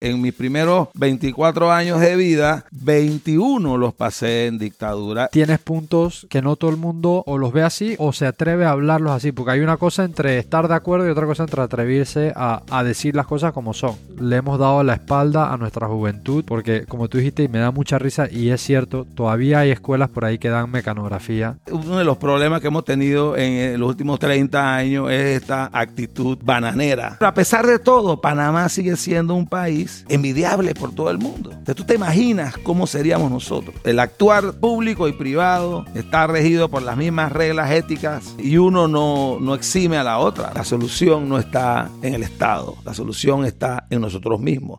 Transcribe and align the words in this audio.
En 0.00 0.20
mis 0.20 0.32
primeros 0.32 0.90
24 0.94 1.72
años 1.72 1.98
de 1.98 2.14
vida, 2.14 2.64
21 2.70 3.76
los 3.76 3.94
pasé 3.94 4.46
en 4.46 4.56
dictadura. 4.56 5.26
Tienes 5.26 5.58
puntos 5.58 6.24
que 6.30 6.40
no 6.40 6.54
todo 6.54 6.70
el 6.70 6.76
mundo 6.76 7.24
o 7.26 7.36
los 7.36 7.52
ve 7.52 7.64
así 7.64 7.96
o 7.98 8.12
se 8.12 8.24
atreve 8.24 8.64
a 8.64 8.70
hablarlos 8.70 9.10
así, 9.10 9.32
porque 9.32 9.50
hay 9.50 9.60
una 9.60 9.76
cosa 9.76 10.04
entre 10.04 10.38
estar 10.38 10.68
de 10.68 10.74
acuerdo 10.76 11.08
y 11.08 11.10
otra 11.10 11.26
cosa 11.26 11.42
entre 11.42 11.62
atreverse 11.62 12.32
a, 12.36 12.62
a 12.70 12.84
decir 12.84 13.16
las 13.16 13.26
cosas 13.26 13.52
como 13.52 13.74
son. 13.74 13.96
Le 14.20 14.36
hemos 14.36 14.60
dado 14.60 14.84
la 14.84 14.94
espalda 14.94 15.52
a 15.52 15.56
nuestra 15.56 15.88
juventud, 15.88 16.44
porque 16.46 16.84
como 16.86 17.08
tú 17.08 17.18
dijiste, 17.18 17.42
y 17.42 17.48
me 17.48 17.58
da 17.58 17.72
mucha 17.72 17.98
risa, 17.98 18.28
y 18.30 18.50
es 18.50 18.60
cierto, 18.60 19.04
todavía 19.16 19.58
hay 19.58 19.72
escuelas 19.72 20.10
por 20.10 20.24
ahí 20.24 20.38
que 20.38 20.48
dan 20.48 20.70
mecanografía. 20.70 21.56
Uno 21.72 21.98
de 21.98 22.04
los 22.04 22.18
problemas 22.18 22.60
que 22.60 22.68
hemos 22.68 22.84
tenido 22.84 23.36
en 23.36 23.80
los 23.80 23.88
últimos 23.88 24.20
30 24.20 24.76
años 24.76 25.10
es 25.10 25.42
esta 25.42 25.70
actitud 25.72 26.38
bananera. 26.40 27.16
Pero 27.18 27.28
a 27.28 27.34
pesar 27.34 27.66
de 27.66 27.80
todo, 27.80 28.20
Panamá 28.20 28.68
sigue 28.68 28.96
siendo 28.96 29.34
un 29.34 29.48
país 29.48 29.87
envidiable 30.08 30.74
por 30.74 30.94
todo 30.94 31.10
el 31.10 31.18
mundo. 31.18 31.50
Entonces, 31.50 31.76
tú 31.76 31.84
te 31.84 31.94
imaginas 31.94 32.56
cómo 32.58 32.86
seríamos 32.86 33.30
nosotros. 33.30 33.74
El 33.84 33.98
actuar 33.98 34.54
público 34.54 35.08
y 35.08 35.12
privado 35.12 35.84
está 35.94 36.26
regido 36.26 36.68
por 36.68 36.82
las 36.82 36.96
mismas 36.96 37.32
reglas 37.32 37.70
éticas 37.70 38.34
y 38.38 38.56
uno 38.56 38.88
no, 38.88 39.38
no 39.40 39.54
exime 39.54 39.96
a 39.96 40.04
la 40.04 40.18
otra. 40.18 40.52
La 40.54 40.64
solución 40.64 41.28
no 41.28 41.38
está 41.38 41.90
en 42.02 42.14
el 42.14 42.22
Estado, 42.22 42.76
la 42.84 42.94
solución 42.94 43.44
está 43.44 43.86
en 43.90 44.00
nosotros 44.00 44.40
mismos. 44.40 44.78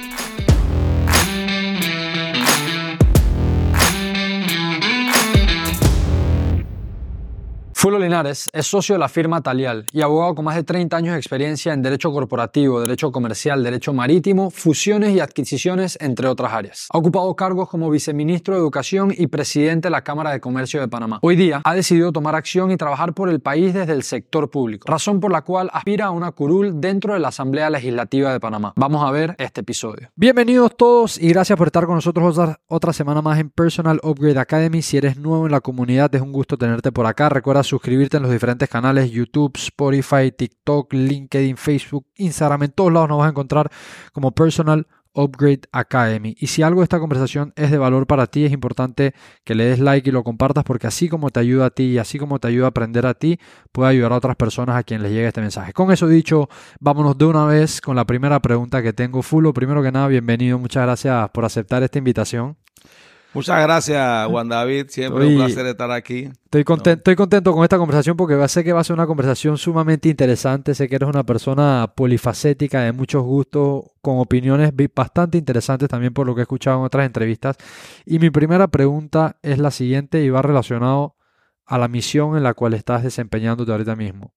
Fulo 7.81 7.97
Linares 7.97 8.47
es 8.53 8.67
socio 8.67 8.93
de 8.93 8.99
la 8.99 9.09
firma 9.09 9.41
Talial 9.41 9.87
y 9.91 10.01
abogado 10.01 10.35
con 10.35 10.45
más 10.45 10.53
de 10.53 10.63
30 10.63 10.95
años 10.95 11.13
de 11.13 11.17
experiencia 11.17 11.73
en 11.73 11.81
derecho 11.81 12.11
corporativo, 12.11 12.79
derecho 12.79 13.11
comercial, 13.11 13.63
derecho 13.63 13.91
marítimo, 13.91 14.51
fusiones 14.51 15.15
y 15.15 15.19
adquisiciones, 15.19 15.97
entre 15.99 16.27
otras 16.27 16.53
áreas. 16.53 16.87
Ha 16.93 16.99
ocupado 16.99 17.35
cargos 17.35 17.69
como 17.69 17.89
viceministro 17.89 18.53
de 18.53 18.59
Educación 18.59 19.11
y 19.17 19.25
presidente 19.25 19.87
de 19.87 19.89
la 19.89 20.03
Cámara 20.03 20.29
de 20.29 20.39
Comercio 20.39 20.79
de 20.79 20.87
Panamá. 20.89 21.17
Hoy 21.23 21.35
día 21.35 21.63
ha 21.63 21.73
decidido 21.73 22.11
tomar 22.11 22.35
acción 22.35 22.69
y 22.69 22.77
trabajar 22.77 23.15
por 23.15 23.29
el 23.29 23.39
país 23.39 23.73
desde 23.73 23.93
el 23.93 24.03
sector 24.03 24.51
público, 24.51 24.87
razón 24.87 25.19
por 25.19 25.31
la 25.31 25.41
cual 25.41 25.71
aspira 25.73 26.05
a 26.05 26.11
una 26.11 26.31
curul 26.33 26.79
dentro 26.79 27.15
de 27.15 27.19
la 27.19 27.29
Asamblea 27.29 27.71
Legislativa 27.71 28.31
de 28.31 28.39
Panamá. 28.39 28.73
Vamos 28.75 29.03
a 29.03 29.09
ver 29.09 29.33
este 29.39 29.61
episodio. 29.61 30.09
Bienvenidos 30.15 30.77
todos 30.77 31.19
y 31.19 31.29
gracias 31.29 31.57
por 31.57 31.69
estar 31.69 31.87
con 31.87 31.95
nosotros 31.95 32.39
otra, 32.67 32.93
semana 32.93 33.23
más 33.23 33.39
en 33.39 33.49
Personal 33.49 33.99
Upgrade 34.03 34.37
Academy. 34.37 34.83
Si 34.83 34.97
eres 34.97 35.17
nuevo 35.17 35.47
en 35.47 35.51
la 35.51 35.61
comunidad, 35.61 36.13
es 36.13 36.21
un 36.21 36.31
gusto 36.31 36.57
tenerte 36.57 36.91
por 36.91 37.07
acá. 37.07 37.27
Recuerda 37.27 37.70
suscribirte 37.71 38.17
en 38.17 38.23
los 38.23 38.31
diferentes 38.31 38.69
canales 38.69 39.09
YouTube, 39.11 39.53
Spotify, 39.55 40.31
TikTok, 40.37 40.93
LinkedIn, 40.93 41.55
Facebook, 41.55 42.05
Instagram. 42.17 42.63
En 42.63 42.71
todos 42.71 42.91
lados 42.91 43.07
nos 43.09 43.19
vas 43.19 43.27
a 43.27 43.29
encontrar 43.29 43.71
como 44.11 44.31
Personal 44.31 44.85
Upgrade 45.13 45.61
Academy. 45.71 46.35
Y 46.37 46.47
si 46.47 46.63
algo 46.63 46.81
de 46.81 46.83
esta 46.83 46.99
conversación 46.99 47.53
es 47.55 47.71
de 47.71 47.77
valor 47.77 48.07
para 48.07 48.27
ti, 48.27 48.45
es 48.45 48.51
importante 48.51 49.13
que 49.45 49.55
le 49.55 49.65
des 49.65 49.79
like 49.79 50.09
y 50.09 50.11
lo 50.11 50.23
compartas 50.23 50.63
porque 50.65 50.87
así 50.87 51.07
como 51.07 51.29
te 51.29 51.39
ayuda 51.39 51.67
a 51.67 51.69
ti 51.69 51.83
y 51.83 51.97
así 51.97 52.19
como 52.19 52.39
te 52.39 52.49
ayuda 52.49 52.65
a 52.65 52.69
aprender 52.69 53.05
a 53.05 53.13
ti, 53.13 53.39
puede 53.71 53.91
ayudar 53.91 54.11
a 54.11 54.17
otras 54.17 54.35
personas 54.35 54.75
a 54.75 54.83
quien 54.83 55.01
les 55.01 55.11
llegue 55.11 55.27
este 55.27 55.41
mensaje. 55.41 55.71
Con 55.71 55.91
eso 55.91 56.07
dicho, 56.07 56.49
vámonos 56.79 57.17
de 57.17 57.25
una 57.25 57.45
vez 57.45 57.79
con 57.79 57.95
la 57.95 58.05
primera 58.05 58.41
pregunta 58.41 58.81
que 58.83 58.91
tengo. 58.91 59.21
Fulo, 59.21 59.53
primero 59.53 59.81
que 59.81 59.91
nada, 59.91 60.07
bienvenido. 60.07 60.59
Muchas 60.59 60.83
gracias 60.83 61.29
por 61.29 61.45
aceptar 61.45 61.83
esta 61.83 61.97
invitación. 61.97 62.57
Muchas 63.33 63.61
gracias, 63.61 64.27
Juan 64.27 64.49
David. 64.49 64.87
Siempre 64.89 65.25
un 65.25 65.35
placer 65.35 65.65
estar 65.65 65.89
aquí. 65.91 66.29
Estoy 66.43 66.65
contento, 66.65 66.99
estoy 66.99 67.15
contento 67.15 67.53
con 67.53 67.63
esta 67.63 67.77
conversación 67.77 68.17
porque 68.17 68.47
sé 68.49 68.63
que 68.63 68.73
va 68.73 68.81
a 68.81 68.83
ser 68.83 68.93
una 68.93 69.07
conversación 69.07 69.57
sumamente 69.57 70.09
interesante. 70.09 70.75
Sé 70.75 70.89
que 70.89 70.95
eres 70.95 71.07
una 71.07 71.23
persona 71.23 71.93
polifacética, 71.95 72.81
de 72.81 72.91
muchos 72.91 73.23
gustos, 73.23 73.85
con 74.01 74.19
opiniones 74.19 74.73
bastante 74.93 75.37
interesantes 75.37 75.87
también 75.87 76.13
por 76.13 76.27
lo 76.27 76.35
que 76.35 76.41
he 76.41 76.43
escuchado 76.43 76.79
en 76.79 76.85
otras 76.85 77.05
entrevistas. 77.05 77.55
Y 78.05 78.19
mi 78.19 78.29
primera 78.29 78.67
pregunta 78.67 79.37
es 79.41 79.59
la 79.59 79.71
siguiente 79.71 80.21
y 80.21 80.29
va 80.29 80.41
relacionado 80.41 81.15
a 81.65 81.77
la 81.77 81.87
misión 81.87 82.35
en 82.35 82.43
la 82.43 82.53
cual 82.53 82.73
estás 82.73 83.03
desempeñándote 83.03 83.71
ahorita 83.71 83.95
mismo. 83.95 84.33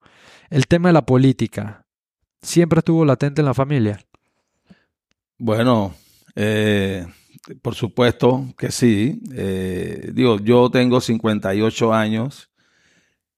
El 0.50 0.69
tema 0.69 0.90
de 0.90 0.92
la 0.92 1.04
política, 1.04 1.84
¿siempre 2.40 2.78
estuvo 2.78 3.04
latente 3.04 3.40
en 3.40 3.46
la 3.46 3.54
familia? 3.54 3.98
Bueno, 5.36 5.94
eh 6.36 7.08
por 7.62 7.75
supuesto 7.75 8.47
que 8.56 8.71
sí. 8.71 9.21
Eh, 9.32 10.10
digo, 10.15 10.38
yo 10.41 10.71
tengo 10.71 11.00
58 11.00 11.93
años, 11.93 12.50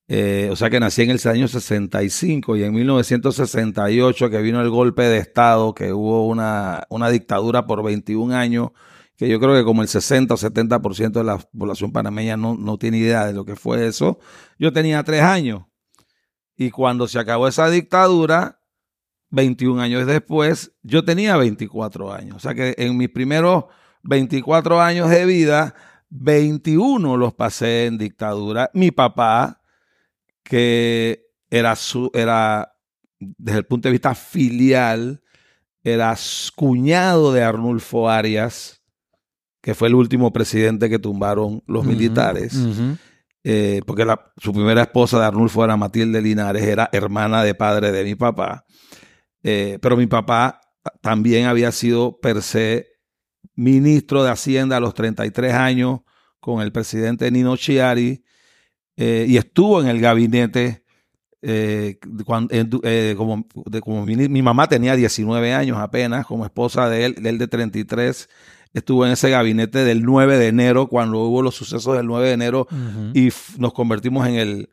eh, 0.09 0.49
o 0.53 0.57
sea 0.57 0.71
que 0.71 0.79
nací 0.79 1.03
en 1.03 1.11
el 1.11 1.21
año 1.29 1.49
65 1.49 2.57
y 2.57 2.63
en 2.63 2.73
1968 2.75 4.31
que 4.31 4.43
vino 4.43 4.61
el 4.61 4.71
golpe 4.71 5.03
de 5.03 5.19
Estado, 5.19 5.75
que 5.75 5.93
hubo 5.93 6.27
una, 6.27 6.85
una 6.91 7.11
dictadura 7.11 7.67
por 7.67 7.83
21 7.83 8.35
años, 8.35 8.71
que 9.17 9.29
yo 9.29 9.41
creo 9.41 9.55
que 9.55 9.65
como 9.65 9.83
el 9.83 9.89
60 9.89 10.35
o 10.35 10.37
70% 10.37 11.13
de 11.13 11.25
la 11.25 11.39
población 11.39 11.91
panameña 11.91 12.37
no, 12.37 12.55
no 12.57 12.79
tiene 12.79 12.99
idea 12.99 13.27
de 13.27 13.33
lo 13.33 13.45
que 13.45 13.57
fue 13.57 13.87
eso. 13.87 14.19
Yo 14.59 14.73
tenía 14.73 15.03
tres 15.03 15.23
años 15.23 15.63
y 16.57 16.71
cuando 16.71 17.09
se 17.09 17.19
acabó 17.19 17.49
esa 17.49 17.69
dictadura, 17.71 18.61
21 19.31 19.81
años 19.81 20.07
después, 20.07 20.73
yo 20.83 21.05
tenía 21.05 21.37
24 21.37 22.13
años. 22.13 22.37
O 22.37 22.39
sea 22.41 22.55
que 22.55 22.75
en 22.79 22.97
mis 22.97 23.09
primeros 23.09 23.65
24 24.07 24.81
años 24.81 25.11
de 25.11 25.27
vida, 25.27 25.75
21 26.11 27.17
los 27.17 27.35
pasé 27.35 27.87
en 27.87 27.99
dictadura. 27.99 28.71
Mi 28.75 28.91
papá, 28.91 29.61
que 30.43 31.27
era, 31.51 31.77
su, 31.77 32.11
era 32.15 32.73
desde 33.19 33.59
el 33.59 33.67
punto 33.67 33.89
de 33.89 33.93
vista 33.93 34.15
filial, 34.15 35.23
era 35.83 36.17
cuñado 36.55 37.33
de 37.33 37.43
Arnulfo 37.43 38.09
Arias, 38.09 38.83
que 39.61 39.75
fue 39.75 39.89
el 39.89 39.95
último 39.95 40.33
presidente 40.33 40.89
que 40.89 40.99
tumbaron 40.99 41.63
los 41.67 41.85
militares. 41.85 42.57
Eh, 43.45 43.81
porque 43.87 44.05
su 44.39 44.53
primera 44.53 44.83
esposa 44.83 45.21
de 45.21 45.27
Arnulfo 45.27 45.65
era 45.65 45.77
Matilde 45.77 46.21
Linares, 46.21 46.65
era 46.65 46.89
hermana 46.93 47.45
de 47.45 47.55
padre 47.55 47.93
de 47.93 48.03
mi 48.03 48.17
papá. 48.17 48.65
Eh, 49.43 49.79
pero 49.81 49.97
mi 49.97 50.07
papá 50.07 50.61
también 51.01 51.47
había 51.47 51.71
sido 51.71 52.19
per 52.19 52.43
se 52.43 52.96
ministro 53.57 54.23
de 54.23 54.31
Hacienda 54.31 54.77
a 54.77 54.81
los 54.81 54.95
33 54.95 55.53
años 55.55 56.01
con 56.41 56.61
el 56.61 56.71
presidente 56.71 57.31
Nino 57.31 57.57
Chiari 57.57 58.23
eh, 58.97 59.27
y 59.29 59.37
estuvo 59.37 59.81
en 59.81 59.89
el 59.89 60.01
gabinete 60.01 60.85
eh, 61.43 61.99
eh, 62.51 63.15
como, 63.17 64.07
mi, 64.07 64.43
mamá 64.43 64.69
tenía 64.69 64.97
19 64.97 65.53
años 65.55 65.79
apenas, 65.79 66.27
como 66.27 66.45
esposa 66.45 66.89
de 66.89 67.05
él, 67.05 67.15
él 67.25 67.39
de 67.39 67.47
33, 67.47 68.29
estuvo 68.73 69.07
en 69.07 69.13
ese 69.13 69.31
gabinete 69.31 69.85
del 69.85 70.03
9 70.03 70.39
de 70.39 70.49
enero, 70.49 70.89
cuando 70.89 71.21
hubo 71.21 71.43
los 71.43 71.55
sucesos 71.55 71.97
del 71.97 72.07
9 72.07 72.27
de 72.27 72.33
enero 72.33 72.67
y 73.15 73.29
nos 73.59 73.73
convertimos 73.75 74.27
en 74.27 74.35
el 74.35 74.71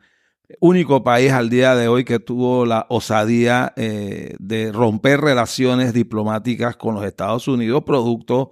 único 0.59 1.03
país 1.03 1.31
al 1.31 1.49
día 1.49 1.75
de 1.75 1.87
hoy 1.87 2.03
que 2.03 2.19
tuvo 2.19 2.65
la 2.65 2.85
osadía 2.89 3.73
de 3.75 4.71
romper 4.73 5.21
relaciones 5.21 5.93
diplomáticas 5.93 6.75
con 6.75 6.95
los 6.95 7.05
Estados 7.05 7.47
Unidos, 7.47 7.83
producto 7.85 8.51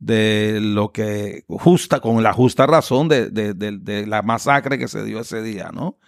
de 0.00 0.60
lo 0.60 0.92
que 0.92 1.44
justa, 1.46 2.00
con 2.00 2.22
la 2.22 2.32
justa 2.32 2.66
razón 2.66 3.08
de, 3.08 4.04
la 4.06 4.22
masacre 4.22 4.78
que 4.78 4.88
se 4.88 5.04
dio 5.04 5.20
ese 5.20 5.42
día, 5.42 5.70
¿no? 5.72 5.98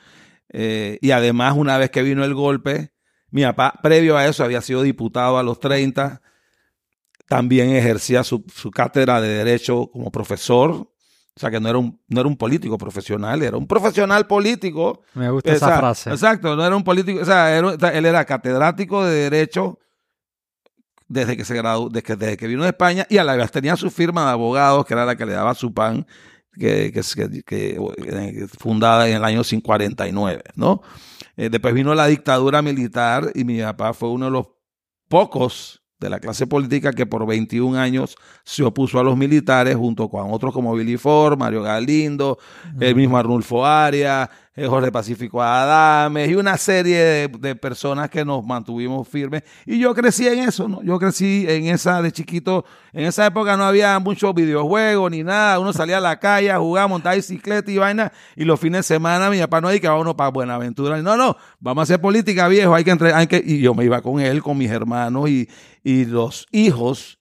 Eh, 0.49 0.99
y 1.01 1.13
además, 1.13 1.55
una 1.57 1.79
vez 1.79 1.91
que 1.91 2.03
vino 2.03 2.25
el 2.25 2.35
golpe, 2.35 2.93
mi 3.31 3.43
papá, 3.43 3.75
previo 3.83 4.17
a 4.17 4.27
eso, 4.27 4.45
había 4.45 4.61
sido 4.63 4.83
diputado 4.83 5.39
a 5.39 5.43
los 5.43 5.61
30, 5.61 6.23
también 7.29 7.75
ejercía 7.75 8.25
su, 8.25 8.45
cátedra 8.75 9.21
de 9.21 9.29
Derecho 9.29 9.91
como 9.93 10.11
profesor, 10.11 10.92
o 11.35 11.41
sea 11.41 11.51
que 11.51 11.61
no 11.61 11.69
era, 11.69 11.79
un, 11.79 11.99
no 12.09 12.21
era 12.21 12.29
un 12.29 12.37
político 12.37 12.77
profesional, 12.77 13.43
era 13.43 13.57
un 13.57 13.67
profesional 13.67 14.27
político. 14.27 15.03
Me 15.15 15.31
gusta 15.31 15.53
esa 15.53 15.79
frase. 15.79 16.11
Exacto, 16.11 16.55
no 16.57 16.65
era 16.65 16.77
un 16.77 16.85
político, 16.85 17.21
o 17.23 17.25
sea, 17.25 17.57
él 17.57 18.07
era 18.07 18.25
catedrático 18.25 19.05
de 19.05 19.31
Derecho 19.31 19.79
desde 21.13 21.37
que 21.37 21.45
se 21.45 21.55
graduó, 21.55 21.91
desde 21.91 22.37
que, 22.37 22.47
vino 22.47 22.63
de 22.63 22.71
España 22.71 23.07
y 23.11 23.19
a 23.19 23.25
la 23.25 23.37
vez 23.37 23.51
tenía 23.51 23.77
su 23.77 23.91
firma 23.91 24.25
de 24.25 24.31
abogados, 24.31 24.87
que 24.87 24.95
era 24.95 25.05
la 25.05 25.15
que 25.15 25.27
le 25.27 25.33
daba 25.33 25.55
su 25.55 25.75
pan, 25.75 26.07
que, 26.59 26.91
que, 26.91 27.43
que 27.45 27.79
eh, 27.79 28.47
fundada 28.59 29.09
en 29.09 29.17
el 29.17 29.25
año 29.25 29.43
549, 29.43 30.43
¿no? 30.55 30.81
Eh, 31.37 31.51
después 31.51 31.75
vino 31.75 31.95
la 31.95 32.07
dictadura 32.07 32.63
militar 32.63 33.31
y 33.35 33.45
mi 33.45 33.61
papá 33.61 33.93
fue 33.93 34.09
uno 34.09 34.27
de 34.27 34.31
los 34.31 34.47
pocos 35.09 35.82
de 36.03 36.11
la 36.11 36.21
clase 36.21 36.47
política 36.47 36.93
que 36.93 37.07
por 37.07 37.27
21 37.27 37.79
años 37.79 38.17
se 38.45 38.63
opuso 38.63 38.99
a 38.99 39.05
los 39.05 39.17
militares 39.17 39.77
junto 39.77 40.09
con 40.09 40.33
otros 40.33 40.53
como 40.53 40.75
Billy 40.75 40.97
Ford, 40.97 41.39
Mario 41.39 41.63
Galindo, 41.63 42.39
el 42.79 42.95
mismo 42.95 43.17
Arnulfo 43.17 43.65
Arias, 43.65 44.29
Jorge 44.55 44.93
Pacífico 44.93 45.43
Adames 45.43 46.29
y 46.29 46.35
una 46.35 46.59
serie 46.59 47.29
de, 47.29 47.57
personas 47.57 48.11
que 48.11 48.23
nos 48.23 48.45
mantuvimos 48.45 49.09
firmes. 49.09 49.45
Y 49.65 49.79
yo 49.79 49.95
crecí 49.95 50.27
en 50.29 50.41
eso, 50.41 50.69
¿no? 50.69 50.83
Yo 50.83 50.99
crecí 50.99 51.47
en 51.49 51.67
esa 51.69 52.03
de 52.03 52.13
chiquito. 52.13 52.67
En 52.93 53.07
esa 53.07 53.25
época 53.25 53.57
no 53.57 53.65
había 53.65 53.99
muchos 53.99 54.35
videojuegos 54.35 55.11
ni 55.11 55.23
nada. 55.23 55.59
Uno 55.59 55.73
salía 55.73 55.97
a 55.97 56.01
la 56.01 56.19
calle 56.19 56.51
a 56.51 56.59
jugar, 56.59 56.85
a 56.85 56.89
montar 56.89 57.17
bicicleta 57.17 57.71
y 57.71 57.79
vaina. 57.79 58.13
Y 58.37 58.45
los 58.45 58.61
fines 58.61 58.81
de 58.81 58.95
semana 58.95 59.31
mi 59.31 59.39
papá 59.39 59.63
no 59.63 59.69
hay 59.69 59.81
que 59.81 59.89
uno 59.89 60.15
para 60.15 60.29
Buenaventura. 60.29 61.01
No, 61.01 61.17
no, 61.17 61.37
vamos 61.59 61.83
a 61.83 61.85
hacer 61.85 62.01
política, 62.01 62.47
viejo. 62.49 62.75
Hay 62.75 62.85
que 62.85 62.91
entre, 62.91 63.15
hay 63.15 63.27
que, 63.27 63.43
y 63.43 63.61
yo 63.61 63.75
me 63.75 63.87
iba 63.87 64.03
con 64.03 64.21
él, 64.21 64.43
con 64.43 64.59
mis 64.59 64.71
hermanos 64.71 65.31
y, 65.31 65.49
y 65.83 66.05
los 66.05 66.47
hijos, 66.53 67.21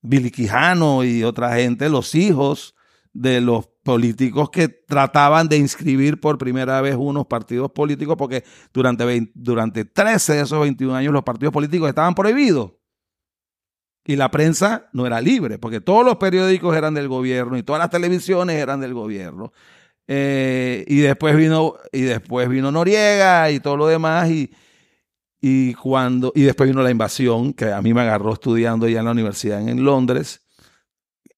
Billy 0.00 0.32
Quijano 0.32 1.04
y 1.04 1.22
otra 1.22 1.54
gente, 1.54 1.88
los 1.88 2.16
hijos 2.16 2.74
de 3.12 3.40
los 3.40 3.66
políticos 3.82 4.50
que 4.50 4.68
trataban 4.68 5.48
de 5.48 5.58
inscribir 5.58 6.20
por 6.20 6.38
primera 6.38 6.80
vez 6.80 6.96
unos 6.96 7.26
partidos 7.26 7.70
políticos, 7.72 8.16
porque 8.16 8.44
durante, 8.72 9.04
20, 9.04 9.32
durante 9.34 9.84
13 9.84 10.34
de 10.34 10.40
esos 10.42 10.60
21 10.60 10.94
años 10.94 11.12
los 11.12 11.24
partidos 11.24 11.52
políticos 11.52 11.88
estaban 11.88 12.14
prohibidos. 12.14 12.72
Y 14.04 14.16
la 14.16 14.30
prensa 14.30 14.88
no 14.92 15.06
era 15.06 15.20
libre, 15.20 15.58
porque 15.58 15.80
todos 15.80 16.04
los 16.04 16.16
periódicos 16.16 16.76
eran 16.76 16.94
del 16.94 17.08
gobierno 17.08 17.56
y 17.56 17.62
todas 17.62 17.80
las 17.80 17.90
televisiones 17.90 18.56
eran 18.56 18.80
del 18.80 18.94
gobierno. 18.94 19.52
Eh, 20.08 20.84
y 20.88 20.98
después 20.98 21.36
vino, 21.36 21.76
y 21.92 22.02
después 22.02 22.48
vino 22.48 22.72
Noriega 22.72 23.50
y 23.50 23.60
todo 23.60 23.76
lo 23.76 23.86
demás, 23.86 24.28
y, 24.30 24.52
y 25.40 25.74
cuando, 25.74 26.32
y 26.34 26.42
después 26.42 26.68
vino 26.68 26.82
la 26.82 26.90
invasión, 26.90 27.52
que 27.52 27.72
a 27.72 27.80
mí 27.80 27.94
me 27.94 28.00
agarró 28.00 28.32
estudiando 28.32 28.88
ya 28.88 29.00
en 29.00 29.04
la 29.04 29.12
universidad 29.12 29.68
en 29.68 29.84
Londres 29.84 30.42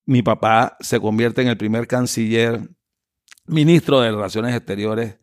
mi 0.07 0.23
papá 0.23 0.77
se 0.81 1.01
convierte 1.01 1.43
en 1.43 1.49
el 1.49 1.57
primer 1.57 1.87
canciller, 1.87 2.69
ministro 3.47 4.01
de 4.01 4.11
Relaciones 4.11 4.55
Exteriores 4.55 5.19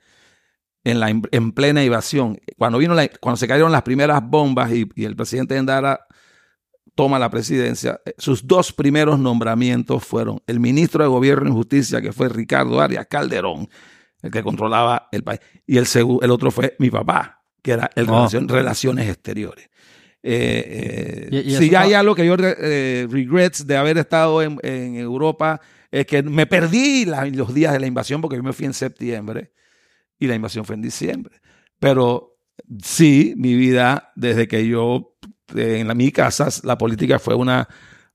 en, 0.84 1.00
la, 1.00 1.10
en 1.10 1.52
plena 1.52 1.84
invasión. 1.84 2.40
Cuando, 2.58 2.78
vino 2.78 2.94
la, 2.94 3.08
cuando 3.08 3.38
se 3.38 3.48
cayeron 3.48 3.72
las 3.72 3.84
primeras 3.84 4.22
bombas 4.24 4.72
y, 4.72 4.90
y 4.96 5.06
el 5.06 5.16
presidente 5.16 5.58
Endara 5.58 6.06
toma 6.96 7.20
la 7.20 7.30
presidencia, 7.30 8.02
eh, 8.06 8.14
sus 8.18 8.46
dos 8.46 8.74
primeros 8.74 9.18
nombramientos 9.18 10.04
fueron 10.04 10.42
el 10.46 10.60
ministro 10.60 11.04
de 11.04 11.10
Gobierno 11.10 11.50
y 11.50 11.54
Justicia, 11.54 12.02
que 12.02 12.12
fue 12.12 12.30
Ricardo 12.30 12.82
Arias 12.82 13.08
Calderón, 13.10 13.70
el 14.22 14.32
que 14.32 14.44
controlaba 14.44 15.08
el 15.12 15.24
país, 15.24 15.40
y 15.66 15.78
el, 15.78 15.88
el 16.22 16.32
otro 16.32 16.52
fue 16.52 16.76
mi 16.80 16.90
papá, 16.90 17.44
que 17.62 17.72
era 17.72 17.90
el 17.96 18.08
oh. 18.10 18.28
Relaciones 18.48 19.10
Exteriores. 19.10 19.70
Eh, 20.24 21.30
eh, 21.32 21.58
si 21.58 21.70
ya 21.70 21.82
hay 21.82 21.94
algo 21.94 22.14
que 22.14 22.26
yo 22.26 22.36
eh, 22.38 23.08
regrets 23.10 23.66
de 23.66 23.76
haber 23.76 23.98
estado 23.98 24.42
en, 24.42 24.60
en, 24.62 24.96
Europa, 24.96 25.62
es 25.90 26.06
que 26.06 26.22
me 26.22 26.46
perdí 26.46 27.06
la, 27.06 27.26
los 27.26 27.54
días 27.54 27.74
de 27.74 27.80
la 27.80 27.88
invasión 27.88 28.22
porque 28.22 28.38
yo 28.38 28.44
me 28.44 28.54
fui 28.54 28.66
en 28.66 28.74
septiembre 28.74 29.52
y 30.20 30.28
la 30.28 30.36
invasión 30.36 30.64
fue 30.64 30.76
en 30.76 30.82
diciembre. 30.82 31.42
Pero 31.80 32.38
sí, 32.84 33.34
mi 33.38 33.56
vida, 33.56 34.12
desde 34.16 34.48
que 34.48 34.68
yo, 34.68 35.16
en 35.56 35.88
la, 35.88 35.96
mi 35.96 36.12
casa, 36.12 36.48
la 36.64 36.78
política 36.78 37.18
fue 37.18 37.34
una, 37.36 37.68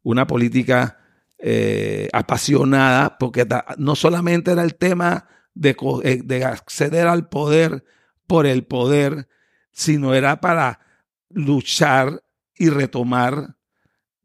una 0.03 0.27
política 0.27 0.99
eh, 1.39 2.09
apasionada, 2.13 3.19
porque 3.19 3.47
no 3.77 3.97
solamente 3.97 4.53
era 4.53 4.63
el 4.63 4.77
tema 4.77 5.27
de, 5.55 5.77
eh, 6.05 6.21
de 6.25 6.45
acceder 6.45 7.09
al 7.09 7.29
poder 7.29 7.85
por 8.27 8.47
el 8.47 8.65
poder, 8.65 9.29
sino 9.73 10.15
era 10.15 10.41
para 10.41 10.86
luchar 11.31 12.23
y 12.55 12.71
retomar 12.71 13.57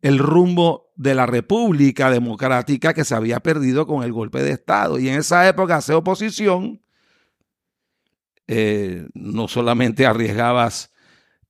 el 0.02 0.18
rumbo 0.18 0.92
de 0.96 1.16
la 1.16 1.26
República 1.26 2.10
Democrática 2.10 2.94
que 2.94 3.06
se 3.06 3.16
había 3.16 3.40
perdido 3.40 3.86
con 3.88 4.04
el 4.04 4.12
golpe 4.12 4.42
de 4.44 4.52
Estado. 4.52 5.00
Y 5.00 5.10
en 5.10 5.20
esa 5.20 5.48
época 5.48 5.78
hacer 5.78 5.96
oposición, 5.96 6.82
eh, 8.48 9.08
no 9.14 9.48
solamente 9.48 10.06
arriesgabas 10.06 10.91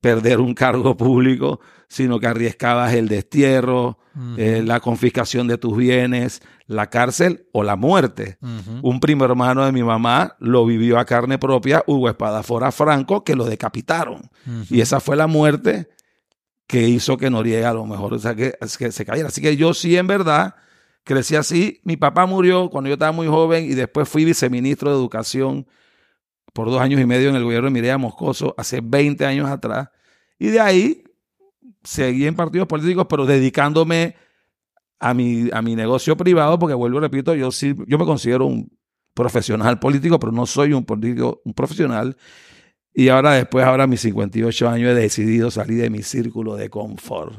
perder 0.02 0.40
un 0.40 0.52
cargo 0.52 0.96
público, 0.96 1.60
sino 1.88 2.18
que 2.18 2.26
arriesgabas 2.26 2.92
el 2.92 3.08
destierro, 3.08 3.98
uh 4.14 4.18
-huh. 4.18 4.34
eh, 4.36 4.62
la 4.62 4.80
confiscación 4.80 5.46
de 5.46 5.56
tus 5.58 5.76
bienes, 5.76 6.42
la 6.66 6.90
cárcel 6.90 7.46
o 7.52 7.62
la 7.62 7.76
muerte. 7.76 8.36
Uh 8.42 8.46
-huh. 8.48 8.80
Un 8.82 8.98
primo 9.00 9.24
hermano 9.24 9.64
de 9.64 9.72
mi 9.72 9.82
mamá 9.82 10.36
lo 10.40 10.66
vivió 10.66 10.98
a 10.98 11.04
carne 11.04 11.38
propia, 11.38 11.84
Hugo 11.86 12.10
Espadafora 12.10 12.72
Franco, 12.72 13.22
que 13.22 13.36
lo 13.36 13.44
decapitaron. 13.44 14.22
Uh 14.46 14.50
-huh. 14.50 14.66
Y 14.70 14.80
esa 14.80 14.98
fue 15.00 15.16
la 15.16 15.28
muerte 15.28 15.88
que 16.66 16.88
hizo 16.88 17.16
que 17.16 17.30
Noriega 17.30 17.70
a 17.70 17.74
lo 17.74 17.86
mejor 17.86 18.14
o 18.14 18.18
sea, 18.18 18.34
que, 18.34 18.54
que 18.78 18.92
se 18.92 19.04
cayera. 19.04 19.28
Así 19.28 19.40
que 19.40 19.56
yo 19.56 19.72
sí, 19.72 19.96
en 19.96 20.08
verdad, 20.08 20.56
crecí 21.04 21.36
así. 21.36 21.80
Mi 21.84 21.96
papá 21.96 22.26
murió 22.26 22.70
cuando 22.70 22.88
yo 22.88 22.94
estaba 22.94 23.12
muy 23.12 23.28
joven 23.28 23.66
y 23.66 23.74
después 23.74 24.08
fui 24.08 24.24
viceministro 24.24 24.90
de 24.90 24.96
Educación 24.96 25.66
por 26.52 26.70
dos 26.70 26.80
años 26.80 27.00
y 27.00 27.06
medio 27.06 27.30
en 27.30 27.36
el 27.36 27.44
gobierno 27.44 27.66
de 27.66 27.72
Mireya 27.72 27.98
Moscoso, 27.98 28.54
hace 28.58 28.80
20 28.82 29.24
años 29.24 29.48
atrás. 29.48 29.88
Y 30.38 30.48
de 30.48 30.60
ahí 30.60 31.04
seguí 31.82 32.26
en 32.26 32.34
partidos 32.34 32.68
políticos, 32.68 33.06
pero 33.08 33.26
dedicándome 33.26 34.16
a 34.98 35.14
mi, 35.14 35.48
a 35.52 35.62
mi 35.62 35.74
negocio 35.74 36.16
privado, 36.16 36.58
porque 36.58 36.74
vuelvo 36.74 36.98
y 36.98 37.00
repito, 37.00 37.34
yo 37.34 37.50
sí, 37.50 37.74
yo 37.86 37.98
me 37.98 38.04
considero 38.04 38.46
un 38.46 38.70
profesional 39.14 39.78
político, 39.78 40.18
pero 40.18 40.32
no 40.32 40.46
soy 40.46 40.72
un 40.72 40.84
político, 40.84 41.40
un 41.44 41.54
profesional. 41.54 42.16
Y 42.94 43.08
ahora, 43.08 43.32
después, 43.32 43.64
ahora 43.64 43.84
a 43.84 43.86
mis 43.86 44.00
58 44.00 44.68
años, 44.68 44.90
he 44.90 44.94
decidido 44.94 45.50
salir 45.50 45.80
de 45.80 45.90
mi 45.90 46.02
círculo 46.02 46.56
de 46.56 46.70
confort. 46.70 47.34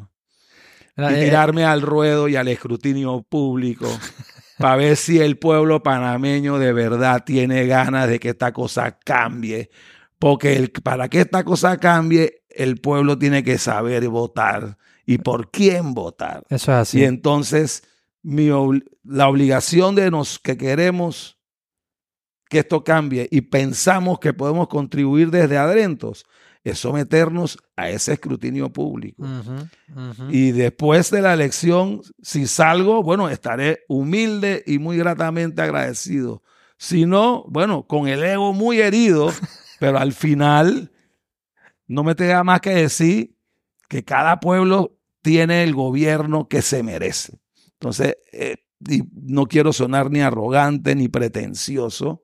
Y 0.98 1.14
tirarme 1.16 1.64
al 1.64 1.82
ruedo 1.82 2.28
y 2.28 2.36
al 2.36 2.48
escrutinio 2.48 3.24
público 3.24 3.88
para 4.58 4.76
ver 4.76 4.98
si 4.98 5.20
el 5.20 5.38
pueblo 5.38 5.82
panameño 5.84 6.60
de 6.60 6.74
verdad 6.74 7.24
tiene 7.26 7.66
ganas 7.66 8.08
de 8.08 8.20
que 8.20 8.30
esta 8.30 8.52
cosa 8.52 8.98
cambie. 9.00 9.70
Porque 10.20 10.56
el, 10.56 10.72
para 10.72 11.10
que 11.10 11.22
esta 11.22 11.44
cosa 11.44 11.78
cambie, 11.78 12.44
el 12.50 12.78
pueblo 12.78 13.18
tiene 13.18 13.44
que 13.44 13.58
saber 13.58 14.08
votar 14.08 14.78
y 15.06 15.18
por 15.18 15.52
quién 15.52 15.94
votar. 15.94 16.44
Eso 16.50 16.72
es 16.72 16.78
así. 16.78 17.00
Y 17.00 17.04
entonces, 17.04 17.84
mi, 18.22 18.50
la 19.04 19.28
obligación 19.28 19.96
de 19.96 20.10
los 20.12 20.40
que 20.40 20.58
queremos 20.58 21.40
que 22.50 22.60
esto 22.60 22.84
cambie 22.84 23.28
y 23.32 23.42
pensamos 23.42 24.20
que 24.20 24.32
podemos 24.32 24.68
contribuir 24.68 25.32
desde 25.32 25.58
adentro 25.58 26.14
es 26.64 26.80
someternos 26.80 27.58
a 27.76 27.90
ese 27.90 28.14
escrutinio 28.14 28.72
público. 28.72 29.24
Uh 29.24 29.28
-huh, 29.28 29.70
uh 29.96 30.00
-huh. 30.14 30.28
Y 30.34 30.52
después 30.52 31.12
de 31.12 31.22
la 31.22 31.34
elección, 31.34 32.02
si 32.22 32.48
salgo, 32.48 33.04
bueno, 33.04 33.30
estaré 33.30 33.80
humilde 33.88 34.64
y 34.66 34.80
muy 34.80 34.98
gratamente 34.98 35.62
agradecido. 35.62 36.42
Si 36.78 37.06
no, 37.06 37.46
bueno, 37.50 37.86
con 37.86 38.08
el 38.08 38.24
ego 38.24 38.54
muy 38.54 38.80
herido, 38.80 39.30
pero 39.80 40.00
al 40.00 40.14
final 40.14 40.92
no 41.88 42.04
me 42.04 42.16
tenga 42.16 42.44
más 42.44 42.62
que 42.62 42.72
decir 42.72 43.36
que 43.90 44.04
cada 44.04 44.40
pueblo 44.40 44.98
tiene 45.22 45.64
el 45.64 45.74
gobierno 45.74 46.48
que 46.48 46.62
se 46.62 46.84
merece. 46.84 47.40
Entonces, 47.74 48.18
eh, 48.32 48.58
no 49.12 49.46
quiero 49.46 49.74
sonar 49.74 50.12
ni 50.12 50.22
arrogante 50.22 50.96
ni 50.96 51.08
pretencioso, 51.08 52.24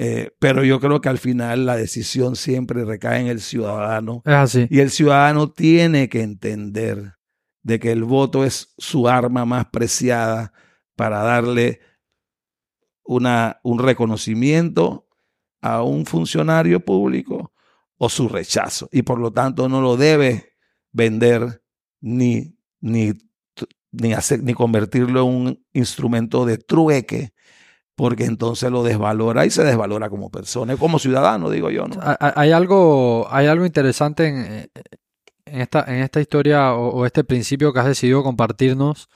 eh, 0.00 0.30
pero 0.38 0.62
yo 0.62 0.78
creo 0.78 1.00
que 1.00 1.08
al 1.08 1.18
final 1.18 1.66
la 1.66 1.76
decisión 1.76 2.36
siempre 2.36 2.84
recae 2.84 3.20
en 3.20 3.26
el 3.26 3.40
ciudadano. 3.40 4.22
Y 4.70 4.78
el 4.78 4.90
ciudadano 4.90 5.50
tiene 5.50 6.08
que 6.08 6.22
entender 6.22 7.14
de 7.64 7.80
que 7.80 7.90
el 7.90 8.04
voto 8.04 8.44
es 8.44 8.72
su 8.78 9.08
arma 9.08 9.44
más 9.44 9.66
preciada 9.66 10.52
para 10.94 11.24
darle 11.24 11.80
una, 13.02 13.58
un 13.64 13.80
reconocimiento 13.80 15.08
a 15.60 15.82
un 15.82 16.06
funcionario 16.06 16.78
público 16.84 17.52
o 17.96 18.08
su 18.08 18.28
rechazo. 18.28 18.88
Y 18.92 19.02
por 19.02 19.18
lo 19.18 19.32
tanto 19.32 19.68
no 19.68 19.80
lo 19.80 19.96
debe 19.96 20.52
vender 20.92 21.64
ni, 22.00 22.56
ni, 22.78 23.14
ni, 23.90 24.12
hacer, 24.12 24.44
ni 24.44 24.54
convertirlo 24.54 25.22
en 25.22 25.34
un 25.34 25.66
instrumento 25.72 26.46
de 26.46 26.58
trueque 26.58 27.32
porque 27.98 28.26
entonces 28.26 28.70
lo 28.70 28.84
desvalora 28.84 29.44
y 29.44 29.50
se 29.50 29.64
desvalora 29.64 30.08
como 30.08 30.30
persona, 30.30 30.76
como 30.76 31.00
ciudadano, 31.00 31.50
digo 31.50 31.68
yo. 31.68 31.88
¿no? 31.88 31.96
Hay, 32.00 32.52
algo, 32.52 33.26
hay 33.28 33.48
algo 33.48 33.66
interesante 33.66 34.28
en, 34.28 34.70
en, 35.46 35.60
esta, 35.60 35.84
en 35.88 35.96
esta 35.96 36.20
historia 36.20 36.74
o, 36.74 36.90
o, 36.90 37.06
este 37.06 37.24
principio 37.24 37.72
que 37.72 37.80
has 37.80 37.86
decidido 37.86 38.22
compartirnos. 38.22 39.08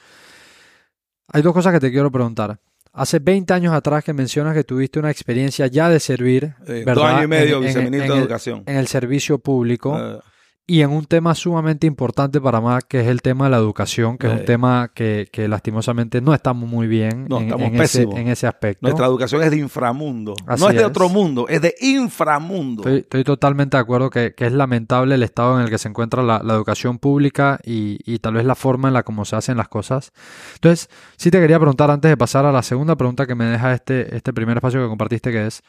Hay 1.28 1.42
dos 1.42 1.52
cosas 1.52 1.72
que 1.72 1.78
te 1.78 1.92
quiero 1.92 2.10
preguntar. 2.10 2.58
Hace 2.92 3.20
20 3.20 3.54
años 3.54 3.72
atrás 3.72 4.02
que 4.02 4.12
mencionas 4.12 4.52
que 4.52 4.64
tuviste 4.64 4.98
una 4.98 5.12
experiencia 5.12 5.68
ya 5.68 5.88
de 5.88 6.00
servir, 6.00 6.56
eh, 6.66 6.82
¿verdad? 6.84 6.94
Dos 6.94 7.04
años 7.04 7.24
y 7.24 7.28
medio, 7.28 7.56
en, 7.58 7.62
viceministro 7.62 8.14
en, 8.14 8.18
de 8.18 8.24
Educación. 8.24 8.62
El, 8.66 8.72
en 8.74 8.80
el 8.80 8.88
servicio 8.88 9.38
público. 9.38 9.92
Uh. 9.92 10.31
Y 10.66 10.80
en 10.82 10.90
un 10.90 11.04
tema 11.04 11.34
sumamente 11.34 11.86
importante 11.86 12.40
para 12.40 12.60
más, 12.60 12.84
que 12.84 13.00
es 13.00 13.08
el 13.08 13.20
tema 13.20 13.46
de 13.46 13.50
la 13.50 13.56
educación, 13.56 14.16
que 14.16 14.28
es 14.28 14.32
un 14.32 14.38
Eh. 14.38 14.44
tema 14.44 14.90
que, 14.94 15.28
que 15.32 15.48
lastimosamente 15.48 16.20
no 16.20 16.32
estamos 16.34 16.68
muy 16.70 16.86
bien 16.86 17.26
No, 17.28 17.38
en, 17.38 17.44
estamos 17.44 17.66
en 17.66 17.80
ese, 17.82 18.02
en 18.04 18.28
ese 18.28 18.46
aspecto. 18.46 18.78
Nuestra 18.86 19.06
educación 19.06 19.42
es 19.42 19.50
de 19.50 19.58
inframundo. 19.58 20.34
Así 20.46 20.62
no 20.62 20.70
es 20.70 20.76
de 20.76 20.82
es. 20.82 20.86
otro 20.86 21.08
mundo, 21.08 21.46
es 21.48 21.60
de 21.60 21.74
inframundo. 21.80 22.82
Estoy, 22.82 22.98
estoy 23.00 23.24
totalmente 23.24 23.76
de 23.76 23.80
acuerdo 23.80 24.08
que, 24.08 24.34
que 24.34 24.46
es 24.46 24.52
lamentable 24.52 25.16
el 25.16 25.22
estado 25.24 25.56
en 25.58 25.64
el 25.64 25.70
que 25.70 25.78
se 25.78 25.88
encuentra 25.88 26.22
la, 26.22 26.40
la 26.44 26.54
educación 26.54 26.98
pública 26.98 27.58
y, 27.64 27.98
y 28.06 28.18
tal 28.20 28.34
vez 28.34 28.44
la 28.44 28.54
forma 28.54 28.88
en 28.88 28.94
la 28.94 29.02
como 29.02 29.24
se 29.24 29.36
hacen 29.36 29.56
las 29.56 29.68
cosas. 29.68 30.12
Entonces, 30.54 30.88
sí 31.16 31.30
te 31.30 31.40
quería 31.40 31.58
preguntar 31.58 31.90
antes 31.90 32.08
de 32.08 32.16
pasar 32.16 32.46
a 32.46 32.52
la 32.52 32.62
segunda 32.62 32.96
pregunta 32.96 33.26
que 33.26 33.34
me 33.34 33.46
deja 33.46 33.74
este, 33.74 34.16
este 34.16 34.32
primer 34.32 34.56
espacio 34.58 34.80
que 34.80 34.88
compartiste, 34.88 35.32
que 35.32 35.46
es, 35.48 35.62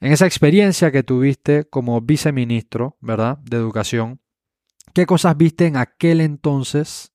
en 0.00 0.12
esa 0.12 0.24
experiencia 0.24 0.90
que 0.90 1.02
tuviste 1.02 1.66
como 1.66 2.00
viceministro, 2.00 2.96
¿verdad?, 3.02 3.36
de 3.44 3.58
educación, 3.58 4.18
¿qué 4.94 5.06
cosas 5.06 5.36
viste 5.36 5.66
en 5.66 5.76
aquel 5.76 6.20
entonces 6.20 7.12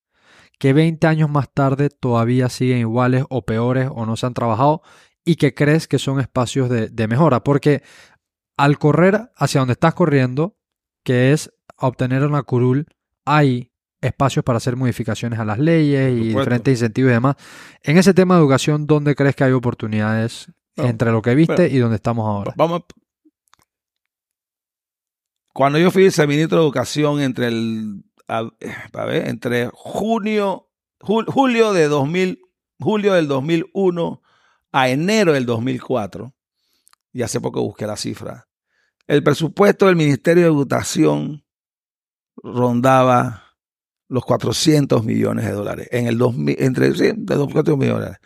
que 0.58 0.72
20 0.72 1.06
años 1.06 1.30
más 1.30 1.52
tarde 1.52 1.90
todavía 1.90 2.48
siguen 2.48 2.78
iguales 2.78 3.24
o 3.28 3.44
peores 3.44 3.88
o 3.92 4.06
no 4.06 4.16
se 4.16 4.26
han 4.26 4.34
trabajado 4.34 4.82
y 5.24 5.36
que 5.36 5.54
crees 5.54 5.88
que 5.88 5.98
son 5.98 6.20
espacios 6.20 6.70
de, 6.70 6.88
de 6.88 7.08
mejora? 7.08 7.44
Porque 7.44 7.82
al 8.56 8.78
correr 8.78 9.30
hacia 9.36 9.60
donde 9.60 9.72
estás 9.72 9.94
corriendo, 9.94 10.56
que 11.04 11.32
es 11.32 11.52
a 11.76 11.86
obtener 11.86 12.24
una 12.24 12.42
curul, 12.42 12.86
hay 13.24 13.72
espacios 14.00 14.44
para 14.44 14.58
hacer 14.58 14.76
modificaciones 14.76 15.38
a 15.38 15.44
las 15.44 15.58
leyes 15.58 16.12
y 16.12 16.28
diferentes 16.28 16.72
incentivos 16.72 17.10
y 17.10 17.14
demás. 17.14 17.36
En 17.82 17.98
ese 17.98 18.14
tema 18.14 18.34
de 18.34 18.40
educación, 18.40 18.86
¿dónde 18.86 19.14
crees 19.14 19.34
que 19.34 19.44
hay 19.44 19.52
oportunidades 19.52 20.50
entre 20.76 21.10
lo 21.10 21.22
que 21.22 21.34
viste 21.34 21.68
y 21.68 21.78
donde 21.78 21.96
estamos 21.96 22.26
ahora? 22.26 22.54
Vamos. 22.56 22.82
Cuando 25.56 25.78
yo 25.78 25.90
fui 25.90 26.04
viceministro 26.04 26.58
de 26.58 26.64
Educación 26.64 27.20
entre 27.20 27.48
el 27.48 28.04
a, 28.28 28.42
a 28.92 29.04
ver, 29.06 29.28
entre 29.28 29.70
junio 29.72 30.68
jul- 31.00 31.26
julio 31.26 31.72
de 31.72 31.88
2000 31.88 32.40
julio 32.78 33.14
del 33.14 33.26
2001 33.26 34.22
a 34.72 34.88
enero 34.90 35.32
del 35.32 35.46
2004 35.46 36.34
y 37.12 37.22
hace 37.22 37.40
poco 37.40 37.62
busqué 37.62 37.86
la 37.86 37.96
cifra. 37.96 38.48
El 39.06 39.22
presupuesto 39.22 39.86
del 39.86 39.96
Ministerio 39.96 40.42
de 40.44 40.50
Educación 40.50 41.44
rondaba 42.42 43.42
los 44.08 44.24
400 44.24 45.04
millones 45.04 45.44
de 45.46 45.52
dólares 45.52 45.88
en 45.90 46.06
el 46.06 46.18
2000 46.18 46.56
entre 46.58 46.92
sí, 46.94 47.12
de 47.16 47.34
200 47.34 47.76
millones 47.78 48.16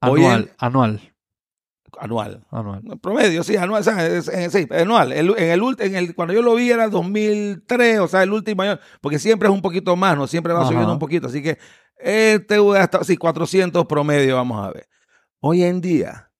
Anual, 0.00 0.42
en- 0.42 0.50
anual, 0.58 1.11
anual. 2.00 2.44
anual. 2.50 2.82
En 2.90 2.98
Promedio, 2.98 3.42
sí, 3.42 3.56
anual, 3.56 3.80
o 3.80 3.84
sea, 3.84 4.06
es- 4.06 4.28
es- 4.28 4.52
sí, 4.52 4.66
anual. 4.70 5.12
El- 5.12 5.34
en 5.38 5.50
el, 5.50 5.76
en 5.78 5.94
el, 5.96 6.14
cuando 6.14 6.34
yo 6.34 6.42
lo 6.42 6.54
vi 6.54 6.70
era 6.70 6.84
el 6.84 6.90
2003, 6.90 8.00
o 8.00 8.08
sea, 8.08 8.22
el 8.22 8.32
último 8.32 8.62
año, 8.62 8.78
porque 9.00 9.18
siempre 9.18 9.48
es 9.48 9.54
un 9.54 9.62
poquito 9.62 9.94
más, 9.96 10.16
¿no? 10.16 10.26
Siempre 10.26 10.52
va 10.52 10.60
Ajá. 10.60 10.68
subiendo 10.70 10.92
un 10.92 10.98
poquito. 10.98 11.26
Así 11.28 11.42
que 11.42 11.58
este 11.98 12.56
hasta, 12.76 13.04
sí, 13.04 13.16
400 13.16 13.86
promedio, 13.86 14.36
vamos 14.36 14.64
a 14.66 14.72
ver. 14.72 14.88
Hoy 15.40 15.62
en 15.64 15.80
día, 15.80 16.30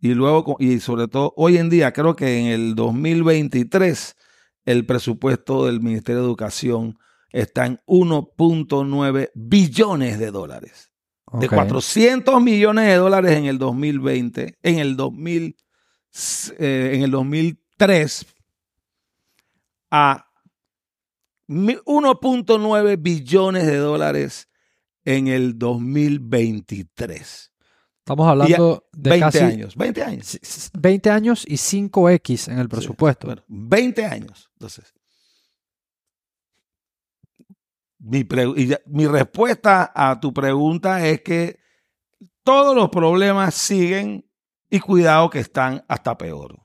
y 0.00 0.14
luego, 0.14 0.56
y 0.58 0.80
sobre 0.80 1.08
todo, 1.08 1.32
hoy 1.36 1.56
en 1.58 1.70
día, 1.70 1.92
creo 1.92 2.14
que 2.16 2.38
en 2.40 2.46
el 2.46 2.74
2023, 2.74 4.16
el 4.64 4.86
presupuesto 4.86 5.66
del 5.66 5.80
Ministerio 5.80 6.20
de 6.22 6.26
Educación 6.26 6.98
está 7.30 7.66
en 7.66 7.80
1.9 7.86 9.30
billones 9.34 10.18
de 10.18 10.30
dólares 10.30 10.92
de 11.40 11.46
Ok. 11.46 11.54
400 11.54 12.40
millones 12.42 12.86
de 12.86 12.94
dólares 12.94 13.32
en 13.36 13.44
el 13.46 13.58
2020, 13.58 14.58
en 14.62 14.78
el 14.78 14.96
2000, 14.96 15.56
eh, 16.58 16.92
en 16.94 17.02
el 17.02 17.10
2003 17.10 18.26
a 19.90 20.26
mi- 21.46 21.76
1.9 21.84 22.96
billones 22.96 23.66
de 23.66 23.76
dólares 23.76 24.48
en 25.04 25.28
el 25.28 25.58
2023. 25.58 27.50
Estamos 27.98 28.28
hablando 28.28 28.84
de 28.92 29.10
20 29.10 29.24
casi 29.26 29.38
años, 29.38 29.76
20 29.76 30.02
años. 30.02 30.34
s- 30.34 30.38
s- 30.42 30.70
20 30.78 31.10
años 31.10 31.44
y 31.48 31.56
5X 31.56 32.48
en 32.48 32.58
el 32.58 32.68
presupuesto. 32.68 33.26
Bueno, 33.28 33.42
20 33.48 34.04
años. 34.04 34.50
Entonces, 34.54 34.92
mi, 38.04 38.26
mi 38.86 39.06
respuesta 39.06 39.90
a 39.94 40.20
tu 40.20 40.32
pregunta 40.32 41.06
es 41.06 41.22
que 41.22 41.58
todos 42.42 42.76
los 42.76 42.90
problemas 42.90 43.54
siguen 43.54 44.28
y 44.68 44.80
cuidado 44.80 45.30
que 45.30 45.38
están 45.38 45.84
hasta 45.88 46.18
peor. 46.18 46.60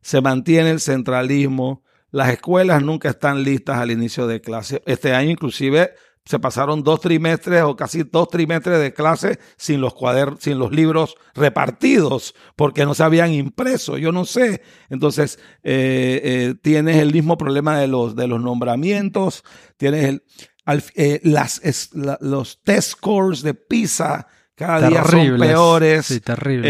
Se 0.00 0.20
mantiene 0.20 0.70
el 0.70 0.80
centralismo, 0.80 1.84
las 2.10 2.30
escuelas 2.30 2.82
nunca 2.82 3.10
están 3.10 3.42
listas 3.42 3.78
al 3.78 3.90
inicio 3.90 4.26
de 4.26 4.40
clase. 4.40 4.82
Este 4.86 5.12
año 5.12 5.30
inclusive 5.30 5.90
se 6.24 6.38
pasaron 6.38 6.82
dos 6.82 7.00
trimestres 7.00 7.62
o 7.62 7.74
casi 7.76 8.02
dos 8.04 8.28
trimestres 8.28 8.78
de 8.78 8.92
clase 8.92 9.38
sin 9.56 9.80
los 9.80 9.94
cuadernos, 9.94 10.40
sin 10.40 10.58
los 10.58 10.70
libros 10.70 11.16
repartidos, 11.34 12.34
porque 12.56 12.84
no 12.84 12.94
se 12.94 13.02
habían 13.02 13.32
impreso. 13.32 13.98
Yo 13.98 14.12
no 14.12 14.24
sé. 14.24 14.62
Entonces, 14.90 15.38
eh, 15.62 16.20
eh, 16.22 16.54
tienes 16.62 16.96
el 16.98 17.12
mismo 17.12 17.36
problema 17.36 17.78
de 17.78 17.88
los, 17.88 18.14
de 18.16 18.28
los 18.28 18.40
nombramientos, 18.40 19.44
tienes 19.76 20.04
el, 20.04 20.22
al- 20.70 20.84
eh, 20.94 21.20
las, 21.24 21.60
es- 21.64 21.94
la- 21.94 22.18
los 22.20 22.62
test 22.62 22.92
scores 22.92 23.42
de 23.42 23.54
PISA 23.54 24.26
cada 24.54 24.88
día 24.88 25.02
son 25.04 25.10
peores. 25.48 26.06
Sí. 26.06 26.20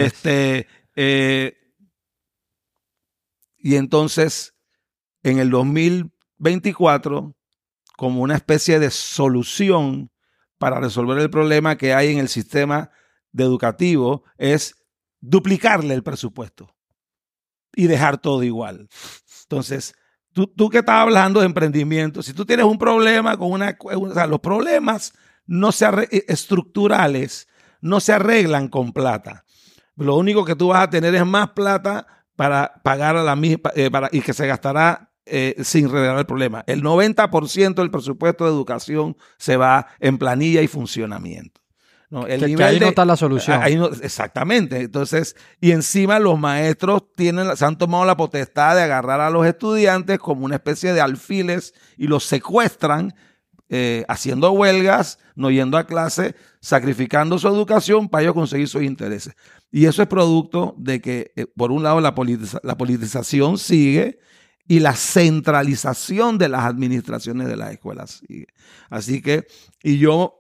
Este, 0.07 0.67
eh, 0.97 1.57
y 3.57 3.77
entonces, 3.77 4.55
en 5.23 5.39
el 5.39 5.51
2024, 5.51 7.37
como 7.97 8.23
una 8.23 8.37
especie 8.37 8.79
de 8.79 8.91
solución 8.91 10.11
para 10.59 10.81
resolver 10.81 11.19
el 11.19 11.31
problema 11.31 11.77
que 11.77 11.93
hay 11.95 12.13
en 12.13 12.19
el 12.19 12.29
sistema 12.29 12.91
de 13.33 13.45
educativo, 13.45 14.25
es 14.39 14.75
duplicarle 15.21 15.95
el 15.95 16.03
presupuesto 16.03 16.75
y 17.75 17.87
dejar 17.87 18.19
todo 18.19 18.43
igual. 18.43 18.89
Entonces, 19.43 19.95
tú, 20.33 20.47
tú 20.47 20.69
que 20.69 20.79
estás 20.79 20.97
hablando 20.97 21.41
de 21.41 21.47
emprendimiento, 21.47 22.23
si 22.23 22.33
tú 22.33 22.45
tienes 22.45 22.67
un 22.67 22.79
problema 22.79 23.37
con 23.37 23.53
una... 23.53 23.77
O 23.81 24.13
sea, 24.13 24.27
los 24.27 24.41
problemas 24.41 25.13
no 25.47 25.73
se 25.73 25.87
eh, 25.87 26.25
estructurales 26.29 27.49
no 27.81 28.01
se 28.01 28.13
arreglan 28.13 28.69
con 28.69 28.93
plata. 28.93 29.45
Lo 29.97 30.17
único 30.17 30.45
que 30.45 30.57
tú 30.57 30.69
vas 30.69 30.85
a 30.85 30.91
tener 30.91 31.15
es 31.15 31.27
más 31.27 31.51
plata 31.51 32.07
para 32.37 32.81
pagar 32.83 33.17
a 33.17 33.23
la 33.23 33.37
misma 33.37 33.71
eh, 33.75 33.91
para, 33.91 34.09
y 34.13 34.21
que 34.21 34.33
se 34.33 34.47
gastará 34.47 35.11
eh, 35.27 35.57
sin 35.63 35.87
arreglar 35.87 36.19
el 36.19 36.27
problema. 36.27 36.65
El 36.67 36.83
90% 36.83 37.75
del 37.75 37.91
presupuesto 37.91 38.45
de 38.45 38.51
educación 38.51 39.17
se 39.37 39.57
va 39.57 39.87
en 39.99 40.19
planilla 40.19 40.63
y 40.63 40.69
funcionamiento. 40.69 41.60
¿No? 42.11 42.27
El 42.27 42.41
que, 42.41 42.47
que 42.47 42.47
nivel 42.49 42.67
ahí 42.67 42.75
de- 42.75 42.81
no 42.81 42.89
está 42.89 43.05
la 43.05 43.17
solución. 43.17 43.63
Ahí 43.63 43.77
no- 43.77 43.87
exactamente. 43.87 44.81
Entonces, 44.81 45.37
y 45.61 45.71
encima 45.71 46.19
los 46.19 46.39
maestros 46.39 47.05
tienen, 47.17 47.57
se 47.57 47.65
han 47.65 47.79
tomado 47.79 48.05
la 48.05 48.17
potestad 48.17 48.75
de 48.77 48.83
agarrar 48.83 49.21
a 49.21 49.31
los 49.31 49.47
estudiantes 49.47 50.19
como 50.19 50.45
una 50.45 50.57
especie 50.57 50.93
de 50.93 51.01
alfiles 51.01 51.73
y 51.97 52.07
los 52.09 52.25
secuestran 52.25 53.15
eh, 53.73 54.05
haciendo 54.09 54.51
huelgas, 54.51 55.21
no 55.37 55.49
yendo 55.53 55.79
a 55.79 55.87
clase, 55.87 56.35
sacrificando 56.61 57.39
su 57.39 57.47
educación 57.47 58.09
para 58.09 58.23
ellos 58.23 58.35
conseguir 58.35 58.67
sus 58.67 58.83
intereses. 58.83 59.35
Y 59.71 59.87
eso 59.87 60.03
es 60.03 60.09
producto 60.09 60.75
de 60.77 61.01
que, 61.01 61.31
eh, 61.37 61.47
por 61.57 61.71
un 61.71 61.85
lado, 61.85 62.01
la, 62.01 62.13
politiza- 62.17 62.59
la 62.65 62.77
politización 62.77 63.57
sigue 63.59 64.19
y 64.67 64.81
la 64.81 64.95
centralización 64.95 66.39
de 66.39 66.49
las 66.49 66.65
administraciones 66.65 67.47
de 67.47 67.57
las 67.57 67.71
escuelas 67.73 68.23
sigue. 68.27 68.47
Así 68.89 69.23
que, 69.23 69.47
y 69.83 69.99
yo 69.99 70.35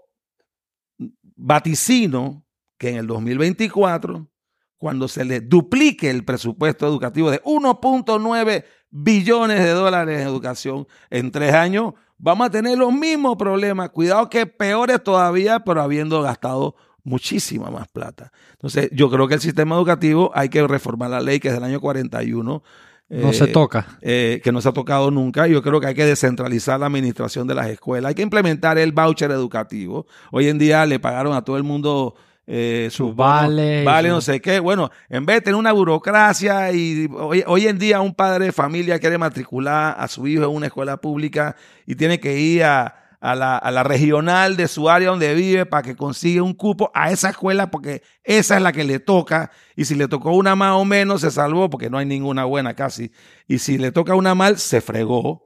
vaticino 1.41 2.45
que 2.79 2.91
en 2.91 2.97
el 2.97 3.07
2024, 3.07 4.29
cuando 4.77 5.09
se 5.09 5.25
le 5.25 5.41
duplique 5.41 6.09
el 6.09 6.25
presupuesto 6.25 6.87
educativo 6.87 7.31
de 7.31 7.43
1.9 7.43 8.65
billones 8.91 9.59
de 9.59 9.71
dólares 9.71 10.21
en 10.21 10.27
educación 10.27 10.87
en 11.11 11.31
tres 11.31 11.55
años, 11.55 11.95
vamos 12.19 12.47
a 12.47 12.51
tener 12.51 12.79
los 12.79 12.93
mismos 12.93 13.37
problemas. 13.37 13.91
Cuidado 13.91 14.29
que 14.29 14.47
peores 14.47 15.03
todavía, 15.03 15.61
pero 15.61 15.83
habiendo 15.83 16.23
gastado 16.23 16.77
muchísima 17.05 17.71
más 17.71 17.89
plata. 17.89 18.33
Entonces, 18.53 18.91
yo 18.93 19.11
creo 19.11 19.27
que 19.29 19.35
el 19.35 19.41
sistema 19.41 19.77
educativo 19.77 20.31
hay 20.35 20.49
que 20.49 20.67
reformar 20.67 21.11
la 21.11 21.21
ley 21.21 21.41
que 21.41 21.49
es 21.49 21.55
del 21.55 21.65
año 21.65 21.81
41. 21.81 22.63
No 23.11 23.31
eh, 23.31 23.35
se 23.35 23.49
toca. 23.49 23.99
eh, 24.01 24.41
que 24.43 24.53
no 24.53 24.61
se 24.61 24.69
ha 24.69 24.73
tocado 24.73 25.11
nunca. 25.11 25.47
Yo 25.49 25.63
creo 25.63 25.81
que 25.81 25.89
hay 25.89 25.95
que 25.95 26.07
descentralizar 26.07 26.79
la 26.79 26.87
administración 26.87 27.47
de 27.47 27.57
las 27.57 27.69
escuelas. 27.69 28.11
Hay 28.11 28.15
que 28.15 28.23
implementar 28.23 28.79
el 28.79 28.93
voucher 28.93 29.33
educativo. 29.33 30.07
Hoy 30.31 30.49
en 30.49 30.59
día 30.59 30.87
le 30.87 31.01
pagaron 31.01 31.35
a 31.35 31.43
todo 31.43 31.57
el 31.57 31.65
mundo 31.65 32.15
eh, 32.47 32.89
sus 32.91 33.15
vales, 33.15 33.85
vale, 33.85 34.09
no 34.09 34.21
sé 34.21 34.41
qué. 34.41 34.61
Bueno, 34.61 34.91
en 35.09 35.27
vez 35.27 35.37
de 35.37 35.41
tener 35.43 35.57
una 35.57 35.73
burocracia 35.73 36.73
y 36.73 37.09
hoy, 37.13 37.45
hoy 37.47 37.67
en 37.67 37.79
día 37.79 38.01
un 38.01 38.15
padre 38.15 38.47
de 38.47 38.53
familia 38.53 38.99
quiere 38.99 39.19
matricular 39.19 39.95
a 39.99 40.09
su 40.09 40.27
hijo 40.27 40.45
en 40.45 40.51
una 40.51 40.67
escuela 40.67 40.97
pública 40.97 41.55
y 41.87 41.97
tiene 41.97 42.19
que 42.19 42.39
ir 42.39 42.65
a, 42.65 42.95
a 43.21 43.35
la, 43.35 43.59
a 43.59 43.71
la 43.71 43.83
regional 43.83 44.57
de 44.57 44.67
su 44.67 44.89
área 44.89 45.11
donde 45.11 45.35
vive 45.35 45.67
para 45.67 45.83
que 45.83 45.95
consiga 45.95 46.43
un 46.43 46.55
cupo 46.55 46.91
a 46.95 47.11
esa 47.11 47.31
escuela 47.31 47.71
porque 47.71 48.03
esa 48.25 48.57
es 48.57 48.63
la 48.63 48.73
que 48.73 48.85
le 48.85 48.99
toca. 48.99 49.51
Y 49.77 49.85
si 49.85 49.95
le 49.95 50.09
tocó 50.09 50.33
una 50.33 50.57
más 50.57 50.73
o 50.73 50.85
menos 50.85 51.21
se 51.21 51.31
salvó 51.31 51.69
porque 51.69 51.91
no 51.91 51.99
hay 51.99 52.07
ninguna 52.07 52.45
buena 52.45 52.75
casi. 52.75 53.13
Y 53.47 53.59
si 53.59 53.79
le 53.79 53.93
toca 53.93 54.15
una 54.15 54.35
mal 54.35 54.59
se 54.59 54.81
fregó. 54.81 55.45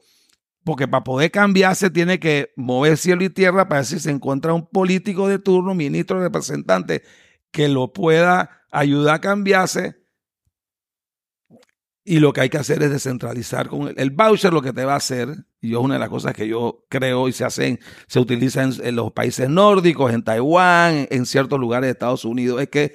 Porque 0.64 0.88
para 0.88 1.04
poder 1.04 1.30
cambiarse 1.30 1.90
tiene 1.90 2.18
que 2.18 2.52
mover 2.56 2.96
cielo 2.96 3.22
y 3.22 3.28
tierra 3.28 3.68
para 3.68 3.80
ver 3.80 3.86
si 3.86 4.00
se 4.00 4.10
encuentra 4.10 4.54
un 4.54 4.66
político 4.66 5.28
de 5.28 5.38
turno, 5.38 5.74
ministro, 5.74 6.20
representante, 6.20 7.02
que 7.50 7.68
lo 7.68 7.92
pueda 7.92 8.62
ayudar 8.70 9.16
a 9.16 9.20
cambiarse. 9.20 10.03
Y 12.06 12.18
lo 12.18 12.34
que 12.34 12.42
hay 12.42 12.50
que 12.50 12.58
hacer 12.58 12.82
es 12.82 12.90
descentralizar 12.90 13.68
con 13.68 13.92
el, 13.96 14.10
voucher 14.10 14.52
lo 14.52 14.60
que 14.60 14.74
te 14.74 14.84
va 14.84 14.92
a 14.92 14.98
hacer, 14.98 15.28
y 15.60 15.72
es 15.72 15.78
una 15.78 15.94
de 15.94 16.00
las 16.00 16.10
cosas 16.10 16.34
que 16.34 16.46
yo 16.46 16.84
creo 16.90 17.28
y 17.28 17.32
se 17.32 17.44
hacen, 17.44 17.80
se 18.06 18.20
utiliza 18.20 18.62
en, 18.62 18.94
los 18.94 19.12
países 19.12 19.48
nórdicos, 19.48 20.12
en 20.12 20.22
Taiwán, 20.22 20.94
en, 20.94 21.08
en, 21.10 21.26
ciertos 21.26 21.58
lugares 21.58 21.86
de 21.86 21.92
Estados 21.92 22.26
Unidos, 22.26 22.60
es 22.60 22.68
que 22.68 22.92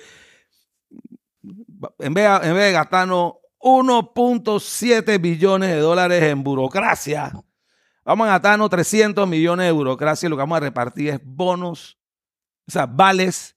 en 1.99 2.13
vez, 2.13 2.29
en 2.43 2.53
vez 2.53 2.65
de 2.65 2.71
gastarnos 2.71 3.33
1.7 3.59 5.19
billones 5.19 5.69
de 5.69 5.79
dólares 5.79 6.23
en 6.23 6.43
burocracia, 6.43 7.31
vamos 8.03 8.27
a 8.27 8.31
gastarnos 8.31 8.69
300 8.69 9.27
millones 9.27 9.65
de 9.65 9.71
burocracia 9.71 10.27
y 10.27 10.29
lo 10.29 10.35
que 10.35 10.41
vamos 10.41 10.57
a 10.57 10.61
repartir 10.61 11.09
es 11.09 11.19
bonos, 11.23 11.97
o 12.67 12.71
sea, 12.71 12.85
vales 12.85 13.55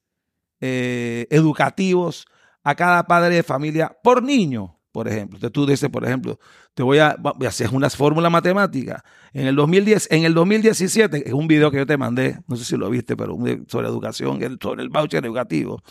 eh, 0.60 1.26
educativos 1.30 2.26
a 2.62 2.74
cada 2.74 3.04
padre 3.04 3.36
de 3.36 3.42
familia 3.42 3.96
por 4.02 4.22
niño, 4.22 4.80
por 4.92 5.08
ejemplo. 5.08 5.36
Entonces 5.38 5.52
tú 5.52 5.66
dices, 5.66 5.88
por 5.90 6.04
ejemplo, 6.04 6.38
te 6.74 6.82
voy 6.82 6.98
a, 6.98 7.16
voy 7.18 7.46
hacer 7.46 7.70
una 7.72 7.88
fórmula 7.90 8.30
matemática. 8.30 9.02
En 9.32 9.46
el 9.46 9.56
2010, 9.56 10.08
en 10.10 10.24
el 10.24 10.34
2017, 10.34 11.28
es 11.28 11.32
un 11.32 11.48
video 11.48 11.70
que 11.70 11.78
yo 11.78 11.86
te 11.86 11.96
mandé, 11.96 12.38
no 12.46 12.56
sé 12.56 12.64
si 12.64 12.76
lo 12.76 12.88
viste, 12.90 13.16
pero 13.16 13.36
sobre 13.66 13.88
educación, 13.88 14.38
sobre 14.60 14.82
el 14.82 14.90
voucher 14.90 15.24
educativo. 15.24 15.82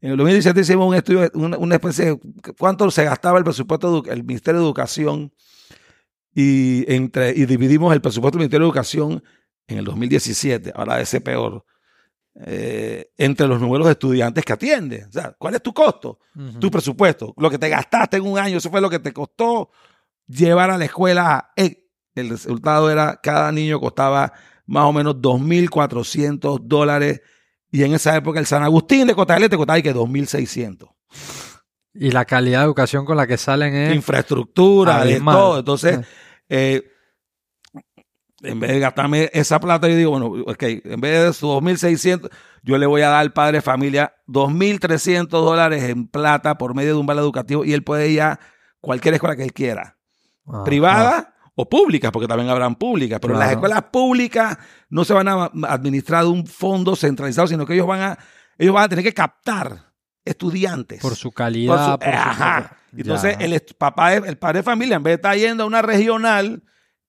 En 0.00 0.10
el 0.10 0.16
2017 0.16 0.60
hicimos 0.60 0.88
un 0.88 0.94
estudio, 0.94 1.30
una, 1.34 1.56
una 1.56 1.76
especie 1.76 2.04
de 2.04 2.20
cuánto 2.58 2.90
se 2.90 3.04
gastaba 3.04 3.38
el 3.38 3.44
presupuesto 3.44 4.02
del 4.02 4.24
Ministerio 4.24 4.60
de 4.60 4.66
Educación 4.66 5.32
y, 6.34 6.84
entre, 6.92 7.30
y 7.30 7.46
dividimos 7.46 7.92
el 7.94 8.00
presupuesto 8.00 8.38
del 8.38 8.42
Ministerio 8.44 8.66
de 8.66 8.70
Educación 8.70 9.22
en 9.66 9.78
el 9.78 9.84
2017, 9.84 10.72
ahora 10.74 11.00
ese 11.00 11.20
peor, 11.20 11.64
eh, 12.40 13.10
entre 13.16 13.48
los 13.48 13.60
números 13.60 13.86
de 13.86 13.92
estudiantes 13.92 14.44
que 14.44 14.52
atienden. 14.52 15.08
O 15.08 15.12
sea, 15.12 15.34
¿cuál 15.38 15.54
es 15.56 15.62
tu 15.62 15.72
costo? 15.72 16.20
Uh 16.36 16.40
-huh. 16.40 16.58
Tu 16.58 16.70
presupuesto. 16.70 17.34
Lo 17.36 17.50
que 17.50 17.58
te 17.58 17.68
gastaste 17.68 18.18
en 18.18 18.26
un 18.26 18.38
año, 18.38 18.58
eso 18.58 18.70
fue 18.70 18.80
lo 18.80 18.88
que 18.88 19.00
te 19.00 19.12
costó 19.12 19.70
llevar 20.28 20.70
a 20.70 20.78
la 20.78 20.84
escuela. 20.84 21.50
El 21.56 22.28
resultado 22.30 22.90
era, 22.90 23.18
cada 23.22 23.50
niño 23.50 23.80
costaba 23.80 24.32
más 24.66 24.84
o 24.84 24.92
menos 24.92 25.16
2.400 25.16 26.60
dólares. 26.62 27.22
Y 27.70 27.82
en 27.82 27.94
esa 27.94 28.16
época 28.16 28.38
el 28.38 28.46
San 28.46 28.62
Agustín 28.62 29.06
de 29.06 29.14
Cotagle 29.14 29.48
te 29.48 29.56
costaba 29.56 29.80
que 29.82 29.94
2.600. 29.94 30.88
Y 31.94 32.12
la 32.12 32.24
calidad 32.24 32.60
de 32.60 32.66
educación 32.66 33.04
con 33.04 33.16
la 33.16 33.26
que 33.26 33.36
salen 33.36 33.74
es... 33.74 33.94
Infraestructura, 33.94 35.04
de 35.04 35.20
todo. 35.20 35.58
Entonces, 35.58 36.00
eh, 36.48 36.84
en 38.42 38.60
vez 38.60 38.70
de 38.70 38.78
gastarme 38.78 39.30
esa 39.32 39.58
plata, 39.58 39.88
yo 39.88 39.96
digo, 39.96 40.10
bueno, 40.12 40.26
ok, 40.46 40.62
en 40.62 41.00
vez 41.00 41.24
de 41.24 41.32
sus 41.32 41.48
2.600, 41.48 42.30
yo 42.62 42.78
le 42.78 42.86
voy 42.86 43.02
a 43.02 43.08
dar 43.08 43.20
al 43.20 43.32
padre 43.32 43.58
de 43.58 43.62
familia 43.62 44.14
2.300 44.28 45.28
dólares 45.28 45.84
en 45.84 46.06
plata 46.06 46.56
por 46.56 46.74
medio 46.74 46.94
de 46.94 47.00
un 47.00 47.06
vale 47.06 47.20
educativo 47.20 47.64
y 47.64 47.72
él 47.72 47.82
puede 47.82 48.08
ir 48.08 48.22
a 48.22 48.40
cualquier 48.80 49.14
escuela 49.14 49.36
que 49.36 49.42
él 49.42 49.52
quiera, 49.52 49.96
ah, 50.46 50.62
privada 50.64 51.34
ah. 51.34 51.50
o 51.56 51.68
pública, 51.68 52.12
porque 52.12 52.28
también 52.28 52.48
habrán 52.48 52.76
públicas, 52.76 53.18
pero 53.20 53.34
claro. 53.34 53.46
las 53.46 53.52
escuelas 53.52 53.82
públicas 53.90 54.58
no 54.88 55.04
se 55.04 55.14
van 55.14 55.28
a 55.28 55.50
administrar 55.68 56.24
de 56.24 56.30
un 56.30 56.46
fondo 56.46 56.94
centralizado, 56.94 57.48
sino 57.48 57.66
que 57.66 57.74
ellos 57.74 57.86
van 57.86 58.00
a, 58.02 58.18
ellos 58.56 58.74
van 58.74 58.84
a 58.84 58.88
tener 58.88 59.04
que 59.04 59.14
captar 59.14 59.88
estudiantes. 60.24 61.00
Por 61.00 61.16
su 61.16 61.32
calidad. 61.32 61.74
Por 61.74 61.92
su, 61.92 61.98
por 61.98 62.14
ajá. 62.14 62.76
Su, 62.90 62.96
Entonces, 62.98 63.36
el, 63.40 63.60
papá, 63.76 64.14
el 64.14 64.38
padre 64.38 64.58
de 64.58 64.62
familia, 64.62 64.96
en 64.96 65.02
vez 65.02 65.12
de 65.12 65.14
estar 65.16 65.36
yendo 65.36 65.64
a 65.64 65.66
una 65.66 65.82
regional, 65.82 66.62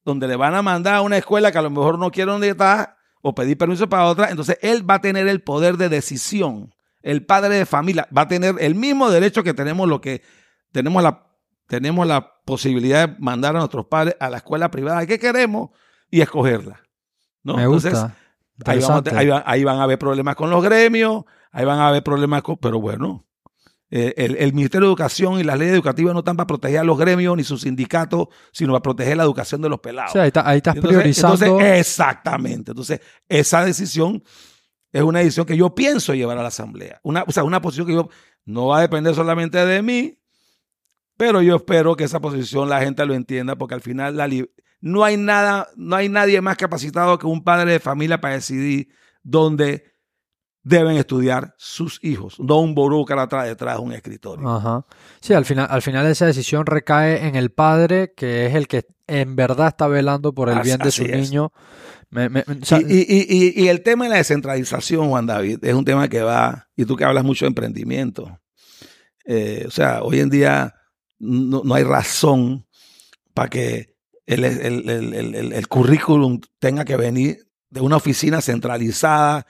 donde 0.04 0.28
le 0.28 0.36
van 0.36 0.56
a 0.56 0.62
mandar 0.62 0.96
a 0.96 1.02
una 1.02 1.18
escuela 1.18 1.52
que 1.52 1.58
a 1.58 1.62
lo 1.62 1.70
mejor 1.70 2.00
no 2.00 2.12
quiere 2.12 2.32
donde 2.32 2.50
está 2.50 2.98
o 3.22 3.36
pedir 3.36 3.58
permiso 3.58 3.90
para 3.90 4.06
otra, 4.06 4.30
entonces 4.30 4.58
él 4.62 4.90
va 4.90 4.96
a 4.96 5.02
tener 5.02 5.28
el 5.28 5.42
poder 5.42 5.78
de 5.78 5.90
decisión. 5.90 6.74
El 7.02 7.26
padre 7.26 7.56
de 7.56 7.66
familia 7.66 8.08
va 8.16 8.24
a 8.24 8.28
tener 8.28 8.56
el 8.60 8.76
mismo 8.76 9.10
derecho 9.10 9.44
que 9.44 9.54
tenemos 9.54 9.88
lo 9.88 10.02
que 10.02 10.22
tenemos 10.72 11.02
la 11.04 11.26
tenemos 11.68 12.08
la 12.08 12.34
posibilidad 12.46 13.08
de 13.08 13.16
mandar 13.20 13.56
a 13.56 13.60
nuestros 13.60 13.86
padres 13.86 14.16
a 14.20 14.30
la 14.30 14.38
escuela 14.38 14.72
privada 14.72 15.06
que 15.06 15.20
queremos 15.20 15.70
y 16.10 16.22
escogerla. 16.22 16.82
¿no? 17.44 17.58
Me 17.58 17.64
entonces, 17.64 17.94
gusta. 17.94 18.16
Ahí, 18.66 18.80
vamos, 18.80 19.04
ahí, 19.14 19.30
ahí, 19.46 19.64
van, 19.64 19.78
a 19.78 19.84
haber 19.84 20.00
problemas 20.00 20.36
con 20.36 20.50
los 20.50 20.62
gremios, 20.64 21.24
ahí 21.52 21.64
van 21.64 21.80
a 21.80 21.88
haber 21.88 22.04
problemas 22.04 22.42
con, 22.42 22.58
pero 22.58 22.82
bueno, 22.82 23.26
eh, 23.92 24.14
el, 24.18 24.36
el, 24.36 24.54
Ministerio 24.54 24.88
de 24.88 24.92
Educación 24.92 25.40
y 25.40 25.44
las 25.44 25.58
leyes 25.58 25.74
educativas 25.74 26.14
no 26.14 26.20
están 26.20 26.38
para 26.38 26.46
proteger 26.46 26.80
a 26.80 26.84
los 26.84 26.98
gremios 26.98 27.36
ni 27.36 27.44
sus 27.44 27.62
sindicatos, 27.62 28.28
sino 28.52 28.74
para 28.74 28.84
proteger 28.84 29.18
la 29.18 29.24
educación 29.24 29.62
de 29.62 29.70
los 29.70 29.80
pelados. 29.80 30.12
O 30.12 30.14
sea, 30.14 30.24
ahí, 30.24 30.28
está, 30.28 30.48
ahí 30.48 30.58
estás 30.58 30.76
entonces, 30.76 31.00
priorizando. 31.00 31.46
Entonces, 31.46 31.80
exactamente. 31.80 32.72
Entonces, 32.72 33.02
esa 33.28 33.66
decisión 33.66 34.24
es 34.92 35.02
una 35.02 35.20
decisión 35.20 35.46
que 35.46 35.58
yo 35.58 35.74
pienso 35.74 36.14
llevar 36.14 36.38
a 36.38 36.42
la 36.42 36.50
Asamblea. 36.50 37.00
Una, 37.04 37.24
o 37.26 37.32
sea, 37.32 37.44
una 37.44 37.62
posición 37.62 37.88
que 37.88 37.94
yo 37.94 38.10
no 38.46 38.68
va 38.68 38.80
a 38.80 38.82
depender 38.82 39.16
solamente 39.16 39.64
de 39.64 39.82
mí, 39.82 40.20
pero 41.18 41.42
yo 41.42 41.58
espero 41.58 41.96
que 41.96 42.04
esa 42.04 42.20
posición 42.20 42.70
la 42.70 42.82
gente 42.82 43.06
lo 43.06 43.14
entienda, 43.14 43.56
porque 43.56 43.76
al 43.76 43.82
final 43.82 44.18
la 44.18 44.30
no 44.82 45.04
hay 45.04 45.18
nada, 45.18 45.68
no 45.76 45.96
hay 45.96 46.10
nadie 46.10 46.42
más 46.42 46.58
capacitado 46.58 47.20
que 47.20 47.28
un 47.28 47.44
padre 47.44 47.74
de 47.74 47.80
familia 47.80 48.22
para 48.22 48.36
decidir 48.36 48.90
dónde 49.24 49.84
deben 50.70 50.98
estudiar 50.98 51.56
sus 51.58 52.00
hijos, 52.04 52.40
no 52.40 52.60
un 52.60 52.76
burócrata 52.76 53.44
detrás 53.44 53.78
de 53.78 53.82
un 53.82 53.92
escritorio. 53.92 54.48
Ajá. 54.48 54.86
Sí, 55.20 55.34
al 55.34 55.44
final, 55.44 55.68
al 55.70 55.82
final 55.82 56.06
esa 56.06 56.28
decisión 56.28 56.68
recae 56.68 57.28
en 57.28 57.36
el 57.36 57.50
padre, 57.50 58.14
que 58.16 58.46
es 58.46 58.54
el 58.54 58.68
que 58.68 58.86
en 59.08 59.36
verdad 59.36 59.70
está 59.70 59.88
velando 59.88 60.34
por 60.34 60.50
el 60.50 60.60
así, 60.60 60.70
bien 60.70 60.78
de 60.78 60.92
su 60.92 61.04
es. 61.04 61.30
niño. 61.30 61.52
Me, 62.12 62.30
me, 62.30 62.42
o 62.42 62.66
sea, 62.66 62.80
y, 62.80 62.84
y, 62.86 63.26
y, 63.28 63.64
y, 63.64 63.68
el 63.68 63.82
tema 63.82 64.06
de 64.06 64.12
la 64.12 64.18
descentralización, 64.18 65.10
Juan 65.10 65.26
David, 65.26 65.60
es 65.64 65.74
un 65.74 65.86
tema 65.86 66.08
que 66.08 66.22
va, 66.22 66.68
y 66.76 66.86
tú 66.86 66.96
que 66.96 67.04
hablas 67.04 67.24
mucho 67.24 67.46
de 67.46 67.50
emprendimiento. 67.50 68.40
Eh, 69.26 69.66
o 69.68 69.72
sea, 69.72 70.02
hoy 70.04 70.20
en 70.20 70.30
día 70.30 70.76
no, 71.20 71.62
no 71.64 71.74
hay 71.74 71.84
razón 71.84 72.68
para 73.34 73.50
que 73.50 73.96
el, 74.26 74.44
el, 74.44 74.90
el, 74.90 75.54
el, 75.54 75.68
currículum 75.68 76.40
tenga 76.60 76.86
que 76.86 76.96
venir 76.96 77.48
de 77.70 77.82
una 77.82 77.98
oficina 77.98 78.42
centralizada 78.42 79.46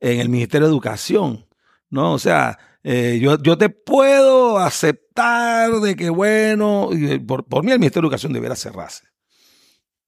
en 0.00 0.20
el 0.20 0.28
Ministerio 0.28 0.66
de 0.66 0.72
Educación, 0.72 1.46
¿no? 1.90 2.14
O 2.14 2.18
sea, 2.18 2.58
eh, 2.82 3.18
yo, 3.20 3.40
yo 3.42 3.58
te 3.58 3.68
puedo 3.68 4.58
aceptar 4.58 5.70
de 5.80 5.96
que, 5.96 6.10
bueno, 6.10 6.90
por, 7.26 7.44
por 7.46 7.62
mí 7.62 7.72
el 7.72 7.78
Ministerio 7.78 8.02
de 8.02 8.06
Educación 8.08 8.32
debería 8.32 8.56
cerrarse, 8.56 9.04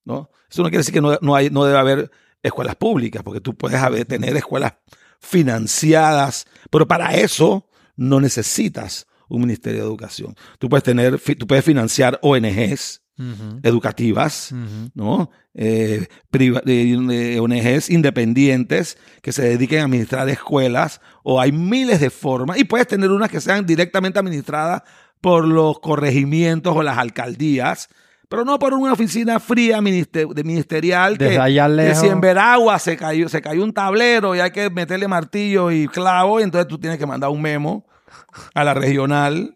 ¿no? 0.05 0.31
Eso 0.51 0.63
no 0.63 0.69
quiere 0.69 0.79
decir 0.79 0.95
que 0.95 1.01
no, 1.01 1.19
no, 1.21 1.35
hay, 1.35 1.51
no 1.51 1.65
debe 1.65 1.79
haber 1.79 2.11
escuelas 2.43 2.77
públicas, 2.77 3.23
porque 3.23 3.41
tú 3.41 3.55
puedes 3.55 3.81
tener 4.07 4.37
escuelas 4.37 4.75
financiadas, 5.21 6.47
pero 6.71 6.87
para 6.89 7.15
eso 7.15 7.69
no 7.97 8.21
necesitas 8.21 9.07
un 9.29 9.43
Ministerio 9.43 9.81
de 9.81 9.87
Educación. 9.87 10.35
Tú 10.59 10.69
puedes 10.69 10.83
tener, 10.83 11.21
tú 11.39 11.47
puedes 11.47 11.65
financiar 11.65 12.19
ONGs, 12.23 13.02
Uh 13.19 13.25
-huh. 13.25 13.61
educativas, 13.63 14.53
uh 14.53 14.57
-huh. 14.57 14.91
¿no? 14.95 15.31
Eh, 15.55 16.09
eh, 16.33 17.39
ONGs 17.41 17.91
independientes 17.91 18.97
que 19.21 19.33
se 19.33 19.43
dediquen 19.43 19.81
a 19.81 19.85
administrar 19.85 20.29
escuelas, 20.31 21.03
o 21.23 21.39
hay 21.39 21.53
miles 21.53 22.01
de 22.01 22.09
formas, 22.09 22.59
y 22.59 22.65
puedes 22.65 22.87
tener 22.87 23.11
unas 23.11 23.31
que 23.31 23.41
sean 23.43 23.67
directamente 23.67 24.19
administradas 24.19 24.83
por 25.21 25.47
los 25.47 25.79
corregimientos 25.81 26.75
o 26.75 26.83
las 26.83 26.97
alcaldías, 26.97 27.91
pero 28.31 28.47
no 28.47 28.59
por 28.59 28.73
una 28.73 28.95
oficina 28.95 29.39
fría 29.41 29.83
minister 29.83 30.27
ministerial 30.43 31.19
que 31.19 31.95
si 31.95 32.07
en 32.07 32.21
Veragua 32.23 32.79
se 32.79 32.97
cayó, 32.97 33.29
se 33.29 33.43
cayó 33.43 33.63
un 33.63 33.75
tablero 33.75 34.35
y 34.35 34.41
hay 34.41 34.53
que 34.53 34.71
meterle 34.71 35.07
martillo 35.07 35.71
y 35.71 35.87
clavo, 35.87 36.41
y 36.41 36.45
entonces 36.45 36.67
tú 36.67 36.79
tienes 36.79 36.99
que 36.99 37.07
mandar 37.07 37.29
un 37.29 37.43
memo 37.43 37.87
a 38.55 38.65
la 38.65 38.73
regional 38.73 39.55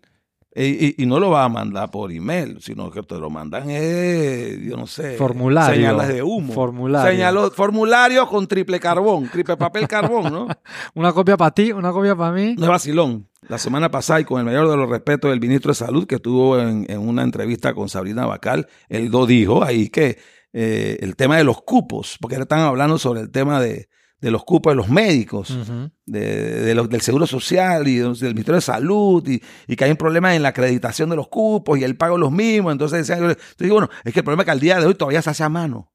y, 0.64 1.02
y, 1.02 1.06
no 1.06 1.20
lo 1.20 1.30
va 1.30 1.44
a 1.44 1.48
mandar 1.48 1.90
por 1.90 2.10
email, 2.10 2.58
sino 2.60 2.90
que 2.90 3.02
te 3.02 3.16
lo 3.16 3.28
mandan, 3.28 3.64
eh, 3.66 4.58
yo 4.62 4.76
no 4.76 4.86
sé, 4.86 5.16
formulario, 5.16 5.74
señales 5.74 6.08
de 6.08 6.22
humo. 6.22 6.52
Formulario. 6.52 7.10
Señalo, 7.10 7.50
formulario 7.50 8.26
con 8.26 8.46
triple 8.46 8.80
carbón, 8.80 9.28
triple 9.28 9.56
papel 9.56 9.86
carbón, 9.86 10.32
¿no? 10.32 10.48
una 10.94 11.12
copia 11.12 11.36
para 11.36 11.50
ti, 11.50 11.72
una 11.72 11.92
copia 11.92 12.16
para 12.16 12.32
mí. 12.32 12.54
No 12.56 12.64
es 12.64 12.70
vacilón. 12.70 13.28
La 13.48 13.58
semana 13.58 13.90
pasada, 13.90 14.20
y 14.20 14.24
con 14.24 14.40
el 14.40 14.46
mayor 14.46 14.68
de 14.68 14.76
los 14.76 14.88
respetos 14.88 15.30
del 15.30 15.40
ministro 15.40 15.70
de 15.70 15.76
Salud, 15.76 16.06
que 16.06 16.16
estuvo 16.16 16.58
en, 16.58 16.86
en 16.88 16.98
una 16.98 17.22
entrevista 17.22 17.74
con 17.74 17.88
Sabrina 17.88 18.26
Bacal, 18.26 18.66
él 18.88 19.08
lo 19.10 19.26
dijo 19.26 19.62
ahí 19.62 19.88
que 19.88 20.18
eh, 20.58 20.96
el 21.02 21.16
tema 21.16 21.36
de 21.36 21.44
los 21.44 21.60
cupos, 21.60 22.16
porque 22.18 22.36
están 22.36 22.60
hablando 22.60 22.96
sobre 22.96 23.20
el 23.20 23.30
tema 23.30 23.60
de, 23.60 23.90
de 24.20 24.30
los 24.30 24.44
cupos 24.44 24.72
de 24.72 24.76
los 24.76 24.88
médicos, 24.88 25.50
uh 25.50 25.54
-huh. 25.64 25.92
de, 26.06 26.62
de 26.62 26.74
los, 26.74 26.88
del 26.88 27.00
Seguro 27.00 27.26
Social 27.26 27.86
y 27.86 27.98
del 27.98 28.16
Ministerio 28.34 28.54
de 28.54 28.60
Salud, 28.62 29.26
y, 29.28 29.42
y, 29.66 29.76
que 29.76 29.84
hay 29.84 29.90
un 29.90 29.96
problema 29.96 30.34
en 30.34 30.42
la 30.42 30.48
acreditación 30.48 31.10
de 31.10 31.16
los 31.16 31.28
cupos 31.28 31.78
y 31.78 31.84
el 31.84 31.96
pago 31.96 32.14
de 32.16 32.20
los 32.20 32.32
mismos. 32.32 32.72
Entonces, 32.72 33.08
entonces 33.08 33.36
digo, 33.58 33.74
bueno, 33.74 33.90
es 34.04 34.12
que 34.12 34.20
el 34.20 34.24
problema 34.24 34.42
es 34.42 34.46
que 34.46 34.50
al 34.52 34.60
día 34.60 34.80
de 34.80 34.86
hoy 34.86 34.94
todavía 34.94 35.22
se 35.22 35.30
hace 35.30 35.44
a 35.44 35.48
mano. 35.48 35.92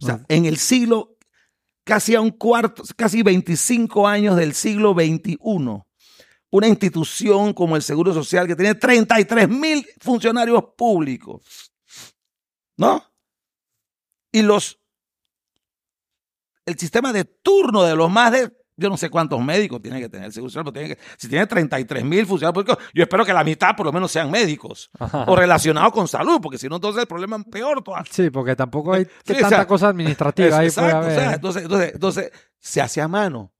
O 0.00 0.06
sea, 0.06 0.16
uh 0.16 0.18
-huh. 0.18 0.24
en 0.28 0.44
el 0.46 0.56
siglo, 0.56 1.16
casi 1.84 2.14
a 2.14 2.20
un 2.20 2.30
cuarto, 2.30 2.82
casi 2.96 3.22
25 3.22 4.08
años 4.08 4.36
del 4.36 4.54
siglo 4.54 4.94
XXI, 4.94 5.38
una 6.50 6.68
institución 6.68 7.54
como 7.54 7.76
el 7.76 7.82
Seguro 7.82 8.12
Social 8.12 8.46
que 8.46 8.56
tiene 8.56 8.74
33 8.74 9.48
mil 9.48 9.86
funcionarios 10.00 10.64
públicos, 10.76 11.72
¿no? 12.76 13.02
y 14.32 14.42
los 14.42 14.81
el 16.66 16.78
sistema 16.78 17.12
de 17.12 17.24
turno 17.24 17.82
de 17.82 17.96
los 17.96 18.10
más 18.10 18.32
de 18.32 18.50
yo 18.76 18.88
no 18.88 18.96
sé 18.96 19.10
cuántos 19.10 19.40
médicos 19.42 19.80
tiene 19.82 20.00
que 20.00 20.08
tener 20.08 20.26
el 20.26 20.32
Seguro 20.32 20.50
Social, 20.50 20.64
pero 20.64 20.72
tiene 20.72 20.88
que, 20.94 21.02
si 21.16 21.28
tiene 21.28 21.46
33 21.46 22.04
mil 22.04 22.26
funcionarios 22.26 22.54
públicos, 22.64 22.84
yo 22.94 23.02
espero 23.02 23.24
que 23.24 23.32
la 23.32 23.44
mitad 23.44 23.76
por 23.76 23.86
lo 23.86 23.92
menos 23.92 24.10
sean 24.10 24.30
médicos 24.30 24.90
o 25.26 25.36
relacionados 25.36 25.92
con 25.92 26.08
salud, 26.08 26.40
porque 26.40 26.58
si 26.58 26.68
no, 26.68 26.76
entonces 26.76 27.02
el 27.02 27.06
problema 27.06 27.36
es 27.36 27.44
peor 27.44 27.82
todavía. 27.82 28.10
Sí, 28.10 28.30
porque 28.30 28.56
tampoco 28.56 28.94
hay 28.94 29.06
que 29.24 29.34
tanta 29.34 29.66
cosa 29.66 29.88
administrativa 29.88 30.58
ahí 30.58 30.70
puede 30.70 30.90
haber. 30.90 31.12
O 31.12 31.14
sea, 31.14 31.34
entonces, 31.34 31.62
entonces, 31.62 31.94
entonces, 31.94 32.32
se 32.58 32.80
hace 32.80 33.00
a 33.00 33.08
mano. 33.08 33.52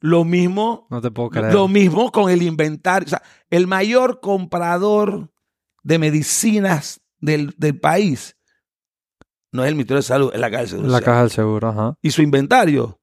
Lo 0.00 0.24
mismo, 0.24 0.86
no 0.90 1.00
te 1.00 1.10
puedo 1.10 1.30
creer. 1.30 1.52
lo 1.52 1.68
mismo 1.68 2.12
con 2.12 2.30
el 2.30 2.42
inventario. 2.42 3.06
O 3.06 3.10
sea, 3.10 3.22
el 3.50 3.66
mayor 3.66 4.20
comprador 4.20 5.32
de 5.82 5.98
medicinas 5.98 7.00
del, 7.18 7.54
del 7.56 7.78
país 7.78 8.35
no 9.56 9.64
es 9.64 9.68
el 9.68 9.74
Ministerio 9.74 9.98
de 9.98 10.02
Salud, 10.02 10.30
es 10.32 10.40
la 10.40 10.50
Caja 10.50 10.60
del 10.60 10.70
Seguro. 10.70 10.88
La 10.88 11.00
Caja 11.00 11.20
del 11.22 11.30
Seguro, 11.30 11.68
ajá. 11.68 11.98
Y 12.02 12.10
su 12.10 12.22
inventario 12.22 13.00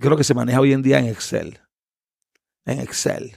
creo 0.00 0.16
que 0.16 0.24
se 0.24 0.34
maneja 0.34 0.60
hoy 0.60 0.72
en 0.72 0.82
día 0.82 0.98
en 0.98 1.06
Excel. 1.06 1.60
En 2.64 2.80
Excel. 2.80 3.36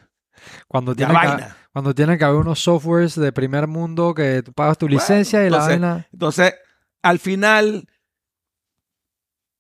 Cuando 0.67 0.95
tiene, 0.95 1.13
que, 1.13 1.43
cuando 1.73 1.93
tiene 1.93 2.17
que 2.17 2.23
haber 2.23 2.39
unos 2.39 2.60
softwares 2.60 3.15
de 3.15 3.31
primer 3.31 3.67
mundo 3.67 4.13
que 4.13 4.41
tú 4.43 4.53
pagas 4.53 4.77
tu 4.77 4.88
licencia 4.88 5.45
y 5.45 5.49
la 5.49 5.60
vaina. 5.60 6.07
Entonces, 6.13 6.53
al 7.01 7.19
final, 7.19 7.88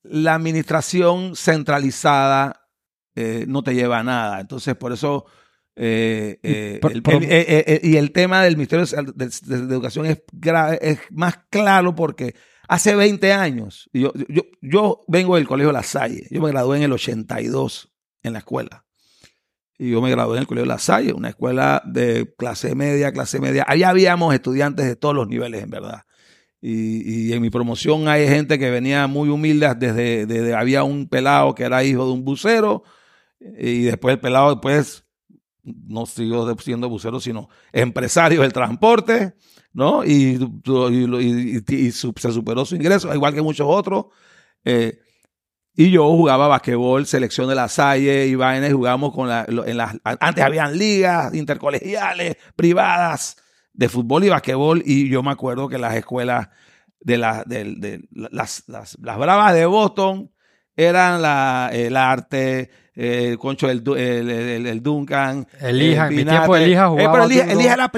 la 0.03 0.35
administración 0.35 1.35
centralizada 1.35 2.69
eh, 3.15 3.45
no 3.47 3.63
te 3.63 3.75
lleva 3.75 3.99
a 3.99 4.03
nada. 4.03 4.39
Entonces, 4.39 4.75
por 4.75 4.93
eso. 4.93 5.25
Eh, 5.79 6.39
eh, 6.41 7.79
y 7.83 7.97
el 7.97 8.11
tema 8.11 8.43
del 8.43 8.57
Ministerio 8.57 8.85
de, 9.13 9.25
Educación 9.25 10.07
es, 10.07 10.23
es 10.81 10.99
más 11.11 11.37
claro 11.49 11.93
porque 11.93 12.33
Hace 12.67 12.95
20 12.95 13.31
años, 13.31 13.89
yo, 13.93 14.11
yo, 14.27 14.41
yo 14.61 15.01
vengo 15.07 15.37
del 15.37 15.47
Colegio 15.47 15.71
La 15.71 15.83
Salle, 15.83 16.27
yo 16.29 16.41
me 16.41 16.49
gradué 16.49 16.77
en 16.77 16.83
el 16.83 16.91
82 16.91 17.93
en 18.23 18.33
la 18.33 18.39
escuela. 18.39 18.85
Y 19.79 19.91
yo 19.91 20.01
me 20.01 20.11
gradué 20.11 20.35
en 20.35 20.41
el 20.41 20.47
Colegio 20.47 20.65
La 20.65 20.79
Salle, 20.79 21.13
una 21.13 21.29
escuela 21.29 21.81
de 21.85 22.33
clase 22.37 22.75
media, 22.75 23.13
clase 23.13 23.39
media. 23.39 23.63
Ahí 23.67 23.83
habíamos 23.83 24.33
estudiantes 24.33 24.85
de 24.85 24.97
todos 24.97 25.15
los 25.15 25.29
niveles, 25.29 25.63
en 25.63 25.69
verdad. 25.69 26.03
Y, 26.59 27.31
en 27.31 27.41
mi 27.41 27.49
promoción 27.49 28.09
hay 28.09 28.27
gente 28.27 28.59
que 28.59 28.69
venía 28.69 29.07
muy 29.07 29.29
humilde, 29.29 29.73
desde, 29.77 30.25
desde, 30.25 30.53
había 30.53 30.83
un 30.83 31.07
pelado 31.07 31.55
que 31.55 31.63
era 31.63 31.83
hijo 31.85 32.05
de 32.05 32.11
un 32.11 32.25
bucero, 32.25 32.83
y 33.39 33.83
después 33.83 34.13
el 34.13 34.19
pelado 34.19 34.55
después 34.55 35.05
no 35.87 36.05
siguió 36.05 36.55
siendo 36.57 36.89
bucero, 36.89 37.19
sino 37.19 37.49
empresario 37.71 38.41
del 38.41 38.53
transporte. 38.53 39.35
¿no? 39.77 40.03
Y, 40.03 40.39
se 41.91 42.31
superó 42.31 42.65
su 42.65 42.75
ingreso, 42.75 43.13
igual 43.13 43.33
que 43.35 43.43
muchos 43.43 43.67
otros. 43.69 44.05
Eh, 44.65 44.99
y 45.75 45.91
yo 45.91 46.09
jugaba 46.09 46.47
basquetbol, 46.47 47.05
selección 47.05 47.47
de 47.47 47.53
la 47.53 47.67
Salle 47.67 48.25
y 48.25 48.33
vainas, 48.33 48.73
jugábamos 48.73 49.13
con 49.13 49.29
la, 49.29 49.45
en 49.47 49.77
las, 49.77 49.95
antes 50.03 50.43
habían 50.43 50.75
ligas 50.75 51.31
intercolegiales, 51.35 52.37
privadas, 52.55 53.37
de 53.71 53.87
fútbol 53.87 54.23
y 54.23 54.29
basquetbol, 54.29 54.81
y 54.83 55.07
yo 55.09 55.21
me 55.21 55.29
acuerdo 55.29 55.69
que 55.69 55.77
las 55.77 55.95
escuelas 55.95 56.49
de, 56.99 57.19
la, 57.19 57.43
de, 57.45 58.07
las, 58.11 58.63
las, 58.67 58.97
las, 58.97 59.17
bravas 59.19 59.53
de 59.53 59.67
Boston 59.67 60.31
eran 60.77 61.21
la, 61.23 61.71
el 61.73 61.97
arte, 61.97 62.69
el 62.93 63.37
concho, 63.39 63.69
el, 63.69 63.85
el, 63.87 64.83
Duncan. 64.83 65.47
Elija, 65.59 66.07
en 66.07 66.15
mi 66.15 66.23
tiempo 66.23 66.55
Elija 66.55 66.85
eh, 66.85 66.87
jugaba. 66.87 67.25
el 67.25 67.31
Elija, 67.31 67.73
era, 67.73 67.91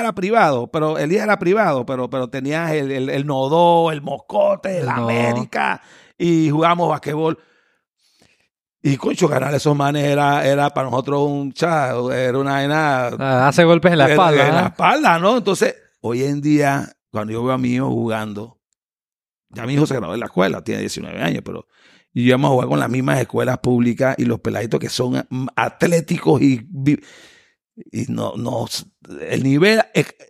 era, 0.00 0.12
privado, 0.14 0.66
pero 0.66 0.98
Elija 0.98 1.24
era 1.24 1.38
privado, 1.38 1.86
pero, 1.86 2.10
pero 2.10 2.28
tenías 2.28 2.72
el, 2.72 2.90
el, 2.90 3.08
el 3.08 3.24
Nodó, 3.24 3.92
el 3.92 4.02
Moscote, 4.02 4.80
el, 4.80 4.88
América, 4.88 5.80
y 6.18 6.50
jugamos 6.50 6.88
basquetbol. 6.88 7.38
Y 8.82 8.98
concho, 8.98 9.28
ganar 9.28 9.54
esos 9.54 9.74
manes 9.74 10.04
era, 10.04 10.44
era 10.46 10.68
para 10.68 10.90
nosotros 10.90 11.22
un 11.26 11.52
chat, 11.52 11.96
era 12.12 12.38
una 12.38 13.06
ah, 13.18 13.48
hace 13.48 13.64
golpes 13.64 13.92
en 13.92 13.98
la 13.98 14.10
espalda. 14.10 14.46
En, 14.46 14.54
la 14.54 14.66
espalda, 14.66 15.18
¿no? 15.18 15.38
Entonces, 15.38 15.74
hoy 16.00 16.24
en 16.24 16.42
día, 16.42 16.92
cuando 17.10 17.32
yo 17.32 17.42
veo 17.42 17.54
a 17.54 17.58
mi 17.58 17.70
hijo 17.70 17.88
jugando, 17.88 18.58
ya 19.48 19.64
mi 19.66 19.72
hijo 19.72 19.86
se 19.86 19.94
graduó 19.94 20.12
en 20.12 20.20
la 20.20 20.26
escuela, 20.26 20.62
tiene 20.62 20.80
19 20.80 21.22
años, 21.22 21.42
pero 21.42 21.66
y 22.14 22.28
íbamos 22.28 22.48
a 22.48 22.52
jugar 22.52 22.68
con 22.68 22.80
las 22.80 22.88
mismas 22.88 23.20
escuelas 23.20 23.58
públicas 23.58 24.14
y 24.16 24.24
los 24.24 24.40
peladitos 24.40 24.78
que 24.78 24.88
son 24.88 25.26
atléticos 25.56 26.40
y, 26.40 26.66
y 27.90 28.04
no, 28.08 28.34
no, 28.36 28.66
el 29.20 29.42
nivel 29.42 29.82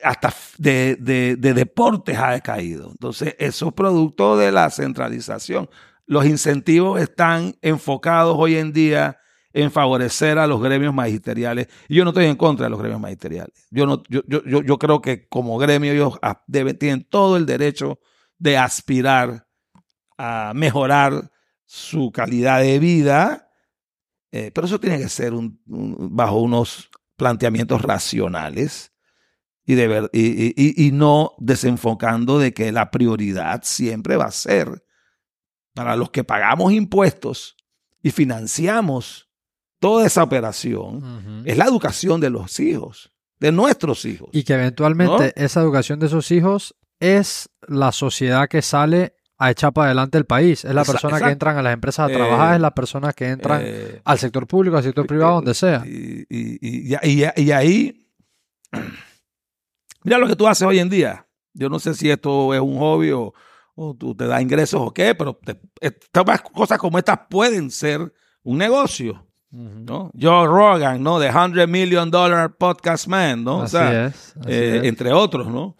hasta 0.02 0.34
de, 0.56 0.96
de, 0.96 1.36
de 1.36 1.54
deportes 1.54 2.18
ha 2.18 2.32
decaído. 2.32 2.90
Entonces, 2.90 3.36
eso 3.38 3.68
es 3.68 3.74
producto 3.74 4.38
de 4.38 4.50
la 4.50 4.70
centralización. 4.70 5.68
Los 6.06 6.24
incentivos 6.24 7.00
están 7.00 7.54
enfocados 7.60 8.34
hoy 8.38 8.56
en 8.56 8.72
día 8.72 9.18
en 9.52 9.70
favorecer 9.70 10.38
a 10.38 10.46
los 10.46 10.60
gremios 10.60 10.92
magisteriales. 10.94 11.68
Y 11.88 11.96
yo 11.96 12.04
no 12.04 12.10
estoy 12.10 12.26
en 12.26 12.36
contra 12.36 12.66
de 12.66 12.70
los 12.70 12.80
gremios 12.80 13.00
magisteriales. 13.00 13.66
Yo, 13.70 13.86
no, 13.86 14.02
yo, 14.08 14.22
yo, 14.26 14.42
yo 14.62 14.78
creo 14.78 15.00
que 15.00 15.28
como 15.28 15.58
gremio 15.58 15.92
ellos 15.92 16.18
deben, 16.46 16.78
tienen 16.78 17.04
todo 17.04 17.36
el 17.36 17.46
derecho 17.46 18.00
de 18.38 18.56
aspirar 18.56 19.46
a 20.16 20.52
mejorar 20.54 21.30
su 21.64 22.12
calidad 22.12 22.60
de 22.60 22.78
vida, 22.78 23.50
eh, 24.32 24.50
pero 24.54 24.66
eso 24.66 24.80
tiene 24.80 24.98
que 24.98 25.08
ser 25.08 25.32
bajo 25.64 26.38
unos 26.40 26.90
planteamientos 27.16 27.82
racionales 27.82 28.92
y, 29.64 29.74
de 29.74 30.10
y, 30.12 30.90
no 30.92 31.32
desenfocando 31.38 32.38
de 32.38 32.52
que 32.52 32.70
la 32.72 32.90
prioridad 32.90 33.62
siempre 33.64 34.16
va 34.16 34.26
a 34.26 34.30
ser 34.30 34.84
para 35.72 35.96
los 35.96 36.10
que 36.10 36.24
pagamos 36.24 36.72
impuestos 36.72 37.56
y 38.02 38.10
financiamos 38.10 39.30
toda 39.78 40.06
esa 40.06 40.22
operación, 40.22 41.42
es 41.46 41.56
la 41.56 41.64
educación 41.64 42.20
de 42.20 42.30
los 42.30 42.60
hijos, 42.60 43.10
de 43.38 43.52
nuestros 43.52 44.04
hijos. 44.04 44.30
Y 44.32 44.44
que 44.44 44.54
eventualmente 44.54 45.32
esa 45.36 45.60
educación 45.60 45.98
de 45.98 46.06
esos 46.06 46.30
hijos 46.30 46.74
es 47.00 47.50
la 47.66 47.92
sociedad 47.92 48.48
que 48.48 48.62
sale 48.62 49.14
a 49.44 49.50
echar 49.50 49.72
para 49.72 49.86
adelante 49.86 50.18
el 50.18 50.24
país. 50.24 50.64
Es 50.64 50.74
la 50.74 50.84
persona 50.84 51.20
que 51.20 51.30
entran 51.30 51.56
a 51.58 51.62
las 51.62 51.74
empresas 51.74 52.10
a 52.10 52.12
trabajar, 52.12 52.52
es 52.52 52.56
eh, 52.56 52.60
la 52.60 52.74
persona 52.74 53.12
que 53.12 53.28
entran 53.28 53.60
eh, 53.64 54.00
al 54.04 54.18
sector 54.18 54.46
público, 54.46 54.76
al 54.76 54.82
sector 54.82 55.06
privado, 55.06 55.34
donde 55.36 55.54
sea. 55.54 55.82
Y, 55.86 56.26
y, 56.28 57.52
ahí, 57.52 58.08
mira 60.04 60.18
lo 60.18 60.26
que 60.26 60.36
tú 60.36 60.46
haces 60.46 60.66
hoy 60.66 60.78
en 60.78 60.88
día. 60.88 61.26
Yo 61.52 61.68
no 61.68 61.78
sé 61.78 61.94
si 61.94 62.10
esto 62.10 62.54
es 62.54 62.60
un 62.60 62.78
hobby 62.78 63.12
o, 63.12 63.32
tú 63.98 64.14
te 64.14 64.26
da 64.26 64.40
ingresos 64.40 64.80
o 64.80 64.92
qué, 64.92 65.14
pero 65.14 65.38
estas 65.80 66.40
cosas 66.42 66.78
como 66.78 66.98
estas 66.98 67.20
pueden 67.28 67.70
ser 67.70 68.12
un 68.42 68.58
negocio. 68.58 69.26
¿no? 69.50 70.10
Joe 70.20 70.48
Rogan, 70.48 71.00
¿no? 71.00 71.20
The 71.20 71.30
100 71.30 71.70
Million 71.70 72.10
Dollar 72.10 72.56
Podcast 72.56 73.06
Man, 73.06 73.44
¿no? 73.44 73.62
Así 73.62 73.76
es, 73.76 74.34
eh, 74.46 74.80
entre 74.82 75.12
otros, 75.12 75.46
¿no? 75.46 75.76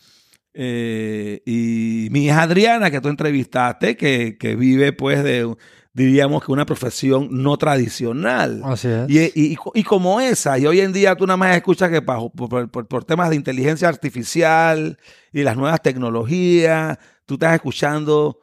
Eh, 0.54 1.42
y 1.44 2.08
mi 2.10 2.26
hija 2.26 2.42
Adriana, 2.42 2.90
que 2.90 3.00
tú 3.00 3.08
entrevistaste, 3.08 3.96
que, 3.96 4.36
que, 4.38 4.54
vive 4.54 4.92
pues 4.92 5.24
de, 5.24 5.52
diríamos 5.92 6.44
que 6.44 6.52
una 6.52 6.64
profesión 6.64 7.28
no 7.30 7.56
tradicional. 7.56 8.62
Así 8.64 8.88
es. 8.88 9.10
Y, 9.34 9.56
y, 9.74 9.82
como 9.82 10.20
esa, 10.20 10.58
y 10.58 10.66
hoy 10.66 10.80
en 10.80 10.92
día 10.92 11.16
tú 11.16 11.26
nada 11.26 11.36
más 11.36 11.56
escuchas 11.56 11.90
que 11.90 12.02
por, 12.02 12.30
por, 12.32 12.88
por, 12.88 13.04
temas 13.04 13.30
de 13.30 13.36
inteligencia 13.36 13.88
artificial 13.88 14.98
y 15.32 15.42
las 15.42 15.56
nuevas 15.56 15.82
tecnologías, 15.82 16.98
tú 17.26 17.34
estás 17.34 17.54
escuchando 17.54 18.38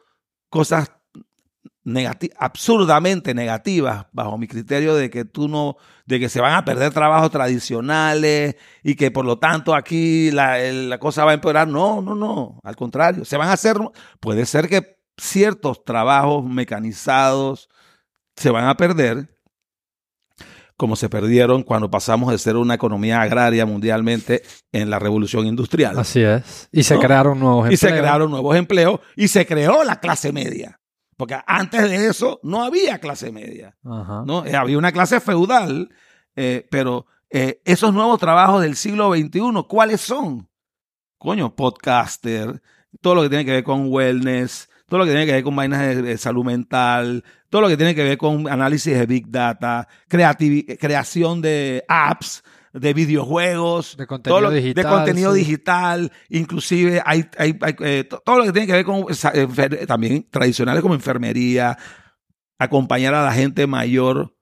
cosas 0.50 0.90
absurdamente 2.38 3.34
negativas 3.34 4.06
bajo 4.12 4.38
mi 4.38 4.46
criterio 4.46 4.94
de 4.94 5.10
que 5.10 5.24
tú 5.24 5.48
no, 5.48 5.76
de 6.06 6.20
que 6.20 6.28
se 6.28 6.40
van 6.40 6.54
a 6.54 6.64
perder 6.64 6.92
trabajos 6.92 7.30
tradicionales 7.30 8.56
y 8.82 8.94
que 8.94 9.10
por 9.10 9.24
lo 9.24 9.38
tanto 9.38 9.74
aquí 9.74 10.30
la, 10.30 10.58
la 10.58 10.98
cosa 10.98 11.24
va 11.24 11.32
a 11.32 11.34
empeorar. 11.34 11.66
No, 11.68 12.00
no, 12.00 12.14
no, 12.14 12.60
al 12.62 12.76
contrario, 12.76 13.24
se 13.24 13.36
van 13.36 13.48
a 13.48 13.54
hacer, 13.54 13.76
puede 14.20 14.46
ser 14.46 14.68
que 14.68 14.96
ciertos 15.16 15.84
trabajos 15.84 16.44
mecanizados 16.44 17.68
se 18.36 18.50
van 18.50 18.68
a 18.68 18.76
perder, 18.76 19.28
como 20.76 20.96
se 20.96 21.08
perdieron 21.08 21.62
cuando 21.62 21.90
pasamos 21.90 22.32
de 22.32 22.38
ser 22.38 22.56
una 22.56 22.74
economía 22.74 23.20
agraria 23.20 23.66
mundialmente 23.66 24.42
en 24.72 24.90
la 24.90 24.98
revolución 24.98 25.46
industrial. 25.46 25.98
Así 25.98 26.22
es. 26.22 26.68
Y 26.72 26.82
se 26.82 26.98
crearon 26.98 27.38
nuevos 27.38 27.66
empleos. 27.66 27.74
Y 27.74 27.86
se 27.86 27.88
crearon 27.88 28.30
nuevos 28.30 28.56
empleos 28.56 29.00
y 29.16 29.28
se 29.28 29.46
creó 29.46 29.84
la 29.84 30.00
clase 30.00 30.32
media. 30.32 30.80
Porque 31.22 31.38
antes 31.46 31.88
de 31.88 32.08
eso 32.08 32.40
no 32.42 32.64
había 32.64 32.98
clase 32.98 33.30
media. 33.30 33.76
¿no? 33.84 34.44
Eh, 34.44 34.56
había 34.56 34.76
una 34.76 34.90
clase 34.90 35.20
feudal, 35.20 35.88
eh, 36.34 36.66
pero 36.68 37.06
eh, 37.30 37.60
esos 37.64 37.94
nuevos 37.94 38.18
trabajos 38.18 38.60
del 38.60 38.74
siglo 38.74 39.14
XXI, 39.14 39.64
¿cuáles 39.68 40.00
son? 40.00 40.48
Coño, 41.18 41.54
podcaster, 41.54 42.60
todo 43.00 43.14
lo 43.14 43.22
que 43.22 43.28
tiene 43.28 43.44
que 43.44 43.52
ver 43.52 43.62
con 43.62 43.86
wellness, 43.92 44.68
todo 44.88 44.98
lo 44.98 45.04
que 45.04 45.12
tiene 45.12 45.26
que 45.26 45.32
ver 45.34 45.44
con 45.44 45.54
vainas 45.54 46.02
de, 46.02 46.18
salud 46.18 46.44
mental, 46.44 47.22
todo 47.48 47.60
lo 47.60 47.68
que 47.68 47.76
tiene 47.76 47.94
que 47.94 48.02
ver 48.02 48.18
con 48.18 48.48
análisis 48.48 48.92
de 48.92 49.06
Big 49.06 49.30
Data, 49.30 49.86
creación 50.08 51.40
de 51.40 51.84
apps, 51.86 52.42
de 52.72 52.94
videojuegos, 52.94 53.96
de 53.96 54.06
contenido, 54.06 54.50
digital, 54.50 54.84
de 54.84 54.90
contenido 54.90 55.32
digital, 55.32 56.12
inclusive 56.30 57.02
hay, 57.04 57.26
hay, 57.36 57.58
eh, 57.80 58.08
todo 58.24 58.38
lo 58.38 58.44
que 58.44 58.52
tiene 58.52 58.66
que 58.66 58.72
ver 58.72 58.84
con 58.84 59.06
también 59.86 60.26
tradicionales 60.30 60.82
como 60.82 60.94
enfermería, 60.94 61.76
acompañar 62.58 63.14
a 63.14 63.24
la 63.24 63.32
gente 63.32 63.66
mayor 63.66 64.34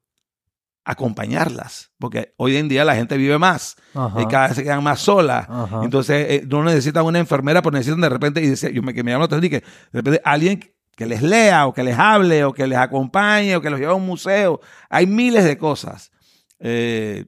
acompañarlas, 0.83 1.93
porque 1.99 2.35
hoy 2.37 2.57
en 2.57 2.69
día 2.69 2.85
la 2.85 2.97
gente 2.97 3.17
vive 3.17 3.39
más 3.39 3.77
y 4.19 4.27
cada 4.27 4.49
vez 4.49 4.57
se 4.57 4.65
quedan 4.65 4.83
más 4.83 5.01
solas. 5.01 5.47
Entonces, 5.83 6.27
eh, 6.29 6.47
no 6.49 6.65
necesitan 6.65 7.05
una 7.05 7.19
enfermera, 7.19 7.63
pero 7.63 7.73
necesitan 7.73 8.01
de 8.01 8.09
repente, 8.09 8.41
y 8.41 8.49
dice, 8.49 8.73
yo 8.73 8.83
me, 8.83 8.95
que 8.95 9.05
me 9.05 9.13
la 9.13 9.25
atención, 9.25 9.51
que 9.51 9.61
de 9.61 9.65
repente 9.93 10.21
alguien 10.25 10.59
que 10.97 11.07
les 11.07 11.23
lea 11.23 11.67
o 11.67 11.73
que 11.73 11.83
les 11.83 11.99
hable 11.99 12.45
o 12.45 12.53
que 12.53 12.67
les 12.67 12.79
acompañe 12.79 13.57
o 13.57 13.63
que 13.63 13.71
los 13.71 13.79
lleve 13.79 13.93
a 13.93 13.95
un 13.95 14.05
museo. 14.05 14.61
Hay 14.89 15.07
miles 15.07 15.45
de 15.45 15.57
cosas 15.57 16.11
eh, 16.59 17.27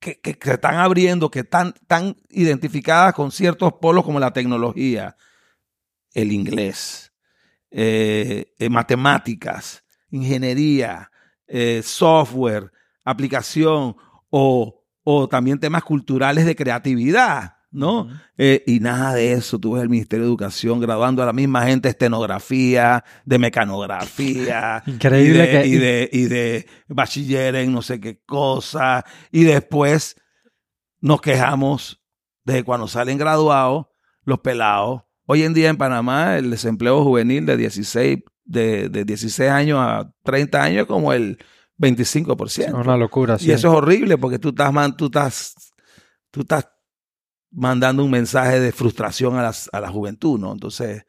que, 0.00 0.18
que, 0.18 0.50
están 0.50 0.76
abriendo, 0.76 1.30
que 1.30 1.40
están, 1.40 1.74
están 1.80 2.16
identificadas 2.30 3.14
con 3.14 3.30
ciertos 3.30 3.74
polos 3.74 4.04
como 4.04 4.18
la 4.18 4.32
tecnología, 4.32 5.16
el 6.14 6.32
inglés, 6.32 7.12
eh, 7.70 8.52
matemáticas, 8.70 9.84
ingeniería, 10.10 11.10
eh, 11.46 11.82
software, 11.84 12.72
aplicación 13.04 13.96
o, 14.30 14.84
o, 15.02 15.28
también 15.28 15.60
temas 15.60 15.84
culturales 15.84 16.46
de 16.46 16.56
creatividad, 16.56 17.56
¿no? 17.70 18.08
Eh, 18.36 18.62
y 18.66 18.80
nada 18.80 19.14
de 19.14 19.32
eso. 19.32 19.58
Tú 19.58 19.72
ves 19.72 19.82
el 19.82 19.88
Ministerio 19.88 20.24
de 20.24 20.30
Educación 20.30 20.80
graduando 20.80 21.22
a 21.22 21.26
la 21.26 21.32
misma 21.32 21.66
gente 21.66 21.88
de 21.88 21.90
estenografía, 21.90 23.04
de 23.24 23.38
mecanografía. 23.38 24.82
Increíble 24.86 25.44
y 25.44 25.48
de, 25.48 25.66
Y 25.66 25.78
de, 25.78 26.10
y 26.12 26.24
de 26.24 26.66
bachiller 26.88 27.56
en 27.56 27.72
no 27.72 27.82
sé 27.82 28.00
qué 28.00 28.20
cosa. 28.24 29.04
Y 29.30 29.44
después 29.44 30.16
nos 31.00 31.20
quejamos 31.20 32.02
de 32.44 32.64
cuando 32.64 32.88
salen 32.88 33.18
graduados 33.18 33.86
los 34.24 34.40
pelados. 34.40 35.02
Hoy 35.26 35.44
en 35.44 35.54
día 35.54 35.68
en 35.68 35.76
Panamá 35.76 36.38
el 36.38 36.50
desempleo 36.50 37.04
juvenil 37.04 37.46
de 37.46 37.56
16 37.56 38.18
de, 38.44 38.88
de 38.88 39.04
16 39.04 39.48
años 39.48 39.78
a 39.80 40.12
30 40.24 40.62
años 40.62 40.86
como 40.86 41.12
el 41.12 41.38
25%. 41.78 42.66
Es 42.66 42.72
una 42.72 42.96
locura, 42.96 43.38
sí. 43.38 43.48
Y 43.48 43.52
eso 43.52 43.68
es 43.68 43.74
horrible 43.74 44.18
porque 44.18 44.38
tú 44.38 44.48
estás, 44.50 44.72
tú 44.96 45.06
estás, 45.06 45.54
tú 46.30 46.40
estás 46.40 46.68
mandando 47.50 48.04
un 48.04 48.10
mensaje 48.10 48.60
de 48.60 48.72
frustración 48.72 49.36
a, 49.36 49.42
las, 49.42 49.68
a 49.72 49.80
la 49.80 49.90
juventud, 49.90 50.38
¿no? 50.38 50.52
Entonces, 50.52 51.04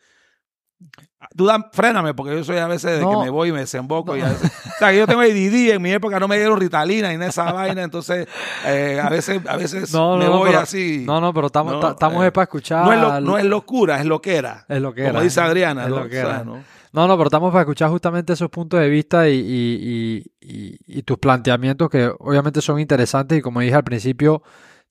Tú 1.37 1.45
dan, 1.45 1.65
fréname, 1.71 2.13
porque 2.13 2.35
yo 2.35 2.43
soy 2.43 2.57
a 2.57 2.67
veces 2.67 2.99
de 2.99 3.07
que 3.07 3.17
me 3.17 3.29
voy 3.29 3.49
y 3.49 3.51
me 3.51 3.59
desemboco. 3.59 4.17
Y 4.17 4.21
a 4.21 4.29
veces, 4.29 4.51
o 4.51 4.77
sea, 4.79 4.91
yo 4.91 5.05
tengo 5.05 5.21
ADD, 5.21 5.71
en 5.71 5.81
mi 5.81 5.91
época 5.91 6.19
no 6.19 6.27
me 6.27 6.37
dieron 6.37 6.59
Ritalina 6.59 7.11
y 7.11 7.15
en 7.15 7.21
esa 7.21 7.51
vaina, 7.51 7.83
entonces 7.83 8.27
eh, 8.65 8.99
a 9.01 9.07
veces, 9.07 9.39
a 9.47 9.55
veces 9.55 9.93
me 9.93 10.27
voy 10.27 10.53
así. 10.53 11.03
No, 11.05 11.21
no, 11.21 11.33
pero 11.33 11.47
estamos, 11.47 11.91
estamos 11.91 12.25
eh, 12.25 12.31
para 12.31 12.43
escuchar. 12.43 12.83
No 12.83 12.91
es, 13.17 13.23
no 13.23 13.37
es, 13.37 13.45
locura, 13.45 13.99
es 13.99 14.05
lo 14.05 14.19
que 14.19 14.35
era. 14.35 14.65
Es 14.67 14.81
lo 14.81 14.93
que 14.93 15.03
era. 15.03 15.11
Como 15.11 15.23
dice 15.23 15.39
Adriana. 15.41 15.83
Es 15.83 15.89
lo 15.89 16.09
que 16.09 16.17
era. 16.17 16.43
¿no? 16.43 16.63
No, 16.91 17.07
no, 17.07 17.15
pero 17.15 17.27
estamos 17.27 17.51
para 17.51 17.61
escuchar 17.61 17.89
justamente 17.89 18.33
esos 18.33 18.49
puntos 18.49 18.79
de 18.79 18.89
vista 18.89 19.29
y, 19.29 19.35
y, 19.35 20.31
y, 20.41 20.77
y, 20.85 21.03
tus 21.03 21.17
planteamientos 21.19 21.89
que 21.89 22.11
obviamente 22.19 22.61
son 22.61 22.79
interesantes 22.79 23.37
y 23.37 23.41
como 23.41 23.61
dije 23.61 23.75
al 23.75 23.85
principio, 23.85 24.43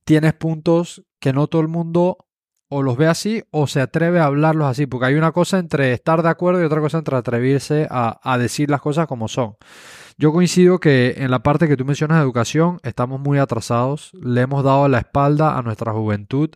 tienes 0.04 0.34
puntos 0.34 1.04
que 1.18 1.32
no 1.32 1.46
todo 1.46 1.62
el 1.62 1.68
mundo 1.68 2.18
o 2.68 2.82
los 2.82 2.96
ve 2.96 3.08
así 3.08 3.42
o 3.50 3.66
se 3.66 3.80
atreve 3.80 4.20
a 4.20 4.26
hablarlos 4.26 4.68
así, 4.68 4.86
porque 4.86 5.06
hay 5.06 5.14
una 5.14 5.32
cosa 5.32 5.58
entre 5.58 5.92
estar 5.92 6.22
de 6.22 6.28
acuerdo 6.28 6.62
y 6.62 6.64
otra 6.64 6.80
cosa 6.80 6.98
entre 6.98 7.16
atreverse 7.16 7.88
a, 7.90 8.20
a 8.22 8.38
decir 8.38 8.70
las 8.70 8.80
cosas 8.80 9.06
como 9.06 9.26
son. 9.26 9.56
Yo 10.16 10.32
coincido 10.32 10.78
que 10.78 11.14
en 11.16 11.30
la 11.30 11.42
parte 11.42 11.66
que 11.66 11.76
tú 11.76 11.84
mencionas 11.84 12.18
de 12.18 12.22
educación 12.22 12.78
estamos 12.84 13.18
muy 13.20 13.38
atrasados, 13.38 14.12
le 14.22 14.42
hemos 14.42 14.62
dado 14.62 14.86
la 14.88 14.98
espalda 14.98 15.58
a 15.58 15.62
nuestra 15.62 15.92
juventud, 15.92 16.50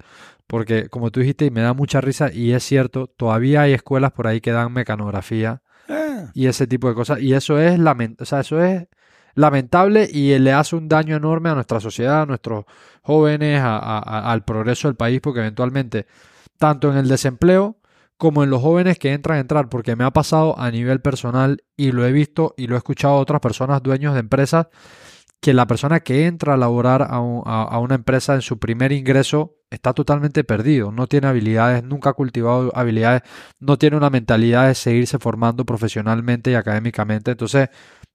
porque 0.47 0.89
como 0.89 1.11
tú 1.11 1.21
dijiste, 1.21 1.47
y 1.47 1.51
me 1.51 1.63
da 1.63 1.73
mucha 1.73 2.01
risa, 2.01 2.31
y 2.33 2.53
es 2.53 2.63
cierto, 2.63 3.07
todavía 3.09 3.63
hay 3.63 3.73
escuelas 3.73 4.13
por 4.13 4.27
ahí 4.27 4.41
que 4.41 4.53
dan 4.53 4.73
mecanografía 4.73 5.63
ah. 5.89 6.31
y 6.35 6.47
ese 6.47 6.67
tipo 6.67 6.89
de 6.89 6.95
cosas. 6.95 7.21
Y 7.21 7.35
eso 7.35 7.59
es, 7.59 7.81
o 7.81 8.25
sea, 8.25 8.41
eso 8.41 8.63
es 8.63 8.87
lamentable 9.35 10.09
y 10.13 10.39
le 10.39 10.53
hace 10.53 10.77
un 10.77 10.89
daño 10.89 11.17
enorme 11.17 11.51
a 11.51 11.55
nuestra 11.55 11.81
sociedad, 11.81 12.23
a 12.23 12.27
nuestros 12.27 12.67
jóvenes, 13.05 13.61
al 13.63 14.45
progreso 14.45 14.89
del 14.89 14.97
país, 14.97 15.21
porque 15.21 15.41
eventualmente, 15.41 16.07
tanto 16.59 16.91
en 16.91 16.99
el 16.99 17.09
desempleo 17.09 17.79
como 18.17 18.43
en 18.45 18.51
los 18.51 18.63
jóvenes 18.63 18.99
que 18.99 19.13
entran 19.13 19.39
a 19.39 19.41
entrar, 19.41 19.69
porque 19.69 19.97
me 19.97 20.05
ha 20.05 20.11
pasado 20.11 20.59
a 20.59 20.71
nivel 20.71 21.01
personal 21.01 21.63
y 21.77 21.93
lo 21.93 22.07
he 22.07 22.13
visto 22.13 22.55
y 22.57 22.67
lo 22.67 22.75
he 22.75 22.79
escuchado 22.79 23.15
a 23.15 23.19
otras 23.19 23.41
personas, 23.41 23.83
dueños 23.83 24.15
de 24.15 24.21
empresas, 24.21 24.69
que 25.41 25.53
la 25.53 25.67
persona 25.67 26.01
que 26.01 26.27
entra 26.27 26.55
a 26.55 26.57
laborar 26.57 27.03
a, 27.03 27.17
a, 27.17 27.79
una 27.79 27.97
empresa 27.97 28.35
en 28.35 28.41
su 28.41 28.59
primer 28.59 28.93
ingreso 28.93 29.59
está 29.69 29.93
totalmente 29.93 30.43
perdido, 30.43 30.91
no 30.91 31.07
tiene 31.07 31.27
habilidades, 31.27 31.85
nunca 31.85 32.11
ha 32.11 32.13
cultivado 32.15 32.73
habilidades, 32.75 33.23
no 33.61 33.77
tiene 33.77 33.97
una 33.99 34.09
mentalidad 34.09 34.69
de 34.69 34.75
seguirse 34.75 35.19
formando 35.19 35.67
profesionalmente 35.67 36.51
y 36.51 36.55
académicamente, 36.55 37.33
entonces 37.33 37.69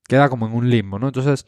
queda 0.07 0.27
como 0.29 0.47
en 0.47 0.55
un 0.55 0.69
limbo, 0.71 0.97
¿no? 0.97 1.07
Entonces 1.07 1.45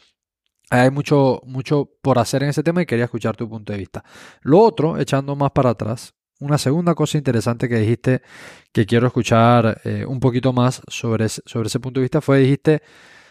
hay 0.71 0.89
mucho, 0.89 1.41
mucho 1.45 1.89
por 2.01 2.17
hacer 2.17 2.43
en 2.43 2.49
ese 2.49 2.63
tema 2.63 2.81
y 2.81 2.85
quería 2.85 3.05
escuchar 3.05 3.35
tu 3.35 3.49
punto 3.49 3.73
de 3.73 3.79
vista. 3.79 4.03
Lo 4.41 4.59
otro, 4.59 4.97
echando 4.97 5.35
más 5.35 5.51
para 5.51 5.71
atrás, 5.71 6.13
una 6.39 6.57
segunda 6.57 6.95
cosa 6.95 7.17
interesante 7.17 7.67
que 7.67 7.75
dijiste 7.75 8.21
que 8.71 8.85
quiero 8.85 9.07
escuchar 9.07 9.81
eh, 9.83 10.05
un 10.05 10.21
poquito 10.21 10.53
más 10.53 10.81
sobre, 10.87 11.27
sobre 11.27 11.67
ese 11.67 11.81
punto 11.81 11.99
de 11.99 12.05
vista 12.05 12.21
fue, 12.21 12.39
dijiste, 12.39 12.81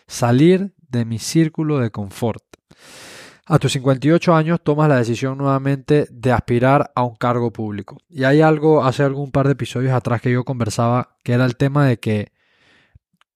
salir 0.07 0.75
de 0.87 1.07
mi 1.07 1.19
círculo 1.19 1.79
de 1.79 1.91
confort. 1.91 2.45
A 3.47 3.59
tus 3.59 3.73
58 3.73 4.35
años 4.35 4.61
tomas 4.63 4.91
la 4.91 4.99
decisión 4.99 5.39
nuevamente 5.39 6.07
de 6.11 6.33
aspirar 6.33 6.93
a 6.95 7.05
un 7.05 7.17
cargo 7.17 7.51
público. 7.53 7.97
Y 8.09 8.25
hay 8.25 8.43
algo, 8.43 8.85
hace 8.85 9.03
algún 9.03 9.33
par 9.33 9.47
de 9.47 9.53
episodios 9.53 9.95
atrás 9.95 10.21
que 10.21 10.31
yo 10.31 10.45
conversaba, 10.45 11.17
que 11.25 11.33
era 11.33 11.47
el 11.47 11.57
tema 11.57 11.87
de 11.87 11.99
que 11.99 12.33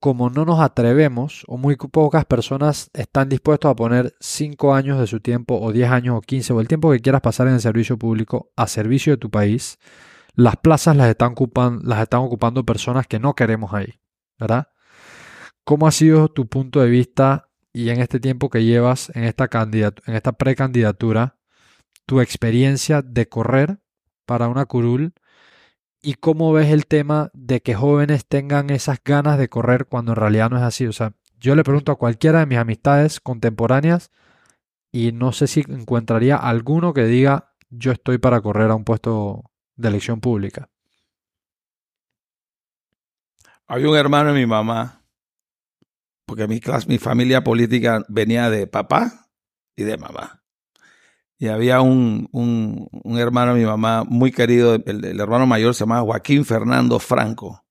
como 0.05 0.29
no 0.29 0.45
nos 0.45 0.61
atrevemos 0.61 1.45
o 1.47 1.57
muy 1.57 1.77
pocas 1.77 2.27
personas 2.27 2.91
están 2.93 3.31
dispuestos 3.31 3.71
a 3.71 3.75
poner 3.75 4.15
5 4.21 4.75
años 4.75 5.01
de 5.01 5.07
su 5.07 5.21
tiempo 5.21 5.59
o 5.59 5.73
10 5.73 5.91
años 5.91 6.19
o 6.19 6.21
15 6.21 6.53
o 6.53 6.61
el 6.61 6.69
tiempo 6.69 6.93
que 6.93 7.01
quieras 7.01 7.23
pasar 7.23 7.47
en 7.47 7.55
el 7.55 7.61
servicio 7.63 7.97
público 7.97 8.53
a 8.55 8.67
servicio 8.67 9.15
de 9.15 9.17
tu 9.17 9.31
país, 9.31 9.79
las 10.35 10.57
plazas 10.57 10.95
las 10.95 11.09
están, 11.09 11.35
las 11.85 12.03
están 12.03 12.21
ocupando 12.21 12.67
personas 12.67 13.07
que 13.07 13.19
no 13.19 13.35
queremos 13.35 13.73
ahí, 13.73 13.99
¿verdad? 14.39 14.69
¿Cómo 15.65 15.87
ha 15.87 15.91
sido 15.91 16.29
tu 16.29 16.49
punto 16.49 16.83
de 16.83 16.91
vista 16.91 17.49
y 17.73 17.89
en 17.89 18.03
este 18.03 18.21
tiempo 18.21 18.51
que 18.51 18.63
llevas 18.63 19.11
en 19.15 19.25
esta, 19.25 19.49
en 19.51 20.15
esta 20.15 20.33
precandidatura, 20.33 21.39
tu 22.05 22.21
experiencia 22.21 23.01
de 23.01 23.27
correr 23.27 23.79
para 24.27 24.49
una 24.49 24.67
curul 24.67 25.15
y 26.05 26.15
cómo 26.15 26.53
ves 26.53 26.71
el 26.71 26.87
tema 26.87 27.31
de 27.33 27.63
que 27.63 27.75
jóvenes 27.75 28.27
tengan 28.27 28.69
esas 28.69 28.99
ganas 29.03 29.39
de 29.39 29.49
correr 29.49 29.87
cuando 29.87 30.13
en 30.13 30.17
realidad 30.17 30.51
no 30.51 30.59
es 30.59 30.63
así? 30.63 30.87
O 30.87 30.93
sea, 30.93 31.15
yo 31.41 31.57
le 31.57 31.65
pregunto 31.65 31.91
a 31.93 31.97
cualquiera 31.97 32.41
de 32.41 32.47
mis 32.47 32.59
amistades 32.59 33.21
contemporáneas 33.21 34.11
y 34.93 35.13
no 35.13 35.33
sé 35.33 35.47
si 35.47 35.65
encontraría 35.67 36.37
alguno 36.37 36.93
que 36.93 37.05
diga 37.05 37.55
yo 37.71 37.91
estoy 37.91 38.19
para 38.19 38.41
correr 38.43 38.71
a 38.71 38.75
un 38.75 38.85
puesto 38.85 39.51
de 39.77 39.89
elección 39.89 40.21
pública. 40.21 40.69
Había 43.67 43.89
un 43.89 43.97
hermano 43.97 44.33
de 44.33 44.41
mi 44.41 44.47
mamá 44.47 45.03
porque 46.27 46.47
mi, 46.47 46.61
mi 46.87 46.99
familia 46.99 47.43
política 47.43 48.05
venía 48.09 48.51
de 48.51 48.67
papá 48.67 49.31
y 49.75 49.85
de 49.85 49.97
mamá. 49.97 50.44
Y 51.39 51.49
había 51.49 51.81
un, 51.81 52.29
un, 52.33 52.89
un 52.91 53.19
hermano 53.19 53.55
de 53.55 53.61
mi 53.61 53.67
mamá 53.67 54.05
muy 54.05 54.31
querido, 54.31 54.75
el, 54.75 55.21
hermano 55.21 55.47
mayor 55.47 55.75
se 55.75 55.81
llamaba 55.81 56.03
Joaquín 56.03 56.45
Fernando 56.45 56.99
Franco, 56.99 57.65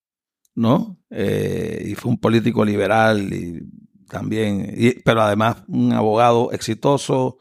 ¿no? 0.53 0.99
Eh, 1.09 1.85
y 1.87 1.95
fue 1.95 2.11
un 2.11 2.19
político 2.19 2.65
liberal 2.65 3.33
y 3.33 3.61
también, 4.09 4.75
pero 5.05 5.21
además 5.21 5.63
un 5.67 5.93
abogado 5.93 6.51
exitoso 6.51 7.37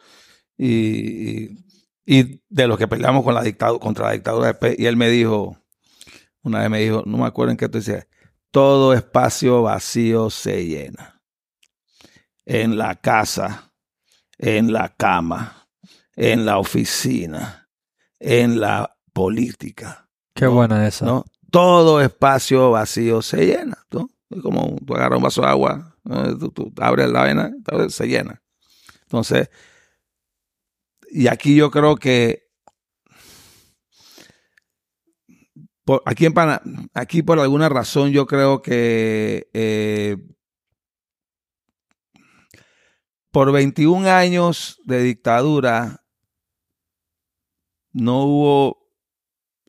y, 0.57 1.59
y, 2.07 2.41
de 2.49 2.67
los 2.67 2.79
que 2.79 2.89
peleamos 2.89 3.25
con 3.25 3.35
la 3.35 3.43
dictadura, 3.43 3.81
contra 3.81 4.07
la 4.07 4.13
dictadura. 4.13 4.59
Y 4.79 4.87
él 4.87 4.97
me 4.97 5.11
dijo, 5.11 5.59
una 6.43 6.61
vez 6.61 6.71
me 6.71 6.81
dijo, 6.81 7.03
no 7.05 7.19
me 7.19 7.27
acuerdo 7.27 7.51
en 7.51 7.57
qué 7.57 7.69
tú 7.69 7.79
decías, 7.79 8.07
todo 8.51 8.93
espacio 8.93 9.63
vacío 9.63 10.31
se 10.31 10.67
llena. 10.67 11.21
En 12.45 12.77
la 12.77 12.97
casa, 12.97 13.73
en 14.39 14.73
la 14.73 14.95
cama, 14.95 15.62
en 16.17 16.45
la 16.45 16.59
oficina, 16.59 17.69
en 18.19 18.61
la 18.61 18.97
política. 19.13 20.09
Qué 20.35 20.47
buena 20.47 20.87
esa. 20.87 21.07
¿no? 21.07 21.25
Todo 21.51 22.01
espacio 22.01 22.71
vacío 22.71 23.23
se 23.23 23.47
llena. 23.47 23.79
¿no? 23.91 24.09
Como 24.43 24.77
tú 24.87 24.95
agarras 24.95 25.19
un 25.19 25.25
vaso 25.25 25.43
de 25.43 25.49
agua, 25.49 25.97
tú, 26.55 26.73
abres 26.79 27.11
la 27.11 27.25
vena, 27.25 27.53
se 27.89 28.07
llena. 28.07 28.43
Entonces, 29.03 29.51
y 31.11 31.27
aquí 31.27 31.55
yo 31.55 31.71
creo 31.71 31.97
que 31.97 32.49
por, 35.85 36.03
aquí, 36.07 36.27
en 36.27 36.35
aquí 36.95 37.23
por 37.23 37.39
alguna 37.41 37.69
razón 37.69 38.13
yo 38.13 38.27
creo 38.27 38.63
que 38.63 39.51
eh, 39.53 40.17
por 43.31 43.51
21 43.51 44.09
años 44.09 44.81
de 44.85 45.03
dictadura 45.03 46.02
no 47.93 48.25
hubo 48.25 48.83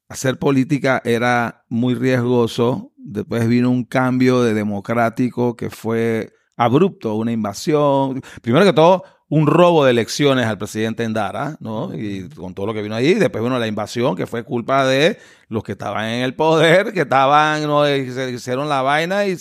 hacer 0.10 0.38
política 0.38 1.02
era 1.04 1.66
muy 1.70 1.96
riesgoso. 1.96 2.92
Después 2.98 3.48
vino 3.48 3.70
un 3.70 3.84
cambio 3.84 4.44
de 4.44 4.54
democrático 4.54 5.56
que 5.56 5.70
fue 5.70 6.34
abrupto, 6.56 7.16
una 7.16 7.32
invasión. 7.32 8.22
Primero 8.42 8.66
que 8.66 8.74
todo, 8.74 9.04
un 9.30 9.48
robo 9.48 9.86
de 9.86 9.92
elecciones 9.92 10.46
al 10.46 10.60
presidente 10.60 11.04
Endara, 11.04 11.58
¿no? 11.60 11.94
Y 11.94 12.30
con 12.30 12.54
todo 12.54 12.68
lo 12.68 12.74
que 12.74 12.84
vino 12.84 12.96
ahí. 12.96 13.16
Después 13.16 13.44
vino 13.44 13.58
la 13.58 13.68
invasión, 13.68 14.16
que 14.16 14.28
fue 14.28 14.44
culpa 14.44 14.86
de 14.86 15.18
los 15.48 15.64
que 15.64 15.72
estaban 15.72 16.06
en 16.06 16.24
el 16.24 16.36
poder, 16.36 16.94
que 16.94 17.02
estaban, 17.02 17.64
¿no? 17.64 17.84
se 17.86 18.32
hicieron 18.32 18.70
la 18.70 18.84
vaina 18.84 19.26
y, 19.26 19.36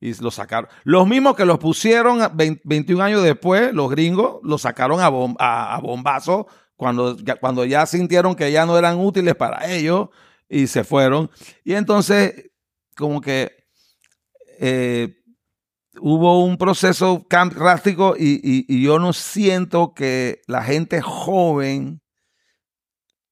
y 0.00 0.14
lo 0.20 0.30
sacaron. 0.30 0.68
Los 0.84 1.08
mismos 1.08 1.34
que 1.36 1.46
los 1.46 1.58
pusieron 1.58 2.20
21 2.64 3.02
años 3.02 3.22
después, 3.22 3.72
los 3.72 3.90
gringos, 3.90 4.40
los 4.42 4.60
sacaron 4.60 5.00
a, 5.00 5.06
a, 5.38 5.76
a 5.76 5.80
bombazo 5.80 6.46
cuando 6.78 7.16
cuando 7.40 7.64
ya 7.64 7.84
sintieron 7.84 8.36
que 8.36 8.50
ya 8.52 8.64
no 8.64 8.78
eran 8.78 8.98
útiles 8.98 9.34
para 9.34 9.70
ellos 9.70 10.08
y 10.48 10.68
se 10.68 10.84
fueron. 10.84 11.30
Y 11.64 11.74
entonces, 11.74 12.50
como 12.96 13.20
que 13.20 13.66
eh, 14.60 15.16
hubo 16.00 16.44
un 16.44 16.56
proceso 16.56 17.26
drástico 17.28 18.14
y, 18.16 18.40
y, 18.42 18.82
yo 18.82 19.00
no 19.00 19.12
siento 19.12 19.92
que 19.92 20.40
la 20.46 20.62
gente 20.62 21.02
joven, 21.02 22.00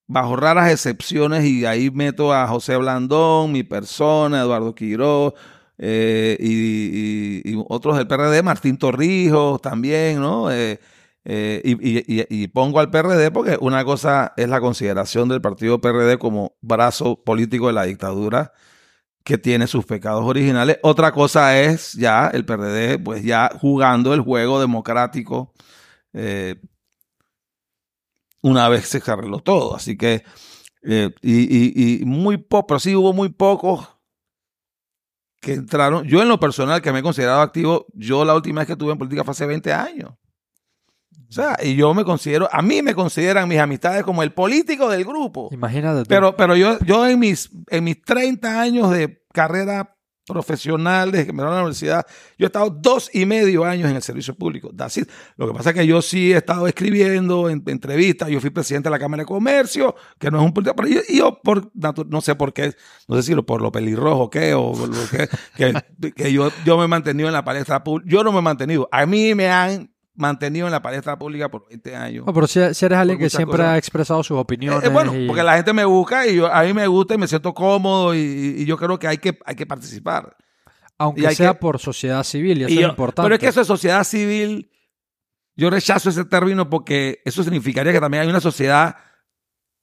bajo 0.08 0.36
raras 0.36 0.72
excepciones, 0.72 1.44
y 1.44 1.64
ahí 1.66 1.90
meto 1.90 2.34
a 2.34 2.48
José 2.48 2.76
Blandón, 2.76 3.52
mi 3.52 3.62
persona, 3.62 4.40
Eduardo 4.40 4.74
Quiroz, 4.74 5.34
eh, 5.78 6.36
y, 6.40 7.52
y, 7.52 7.64
otros 7.68 7.96
del 7.96 8.08
PRD, 8.08 8.42
Martín 8.42 8.76
Torrijos 8.76 9.60
también, 9.62 10.20
¿no? 10.20 10.50
Eh, 10.50 10.80
eh, 11.28 11.60
y, 11.64 12.46
pongo 12.48 12.78
al 12.78 12.90
PRD 12.90 13.32
porque 13.32 13.58
una 13.60 13.84
cosa 13.84 14.32
es 14.36 14.48
la 14.48 14.60
consideración 14.60 15.28
del 15.28 15.40
partido 15.40 15.80
PRD 15.80 16.18
como 16.18 16.56
brazo 16.60 17.24
político 17.24 17.66
de 17.66 17.72
la 17.72 17.82
dictadura 17.82 18.52
que 19.24 19.36
tiene 19.36 19.66
sus 19.66 19.84
pecados 19.84 20.24
originales. 20.24 20.78
Otra 20.84 21.10
cosa 21.10 21.58
es 21.60 21.94
ya 21.94 22.28
el 22.28 22.44
PRD, 22.44 23.00
pues 23.00 23.24
ya 23.24 23.50
jugando 23.60 24.14
el 24.14 24.20
juego 24.20 24.60
democrático 24.60 25.52
eh, 26.12 26.60
una 28.42 28.68
vez 28.68 28.86
se 28.86 29.02
arregló 29.10 29.40
todo. 29.40 29.74
Así 29.74 29.96
que, 29.96 30.22
eh, 30.84 31.10
y, 31.22 32.04
muy 32.04 32.36
poco, 32.36 32.68
pero 32.68 32.78
sí 32.78 32.94
hubo 32.94 33.12
muy 33.12 33.30
pocos 33.30 33.88
que 35.40 35.54
entraron. 35.54 36.04
Yo 36.04 36.22
en 36.22 36.28
lo 36.28 36.38
personal, 36.38 36.80
que 36.80 36.92
me 36.92 37.00
he 37.00 37.02
considerado 37.02 37.40
activo, 37.40 37.86
yo 37.94 38.24
la 38.24 38.36
última 38.36 38.60
vez 38.60 38.66
que 38.68 38.74
estuve 38.74 38.92
en 38.92 38.98
política 38.98 39.24
fue 39.24 39.32
hace 39.32 39.46
20 39.46 39.72
años. 39.72 40.14
O 41.28 41.32
sea, 41.32 41.56
y 41.62 41.74
yo 41.74 41.92
me 41.92 42.04
considero, 42.04 42.48
a 42.52 42.62
mí 42.62 42.82
me 42.82 42.94
consideran 42.94 43.48
mis 43.48 43.58
amistades 43.58 44.04
como 44.04 44.22
el 44.22 44.32
político 44.32 44.88
del 44.88 45.04
grupo. 45.04 45.48
Imagínate. 45.52 46.04
Pero, 46.08 46.36
pero 46.36 46.56
yo, 46.56 46.78
yo 46.80 47.06
en 47.06 47.18
mis, 47.18 47.50
en 47.68 47.84
mis 47.84 48.00
30 48.02 48.60
años 48.60 48.90
de 48.90 49.22
carrera 49.32 49.96
profesional 50.26 51.12
desde 51.12 51.26
que 51.26 51.32
me 51.32 51.42
a 51.42 51.46
la 51.46 51.52
universidad, 51.52 52.04
yo 52.36 52.46
he 52.46 52.48
estado 52.48 52.70
dos 52.70 53.08
y 53.12 53.24
medio 53.26 53.64
años 53.64 53.88
en 53.88 53.96
el 53.96 54.02
servicio 54.02 54.34
público. 54.34 54.72
Lo 55.36 55.46
que 55.46 55.54
pasa 55.54 55.70
es 55.70 55.76
que 55.76 55.86
yo 55.86 56.02
sí 56.02 56.32
he 56.32 56.36
estado 56.36 56.66
escribiendo 56.66 57.48
en, 57.48 57.62
entrevistas, 57.66 58.28
yo 58.28 58.40
fui 58.40 58.50
presidente 58.50 58.88
de 58.88 58.90
la 58.90 58.98
Cámara 58.98 59.22
de 59.22 59.26
Comercio, 59.26 59.94
que 60.18 60.30
no 60.30 60.38
es 60.38 60.44
un 60.44 60.52
político, 60.52 60.76
pero 60.76 60.88
yo, 61.08 61.40
por, 61.42 61.70
no 62.08 62.20
sé 62.20 62.34
por 62.34 62.52
qué, 62.52 62.74
no 63.06 63.16
sé 63.16 63.22
si 63.22 63.34
lo, 63.34 63.46
por 63.46 63.62
lo 63.62 63.70
pelirrojo 63.70 64.28
qué, 64.28 64.54
o 64.54 64.74
lo 64.74 65.08
que, 65.10 65.28
que, 65.56 66.12
que 66.12 66.32
yo, 66.32 66.50
yo 66.64 66.76
me 66.76 66.84
he 66.84 66.88
mantenido 66.88 67.28
en 67.28 67.32
la 67.32 67.44
palestra 67.44 67.84
pública. 67.84 68.10
Yo 68.10 68.24
no 68.24 68.32
me 68.32 68.40
he 68.40 68.42
mantenido. 68.42 68.88
A 68.90 69.06
mí 69.06 69.34
me 69.34 69.48
han 69.48 69.95
mantenido 70.16 70.66
en 70.66 70.72
la 70.72 70.82
palestra 70.82 71.18
pública 71.18 71.50
por 71.50 71.68
20 71.68 71.96
años. 71.96 72.24
pero 72.32 72.46
si, 72.46 72.58
eres 72.58 72.92
alguien 72.92 73.18
que 73.18 73.30
siempre 73.30 73.62
ha 73.62 73.76
expresado 73.76 74.22
sus 74.22 74.38
opiniones. 74.38 74.84
Eh, 74.84 74.88
bueno, 74.88 75.12
porque 75.26 75.42
la 75.42 75.56
gente 75.56 75.72
me 75.72 75.84
busca 75.84 76.26
y 76.26 76.36
yo, 76.36 76.52
a 76.52 76.62
mí 76.62 76.72
me 76.72 76.86
gusta 76.86 77.14
y 77.14 77.18
me 77.18 77.28
siento 77.28 77.54
cómodo 77.54 78.14
y, 78.14 78.64
yo 78.64 78.76
creo 78.76 78.98
que 78.98 79.06
hay 79.06 79.18
que, 79.18 79.38
hay 79.44 79.54
que 79.54 79.66
participar. 79.66 80.36
Aunque 80.98 81.34
sea 81.34 81.58
por 81.58 81.78
sociedad 81.78 82.24
civil, 82.24 82.58
y 82.58 82.64
eso 82.64 82.80
es 82.80 82.88
importante. 82.88 83.26
Pero 83.26 83.34
es 83.34 83.40
que 83.40 83.48
eso 83.48 83.60
es 83.60 83.66
sociedad 83.66 84.02
civil, 84.02 84.70
yo 85.54 85.70
rechazo 85.70 86.08
ese 86.08 86.24
término 86.24 86.68
porque 86.68 87.20
eso 87.24 87.42
significaría 87.42 87.92
que 87.92 88.00
también 88.00 88.22
hay 88.22 88.28
una 88.28 88.40
sociedad, 88.40 88.96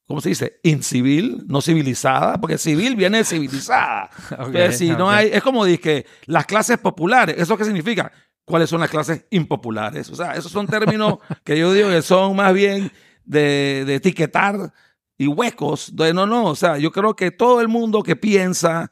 ¿cómo 0.06 0.20
se 0.20 0.30
dice? 0.30 0.58
Incivil, 0.64 1.44
no 1.46 1.60
civilizada, 1.60 2.40
porque 2.40 2.58
civil 2.58 2.96
viene 2.96 3.18
de 3.18 3.24
civilizada. 3.24 4.10
si 4.72 4.90
no 4.90 5.08
hay, 5.08 5.30
es 5.32 5.42
como 5.42 5.64
que 5.64 6.04
las 6.26 6.46
clases 6.46 6.78
populares, 6.78 7.36
¿eso 7.38 7.56
qué 7.56 7.64
significa? 7.64 8.10
Cuáles 8.44 8.70
son 8.70 8.80
las 8.80 8.90
clases 8.90 9.26
impopulares. 9.30 10.10
O 10.10 10.16
sea, 10.16 10.32
esos 10.32 10.52
son 10.52 10.66
términos 10.66 11.18
que 11.44 11.58
yo 11.58 11.72
digo 11.72 11.88
que 11.88 12.02
son 12.02 12.36
más 12.36 12.52
bien 12.52 12.92
de, 13.24 13.84
etiquetar 13.94 14.72
y 15.16 15.26
huecos. 15.26 15.94
De, 15.94 16.12
no, 16.12 16.26
no, 16.26 16.46
o 16.46 16.56
sea, 16.56 16.78
yo 16.78 16.90
creo 16.92 17.16
que 17.16 17.30
todo 17.30 17.60
el 17.60 17.68
mundo 17.68 18.02
que 18.02 18.16
piensa 18.16 18.90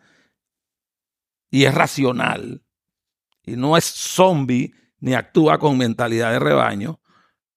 y 1.50 1.64
es 1.64 1.74
racional 1.74 2.62
y 3.44 3.56
no 3.56 3.76
es 3.76 3.84
zombie 3.84 4.72
ni 5.00 5.14
actúa 5.14 5.58
con 5.58 5.76
mentalidad 5.76 6.30
de 6.30 6.38
rebaño, 6.38 7.00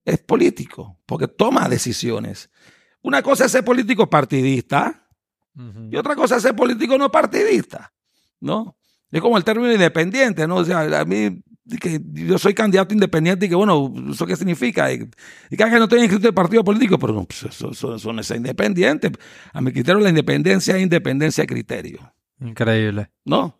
es 0.03 0.17
político, 0.19 0.99
porque 1.05 1.27
toma 1.27 1.69
decisiones. 1.69 2.49
Una 3.01 3.21
cosa 3.21 3.45
es 3.45 3.51
ser 3.51 3.63
político 3.63 4.09
partidista 4.09 5.07
y 5.89 5.95
otra 5.95 6.15
cosa 6.15 6.37
es 6.37 6.41
ser 6.41 6.55
político 6.55 6.97
no 6.97 7.09
partidista, 7.09 7.93
¿no? 8.41 8.77
Es 9.09 9.21
como 9.21 9.37
el 9.37 9.43
término 9.43 9.71
independiente, 9.71 10.47
¿no? 10.47 10.57
O 10.57 10.65
sea, 10.65 10.81
a 10.81 11.05
mí 11.05 11.41
que 11.81 11.99
yo 12.13 12.37
soy 12.37 12.53
candidato 12.53 12.93
independiente 12.93 13.45
y 13.45 13.49
que, 13.49 13.55
bueno, 13.55 13.91
¿eso 14.11 14.25
qué 14.25 14.35
significa? 14.35 14.91
Y, 14.91 15.09
que 15.49 15.65
no 15.65 15.83
estoy 15.83 16.01
inscrito 16.01 16.27
en 16.27 16.35
partido 16.35 16.63
político, 16.63 16.99
pero 16.99 17.13
no, 17.13 17.25
pues 17.25 17.43
eso, 17.43 17.73
son 17.97 18.19
es 18.19 18.31
independiente. 18.31 19.11
A 19.51 19.61
mi 19.61 19.71
criterio, 19.71 19.99
la 19.99 20.09
independencia 20.09 20.75
es 20.75 20.83
independencia 20.83 21.43
de 21.43 21.47
criterio. 21.47 22.13
Increíble. 22.39 23.11
¿No? 23.23 23.59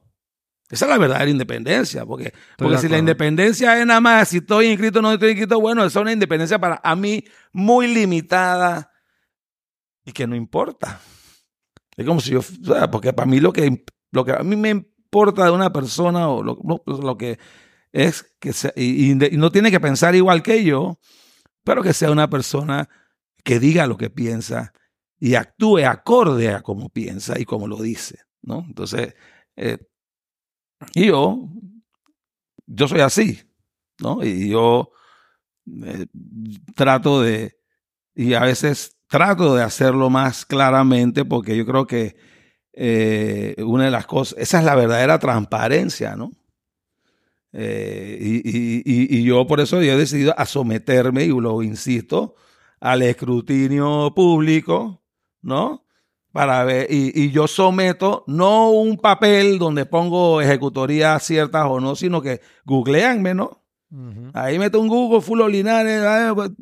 Esa 0.70 0.86
es 0.86 0.92
la 0.92 0.98
verdadera 0.98 1.30
independencia, 1.30 2.06
porque, 2.06 2.34
porque 2.58 2.78
si 2.80 2.90
la 2.90 2.98
independencia 2.98 3.80
es 3.80 3.86
nada 3.86 4.02
más 4.02 4.30
si 4.30 4.38
estoy 4.38 4.68
inscrito 4.68 5.00
o 5.00 5.02
no 5.02 5.14
estoy 5.14 5.32
inscrito, 5.32 5.60
bueno, 5.60 5.86
esa 5.86 6.00
es 6.00 6.02
una 6.02 6.12
independencia 6.12 6.60
para 6.60 6.82
a 6.84 6.96
mí 6.96 7.24
muy 7.54 7.88
limitada 7.88 8.92
y 10.04 10.12
que 10.12 10.26
no 10.26 10.36
importa. 10.36 11.00
Es 11.96 12.06
como 12.06 12.20
si 12.20 12.32
yo, 12.32 12.40
o 12.40 12.44
sea, 12.44 12.90
porque 12.90 13.14
para 13.14 13.28
mí 13.28 13.40
lo 13.40 13.54
que, 13.54 13.86
lo 14.12 14.26
que 14.26 14.32
a 14.32 14.44
mí 14.44 14.56
me 14.56 14.70
importa 14.70 15.46
de 15.46 15.52
una 15.52 15.72
persona 15.72 16.30
o 16.30 16.44
lo, 16.44 16.58
lo 16.86 17.18
que 17.18 17.38
es 17.96 18.36
que 18.40 18.52
y, 18.76 19.16
no 19.16 19.52
tiene 19.52 19.72
que 19.72 19.80
pensar 19.80 20.16
igual 20.16 20.44
que 20.44 20.66
yo, 20.66 21.00
pero 21.64 21.82
que 21.82 21.94
sea 21.94 22.12
una 22.12 22.30
persona 22.30 22.90
que 23.42 23.58
diga 23.58 23.88
lo 23.88 23.96
que 23.96 24.10
piensa 24.10 24.74
y 25.18 25.36
actúe 25.36 25.86
acorde 25.86 26.50
a 26.50 26.62
como 26.62 26.90
piensa 26.90 27.40
y 27.40 27.46
como 27.46 27.70
lo 27.70 27.78
dice, 27.82 28.20
¿no? 28.42 28.66
Entonces, 28.68 29.16
eh, 29.56 29.78
yo, 30.94 31.48
yo 32.66 32.88
soy 32.90 33.00
así, 33.00 33.42
¿no? 34.02 34.22
Y 34.26 34.50
yo 34.50 34.92
eh, 35.86 36.08
trato 36.76 37.22
de, 37.22 37.58
y 38.14 38.34
a 38.34 38.42
veces 38.42 38.98
trato 39.08 39.56
de 39.56 39.64
hacerlo 39.64 40.10
más 40.10 40.46
claramente 40.46 41.24
porque 41.24 41.56
yo 41.56 41.66
creo 41.66 41.88
que 41.88 42.18
eh, 42.74 43.56
una 43.60 43.86
de 43.86 43.92
las 43.92 44.06
cosas, 44.06 44.38
esa 44.38 44.60
es 44.60 44.66
la 44.66 44.76
verdadera 44.76 45.18
transparencia, 45.18 46.18
¿no? 46.18 46.32
Eh, 47.58 48.18
y, 48.86 49.24
yo 49.24 49.48
por 49.48 49.62
eso 49.62 49.80
he 49.82 49.96
decidido 49.96 50.34
a 50.38 50.46
someterme, 50.46 51.24
y 51.24 51.30
lo 51.30 51.64
insisto, 51.64 52.36
al 52.82 53.02
escrutinio 53.02 54.12
público, 54.14 55.02
¿no? 55.42 55.86
Para 56.34 56.66
ver, 56.66 56.88
y, 56.90 57.32
yo 57.32 57.48
someto 57.48 58.26
no 58.28 58.72
un 58.72 58.98
papel 58.98 59.58
donde 59.58 59.86
pongo 59.86 60.42
ejecutorías 60.42 61.24
ciertas 61.24 61.66
o 61.68 61.80
no, 61.80 61.96
sino 61.96 62.22
que 62.22 62.42
googleanme, 62.66 63.34
¿no? 63.34 63.62
Ahí 64.34 64.60
meto 64.60 64.82
un 64.82 64.90
Google, 64.90 65.22
Fulo 65.22 65.48
Linares, 65.48 66.04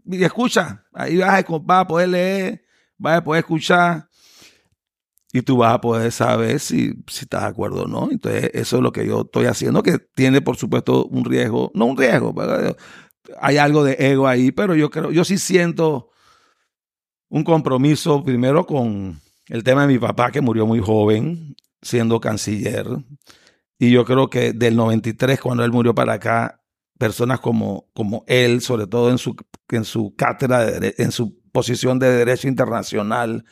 y 0.05 0.23
escucha, 0.23 0.85
ahí 0.93 1.17
vas 1.17 1.43
a, 1.43 1.57
vas 1.63 1.81
a 1.81 1.87
poder 1.87 2.09
leer, 2.09 2.65
vas 2.99 3.17
a 3.17 3.23
poder 3.23 3.39
escuchar 3.39 4.07
y 5.33 5.41
tú 5.41 5.57
vas 5.57 5.73
a 5.73 5.81
poder 5.81 6.11
saber 6.11 6.59
si, 6.59 6.93
si 7.07 7.21
estás 7.23 7.41
de 7.41 7.47
acuerdo 7.47 7.83
o 7.83 7.87
no. 7.87 8.09
Entonces, 8.11 8.51
eso 8.53 8.77
es 8.77 8.83
lo 8.83 8.91
que 8.91 9.05
yo 9.07 9.21
estoy 9.21 9.47
haciendo, 9.47 9.81
que 9.81 9.97
tiene, 9.97 10.41
por 10.41 10.57
supuesto, 10.57 11.07
un 11.07 11.25
riesgo, 11.25 11.71
no 11.73 11.85
un 11.85 11.97
riesgo, 11.97 12.33
hay 13.41 13.57
algo 13.57 13.83
de 13.83 13.95
ego 13.99 14.27
ahí, 14.27 14.51
pero 14.51 14.75
yo 14.75 14.91
creo, 14.91 15.11
yo 15.11 15.25
sí 15.25 15.39
siento 15.39 16.11
un 17.29 17.43
compromiso 17.43 18.23
primero 18.23 18.67
con 18.67 19.19
el 19.47 19.63
tema 19.63 19.87
de 19.87 19.93
mi 19.93 19.99
papá, 19.99 20.31
que 20.31 20.39
murió 20.39 20.67
muy 20.67 20.79
joven, 20.79 21.55
siendo 21.81 22.21
canciller. 22.21 22.85
Y 23.79 23.89
yo 23.89 24.05
creo 24.05 24.29
que 24.29 24.53
del 24.53 24.75
93, 24.75 25.41
cuando 25.41 25.65
él 25.65 25.71
murió 25.71 25.95
para 25.95 26.13
acá, 26.13 26.61
personas 26.99 27.39
como, 27.39 27.89
como 27.95 28.23
él, 28.27 28.61
sobre 28.61 28.85
todo 28.85 29.09
en 29.09 29.17
su, 29.17 29.35
en 29.69 29.83
su 29.83 30.13
cátedra, 30.15 30.67
en 30.79 31.11
su 31.11 31.41
posición 31.51 31.97
de 31.97 32.11
derecho 32.11 32.47
internacional, 32.47 33.45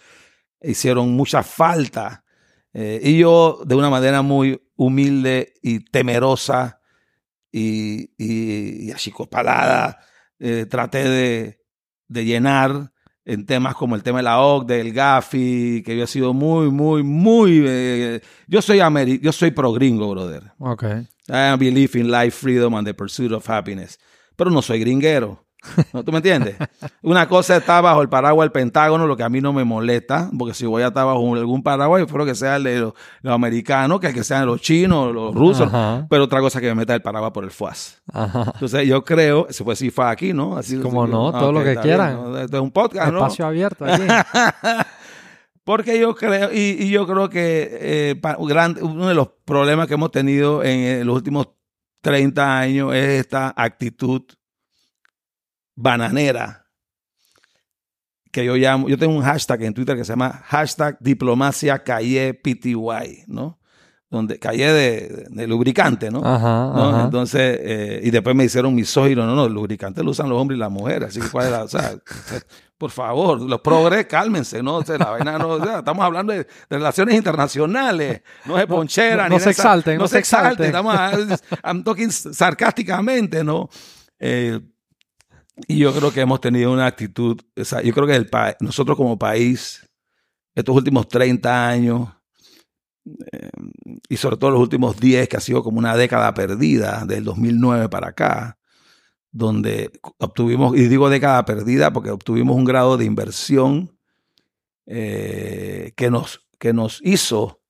hicieron 0.61 1.11
mucha 1.11 1.43
falta 1.43 2.23
Eh, 2.73 3.01
y 3.03 3.17
yo, 3.17 3.59
de 3.65 3.75
una 3.75 3.89
manera 3.89 4.21
muy 4.21 4.57
humilde 4.77 5.53
y 5.61 5.81
temerosa 5.91 6.79
y, 7.51 8.11
y, 8.17 8.85
y 8.87 8.91
achicopalada, 8.91 9.99
eh, 10.39 10.65
traté 10.69 11.03
de, 11.03 11.59
de 12.07 12.23
llenar 12.23 12.93
en 13.25 13.45
temas 13.45 13.75
como 13.75 13.95
el 13.95 14.03
tema 14.03 14.19
de 14.19 14.23
la 14.23 14.39
OCDE, 14.39 14.77
del 14.77 14.93
GAFI, 14.93 15.83
que 15.85 15.97
yo 15.97 16.05
he 16.05 16.07
sido 16.07 16.33
muy, 16.33 16.71
muy, 16.71 17.03
muy... 17.03 17.61
eh, 17.67 18.21
yo 18.47 18.61
soy 18.61 18.79
ameri 18.79 19.19
yo 19.19 19.33
soy 19.33 19.51
pro 19.51 19.73
gringo, 19.73 20.09
brother. 20.09 20.53
Ok. 20.59 20.83
I 21.27 21.57
believe 21.57 21.99
in 21.99 22.09
life, 22.09 22.31
freedom 22.31 22.73
and 22.75 22.87
the 22.87 22.93
pursuit 22.93 23.33
of 23.33 23.47
happiness. 23.49 23.99
Pero 24.37 24.49
no 24.49 24.61
soy 24.61 24.79
gringuero. 24.79 25.45
¿No? 25.93 26.03
¿Tú 26.03 26.11
me 26.11 26.17
entiendes? 26.17 26.55
Una 27.03 27.27
cosa 27.27 27.55
está 27.57 27.79
bajo 27.81 28.01
el 28.01 28.09
paraguas 28.09 28.45
del 28.45 28.51
Pentágono, 28.51 29.05
lo 29.05 29.15
que 29.15 29.23
a 29.23 29.29
mí 29.29 29.41
no 29.41 29.53
me 29.53 29.63
molesta, 29.63 30.29
porque 30.37 30.53
si 30.55 30.65
voy 30.65 30.81
a 30.83 30.87
estar 30.87 31.05
bajo 31.05 31.35
algún 31.35 31.61
paraguas, 31.61 32.01
espero 32.01 32.25
que 32.25 32.33
sea 32.33 32.55
el 32.55 32.63
de 32.63 32.79
los, 32.79 32.93
los 33.21 33.33
americanos, 33.33 33.99
que, 33.99 34.11
que 34.13 34.23
sean 34.23 34.47
los 34.47 34.59
chinos, 34.61 35.13
los 35.13 35.35
rusos, 35.35 35.67
Ajá. 35.67 36.07
pero 36.09 36.23
otra 36.23 36.39
cosa 36.39 36.59
que 36.59 36.67
me 36.67 36.75
meta 36.75 36.95
el 36.95 37.01
paraguas 37.03 37.31
por 37.31 37.43
el 37.43 37.51
FUAS. 37.51 38.01
Ajá. 38.11 38.51
Entonces 38.55 38.87
yo 38.87 39.03
creo, 39.03 39.45
se 39.51 39.63
puede 39.63 39.73
decir 39.73 39.91
FUAS 39.91 40.11
aquí, 40.11 40.33
¿no? 40.33 40.57
Así, 40.57 40.77
Como 40.79 41.03
así- 41.03 41.11
no, 41.11 41.29
ah, 41.29 41.39
todo 41.39 41.51
lo 41.51 41.59
que 41.59 41.71
bien, 41.71 41.81
quieran. 41.83 42.13
¿no? 42.15 42.37
Esto 42.39 42.57
es 42.57 42.63
un 42.63 42.71
podcast, 42.71 43.11
¿no? 43.11 43.19
Espacio 43.19 43.45
abierto 43.45 43.85
aquí. 43.85 44.03
Porque 45.63 45.99
yo 45.99 46.15
creo, 46.15 46.51
y, 46.51 46.75
y 46.79 46.89
yo 46.89 47.05
creo 47.05 47.29
que 47.29 47.69
eh, 47.79 48.15
pa- 48.19 48.35
gran- 48.39 48.77
uno 48.81 49.07
de 49.07 49.13
los 49.13 49.29
problemas 49.45 49.87
que 49.87 49.93
hemos 49.93 50.11
tenido 50.11 50.63
en, 50.63 50.79
eh, 50.79 51.05
los 51.05 51.15
últimos 51.15 51.49
30 52.01 52.57
años 52.59 52.95
es 52.95 53.07
esta 53.19 53.53
actitud 53.55 54.23
bananera 55.81 56.65
que 58.31 58.45
yo 58.45 58.55
llamo, 58.55 58.87
yo 58.87 58.97
tengo 58.97 59.13
un 59.13 59.23
hashtag 59.23 59.63
en 59.63 59.73
Twitter 59.73 59.97
que 59.97 60.05
se 60.05 60.13
llama 60.13 60.41
hashtag 60.45 60.97
diplomacia 61.01 61.83
calle 61.83 62.33
PTY, 62.33 63.25
¿no? 63.27 63.59
Donde 64.09 64.39
calle 64.39 64.71
de, 64.71 65.25
de 65.29 65.47
lubricante, 65.47 66.09
¿no? 66.11 66.19
Ajá, 66.25 66.71
¿no? 66.73 66.89
ajá. 66.89 67.03
Entonces, 67.05 67.59
eh, 67.61 68.01
y 68.03 68.09
después 68.11 68.35
me 68.35 68.43
hicieron 68.45 68.73
misógino, 68.75 69.25
no, 69.25 69.35
no, 69.35 69.45
el 69.45 69.53
lubricante 69.53 70.03
lo 70.03 70.11
usan 70.11 70.29
los 70.29 70.37
hombres 70.39 70.57
y 70.57 70.59
las 70.59 70.71
mujeres, 70.71 71.09
así 71.09 71.19
que 71.21 71.29
cuál 71.29 71.45
es 71.47 71.51
la- 71.51 71.63
o 71.63 71.67
sea, 71.67 71.91
por 72.77 72.91
favor, 72.91 73.41
los 73.41 73.59
progres, 73.61 74.05
cálmense, 74.07 74.61
¿no? 74.63 74.77
O 74.77 74.83
sea, 74.85 74.97
la 74.97 75.09
vaina 75.11 75.37
no, 75.37 75.49
o 75.49 75.63
sea, 75.63 75.79
estamos 75.79 76.03
hablando 76.05 76.31
de, 76.33 76.39
de 76.39 76.47
relaciones 76.69 77.15
internacionales, 77.15 78.21
no 78.45 78.57
es 78.57 78.65
ponchera, 78.65 79.23
no- 79.23 79.29
ni 79.29 79.35
no 79.35 79.39
se 79.39 79.49
exalten, 79.51 79.97
no, 79.97 80.03
no 80.03 80.07
se 80.07 80.13
se 80.13 80.19
exalten, 80.19 80.67
exalten. 80.67 81.31
estamos, 81.31 81.59
I'm 81.63 81.83
talking 81.83 82.11
sarcásticamente, 82.11 83.43
¿no? 83.43 83.69
Eh, 84.19 84.59
y 85.67 85.77
yo 85.79 85.93
creo 85.93 86.11
que 86.11 86.21
hemos 86.21 86.41
tenido 86.41 86.71
una 86.71 86.85
actitud, 86.87 87.39
yo 87.55 87.93
creo 87.93 88.07
que 88.07 88.15
el 88.15 88.29
pa- 88.29 88.55
nosotros 88.59 88.97
como 88.97 89.17
país, 89.19 89.87
estos 90.55 90.75
últimos 90.75 91.07
30 91.07 91.67
años, 91.67 92.09
eh, 93.31 93.49
y 94.09 94.17
sobre 94.17 94.37
todo 94.37 94.51
los 94.51 94.61
últimos 94.61 94.99
10, 94.99 95.27
que 95.27 95.37
ha 95.37 95.41
sido 95.41 95.63
como 95.63 95.79
una 95.79 95.95
década 95.95 96.33
perdida, 96.33 97.05
del 97.05 97.23
2009 97.23 97.89
para 97.89 98.09
acá, 98.09 98.57
donde 99.31 99.91
obtuvimos, 100.17 100.75
y 100.77 100.87
digo 100.87 101.09
década 101.09 101.45
perdida 101.45 101.91
porque 101.93 102.11
obtuvimos 102.11 102.55
un 102.55 102.65
grado 102.65 102.97
de 102.97 103.05
inversión 103.05 103.97
eh, 104.85 105.93
que, 105.95 106.09
nos, 106.09 106.47
que 106.59 106.73
nos 106.73 106.99
hizo, 107.03 107.61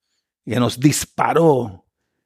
que 0.45 0.59
nos 0.59 0.79
disparó 0.79 1.85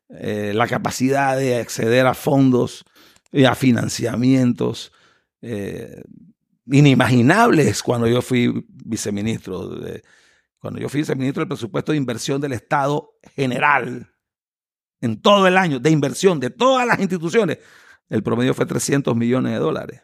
eh, 0.09 0.53
la 0.55 0.67
capacidad 0.67 1.35
de 1.37 1.57
acceder 1.59 2.05
a 2.07 2.13
fondos 2.13 2.85
y 3.31 3.43
a 3.45 3.55
financiamientos 3.55 4.91
eh, 5.47 6.01
inimaginables 6.79 7.81
cuando 7.83 8.07
yo 8.07 8.21
fui 8.21 8.65
viceministro. 8.67 9.67
de- 9.69 10.03
cuando 10.59 10.79
yo 10.79 10.89
fui 10.89 11.01
viceministro 11.01 11.41
del 11.41 11.47
presupuesto 11.49 11.91
de 11.91 11.97
inversión 11.99 12.41
del 12.41 12.53
Estado 12.53 13.11
general, 13.35 14.09
en 14.99 15.21
todo 15.21 15.45
el 15.47 15.57
año, 15.57 15.79
de 15.79 15.91
inversión 15.91 16.39
de 16.39 16.49
todas 16.49 16.87
las 16.87 16.99
instituciones, 16.99 17.59
el 18.09 18.23
promedio 18.23 18.55
fue 18.55 18.65
300 18.65 19.15
millones 19.15 19.51
de 19.53 19.59
dólares. 19.59 20.01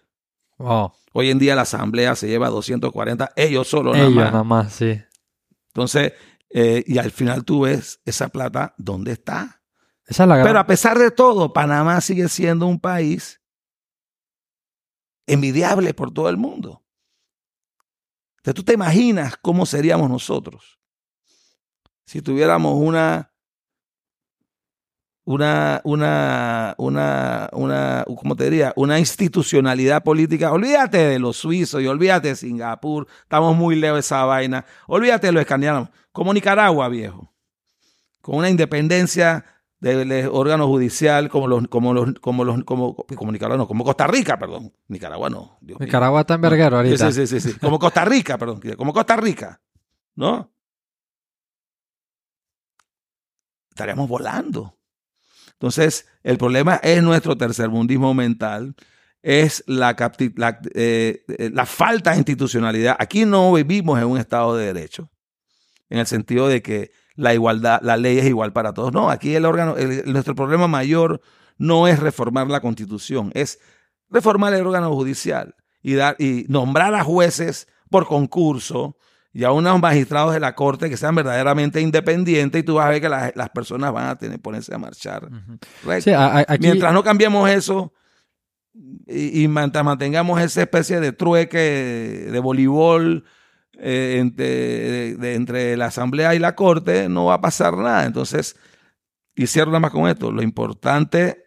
Wow. 0.59 0.91
Hoy 1.13 1.31
en 1.31 1.39
día 1.39 1.55
la 1.55 1.63
asamblea 1.63 2.15
se 2.15 2.27
lleva 2.27 2.49
240, 2.49 3.31
ellos 3.35 3.67
solo 3.67 3.93
nada 3.93 4.09
más. 4.11 4.31
nada 4.31 4.43
más, 4.43 4.73
sí. 4.73 5.01
Entonces, 5.69 6.13
eh, 6.51 6.83
y 6.85 6.99
al 6.99 7.09
final 7.09 7.43
tú 7.43 7.61
ves 7.61 7.99
esa 8.05 8.29
plata, 8.29 8.75
¿dónde 8.77 9.13
está? 9.13 9.63
Esa 10.05 10.23
es 10.23 10.29
la 10.29 10.35
gran... 10.35 10.47
Pero 10.47 10.59
a 10.59 10.67
pesar 10.67 10.99
de 10.99 11.09
todo, 11.09 11.53
Panamá 11.53 11.99
sigue 12.01 12.29
siendo 12.29 12.67
un 12.67 12.79
país 12.79 13.40
envidiable 15.33 15.93
por 15.93 16.13
todo 16.13 16.29
el 16.29 16.37
mundo. 16.37 16.83
Entonces, 18.37 18.55
tú 18.55 18.63
te 18.63 18.73
imaginas 18.73 19.37
cómo 19.37 19.65
seríamos 19.65 20.09
nosotros 20.09 20.81
si 22.11 22.21
tuviéramos 22.21 22.75
una, 22.75 23.31
una, 25.23 25.79
una, 25.85 26.75
una, 26.77 27.49
una, 27.53 28.05
¿cómo 28.17 28.35
te 28.35 28.43
diría? 28.43 28.73
Una 28.75 28.99
institucionalidad 28.99 30.03
política. 30.03 30.51
Olvídate 30.51 30.97
de 30.97 31.19
los 31.19 31.37
suizos 31.37 31.81
y 31.81 31.87
olvídate 31.87 32.27
de 32.27 32.35
Singapur. 32.35 33.07
Estamos 33.21 33.55
muy 33.55 33.77
lejos 33.77 33.95
de 33.95 33.99
esa 34.01 34.25
vaina. 34.25 34.65
Olvídate 34.87 35.27
de 35.27 35.31
los 35.31 35.39
escandinavos. 35.39 35.87
Como 36.11 36.33
Nicaragua, 36.33 36.89
viejo. 36.89 37.33
Con 38.19 38.35
una 38.35 38.49
independencia 38.49 39.45
del 39.81 40.11
eh, 40.11 40.27
órgano 40.27 40.67
judicial 40.67 41.27
como 41.27 41.47
los, 41.47 41.67
como 41.67 41.93
los, 41.93 42.13
como 42.21 42.45
los, 42.45 42.63
como, 42.63 42.95
como 42.95 43.31
Nicaragua, 43.31 43.57
no, 43.57 43.67
como 43.67 43.83
Costa 43.83 44.07
Rica, 44.07 44.37
perdón. 44.37 44.71
Nicaragua 44.87 45.29
no. 45.29 45.57
Dios 45.59 45.79
mío. 45.79 45.87
Nicaragua 45.87 46.21
está 46.21 46.35
en 46.35 46.41
verguero 46.41 46.77
ahorita. 46.77 47.11
Sí, 47.11 47.25
sí, 47.25 47.39
sí, 47.39 47.51
sí. 47.51 47.59
Como 47.59 47.79
Costa 47.79 48.05
Rica, 48.05 48.37
perdón. 48.37 48.61
Como 48.77 48.93
Costa 48.93 49.17
Rica. 49.17 49.59
¿No? 50.15 50.53
Estaríamos 53.71 54.07
volando. 54.07 54.77
Entonces, 55.53 56.07
el 56.23 56.37
problema 56.37 56.75
es 56.83 57.01
nuestro 57.01 57.35
tercermundismo 57.35 58.13
mental, 58.13 58.75
es 59.23 59.63
la, 59.65 59.95
la, 60.35 60.59
eh, 60.75 61.23
la 61.53 61.65
falta 61.65 62.11
de 62.11 62.17
institucionalidad. 62.17 62.95
Aquí 62.99 63.25
no 63.25 63.51
vivimos 63.53 63.99
en 63.99 64.05
un 64.05 64.17
Estado 64.19 64.55
de 64.55 64.73
Derecho, 64.73 65.09
en 65.89 65.99
el 65.99 66.07
sentido 66.07 66.47
de 66.47 66.61
que 66.61 66.91
la 67.15 67.33
igualdad, 67.33 67.79
la 67.83 67.97
ley 67.97 68.17
es 68.19 68.25
igual 68.25 68.53
para 68.53 68.73
todos. 68.73 68.91
No, 68.93 69.09
aquí 69.09 69.35
el 69.35 69.45
órgano, 69.45 69.77
el- 69.77 70.11
nuestro 70.11 70.35
problema 70.35 70.67
mayor 70.67 71.21
no 71.57 71.87
es 71.87 71.99
reformar 71.99 72.47
la 72.47 72.61
Constitución, 72.61 73.31
es 73.33 73.59
reformar 74.09 74.53
el 74.53 74.65
órgano 74.65 74.93
judicial 74.93 75.55
y, 75.81 75.93
dar, 75.93 76.15
y 76.19 76.45
nombrar 76.47 76.93
a 76.95 77.03
jueces 77.03 77.67
por 77.89 78.07
concurso 78.07 78.97
y 79.33 79.43
a 79.45 79.51
unos 79.51 79.79
magistrados 79.79 80.33
de 80.33 80.39
la 80.41 80.55
corte 80.55 80.89
que 80.89 80.97
sean 80.97 81.15
verdaderamente 81.15 81.79
independientes 81.79 82.61
y 82.61 82.63
tú 82.65 82.75
vas 82.75 82.87
a 82.87 82.89
ver 82.89 83.01
que 83.01 83.07
las, 83.09 83.33
las 83.35 83.49
personas 83.49 83.93
van 83.93 84.07
a 84.07 84.17
tener 84.17 84.41
ponerse 84.41 84.73
a 84.75 84.77
marchar. 84.77 85.25
Ujú. 85.25 85.57
recto. 85.85 86.01
Sí, 86.03 86.11
a- 86.11 86.37
a- 86.39 86.45
aquí... 86.47 86.67
Mientras 86.67 86.93
no 86.93 87.03
cambiemos 87.03 87.49
eso 87.49 87.93
y, 89.07 89.43
y 89.43 89.47
mantengamos 89.47 90.41
esa 90.41 90.61
especie 90.61 90.99
de 90.99 91.11
trueque 91.13 92.27
de 92.31 92.39
voleibol 92.39 93.23
eh, 93.81 94.17
entre, 94.19 94.45
de- 94.45 95.15
de- 95.17 95.33
entre 95.35 95.75
la 95.77 95.87
asamblea 95.87 96.35
y 96.35 96.39
la 96.39 96.55
corte, 96.55 97.09
no 97.09 97.25
va 97.25 97.35
a 97.35 97.41
pasar 97.41 97.75
nada. 97.77 98.05
Entonces, 98.05 98.55
y 99.35 99.47
cierro 99.47 99.71
nada 99.71 99.79
más 99.81 99.91
con 99.91 100.07
esto, 100.07 100.31
lo 100.31 100.41
importante 100.41 101.45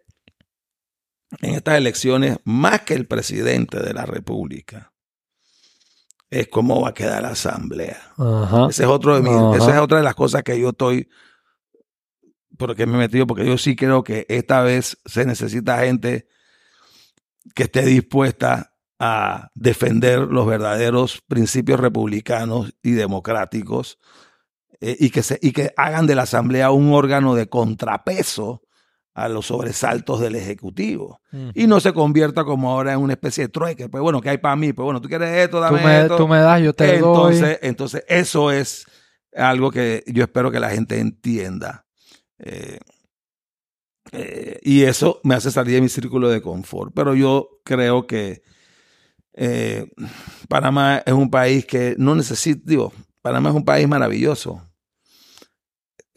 en 1.40 1.54
estas 1.54 1.76
elecciones, 1.78 2.38
más 2.44 2.82
que 2.82 2.94
el 2.94 3.06
presidente 3.06 3.80
de 3.80 3.92
la 3.92 4.04
república, 4.06 4.92
es 6.30 6.48
cómo 6.48 6.80
va 6.80 6.90
a 6.90 6.94
quedar 6.94 7.22
la 7.22 7.28
asamblea. 7.30 8.12
Ajá. 8.18 8.66
Ese 8.70 8.82
es 8.84 8.88
otro 8.88 9.14
de 9.14 9.22
mis- 9.22 9.56
esa 9.62 9.74
es 9.74 9.80
otra 9.80 9.98
de 9.98 10.04
las 10.04 10.14
cosas 10.14 10.42
que 10.42 10.58
yo 10.58 10.70
estoy 10.70 11.08
porque 12.56 12.86
me 12.86 12.94
he 12.94 12.98
metido, 12.98 13.26
porque 13.26 13.44
yo 13.46 13.58
sí 13.58 13.74
creo 13.74 14.04
que 14.04 14.26
esta 14.28 14.62
vez 14.62 14.96
se 15.04 15.24
necesita 15.24 15.78
gente 15.84 16.28
que 17.54 17.64
esté 17.64 17.82
dispuesta 17.84 18.73
a 18.98 19.50
defender 19.54 20.20
los 20.20 20.46
verdaderos 20.46 21.20
principios 21.26 21.80
republicanos 21.80 22.72
y 22.82 22.92
democráticos 22.92 23.98
eh, 24.80 24.96
y, 24.98 25.10
que 25.10 25.22
se, 25.22 25.38
y 25.42 25.52
que 25.52 25.72
hagan 25.76 26.06
de 26.06 26.14
la 26.14 26.22
Asamblea 26.22 26.70
un 26.70 26.92
órgano 26.92 27.34
de 27.34 27.48
contrapeso 27.48 28.62
a 29.14 29.28
los 29.28 29.46
sobresaltos 29.46 30.20
del 30.20 30.34
Ejecutivo 30.34 31.20
y 31.54 31.68
no 31.68 31.78
se 31.78 31.92
convierta 31.92 32.44
como 32.44 32.72
ahora 32.72 32.94
en 32.94 32.98
una 32.98 33.12
especie 33.12 33.44
de 33.44 33.48
trueque. 33.48 33.88
Pues 33.88 34.02
bueno, 34.02 34.20
¿qué 34.20 34.30
hay 34.30 34.38
para 34.38 34.56
mí? 34.56 34.72
Pues 34.72 34.84
bueno, 34.84 35.00
tú 35.00 35.08
quieres 35.08 35.30
esto, 35.30 35.58
tú, 35.58 35.62
dame 35.62 35.84
me, 35.84 36.00
esto. 36.02 36.16
tú 36.16 36.26
me 36.26 36.38
das, 36.38 36.60
yo 36.60 36.72
te 36.72 36.96
entonces, 36.96 37.40
doy. 37.40 37.56
entonces, 37.62 38.04
eso 38.08 38.50
es 38.50 38.86
algo 39.32 39.70
que 39.70 40.02
yo 40.08 40.24
espero 40.24 40.50
que 40.50 40.58
la 40.58 40.70
gente 40.70 40.98
entienda. 40.98 41.86
Eh, 42.38 42.80
eh, 44.12 44.58
y 44.62 44.82
eso 44.82 45.20
me 45.22 45.36
hace 45.36 45.50
salir 45.52 45.76
de 45.76 45.80
mi 45.80 45.88
círculo 45.88 46.28
de 46.28 46.42
confort. 46.42 46.92
Pero 46.94 47.14
yo 47.14 47.60
creo 47.64 48.08
que 48.08 48.42
eh, 49.34 49.90
Panamá 50.48 51.02
es 51.04 51.12
un 51.12 51.30
país 51.30 51.66
que 51.66 51.96
no 51.98 52.14
necesita, 52.14 52.62
digo, 52.64 52.92
Panamá 53.20 53.50
es 53.50 53.56
un 53.56 53.64
país 53.64 53.88
maravilloso. 53.88 54.62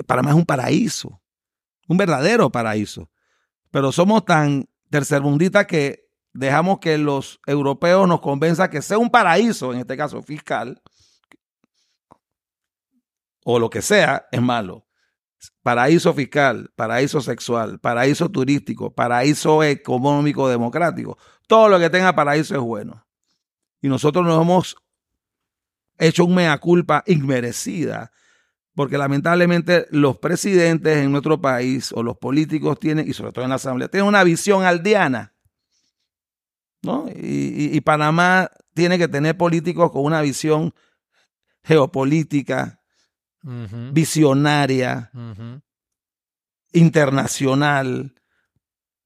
Panamá 0.06 0.30
es 0.30 0.36
un 0.36 0.46
paraíso, 0.46 1.20
un 1.88 1.98
verdadero 1.98 2.52
paraíso. 2.52 3.10
Pero 3.72 3.92
somos 3.92 4.24
tan 4.26 4.70
tercermundistas 4.90 5.66
que 5.66 6.08
dejamos 6.34 6.80
que 6.80 6.98
los 6.98 7.40
europeos 7.48 8.08
nos 8.08 8.22
convenzan 8.22 8.70
que 8.70 8.82
sea 8.82 9.00
un 9.00 9.10
paraíso, 9.10 9.74
en 9.74 9.80
este 9.80 9.98
caso 9.98 10.22
fiscal, 10.22 10.82
o 13.44 13.58
lo 13.60 13.70
que 13.70 13.82
sea, 13.82 14.28
es 14.32 14.42
malo. 14.42 14.86
paraíso 15.64 16.14
fiscal, 16.14 16.72
paraíso 16.76 17.22
sexual, 17.22 17.80
paraíso 17.80 18.30
turístico, 18.30 18.94
paraíso 18.94 19.64
económico 19.64 20.50
democrático. 20.50 21.18
Todo 21.48 21.70
lo 21.70 21.80
que 21.80 21.90
tenga 21.90 22.14
paraíso 22.14 22.56
es 22.56 22.62
bueno. 22.62 23.07
Y 23.82 23.90
nosotros 23.90 24.26
nos 24.26 24.42
hemos 24.42 24.76
hecho 25.98 26.26
un 26.26 26.36
mea 26.36 26.58
culpa 26.60 27.04
inmerecida, 27.08 28.12
porque 28.76 28.98
lamentablemente 28.98 29.88
los 29.90 30.18
presidentes 30.20 30.98
en 30.98 31.12
nuestro 31.12 31.42
país 31.42 31.92
o 31.94 32.04
los 32.04 32.18
políticos 32.18 32.80
tienen, 32.80 33.08
y 33.08 33.14
sobre 33.14 33.32
todo 33.32 33.44
en 33.44 33.50
la 33.50 33.56
Asamblea, 33.56 33.88
tienen 33.88 34.08
una 34.08 34.24
visión 34.24 34.64
aldeana. 34.64 35.34
¿no? 36.84 37.08
Y, 37.16 37.82
Panamá 37.82 38.52
tiene 38.74 38.98
que 38.98 39.08
tener 39.08 39.36
políticos 39.36 39.92
con 39.92 40.06
una 40.06 40.22
visión 40.22 40.74
geopolítica, 41.64 42.82
visionaria, 43.92 45.12
internacional, 46.72 48.14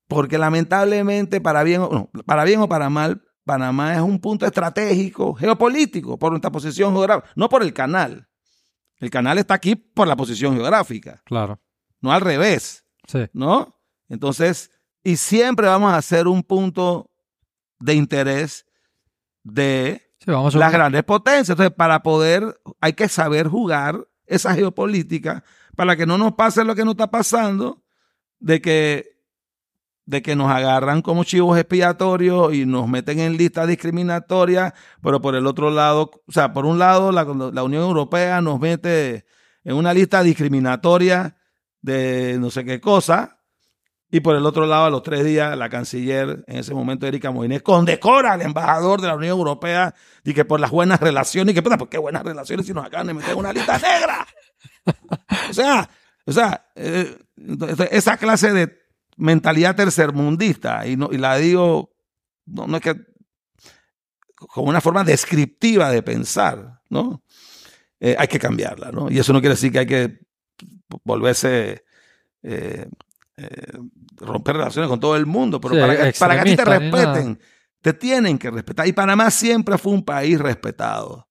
porque 0.06 0.36
lamentablemente, 0.36 1.40
para 1.40 1.62
bien, 1.62 1.82
para 2.26 2.44
bien 2.44 2.60
o 2.60 2.68
para 2.68 2.90
mal, 2.90 3.22
Panamá 3.44 3.94
es 3.94 4.00
un 4.00 4.20
punto 4.20 4.46
estratégico, 4.46 5.34
geopolítico, 5.34 6.18
por 6.18 6.32
nuestra 6.32 6.50
posición 6.50 6.92
geográfica, 6.92 7.30
no 7.34 7.48
por 7.48 7.62
el 7.62 7.72
canal. 7.72 8.28
El 8.98 9.10
canal 9.10 9.38
está 9.38 9.54
aquí 9.54 9.74
por 9.74 10.06
la 10.06 10.16
posición 10.16 10.54
geográfica. 10.54 11.20
Claro. 11.24 11.60
No 12.00 12.12
al 12.12 12.20
revés. 12.20 12.84
Sí. 13.08 13.26
¿No? 13.32 13.80
Entonces, 14.08 14.70
y 15.02 15.16
siempre 15.16 15.66
vamos 15.66 15.92
a 15.92 16.02
ser 16.02 16.28
un 16.28 16.42
punto 16.42 17.10
de 17.80 17.94
interés 17.94 18.64
de 19.42 20.14
las 20.26 20.72
grandes 20.72 21.02
potencias. 21.02 21.50
Entonces, 21.50 21.74
para 21.76 22.02
poder, 22.02 22.60
hay 22.80 22.92
que 22.92 23.08
saber 23.08 23.48
jugar 23.48 24.06
esa 24.26 24.54
geopolítica 24.54 25.42
para 25.74 25.96
que 25.96 26.06
no 26.06 26.18
nos 26.18 26.34
pase 26.34 26.64
lo 26.64 26.74
que 26.74 26.84
nos 26.84 26.92
está 26.92 27.10
pasando, 27.10 27.82
de 28.38 28.60
que 28.60 29.11
de 30.04 30.22
que 30.22 30.36
nos 30.36 30.50
agarran 30.50 31.02
como 31.02 31.24
chivos 31.24 31.58
expiatorios 31.58 32.54
y 32.54 32.66
nos 32.66 32.88
meten 32.88 33.20
en 33.20 33.36
listas 33.36 33.68
discriminatorias, 33.68 34.72
pero 35.02 35.20
por 35.20 35.34
el 35.34 35.46
otro 35.46 35.70
lado, 35.70 36.10
o 36.26 36.32
sea, 36.32 36.52
por 36.52 36.66
un 36.66 36.78
lado 36.78 37.12
la, 37.12 37.24
la 37.24 37.62
Unión 37.62 37.82
Europea 37.82 38.40
nos 38.40 38.60
mete 38.60 39.24
en 39.64 39.76
una 39.76 39.94
lista 39.94 40.22
discriminatoria 40.22 41.36
de 41.80 42.36
no 42.38 42.50
sé 42.50 42.64
qué 42.64 42.80
cosa, 42.80 43.42
y 44.14 44.20
por 44.20 44.36
el 44.36 44.44
otro 44.44 44.66
lado, 44.66 44.84
a 44.84 44.90
los 44.90 45.02
tres 45.02 45.24
días, 45.24 45.56
la 45.56 45.70
canciller, 45.70 46.44
en 46.46 46.58
ese 46.58 46.74
momento, 46.74 47.06
Erika 47.06 47.30
Moines, 47.30 47.62
condecora 47.62 48.34
al 48.34 48.42
embajador 48.42 49.00
de 49.00 49.08
la 49.08 49.16
Unión 49.16 49.38
Europea 49.38 49.94
y 50.22 50.34
que 50.34 50.44
por 50.44 50.60
las 50.60 50.70
buenas 50.70 51.00
relaciones, 51.00 51.52
y 51.52 51.54
que, 51.54 51.62
¿por 51.62 51.88
qué 51.88 51.96
buenas 51.96 52.22
relaciones 52.22 52.66
si 52.66 52.74
nos 52.74 52.84
acaban 52.84 53.06
de 53.06 53.14
meter 53.14 53.30
en 53.30 53.38
una 53.38 53.54
lista 53.54 53.78
negra? 53.78 54.26
o 55.48 55.54
sea, 55.54 55.88
o 56.26 56.32
sea, 56.32 56.66
eh, 56.76 57.16
esa 57.90 58.18
clase 58.18 58.52
de 58.52 58.81
mentalidad 59.22 59.76
tercermundista, 59.76 60.86
y, 60.86 60.96
no, 60.96 61.08
y 61.12 61.18
la 61.18 61.36
digo, 61.36 61.94
no, 62.46 62.66
no 62.66 62.76
es 62.76 62.82
que 62.82 62.96
como 64.34 64.68
una 64.68 64.80
forma 64.80 65.04
descriptiva 65.04 65.90
de 65.90 66.02
pensar, 66.02 66.80
¿no? 66.90 67.22
Eh, 68.00 68.16
hay 68.18 68.26
que 68.26 68.40
cambiarla, 68.40 68.90
¿no? 68.90 69.08
Y 69.10 69.18
eso 69.18 69.32
no 69.32 69.40
quiere 69.40 69.54
decir 69.54 69.70
que 69.70 69.78
hay 69.78 69.86
que 69.86 70.18
volverse, 71.04 71.84
eh, 72.42 72.88
eh, 73.36 73.78
romper 74.16 74.56
relaciones 74.56 74.88
con 74.88 74.98
todo 74.98 75.14
el 75.14 75.26
mundo, 75.26 75.60
pero 75.60 75.74
para, 75.76 76.10
que, 76.10 76.18
para 76.18 76.34
que 76.34 76.40
a 76.40 76.44
ti 76.44 76.56
te 76.56 76.64
respeten, 76.64 77.38
te 77.80 77.92
tienen 77.92 78.38
que 78.38 78.50
respetar. 78.50 78.88
Y 78.88 78.92
Panamá 78.92 79.30
siempre 79.30 79.78
fue 79.78 79.92
un 79.92 80.04
país 80.04 80.38
respetado. 80.40 81.28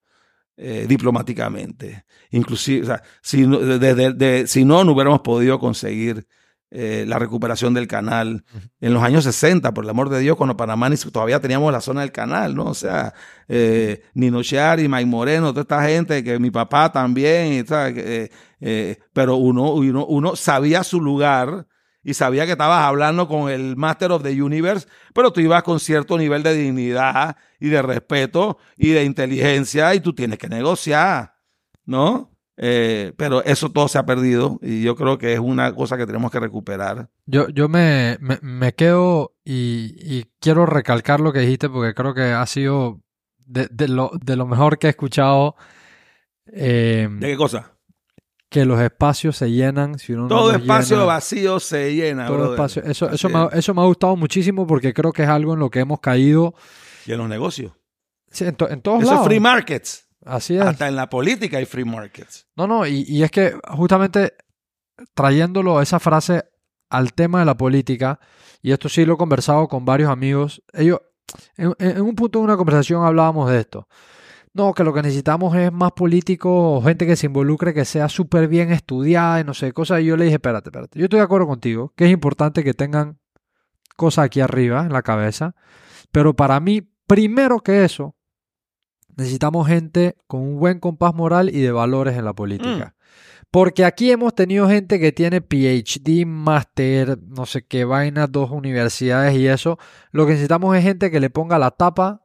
diplomáticamente. 0.88 2.06
Inclusive, 2.30 2.84
o 2.84 2.86
sea, 2.86 3.02
si, 3.22 3.44
de, 3.46 4.46
si 4.48 4.64
no, 4.64 4.84
no 4.84 4.92
hubiéramos 4.92 5.22
podido 5.22 5.58
conseguir 5.60 6.28
eh, 6.72 7.04
la 7.06 7.20
recuperación 7.20 7.74
del 7.74 7.88
canal. 7.88 8.46
En 8.80 8.94
los 8.94 9.04
años 9.04 9.26
60, 9.26 9.74
por 9.74 9.84
el 9.84 9.90
amor 9.90 10.10
de 10.10 10.20
Dios, 10.20 10.38
cuando 10.38 10.56
Panamá 10.56 10.90
todavía 11.12 11.42
teníamos 11.42 11.72
la 11.72 11.82
zona 11.82 12.02
del 12.02 12.14
canal, 12.14 12.56
¿no? 12.56 12.66
O 12.66 12.74
sea, 12.74 13.14
eh, 13.48 14.04
Nino 14.14 14.42
y 14.42 14.88
Mike 14.88 15.06
Moreno, 15.06 15.50
toda 15.50 15.62
esta 15.62 15.84
gente, 15.84 16.24
que 16.24 16.40
mi 16.40 16.50
papá 16.50 16.92
también, 16.92 17.66
eh, 17.70 18.30
eh, 18.62 19.00
pero 19.12 19.36
uno, 19.36 19.74
uno, 19.74 20.06
uno 20.06 20.36
sabía 20.38 20.84
su 20.84 21.02
lugar 21.02 21.68
y 22.04 22.14
sabía 22.14 22.46
que 22.46 22.54
estabas 22.54 22.84
hablando 22.86 23.28
con 23.28 23.50
el 23.50 23.76
Master 23.76 24.12
of 24.14 24.24
the 24.24 24.42
Universe, 24.42 24.88
pero 25.14 25.32
tú 25.32 25.42
ibas 25.42 25.64
con 25.64 25.80
cierto 25.80 26.18
nivel 26.18 26.42
de 26.42 26.56
dignidad 26.56 27.36
y 27.60 27.70
de 27.70 27.82
respeto 27.82 28.58
y 28.78 28.92
de 28.92 29.04
inteligencia 29.04 29.94
y 29.94 30.00
tú 30.00 30.14
tienes 30.14 30.40
que 30.40 30.50
negociar, 30.50 31.36
¿no? 31.86 32.31
Eh, 32.58 33.14
pero 33.18 33.44
eso 33.44 33.72
todo 33.72 33.88
se 33.88 33.98
ha 33.98 34.06
perdido 34.06 34.60
y 34.62 34.84
yo 34.84 34.96
creo 34.96 35.18
que 35.18 35.34
es 35.34 35.40
una 35.40 35.74
cosa 35.74 35.98
que 35.98 36.06
tenemos 36.06 36.32
que 36.32 36.40
recuperar. 36.40 37.10
Yo, 37.26 37.48
yo 37.50 37.70
me, 37.70 38.18
me, 38.20 38.74
quedo 38.74 39.34
y, 39.44 40.26
quiero 40.40 40.66
recalcar 40.66 41.22
lo 41.22 41.34
que 41.34 41.40
dijiste 41.40 41.70
porque 41.70 41.94
creo 41.94 42.14
que 42.14 42.34
ha 42.34 42.46
sido 42.46 43.02
de, 43.40 43.88
lo, 43.88 44.12
de 44.22 44.36
lo, 44.36 44.46
mejor 44.46 44.78
que 44.78 44.88
he 44.88 44.90
escuchado. 44.92 45.56
Eh, 46.54 47.08
¿De 47.10 47.28
qué 47.28 47.38
cosa? 47.38 47.72
Que 48.50 48.66
los 48.66 48.80
espacios 48.82 49.38
se 49.38 49.50
llenan 49.50 49.98
si 49.98 50.12
uno 50.12 50.28
Todo 50.28 50.52
espacio 50.52 51.06
vacío 51.06 51.60
se 51.60 51.96
llena. 51.96 52.28
Todo 52.28 52.52
espacio, 52.52 52.84
eso, 52.84 53.10
eso, 53.10 53.30
me, 53.30 53.48
eso 53.58 53.74
me 53.74 53.82
ha 53.82 53.86
gustado 53.86 54.18
muchísimo 54.18 54.68
porque 54.68 54.94
creo 54.94 55.14
que 55.14 55.24
es 55.24 55.30
algo 55.30 55.54
en 55.54 55.60
lo 55.60 55.70
que 55.70 55.80
hemos 55.80 56.02
caído. 56.02 56.54
Y 57.06 57.14
en 57.14 57.20
los 57.20 57.30
negocios. 57.30 57.72
Sí, 58.30 58.44
en, 58.44 58.58
en 58.70 58.82
todos 58.82 59.04
lados. 59.04 59.26
free 59.26 59.40
markets. 59.40 60.11
Así 60.26 60.56
es. 60.56 60.62
Hasta 60.62 60.88
en 60.88 60.96
la 60.96 61.10
política 61.10 61.58
hay 61.58 61.66
free 61.66 61.86
markets. 61.86 62.48
No, 62.56 62.68
no, 62.68 62.86
y, 62.86 63.24
es 63.24 63.32
que 63.32 63.56
justamente 63.70 64.34
trayéndolo 65.14 65.82
esa 65.82 66.00
frase 66.00 66.44
al 66.90 67.14
tema 67.14 67.40
de 67.40 67.46
la 67.46 67.58
política, 67.58 68.20
y 68.62 68.72
esto 68.72 68.90
sí 68.90 69.06
lo 69.06 69.14
he 69.14 69.18
conversado 69.18 69.68
con 69.68 69.86
varios 69.86 70.12
amigos, 70.12 70.62
ellos, 70.74 71.00
en, 71.58 72.02
un 72.02 72.16
punto 72.16 72.40
de 72.40 72.46
una 72.46 72.58
conversación 72.58 73.04
hablábamos 73.04 73.50
de 73.50 73.60
esto. 73.60 73.88
No, 74.54 74.74
que 74.74 74.84
lo 74.84 74.94
que 74.94 75.02
necesitamos 75.02 75.56
es 75.56 75.72
más 75.72 75.94
políticos 75.94 76.52
o 76.54 76.82
gente 76.82 77.08
que 77.08 77.16
se 77.16 77.28
involucre, 77.28 77.74
que 77.74 77.86
sea 77.86 78.10
súper 78.10 78.50
bien 78.50 78.72
estudiada 78.74 79.40
y 79.40 79.46
no 79.46 79.54
sé, 79.54 79.72
cosas. 79.72 80.02
Y 80.02 80.06
yo 80.06 80.18
le 80.18 80.26
dije, 80.26 80.36
espérate, 80.36 80.70
espérate. 80.70 81.00
Yo 81.00 81.06
estoy 81.06 81.20
de 81.20 81.24
acuerdo 81.24 81.48
contigo, 81.48 81.94
que 81.96 82.06
es 82.06 82.12
importante 82.12 82.62
que 82.62 82.74
tengan 82.74 83.18
cosas 83.96 84.26
aquí 84.26 84.42
arriba, 84.42 84.82
en 84.82 84.92
la 84.92 85.04
cabeza. 85.04 85.56
Pero 86.12 86.36
para 86.36 86.60
mí, 86.60 86.82
primero 87.08 87.62
que 87.62 87.86
eso, 87.86 88.18
Necesitamos 89.18 89.68
gente 89.68 90.16
con 90.28 90.42
un 90.42 90.60
buen 90.60 90.80
compás 90.80 91.14
moral 91.14 91.50
y 91.50 91.62
de 91.62 91.72
valores 91.72 92.18
en 92.18 92.26
la 92.26 92.34
política. 92.34 92.96
Mm. 92.96 93.02
Porque 93.52 93.84
aquí 93.84 94.12
hemos 94.12 94.34
tenido 94.34 94.70
gente 94.70 94.98
que 94.98 95.12
tiene 95.12 95.42
PhD, 95.42 96.26
máster, 96.26 97.20
no 97.22 97.46
sé 97.46 97.64
qué 97.64 97.84
vaina, 97.84 98.28
dos 98.28 98.50
universidades 98.50 99.36
y 99.36 99.48
eso. 99.48 99.78
Lo 100.12 100.26
que 100.26 100.32
necesitamos 100.32 100.76
es 100.78 100.84
gente 100.84 101.12
que 101.12 101.20
le 101.20 101.30
ponga 101.30 101.60
la 101.60 101.72
tapa 101.72 102.24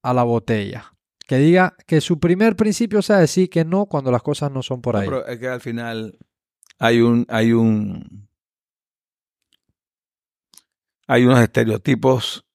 a 0.00 0.14
la 0.14 0.22
botella. 0.22 0.94
Que 1.26 1.36
diga 1.36 1.76
que 1.86 2.00
su 2.00 2.18
primer 2.18 2.56
principio 2.56 3.02
sea 3.02 3.18
decir 3.18 3.50
que 3.50 3.66
no 3.66 3.84
cuando 3.84 4.10
las 4.10 4.22
cosas 4.22 4.50
no 4.50 4.62
son 4.62 4.80
por 4.80 4.96
ahí. 4.96 5.06
pero 5.06 5.26
es 5.26 5.38
que 5.38 5.48
al 5.48 5.60
final 5.60 6.18
hay 6.78 7.02
un, 7.02 7.26
hay 7.28 7.52
un, 7.52 8.28
hay 11.06 11.24
unos 11.26 11.38
estereotipos 11.40 12.46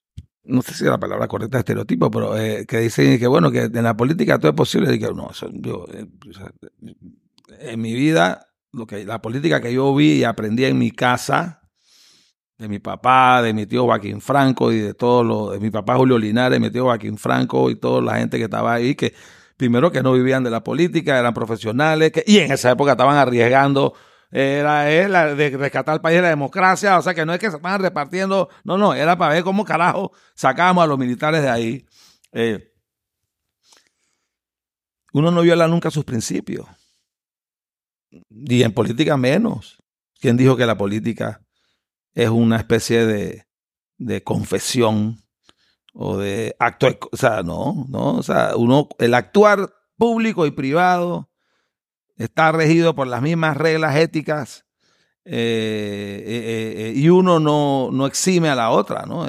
no 0.47 0.61
sé 0.61 0.73
si 0.73 0.85
la 0.85 0.99
palabra 0.99 1.27
correcta 1.27 1.57
es 1.57 1.61
estereotipo, 1.61 2.09
pero 2.09 2.37
eh, 2.37 2.65
que 2.67 2.79
dicen 2.79 3.19
que 3.19 3.27
bueno, 3.27 3.51
que 3.51 3.63
en 3.63 3.83
la 3.83 3.95
política 3.95 4.39
todo 4.39 4.49
es 4.49 4.55
posible. 4.55 4.93
Y 4.93 4.99
que 4.99 5.13
no, 5.13 5.29
yo, 5.53 5.85
eh, 5.93 6.07
en 7.59 7.81
mi 7.81 7.93
vida, 7.93 8.47
lo 8.71 8.87
que, 8.87 9.05
la 9.05 9.21
política 9.21 9.61
que 9.61 9.73
yo 9.73 9.93
vi 9.95 10.13
y 10.13 10.23
aprendí 10.23 10.65
en 10.65 10.77
mi 10.77 10.91
casa, 10.91 11.61
de 12.57 12.67
mi 12.67 12.79
papá, 12.79 13.41
de 13.41 13.53
mi 13.53 13.65
tío 13.65 13.83
Joaquín 13.85 14.19
Franco 14.19 14.71
y 14.71 14.79
de 14.79 14.93
todos 14.93 15.25
los, 15.25 15.51
de 15.51 15.59
mi 15.59 15.69
papá 15.69 15.95
Julio 15.95 16.17
Linares, 16.17 16.59
mi 16.59 16.71
tío 16.71 16.85
Joaquín 16.85 17.17
Franco 17.17 17.69
y 17.69 17.75
toda 17.75 18.01
la 18.01 18.17
gente 18.17 18.37
que 18.37 18.45
estaba 18.45 18.73
ahí, 18.73 18.95
que 18.95 19.13
primero 19.57 19.91
que 19.91 20.01
no 20.01 20.13
vivían 20.13 20.43
de 20.43 20.49
la 20.49 20.63
política, 20.63 21.19
eran 21.19 21.33
profesionales, 21.33 22.11
y 22.25 22.39
en 22.39 22.51
esa 22.51 22.71
época 22.71 22.91
estaban 22.91 23.17
arriesgando 23.17 23.93
era 24.32 24.91
es 24.91 25.09
la 25.09 25.36
de 25.36 25.49
rescatar 25.57 25.95
el 25.95 26.01
país 26.01 26.17
de 26.17 26.23
la 26.23 26.30
democracia, 26.30 26.97
o 26.97 27.01
sea 27.01 27.13
que 27.13 27.25
no 27.25 27.34
es 27.34 27.39
que 27.39 27.49
se 27.49 27.55
estaban 27.55 27.82
repartiendo, 27.82 28.49
no, 28.63 28.78
no, 28.78 28.93
era 28.93 29.17
para 29.17 29.34
ver 29.34 29.43
cómo 29.43 29.63
carajo 29.63 30.11
sacábamos 30.36 30.84
a 30.84 30.88
los 30.88 30.97
militares 30.97 31.41
de 31.41 31.49
ahí. 31.49 31.86
Eh, 32.34 32.73
uno 35.13 35.32
no 35.32 35.41
viola 35.41 35.67
nunca 35.67 35.89
sus 35.89 36.03
principios, 36.03 36.67
y 38.30 38.63
en 38.63 38.73
política 38.73 39.17
menos. 39.17 39.78
¿Quién 40.19 40.38
dijo 40.38 40.57
que 40.57 40.65
la 40.65 40.78
política 40.78 41.45
es 42.13 42.30
una 42.30 42.57
especie 42.57 43.05
de, 43.05 43.47
de 43.97 44.23
confesión 44.23 45.21
o 45.93 46.17
de 46.17 46.55
acto? 46.59 46.88
O 47.11 47.17
sea, 47.17 47.43
no, 47.43 47.86
no, 47.89 48.15
o 48.15 48.23
sea, 48.23 48.55
uno, 48.55 48.89
el 48.99 49.13
actuar 49.13 49.73
público 49.97 50.45
y 50.45 50.51
privado 50.51 51.26
está 52.18 52.51
regido 52.51 52.95
por 52.95 53.07
las 53.07 53.22
mismas 53.22 53.57
reglas 53.57 53.95
éticas 53.95 54.65
eh, 55.30 56.24
eh, 56.26 56.74
eh, 56.78 56.93
y 56.95 57.09
uno 57.09 57.39
no, 57.39 57.89
no, 57.91 58.07
exime 58.07 58.49
a 58.49 58.55
la 58.55 58.70
otra, 58.70 59.05
¿no? 59.05 59.28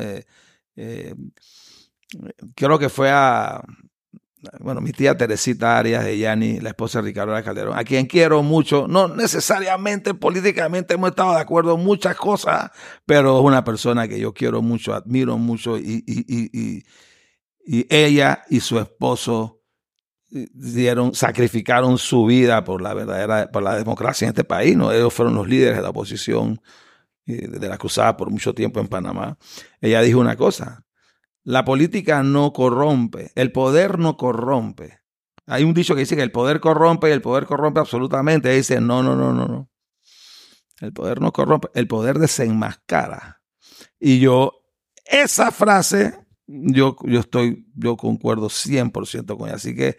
creo 2.55 2.78
que 2.78 2.89
fue 2.89 3.11
a, 3.11 3.61
bueno, 4.61 4.80
mi 4.80 4.93
tía 4.93 5.16
Teresita 5.16 5.76
Arias 5.76 6.05
de 6.05 6.16
Yani, 6.16 6.61
la 6.61 6.68
esposa 6.70 7.01
de 7.01 7.09
Ricardo 7.09 7.43
Calderón, 7.43 7.76
a 7.76 7.82
quien 7.82 8.07
quiero 8.07 8.45
mucho, 8.45 8.86
no 8.86 9.09
necesariamente 9.09 10.14
políticamente 10.14 10.95
hemos 10.95 11.11
estado 11.11 11.34
de 11.34 11.41
acuerdo 11.41 11.74
en 11.74 11.84
muchas 11.84 12.16
cosas, 12.16 12.70
pero 13.05 13.41
es 13.41 13.45
una 13.45 13.64
persona 13.64 14.07
que 14.07 14.20
yo 14.20 14.32
quiero 14.32 14.62
mucho, 14.62 14.95
admiro 14.95 15.36
mucho 15.36 15.76
y, 15.76 16.05
y, 16.07 16.24
y, 16.28 16.84
y 17.66 17.86
ella 17.91 18.45
y 18.49 18.61
su 18.61 18.78
esposo 18.78 19.57
dieron, 20.30 21.14
sacrificaron 21.14 21.98
su 21.98 22.26
vida 22.26 22.64
por 22.64 22.82
la 22.82 22.94
verdadera, 22.94 23.50
por 23.50 23.62
la 23.62 23.76
democracia 23.76 24.26
en 24.26 24.30
este 24.30 24.44
país, 24.44 24.76
¿no? 24.76 24.92
Ellos 24.92 25.12
fueron 25.12 25.34
los 25.34 25.48
líderes 25.48 25.76
de 25.76 25.82
la 25.82 25.90
oposición 25.90 26.60
eh, 27.26 27.48
de 27.48 27.68
la 27.68 27.78
cruzada 27.78 28.16
por 28.16 28.30
mucho 28.30 28.54
tiempo 28.54 28.80
en 28.80 28.88
Panamá. 28.88 29.36
Ella 29.80 30.02
dijo 30.02 30.20
una 30.20 30.36
cosa, 30.36 30.84
la 31.44 31.64
política 31.64 32.22
no 32.22 32.52
corrompe, 32.52 33.32
el 33.34 33.52
poder 33.52 33.98
no 33.98 34.16
corrompe. 34.16 35.00
Hay 35.46 35.64
un 35.64 35.72
dicho 35.72 35.94
que 35.94 36.00
dice 36.00 36.14
que 36.14 36.22
el 36.22 36.30
poder 36.30 36.60
corrompe 36.60 37.08
y 37.08 37.12
el 37.12 37.22
poder 37.22 37.46
corrompe 37.46 37.80
absolutamente. 37.80 38.50
dice, 38.50 38.80
no, 38.80 39.02
no, 39.02 39.16
no, 39.16 39.32
no, 39.32 39.46
no. 39.46 39.70
El 40.80 40.92
poder 40.92 41.22
no 41.22 41.32
corrompe, 41.32 41.68
el 41.74 41.88
poder 41.88 42.18
desenmascara. 42.18 43.40
Y 43.98 44.20
yo, 44.20 44.52
esa 45.06 45.50
frase, 45.50 46.18
yo, 46.49 46.96
yo 47.05 47.20
estoy, 47.20 47.66
yo 47.74 47.96
concuerdo 47.96 48.49
100% 48.49 49.36
con 49.36 49.49
ella. 49.49 49.57
Así 49.57 49.76
que 49.76 49.99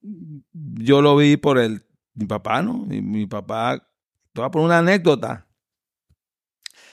yo 0.00 1.02
lo 1.02 1.16
vi 1.16 1.36
por 1.36 1.58
el, 1.58 1.84
mi 2.14 2.26
papá, 2.26 2.62
¿no? 2.62 2.86
Y 2.90 3.02
mi 3.02 3.26
papá, 3.26 3.78
te 4.32 4.40
voy 4.40 4.46
a 4.46 4.50
poner 4.50 4.66
una 4.66 4.78
anécdota. 4.78 5.46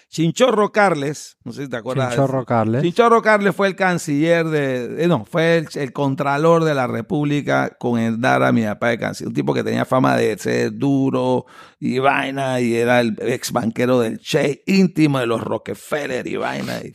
Chinchorro 0.10 0.72
Carles, 0.72 1.38
no 1.44 1.52
sé 1.52 1.64
si 1.64 1.70
te 1.70 1.76
acuerdas. 1.76 2.10
Chinchorro 2.10 2.46
Carles. 2.46 2.82
Chinchorro 2.82 3.22
Carles 3.22 3.54
fue 3.54 3.68
el 3.68 3.76
canciller 3.76 4.46
de, 4.48 5.04
eh, 5.04 5.08
no, 5.08 5.26
fue 5.26 5.66
el, 5.74 5.92
contralor 5.92 6.64
de 6.64 6.74
la 6.74 6.88
República 6.88 7.76
con 7.78 8.00
el 8.00 8.22
dar 8.22 8.42
a 8.44 8.54
mi 8.54 8.64
papá 8.64 8.90
de 8.90 9.00
canciller. 9.00 9.28
Un 9.28 9.34
tipo 9.34 9.54
que 9.54 9.64
tenía 9.64 9.84
fama 9.84 10.16
de 10.16 10.38
ser 10.38 10.72
duro 10.74 11.46
y 11.78 12.00
vaina 12.00 12.62
y 12.62 12.74
era 12.74 13.02
el 13.02 13.18
ex 13.20 13.52
banquero 13.52 14.00
del 14.00 14.20
Che, 14.20 14.64
íntimo 14.66 15.20
de 15.20 15.28
los 15.28 15.42
Rockefeller 15.42 16.26
y 16.26 16.38
vaina. 16.38 16.80
Y, 16.80 16.94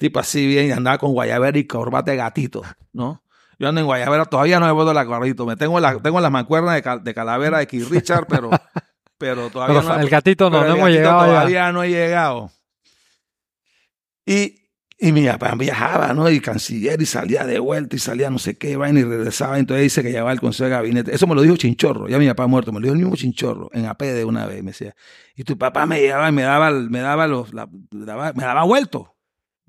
tipo 0.00 0.18
así 0.18 0.46
bien, 0.46 0.68
y 0.68 0.70
andaba 0.72 0.96
con 0.96 1.12
guayabera 1.12 1.58
y 1.58 1.66
corbata 1.66 2.10
de 2.10 2.16
gatito, 2.16 2.62
¿no? 2.94 3.22
Yo 3.58 3.68
ando 3.68 3.82
en 3.82 3.86
guayabera, 3.86 4.24
todavía 4.24 4.58
no 4.58 4.66
he 4.66 4.72
vuelto 4.72 4.94
la 4.94 5.06
carrito. 5.06 5.44
Me 5.44 5.56
tengo 5.56 5.78
la, 5.78 6.00
tengo 6.00 6.20
las 6.22 6.32
mancuernas 6.32 6.82
de, 7.04 7.14
calavera 7.14 7.58
de 7.58 7.66
Keith 7.66 7.90
Richard, 7.90 8.26
pero 8.26 8.48
pero 9.18 9.50
todavía 9.50 9.82
no. 9.82 10.00
El 10.00 10.08
gatito 10.08 10.48
no, 10.48 10.64
no 10.64 10.74
hemos 10.74 10.88
llegado. 10.88 11.26
Todavía 11.26 11.70
no 11.70 11.82
he 11.82 11.90
llegado. 11.90 12.50
Y, 14.24 14.70
y 14.98 15.12
mi 15.12 15.26
papá 15.26 15.54
viajaba, 15.54 16.14
¿no? 16.14 16.30
Y 16.30 16.40
canciller, 16.40 17.02
y 17.02 17.04
salía 17.04 17.44
de 17.44 17.58
vuelta, 17.58 17.94
y 17.94 17.98
salía 17.98 18.30
no 18.30 18.38
sé 18.38 18.56
qué, 18.56 18.78
vaina, 18.78 19.00
y 19.00 19.04
regresaba. 19.04 19.58
Entonces 19.58 19.82
dice 19.82 20.02
que 20.02 20.12
llevaba 20.12 20.32
el 20.32 20.40
consejo 20.40 20.64
de 20.64 20.70
gabinete. 20.70 21.14
Eso 21.14 21.26
me 21.26 21.34
lo 21.34 21.42
dijo 21.42 21.58
Chinchorro, 21.58 22.08
ya 22.08 22.18
mi 22.18 22.26
papá 22.28 22.46
muerto, 22.46 22.72
me 22.72 22.80
lo 22.80 22.84
dijo 22.84 22.94
el 22.94 23.00
mismo 23.00 23.16
Chinchorro, 23.16 23.68
en 23.74 23.84
AP 23.84 24.00
de 24.00 24.24
una 24.24 24.46
vez. 24.46 24.62
Me 24.62 24.70
decía, 24.70 24.94
y 25.36 25.44
tu 25.44 25.58
papá 25.58 25.84
me 25.84 26.00
llevaba 26.00 26.30
y 26.30 26.32
me 26.32 26.42
daba, 26.42 26.70
me 26.70 27.00
daba 27.00 27.26
los, 27.26 27.52
me 27.52 27.66
me 27.92 28.06
daba 28.06 28.64
vuelto. 28.64 29.19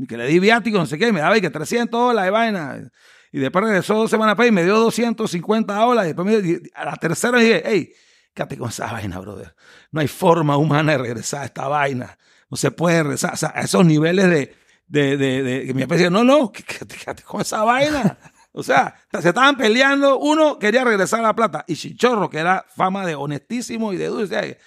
Que 0.08 0.18
le 0.18 0.28
di 0.28 0.40
viático, 0.40 0.78
no 0.78 0.86
sé 0.86 0.98
qué, 0.98 1.12
me 1.12 1.20
daba 1.20 1.38
y 1.38 1.42
que 1.42 1.50
300 1.50 2.00
dólares 2.00 2.28
de 2.28 2.32
vaina. 2.32 2.92
Y 3.32 3.40
después 3.40 3.66
regresó 3.66 3.96
dos 3.96 4.10
semanas 4.10 4.36
para 4.36 4.48
y 4.48 4.52
me 4.52 4.64
dio 4.64 4.78
250 4.78 5.74
dólares. 5.76 6.12
Y 6.12 6.14
después 6.14 6.44
me, 6.44 6.60
a 6.76 6.86
la 6.86 6.96
tercera 6.98 7.40
dije, 7.40 7.64
hey, 7.66 7.94
quédate 8.34 8.58
con 8.58 8.70
esa 8.70 8.92
vaina, 8.92 9.20
brother. 9.20 9.56
No 9.92 10.02
hay 10.02 10.08
forma 10.08 10.58
humana 10.58 10.94
de 10.94 10.98
regresar 10.98 11.44
a 11.44 11.46
esta 11.46 11.68
vaina. 11.68 12.18
No 12.50 12.58
se 12.58 12.72
puede 12.72 13.04
regresar. 13.04 13.34
O 13.34 13.38
sea, 13.38 13.54
a 13.56 13.62
esos 13.62 13.86
niveles 13.86 14.30
de, 14.30 14.56
de, 14.88 15.18
de, 15.18 15.44
de 15.44 15.66
que 15.66 15.74
mi 15.74 15.84
papá 15.84 15.96
decía, 15.96 16.10
no, 16.10 16.24
no, 16.24 16.52
quédate, 16.52 16.98
quédate 16.98 17.24
con 17.24 17.42
esa 17.42 17.64
vaina. 17.64 18.18
O 18.54 18.64
sea, 18.64 18.96
se 19.22 19.30
estaban 19.30 19.56
peleando. 19.56 20.20
Uno 20.20 20.60
quería 20.60 20.84
regresar 20.84 21.22
a 21.22 21.24
la 21.24 21.34
plata. 21.34 21.64
Y 21.68 21.76
Chichorro, 21.76 22.30
que 22.30 22.40
era 22.40 22.66
fama 22.76 23.06
de 23.06 23.16
honestísimo 23.16 23.94
y 23.94 23.96
de 23.98 24.08
dulce, 24.08 24.58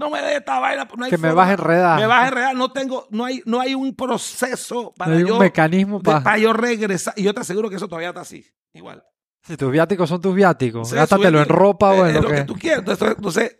no 0.00 0.10
me 0.10 0.20
dé 0.22 0.36
esta 0.36 0.58
vaina. 0.58 0.88
No 0.96 1.04
hay 1.04 1.10
que 1.10 1.18
me 1.18 1.32
vas 1.32 1.50
a 1.50 1.52
enredar. 1.52 2.00
Me 2.00 2.06
vas 2.06 2.24
a 2.24 2.28
enredar. 2.28 2.56
No 2.56 2.72
tengo, 2.72 3.06
no 3.10 3.26
hay, 3.26 3.42
no 3.44 3.60
hay 3.60 3.74
un 3.74 3.94
proceso 3.94 4.92
para 4.96 5.12
no 5.12 5.18
hay 5.18 5.26
yo. 5.26 5.34
un 5.34 5.40
mecanismo 5.40 6.02
para... 6.02 6.22
para 6.22 6.38
yo 6.38 6.52
regresar. 6.52 7.14
Y 7.16 7.22
yo 7.22 7.34
te 7.34 7.40
aseguro 7.40 7.68
que 7.68 7.76
eso 7.76 7.86
todavía 7.86 8.08
está 8.08 8.22
así. 8.22 8.44
Igual. 8.72 9.04
Si 9.42 9.56
tus 9.56 9.70
viáticos 9.70 10.08
son 10.08 10.20
tus 10.20 10.34
viáticos, 10.34 10.92
gástatelo 10.92 11.40
en 11.40 11.48
ropa 11.48 11.92
o 11.92 12.06
en 12.06 12.14
lo, 12.14 12.28
que... 12.28 12.44
tú 12.44 12.54
quieras. 12.54 12.80
Entonces, 12.80 13.14
entonces, 13.16 13.56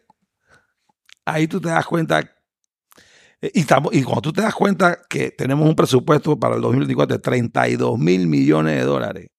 ahí 1.25 1.47
tú 1.47 1.61
te 1.61 1.69
das 1.69 1.87
cuenta. 1.87 2.23
Eh, 3.43 3.51
y, 3.55 3.61
estamos, 3.61 3.95
y 3.95 4.03
cuando 4.03 4.23
tú 4.23 4.33
te 4.33 4.43
das 4.43 4.55
cuenta 4.55 5.01
que 5.09 5.31
tenemos 5.31 5.67
un 5.69 5.75
presupuesto 5.75 6.39
para 6.39 6.57
el 6.57 6.61
2024 6.61 7.17
de 7.17 7.23
32 7.23 7.99
mil 7.99 8.27
millones 8.27 8.77
de 8.79 8.85
dólares, 8.85 9.31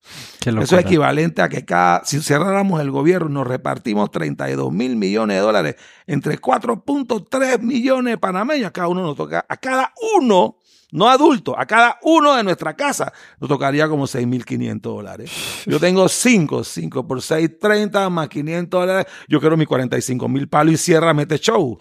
eso 0.45 0.77
es 0.77 0.85
equivalente 0.85 1.41
a 1.41 1.49
que 1.49 1.63
cada, 1.65 2.03
si 2.03 2.19
cerráramos 2.19 2.81
el 2.81 2.89
gobierno, 2.89 3.29
nos 3.29 3.47
repartimos 3.47 4.09
32 4.09 4.71
mil 4.71 4.95
millones 4.95 5.37
de 5.37 5.41
dólares 5.41 5.75
entre 6.07 6.39
4.3 6.39 7.59
millones 7.61 8.13
de 8.13 8.17
panameños. 8.17 8.67
A 8.67 8.71
cada 8.71 8.87
uno 8.87 9.03
nos 9.03 9.15
toca, 9.15 9.45
a 9.47 9.57
cada 9.57 9.93
uno 10.17 10.57
no 10.91 11.07
adulto, 11.07 11.57
a 11.57 11.65
cada 11.65 11.99
uno 12.01 12.35
de 12.35 12.43
nuestra 12.43 12.75
casa 12.75 13.13
nos 13.39 13.49
tocaría 13.49 13.87
como 13.87 14.07
6.500 14.07 14.81
dólares. 14.81 15.31
Yo 15.65 15.79
tengo 15.79 16.09
5, 16.09 16.63
5 16.63 17.07
por 17.07 17.21
6, 17.21 17.59
30 17.59 18.09
más 18.09 18.27
500 18.27 18.79
dólares. 18.79 19.05
Yo 19.27 19.39
quiero 19.39 19.55
mis 19.57 19.67
45 19.67 20.27
mil 20.27 20.47
palos 20.49 20.73
y 20.73 20.77
cierra, 20.77 21.13
mete 21.13 21.37
show. 21.37 21.77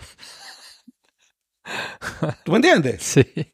¿Tú 2.44 2.52
me 2.52 2.56
entiendes? 2.56 3.02
Sí. 3.02 3.52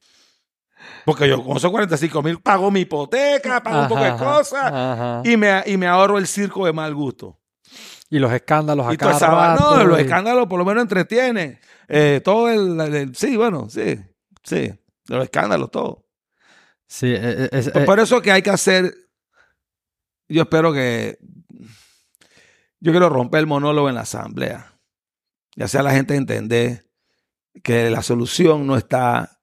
Porque 1.05 1.29
yo 1.29 1.43
con 1.45 1.57
esos 1.57 1.71
45 1.71 2.23
mil 2.23 2.41
pago 2.41 2.71
mi 2.71 2.81
hipoteca, 2.81 3.63
pago 3.63 3.83
un 3.83 3.89
poco 3.89 4.03
de 4.03 4.17
cosas 4.17 5.25
y 5.25 5.37
me, 5.37 5.63
y 5.67 5.77
me 5.77 5.87
ahorro 5.87 6.19
el 6.19 6.27
circo 6.27 6.67
de 6.67 6.73
mal 6.73 6.95
gusto. 6.95 7.39
Y 8.11 8.19
los 8.19 8.33
escándalos 8.33 8.87
acá. 8.87 9.57
no, 9.59 9.85
los 9.85 9.99
escándalos 9.99 10.47
por 10.47 10.59
lo 10.59 10.65
menos 10.65 10.83
entretienen. 10.83 11.59
Eh, 11.89 12.21
todo 12.25 12.49
el, 12.49 13.15
Sí, 13.15 13.37
bueno, 13.37 13.69
sí, 13.69 14.01
sí. 14.43 14.73
Los 15.09 15.25
escándalos, 15.25 15.71
todo. 15.71 16.07
Sí, 16.89 17.07
e, 17.07 17.45
e, 17.45 17.49
es, 17.53 17.71
por, 17.71 17.99
eso 17.99 18.21
que 18.23 18.33
hay 18.33 18.43
que 18.43 18.51
hacer. 18.51 18.95
Yo 20.29 20.43
espero 20.43 20.73
que. 20.73 21.19
Yo 22.81 22.93
quiero 22.93 23.09
romper 23.09 23.41
el 23.41 23.47
monólogo 23.47 23.89
en 23.89 23.97
la 23.97 24.03
asamblea. 24.03 24.73
Ya 25.57 25.69
sea 25.69 25.83
la 25.83 25.93
gente 25.93 26.15
entender 26.15 26.86
que 27.63 27.91
la 27.91 28.03
solución 28.03 28.67
no 28.67 28.77
está 28.77 29.41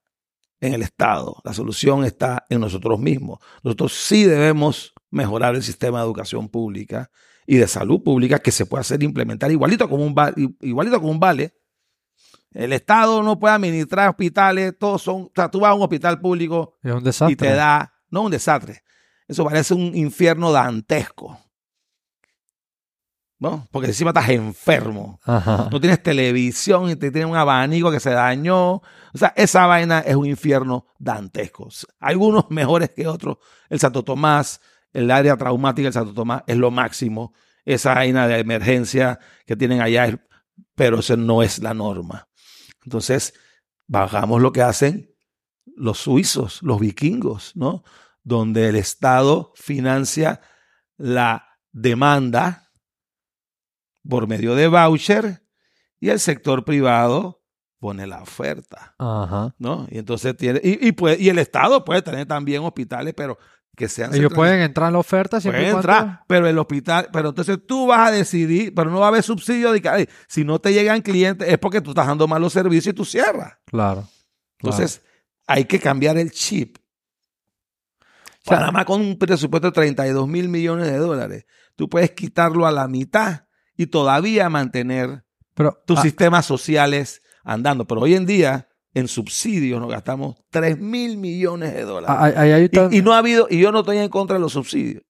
en 0.60 0.74
el 0.74 0.82
Estado, 0.82 1.36
la 1.44 1.52
solución 1.52 2.04
está 2.04 2.44
en 2.48 2.60
nosotros 2.60 2.98
mismos. 2.98 3.38
Nosotros 3.62 3.92
sí 3.92 4.24
debemos 4.24 4.94
mejorar 5.10 5.54
el 5.54 5.62
sistema 5.62 5.98
de 5.98 6.04
educación 6.06 6.48
pública 6.48 7.10
y 7.46 7.56
de 7.56 7.68
salud 7.68 8.02
pública 8.02 8.38
que 8.38 8.50
se 8.50 8.66
puede 8.66 8.80
hacer 8.80 9.02
implementar 9.02 9.50
igualito 9.50 9.88
como 9.88 10.04
un, 10.04 10.14
igualito 10.60 10.98
como 10.98 11.12
un 11.12 11.20
vale 11.20 11.54
el 12.54 12.72
Estado 12.72 13.22
no 13.22 13.38
puede 13.38 13.54
administrar 13.54 14.08
hospitales, 14.08 14.74
todos 14.78 15.02
son, 15.02 15.22
o 15.22 15.32
sea, 15.34 15.50
tú 15.50 15.60
vas 15.60 15.72
a 15.72 15.74
un 15.74 15.82
hospital 15.82 16.20
público 16.20 16.78
y 17.28 17.36
te 17.36 17.52
da, 17.52 17.92
no 18.10 18.22
un 18.22 18.30
desastre, 18.30 18.82
eso 19.26 19.44
parece 19.44 19.74
un 19.74 19.94
infierno 19.96 20.52
dantesco. 20.52 21.38
¿No? 23.44 23.68
Porque 23.70 23.88
encima 23.88 24.08
estás 24.08 24.30
enfermo. 24.30 25.20
No 25.26 25.78
tienes 25.78 26.02
televisión 26.02 26.88
y 26.88 26.96
te 26.96 27.10
tienes 27.10 27.30
un 27.30 27.36
abanico 27.36 27.90
que 27.90 28.00
se 28.00 28.08
dañó. 28.08 28.76
O 28.76 28.82
sea, 29.12 29.34
esa 29.36 29.66
vaina 29.66 30.00
es 30.00 30.16
un 30.16 30.24
infierno 30.24 30.86
dantesco. 30.98 31.68
Algunos 32.00 32.50
mejores 32.50 32.88
que 32.96 33.06
otros. 33.06 33.36
El 33.68 33.78
Santo 33.78 34.02
Tomás, 34.02 34.62
el 34.94 35.10
área 35.10 35.36
traumática 35.36 35.84
del 35.84 35.92
Santo 35.92 36.14
Tomás 36.14 36.42
es 36.46 36.56
lo 36.56 36.70
máximo. 36.70 37.34
Esa 37.66 37.92
vaina 37.92 38.26
de 38.26 38.38
emergencia 38.38 39.18
que 39.44 39.56
tienen 39.56 39.82
allá, 39.82 40.18
pero 40.74 41.00
eso 41.00 41.14
no 41.18 41.42
es 41.42 41.58
la 41.58 41.74
norma. 41.74 42.26
Entonces, 42.82 43.34
bajamos 43.86 44.40
lo 44.40 44.52
que 44.52 44.62
hacen 44.62 45.10
los 45.76 45.98
suizos, 45.98 46.62
los 46.62 46.80
vikingos, 46.80 47.54
¿no? 47.56 47.84
Donde 48.22 48.70
el 48.70 48.76
Estado 48.76 49.52
financia 49.54 50.40
la 50.96 51.58
demanda 51.72 52.63
por 54.08 54.26
medio 54.26 54.54
de 54.54 54.68
voucher 54.68 55.42
y 56.00 56.10
el 56.10 56.20
sector 56.20 56.64
privado 56.64 57.42
pone 57.78 58.06
la 58.06 58.22
oferta, 58.22 58.94
¿no? 59.58 59.86
Y 59.90 59.98
entonces 59.98 60.36
tiene 60.36 60.60
y, 60.62 60.88
y, 60.88 60.94
y 61.18 61.28
el 61.28 61.38
Estado 61.38 61.84
puede 61.84 62.02
tener 62.02 62.26
también 62.26 62.62
hospitales, 62.62 63.14
pero 63.14 63.38
que 63.76 63.88
sean 63.88 64.14
Ellos 64.14 64.32
pueden 64.32 64.60
entrar 64.60 64.88
en 64.88 64.94
la 64.94 64.98
oferta 65.00 65.40
siempre 65.40 65.62
pueden 65.62 65.76
entrar, 65.76 66.24
pero 66.26 66.46
el 66.46 66.58
hospital, 66.58 67.08
pero 67.12 67.30
entonces 67.30 67.58
tú 67.66 67.86
vas 67.86 68.08
a 68.08 68.10
decidir, 68.10 68.74
pero 68.74 68.90
no 68.90 69.00
va 69.00 69.06
a 69.06 69.08
haber 69.08 69.22
subsidio 69.22 69.72
de 69.72 69.82
que 69.82 70.08
si 70.28 70.44
no 70.44 70.58
te 70.60 70.72
llegan 70.72 71.02
clientes 71.02 71.48
es 71.48 71.58
porque 71.58 71.80
tú 71.80 71.90
estás 71.90 72.06
dando 72.06 72.28
malos 72.28 72.52
servicios 72.52 72.92
y 72.92 72.96
tú 72.96 73.04
cierras. 73.04 73.58
Claro. 73.66 74.08
Entonces, 74.60 75.02
hay 75.46 75.64
que 75.64 75.78
cambiar 75.78 76.16
el 76.16 76.30
chip. 76.30 76.78
nada 78.48 78.70
más 78.70 78.84
con 78.84 79.00
un 79.00 79.18
presupuesto 79.18 79.68
de 79.68 79.72
32 79.72 80.28
mil 80.28 80.48
millones 80.48 80.86
de 80.86 80.96
dólares, 80.96 81.46
tú 81.76 81.88
puedes 81.88 82.12
quitarlo 82.12 82.66
a 82.66 82.72
la 82.72 82.88
mitad 82.88 83.44
y 83.76 83.86
todavía 83.86 84.48
mantener 84.48 85.24
tus 85.86 85.98
ah, 85.98 86.02
sistemas 86.02 86.46
sociales 86.46 87.22
andando. 87.44 87.86
Pero 87.86 88.02
hoy 88.02 88.14
en 88.14 88.26
día, 88.26 88.68
en 88.92 89.08
subsidios 89.08 89.80
nos 89.80 89.90
gastamos 89.90 90.36
3 90.50 90.78
mil 90.78 91.16
millones 91.16 91.74
de 91.74 91.82
dólares. 91.82 92.16
Ah, 92.18 92.88
y, 92.90 93.02
no 93.02 93.12
ha 93.12 93.18
habido, 93.18 93.46
y 93.50 93.58
yo 93.60 93.72
no 93.72 93.80
estoy 93.80 93.98
en 93.98 94.08
contra 94.08 94.34
de 94.34 94.40
los 94.40 94.52
subsidios. 94.52 95.02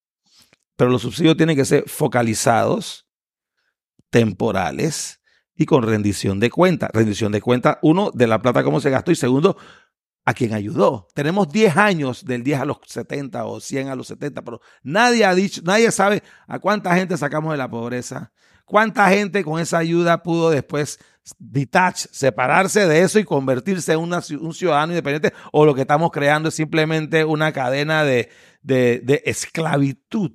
pero 0.76 0.90
los 0.90 1.02
subsidios 1.02 1.36
tienen 1.36 1.56
que 1.56 1.64
ser 1.64 1.88
focalizados, 1.88 3.06
temporales 4.10 5.20
y 5.54 5.66
con 5.66 5.82
rendición 5.82 6.40
de 6.40 6.50
cuenta. 6.50 6.88
Rendición 6.92 7.32
de 7.32 7.40
cuenta, 7.40 7.78
uno, 7.82 8.10
de 8.12 8.26
la 8.26 8.40
plata 8.40 8.64
cómo 8.64 8.80
se 8.80 8.90
gastó 8.90 9.12
y 9.12 9.16
segundo, 9.16 9.56
a 10.24 10.34
quien 10.34 10.54
ayudó. 10.54 11.06
Tenemos 11.14 11.48
10 11.50 11.76
años 11.76 12.24
del 12.24 12.42
10 12.42 12.60
a 12.60 12.64
los 12.64 12.78
70 12.86 13.44
o 13.44 13.60
100 13.60 13.88
a 13.88 13.94
los 13.94 14.06
70, 14.08 14.42
pero 14.42 14.60
nadie 14.82 15.24
ha 15.24 15.34
dicho, 15.34 15.60
nadie 15.64 15.90
sabe 15.90 16.22
a 16.46 16.58
cuánta 16.58 16.94
gente 16.94 17.16
sacamos 17.16 17.52
de 17.52 17.58
la 17.58 17.68
pobreza, 17.68 18.32
cuánta 18.64 19.08
gente 19.08 19.44
con 19.44 19.60
esa 19.60 19.78
ayuda 19.78 20.22
pudo 20.22 20.50
después 20.50 20.98
detach, 21.38 22.06
separarse 22.10 22.86
de 22.86 23.02
eso 23.02 23.18
y 23.18 23.24
convertirse 23.24 23.92
en 23.92 24.00
un 24.00 24.54
ciudadano 24.54 24.92
independiente 24.92 25.32
o 25.52 25.64
lo 25.64 25.74
que 25.74 25.82
estamos 25.82 26.10
creando 26.10 26.50
es 26.50 26.54
simplemente 26.54 27.24
una 27.24 27.52
cadena 27.52 28.04
de, 28.04 28.30
de, 28.62 29.22
esclavitud. 29.24 30.32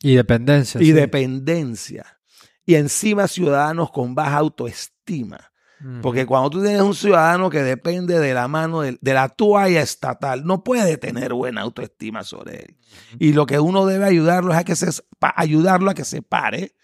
Y 0.00 0.16
dependencia. 0.16 0.82
Y 0.82 0.92
dependencia. 0.92 2.18
Y 2.64 2.74
encima 2.74 3.28
ciudadanos 3.28 3.92
con 3.92 4.14
baja 4.14 4.38
autoestima 4.38 5.52
porque 6.00 6.24
cuando 6.24 6.48
tú 6.48 6.62
tienes 6.62 6.80
un 6.80 6.94
ciudadano 6.94 7.50
que 7.50 7.62
depende 7.62 8.18
de 8.18 8.32
la 8.32 8.48
mano 8.48 8.80
de, 8.80 8.98
la 9.02 9.28
toalla 9.28 9.82
estatal, 9.82 10.44
no 10.44 10.64
puede 10.64 10.96
tener 10.96 11.34
buena 11.34 11.60
autoestima 11.60 12.24
sobre 12.24 12.60
él. 12.62 12.76
Y 13.18 13.34
lo 13.34 13.44
que 13.44 13.60
uno 13.60 13.84
debe 13.84 14.06
ayudarlo 14.06 14.52
es 14.52 14.58
a 14.58 14.64
que 14.64 14.74
se, 14.74 14.88
ayudarlo 15.20 15.90
a 15.90 15.94
que 15.94 16.04
se 16.04 16.22
pare. 16.22 16.74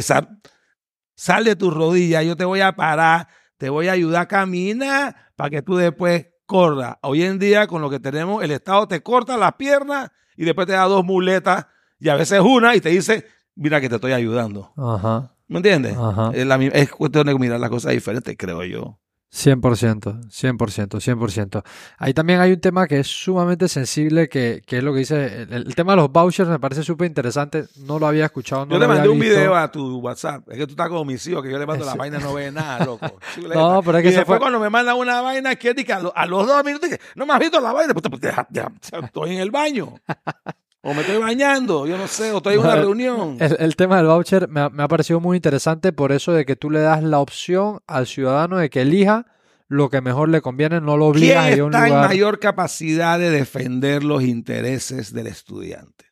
Sal, 0.00 1.44
de 1.44 1.56
tus 1.56 1.72
rodillas, 1.72 2.24
yo 2.24 2.36
te 2.36 2.44
voy 2.44 2.60
a 2.60 2.72
parar, 2.72 3.28
te 3.56 3.70
voy 3.70 3.88
a 3.88 3.92
ayudar 3.92 4.22
a 4.22 4.28
caminar 4.28 5.16
para 5.36 5.50
que 5.50 5.62
tú 5.62 5.76
después 5.76 6.26
corras. 6.46 6.96
Hoy 7.02 7.22
en 7.22 7.38
día, 7.38 7.66
con 7.66 7.82
lo 7.82 7.90
que 7.90 8.00
tenemos, 8.00 8.42
el 8.42 8.50
Estado 8.50 8.86
te 8.86 9.02
corta 9.02 9.36
las 9.36 9.54
piernas 9.54 10.10
y 10.36 10.44
después 10.44 10.66
te 10.66 10.74
da 10.74 10.84
dos 10.84 11.04
muletas 11.04 11.66
y 11.98 12.08
a 12.08 12.14
veces 12.14 12.40
una 12.40 12.76
y 12.76 12.80
te 12.80 12.90
dice, 12.90 13.26
mira 13.54 13.80
que 13.80 13.88
te 13.88 13.96
estoy 13.96 14.12
ayudando. 14.12 14.72
Ajá. 14.76 15.34
¿Me 15.48 15.58
entiendes? 15.58 15.96
Es, 16.34 16.46
la, 16.46 16.56
es, 16.56 16.90
cuestión 16.90 17.26
de 17.26 17.34
mirar 17.34 17.58
las 17.58 17.70
cosas 17.70 17.92
diferentes, 17.92 18.36
creo 18.38 18.62
yo. 18.64 19.00
100%, 19.30 20.30
100%, 20.30 20.88
100%. 20.88 21.62
Ahí 21.98 22.14
también 22.14 22.40
hay 22.40 22.52
un 22.52 22.60
tema 22.60 22.86
que 22.86 23.00
es 23.00 23.06
sumamente 23.06 23.68
sensible, 23.68 24.28
que, 24.28 24.62
que 24.66 24.78
es 24.78 24.84
lo 24.84 24.92
que 24.92 25.00
dice, 25.00 25.42
el, 25.42 25.74
tema 25.74 25.92
de 25.92 25.96
los 25.96 26.10
vouchers 26.10 26.48
me 26.48 26.58
parece 26.58 26.82
súper 26.82 27.08
interesante, 27.08 27.66
no 27.76 27.98
lo 27.98 28.06
había 28.06 28.24
escuchado. 28.24 28.64
No 28.64 28.72
yo 28.72 28.78
le 28.78 28.88
mandé 28.88 29.08
un 29.08 29.18
video 29.18 29.54
a 29.54 29.70
tu 29.70 29.98
WhatsApp, 29.98 30.48
es 30.48 30.56
que 30.56 30.66
tú 30.66 30.72
estás 30.72 30.88
como 30.88 31.04
mis 31.04 31.26
hijos, 31.26 31.42
que 31.42 31.50
yo 31.50 31.58
le 31.58 31.66
mando 31.66 31.84
la 31.84 31.94
vaina 31.94 32.18
no 32.18 32.32
ve 32.32 32.50
nada, 32.50 32.86
loco. 32.86 33.18
no, 33.54 33.82
pero 33.82 33.98
es 33.98 34.04
que 34.04 34.10
y 34.10 34.12
después 34.12 34.40
cuando 34.40 34.58
me 34.58 34.70
mandan 34.70 34.96
una 34.96 35.20
vaina, 35.20 35.56
que 35.56 35.68
a, 35.92 36.26
los 36.26 36.46
dos 36.46 36.64
minutos, 36.64 36.88
no 37.14 37.26
me 37.26 37.34
has 37.34 37.40
visto 37.40 37.60
la 37.60 37.72
vaina, 37.72 37.92
pues, 37.92 38.04
pues 38.08 39.04
estoy 39.04 39.34
en 39.34 39.40
el 39.40 39.50
baño. 39.50 39.94
O 40.80 40.94
me 40.94 41.00
estoy 41.00 41.18
bañando, 41.18 41.86
yo 41.86 41.98
no 41.98 42.06
sé, 42.06 42.30
o 42.30 42.36
estoy 42.36 42.54
en 42.54 42.60
una 42.60 42.76
reunión. 42.76 43.36
El, 43.40 43.74
tema 43.74 43.96
del 43.96 44.06
voucher 44.06 44.48
me 44.48 44.60
ha, 44.60 44.88
parecido 44.88 45.18
muy 45.18 45.36
interesante 45.36 45.92
por 45.92 46.12
eso 46.12 46.32
de 46.32 46.44
que 46.46 46.54
tú 46.54 46.70
le 46.70 46.80
das 46.80 47.02
la 47.02 47.18
opción 47.18 47.80
al 47.86 48.06
ciudadano 48.06 48.58
de 48.58 48.70
que 48.70 48.82
elija 48.82 49.26
lo 49.66 49.90
que 49.90 50.00
mejor 50.00 50.28
le 50.28 50.40
conviene, 50.40 50.80
no 50.80 50.96
lo 50.96 51.06
obligas 51.06 51.44
a 51.44 51.50
ir 51.50 51.60
a 51.60 51.64
un 51.64 51.72
lugar. 51.72 51.88
está 51.88 52.00
en 52.00 52.06
mayor 52.06 52.38
capacidad 52.38 53.18
de 53.18 53.30
defender 53.30 54.04
los 54.04 54.22
intereses 54.22 55.12
del 55.12 55.26
estudiante? 55.26 56.06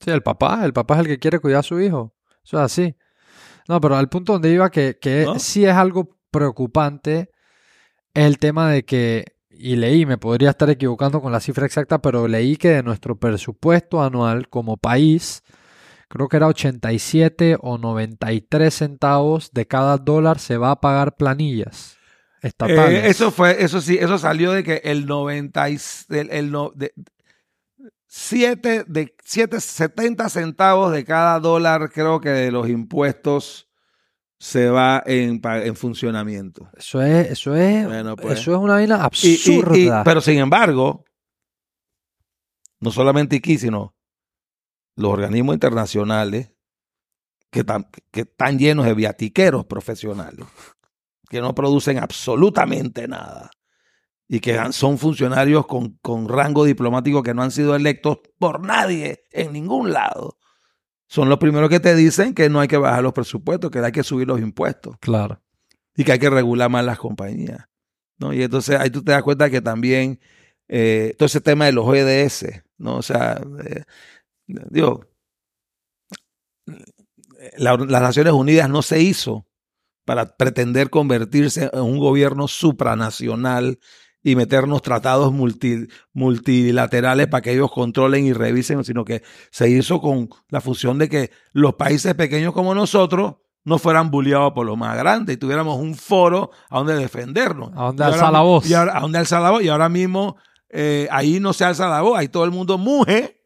Sí, 0.00 0.10
el 0.10 0.22
papá, 0.22 0.64
el 0.64 0.72
papá 0.72 0.94
es 0.94 1.00
el 1.00 1.06
que 1.06 1.18
quiere 1.18 1.38
cuidar 1.38 1.60
a 1.60 1.62
su 1.62 1.80
hijo. 1.80 2.14
Eso 2.44 2.58
es 2.58 2.64
así. 2.64 2.96
No, 3.68 3.80
pero 3.80 3.96
al 3.96 4.08
punto 4.08 4.32
donde 4.32 4.50
iba 4.50 4.70
que, 4.70 4.98
que 5.00 5.26
sí 5.38 5.64
es 5.64 5.74
algo 5.74 6.18
preocupante 6.30 7.30
el 8.14 8.38
tema 8.38 8.70
de 8.70 8.84
que 8.84 9.37
y 9.58 9.76
leí, 9.76 10.06
me 10.06 10.18
podría 10.18 10.50
estar 10.50 10.70
equivocando 10.70 11.20
con 11.20 11.32
la 11.32 11.40
cifra 11.40 11.66
exacta, 11.66 12.00
pero 12.00 12.28
leí 12.28 12.56
que 12.56 12.70
de 12.70 12.82
nuestro 12.82 13.16
presupuesto 13.16 14.02
anual 14.02 14.48
como 14.48 14.76
país, 14.76 15.42
creo 16.08 16.28
que 16.28 16.36
era 16.36 16.46
87 16.46 17.58
o 17.60 17.78
93 17.78 18.72
centavos 18.72 19.52
de 19.52 19.66
cada 19.66 19.98
dólar 19.98 20.38
se 20.38 20.56
va 20.56 20.70
a 20.70 20.80
pagar 20.80 21.16
planillas 21.16 21.98
estatales. 22.42 23.04
Eh, 23.04 23.08
eso 23.08 23.30
fue, 23.30 23.62
eso 23.62 23.80
sí, 23.80 23.98
eso 24.00 24.18
salió 24.18 24.52
de 24.52 24.62
que 24.62 24.80
el 24.84 25.06
90 25.06 25.68
el, 25.68 25.78
el 26.08 26.52
de, 26.74 26.92
7 28.06 28.84
de 28.86 29.14
7, 29.22 29.60
70 29.60 30.28
centavos 30.28 30.92
de 30.92 31.04
cada 31.04 31.38
dólar 31.40 31.90
creo 31.92 32.20
que 32.20 32.30
de 32.30 32.50
los 32.50 32.68
impuestos 32.68 33.67
se 34.38 34.70
va 34.70 35.02
en, 35.04 35.40
en 35.44 35.76
funcionamiento. 35.76 36.70
Eso 36.76 37.02
es, 37.02 37.30
eso 37.32 37.56
es, 37.56 37.86
pues. 38.16 38.38
eso 38.38 38.52
es 38.52 38.58
una 38.58 38.74
vaina 38.74 39.02
absurda. 39.04 40.04
pero 40.04 40.20
sin 40.20 40.38
embargo, 40.38 41.04
no 42.80 42.90
solamente 42.92 43.36
aquí, 43.36 43.58
sino 43.58 43.96
los 44.94 45.12
organismos 45.12 45.54
internacionales 45.54 46.52
que, 47.50 47.64
que 48.12 48.20
están 48.20 48.58
llenos 48.58 48.86
de 48.86 48.94
viatiqueros 48.94 49.66
profesionales, 49.66 50.46
que 51.28 51.40
no 51.40 51.54
producen 51.54 51.98
absolutamente 51.98 53.08
nada 53.08 53.50
y 54.28 54.40
que 54.40 54.72
son 54.72 54.98
funcionarios 54.98 55.66
con, 55.66 55.98
con 56.02 56.28
rango 56.28 56.64
diplomático 56.64 57.22
que 57.22 57.34
no 57.34 57.42
han 57.42 57.50
sido 57.50 57.74
electos 57.74 58.18
por 58.38 58.60
nadie 58.60 59.24
en 59.32 59.52
ningún 59.52 59.92
lado 59.92 60.37
son 61.08 61.28
los 61.28 61.38
primeros 61.38 61.70
que 61.70 61.80
te 61.80 61.94
dicen 61.94 62.34
que 62.34 62.48
no 62.48 62.60
hay 62.60 62.68
que 62.68 62.76
bajar 62.76 63.02
los 63.02 63.14
presupuestos, 63.14 63.70
que 63.70 63.78
hay 63.78 63.92
que 63.92 64.04
subir 64.04 64.28
los 64.28 64.40
impuestos. 64.40 64.96
Claro. 65.00 65.40
Y 65.96 66.04
que 66.04 66.12
hay 66.12 66.18
que 66.18 66.30
regular 66.30 66.70
más 66.70 66.84
las 66.84 66.98
compañías. 66.98 67.66
¿no? 68.18 68.32
Y 68.32 68.42
entonces 68.42 68.78
ahí 68.78 68.90
tú 68.90 69.02
te 69.02 69.12
das 69.12 69.22
cuenta 69.22 69.50
que 69.50 69.60
también 69.60 70.20
eh, 70.68 71.14
todo 71.18 71.26
ese 71.26 71.40
tema 71.40 71.64
de 71.64 71.72
los 71.72 71.86
OEDS, 71.86 72.62
¿no? 72.76 72.96
O 72.96 73.02
sea, 73.02 73.40
eh, 73.64 73.84
digo, 74.46 75.06
las 77.56 78.02
Naciones 78.02 78.34
Unidas 78.34 78.68
no 78.68 78.82
se 78.82 79.00
hizo 79.00 79.46
para 80.04 80.36
pretender 80.36 80.90
convertirse 80.90 81.70
en 81.72 81.80
un 81.80 81.98
gobierno 81.98 82.48
supranacional 82.48 83.78
y 84.22 84.36
meternos 84.36 84.82
tratados 84.82 85.32
multilaterales 86.12 87.26
para 87.28 87.42
que 87.42 87.52
ellos 87.52 87.70
controlen 87.70 88.26
y 88.26 88.32
revisen, 88.32 88.84
sino 88.84 89.04
que 89.04 89.22
se 89.50 89.70
hizo 89.70 90.00
con 90.00 90.28
la 90.48 90.60
función 90.60 90.98
de 90.98 91.08
que 91.08 91.30
los 91.52 91.74
países 91.74 92.14
pequeños 92.14 92.52
como 92.52 92.74
nosotros 92.74 93.36
no 93.64 93.78
fueran 93.78 94.10
bulliados 94.10 94.52
por 94.52 94.66
los 94.66 94.76
más 94.76 94.96
grandes 94.96 95.36
y 95.36 95.38
tuviéramos 95.38 95.78
un 95.78 95.94
foro 95.94 96.50
a 96.70 96.78
donde 96.78 96.96
defendernos. 96.96 97.70
A 97.76 97.84
donde 97.84 98.04
alza 98.04 98.30
la 98.30 98.40
voz. 98.40 98.68
Y 98.68 98.74
ahora, 98.74 98.96
a 98.96 99.00
donde 99.00 99.18
alza 99.18 99.40
la 99.40 99.50
voz. 99.50 99.62
Y 99.62 99.68
ahora 99.68 99.88
mismo 99.88 100.36
eh, 100.70 101.06
ahí 101.10 101.38
no 101.38 101.52
se 101.52 101.64
alza 101.64 101.88
la 101.88 102.00
voz, 102.00 102.18
ahí 102.18 102.28
todo 102.28 102.44
el 102.44 102.50
mundo 102.50 102.78
muge 102.78 103.42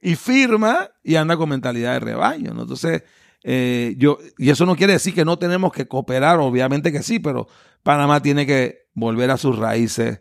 y 0.00 0.14
firma 0.14 0.90
y 1.02 1.16
anda 1.16 1.36
con 1.36 1.48
mentalidad 1.48 1.94
de 1.94 2.00
rebaño. 2.00 2.50
Entonces, 2.50 3.02
eh, 3.42 3.94
yo, 3.98 4.18
y 4.38 4.50
eso 4.50 4.66
no 4.66 4.76
quiere 4.76 4.94
decir 4.94 5.14
que 5.14 5.24
no 5.24 5.38
tenemos 5.38 5.72
que 5.72 5.86
cooperar, 5.86 6.38
obviamente 6.38 6.92
que 6.92 7.02
sí, 7.02 7.18
pero 7.18 7.48
Panamá 7.86 8.20
tiene 8.20 8.46
que 8.46 8.88
volver 8.94 9.30
a 9.30 9.36
sus 9.36 9.56
raíces, 9.56 10.20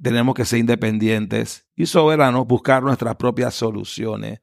tenemos 0.00 0.32
que 0.36 0.44
ser 0.44 0.60
independientes 0.60 1.66
y 1.74 1.86
soberanos, 1.86 2.46
buscar 2.46 2.84
nuestras 2.84 3.16
propias 3.16 3.52
soluciones. 3.54 4.38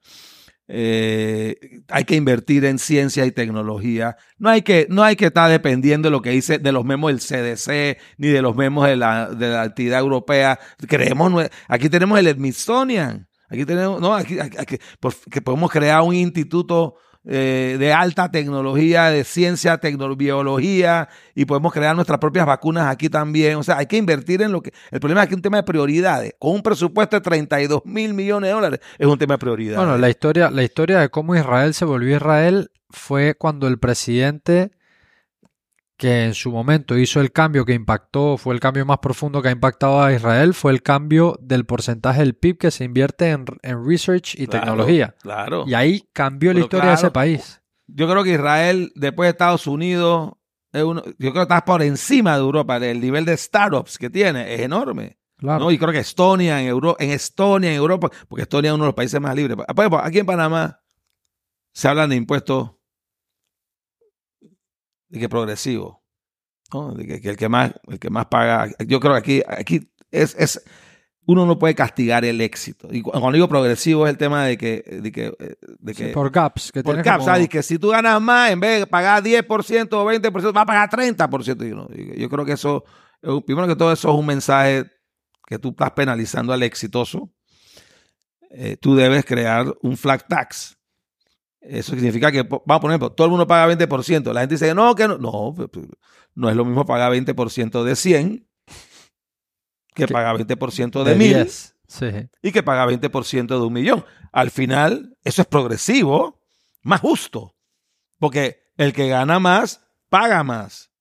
Eh, 0.68 1.56
hay 1.88 2.04
que 2.04 2.18
invertir 2.18 2.66
en 2.66 2.78
ciencia 2.78 3.26
y 3.26 3.32
tecnología. 3.32 4.18
No 4.38 4.50
hay 4.50 4.64
que, 4.64 4.86
no 4.90 5.02
hay 5.02 5.16
que 5.16 5.28
estar 5.28 5.50
dependiendo 5.50 6.08
de 6.08 6.12
lo 6.12 6.22
que 6.22 6.32
dice 6.32 6.58
de 6.58 6.74
los 6.74 6.84
memos 6.84 7.10
del 7.10 7.22
CDC 7.22 7.98
ni 8.18 8.28
de 8.28 8.42
los 8.42 8.54
memos 8.54 8.86
de 8.86 8.98
la, 8.98 9.30
de 9.30 9.52
la 9.52 9.62
actividad 9.62 10.02
europea. 10.02 10.60
Creemos, 10.90 11.50
aquí 11.70 11.88
tenemos 11.88 12.20
el 12.20 12.34
Smithsonian. 12.34 13.30
Aquí 13.48 13.64
tenemos, 13.64 14.02
no, 14.02 14.14
aquí, 14.14 14.36
que 15.32 15.42
podemos 15.42 15.72
crear 15.72 16.02
un 16.02 16.14
instituto 16.14 16.96
eh, 17.28 17.78
de 17.80 17.92
alta 17.92 18.30
tecnología, 18.30 19.06
de 19.06 19.24
ciencia, 19.24 19.78
tecnobiología, 19.78 21.10
y 21.34 21.46
podemos 21.46 21.74
crear 21.74 21.96
nuestras 21.96 22.20
propias 22.20 22.46
vacunas 22.46 22.88
aquí 22.88 23.10
también. 23.10 23.56
O 23.56 23.64
sea, 23.64 23.78
hay 23.78 23.88
que 23.88 23.98
invertir 23.98 24.42
en 24.42 24.52
lo 24.52 24.62
que... 24.62 24.72
El 24.92 25.00
problema 25.00 25.24
es 25.24 25.30
que 25.30 25.34
es 25.34 25.38
un 25.38 25.42
tema 25.42 25.58
de 25.58 25.64
prioridades. 25.64 26.34
Con 26.38 26.52
un 26.52 26.62
presupuesto 26.62 27.16
de 27.16 27.22
32 27.22 27.82
mil 27.86 28.14
millones 28.14 28.50
de 28.50 28.54
dólares 28.54 28.80
es 28.98 29.08
un 29.08 29.18
tema 29.18 29.36
de 29.36 29.40
prioridades. 29.40 29.78
Bueno, 29.78 29.98
la 29.98 30.10
historia, 30.10 30.52
la 30.52 30.64
historia 30.64 31.00
de 31.00 31.10
cómo 31.10 31.36
Israel 31.36 31.74
se 31.74 31.86
volvió 31.86 32.16
Israel 32.16 32.70
fue 32.90 33.36
cuando 33.36 33.68
el 33.68 33.80
presidente 33.80 34.72
que 35.98 36.26
en 36.26 36.34
su 36.34 36.52
momento 36.52 36.98
hizo 36.98 37.22
el 37.22 37.32
cambio 37.32 37.66
que 37.66 37.74
impactó, 37.74 38.38
fue 38.38 38.54
el 38.54 38.60
cambio 38.60 38.86
más 38.86 39.00
profundo 39.00 39.42
que 39.42 39.48
ha 39.48 39.52
impactado 39.52 40.02
a 40.02 40.14
Israel, 40.14 40.54
fue 40.54 40.72
el 40.72 40.82
cambio 40.82 41.38
del 41.42 41.66
porcentaje 41.66 42.20
del 42.20 42.36
PIB 42.36 42.58
que 42.58 42.72
se 42.72 42.84
invierte 42.84 43.30
en, 43.30 43.46
research 43.86 44.36
y 44.36 44.48
tecnología. 44.48 45.16
Claro. 45.22 45.64
Y 45.68 45.74
ahí 45.74 46.10
cambió 46.12 46.54
la 46.54 46.60
historia 46.60 46.90
de 46.90 46.96
ese 46.96 47.12
país. 47.12 47.62
Yo 47.88 48.10
creo 48.10 48.24
que 48.24 48.34
Israel, 48.34 48.92
después 48.96 49.28
de 49.28 49.32
Estados 49.32 49.68
Unidos, 49.68 50.34
yo 50.74 51.02
creo 51.18 51.34
que 51.34 51.42
está 51.42 51.64
por 51.64 51.82
encima 51.82 52.34
de 52.34 52.42
Europa. 52.42 52.78
El 52.78 53.00
nivel 53.00 53.24
de 53.24 53.38
startups 53.38 53.98
que 53.98 54.10
tiene 54.10 54.54
es 54.54 54.62
enorme. 54.62 55.18
Claro. 55.38 55.70
Y 55.72 55.78
creo 55.78 55.92
que 55.92 56.00
Estonia, 56.00 56.62
en, 56.62 56.68
Euro, 56.68 56.96
en 57.00 57.12
Estonia, 57.12 57.70
en 57.70 57.78
Europa, 57.78 58.10
porque 58.28 58.44
Estonia 58.44 58.70
es 58.70 58.76
uno 58.76 58.86
de 58.86 58.90
los 58.90 58.96
países 58.96 59.20
más 59.22 59.36
libres. 59.36 59.58
Aquí 60.02 60.20
en 60.20 60.26
Panamá 60.26 60.82
se 61.72 61.88
hablan 61.88 62.10
de 62.10 62.16
impuestos 62.16 62.72
de 65.16 65.20
que 65.22 65.30
progresivo, 65.30 66.04
¿no? 66.74 66.94
De 66.94 67.06
que, 67.22 67.30
el 67.30 67.38
que 67.38 67.50
más, 67.50 67.74
el 67.88 68.00
que 68.00 68.10
más 68.10 68.26
paga, 68.28 68.70
yo 68.88 69.00
creo 69.00 69.14
que 69.14 69.20
aquí, 69.20 69.44
aquí 69.48 69.92
es, 70.12 70.36
es 70.38 70.64
uno 71.28 71.46
no 71.48 71.58
puede 71.58 71.74
castigar 71.74 72.24
el 72.24 72.40
éxito. 72.42 72.88
Y 72.92 73.02
cuando 73.02 73.32
digo 73.32 73.48
progresivo 73.48 74.06
es 74.06 74.12
el 74.12 74.18
tema 74.18 74.46
de 74.46 74.58
que... 74.60 74.84
De 75.02 75.12
que, 75.12 75.34
eh, 75.40 75.56
de 75.80 75.94
que 75.96 76.08
por 76.10 76.32
caps. 76.32 76.72
Que 76.72 76.84
por 76.84 77.02
caps, 77.02 77.18
como- 77.18 77.26
¿sabes? 77.26 77.50
Que 77.50 77.64
si 77.64 77.80
tú 77.80 77.90
ganas 77.90 78.22
más, 78.22 78.52
en 78.52 78.60
vez 78.60 78.82
de 78.82 78.86
pagar 78.88 79.24
10% 79.24 79.88
o 79.94 80.06
20%, 80.06 80.54
vas 80.54 80.62
a 80.62 80.66
pagar 80.68 80.90
30%. 80.90 81.66
Y 81.66 81.70
Yo, 81.70 81.76
no- 81.76 81.90
yo 81.90 82.30
creo 82.30 82.46
que 82.46 82.52
eso, 82.52 82.84
primero 83.46 83.68
que 83.68 83.76
todo, 83.76 83.92
eso 83.92 84.10
es 84.12 84.16
un 84.20 84.26
mensaje 84.28 84.86
que 85.48 85.58
tú 85.58 85.70
estás 85.70 85.92
penalizando 85.92 86.54
al 86.54 86.62
exitoso. 86.62 87.32
Eh, 88.52 88.78
tú 88.78 88.96
debes 88.96 89.26
crear 89.26 89.74
un 89.82 89.98
flat 89.98 90.28
tax. 90.30 90.75
Eso 91.68 91.94
significa 91.94 92.32
que, 92.32 92.44
vamos 92.44 92.64
a 92.68 92.80
poner, 92.80 93.00
todo 93.00 93.26
el 93.26 93.32
mundo 93.32 93.48
paga 93.48 93.74
20%. 93.74 94.32
La 94.34 94.42
gente 94.42 94.56
dice, 94.56 94.74
no, 94.76 94.94
que 94.96 95.08
no. 95.08 95.18
No, 95.18 95.54
pues, 95.56 95.70
pues, 95.72 95.88
no 96.36 96.50
es 96.50 96.56
lo 96.56 96.66
mismo 96.66 96.86
pagar 96.86 97.12
20% 97.14 97.84
de 97.84 97.96
100 97.96 98.48
que 99.94 100.06
Que- 100.06 100.14
pagar 100.14 100.36
20% 100.38 101.04
de 101.04 101.16
1000 101.16 101.34
10. 101.36 101.76
Sí. 101.88 102.06
y 102.42 102.52
que 102.52 102.64
paga 102.64 102.86
20% 102.86 103.48
de 103.60 103.66
un 103.66 103.72
millón. 103.74 104.04
Al 104.32 104.52
final, 104.52 105.16
eso 105.24 105.42
es 105.44 105.48
progresivo, 105.48 106.42
más 106.82 107.00
justo, 107.02 107.56
porque 108.20 108.60
el 108.78 108.92
que 108.92 109.08
gana 109.08 109.40
más, 109.40 109.82
paga 110.10 110.44
más. 110.44 110.92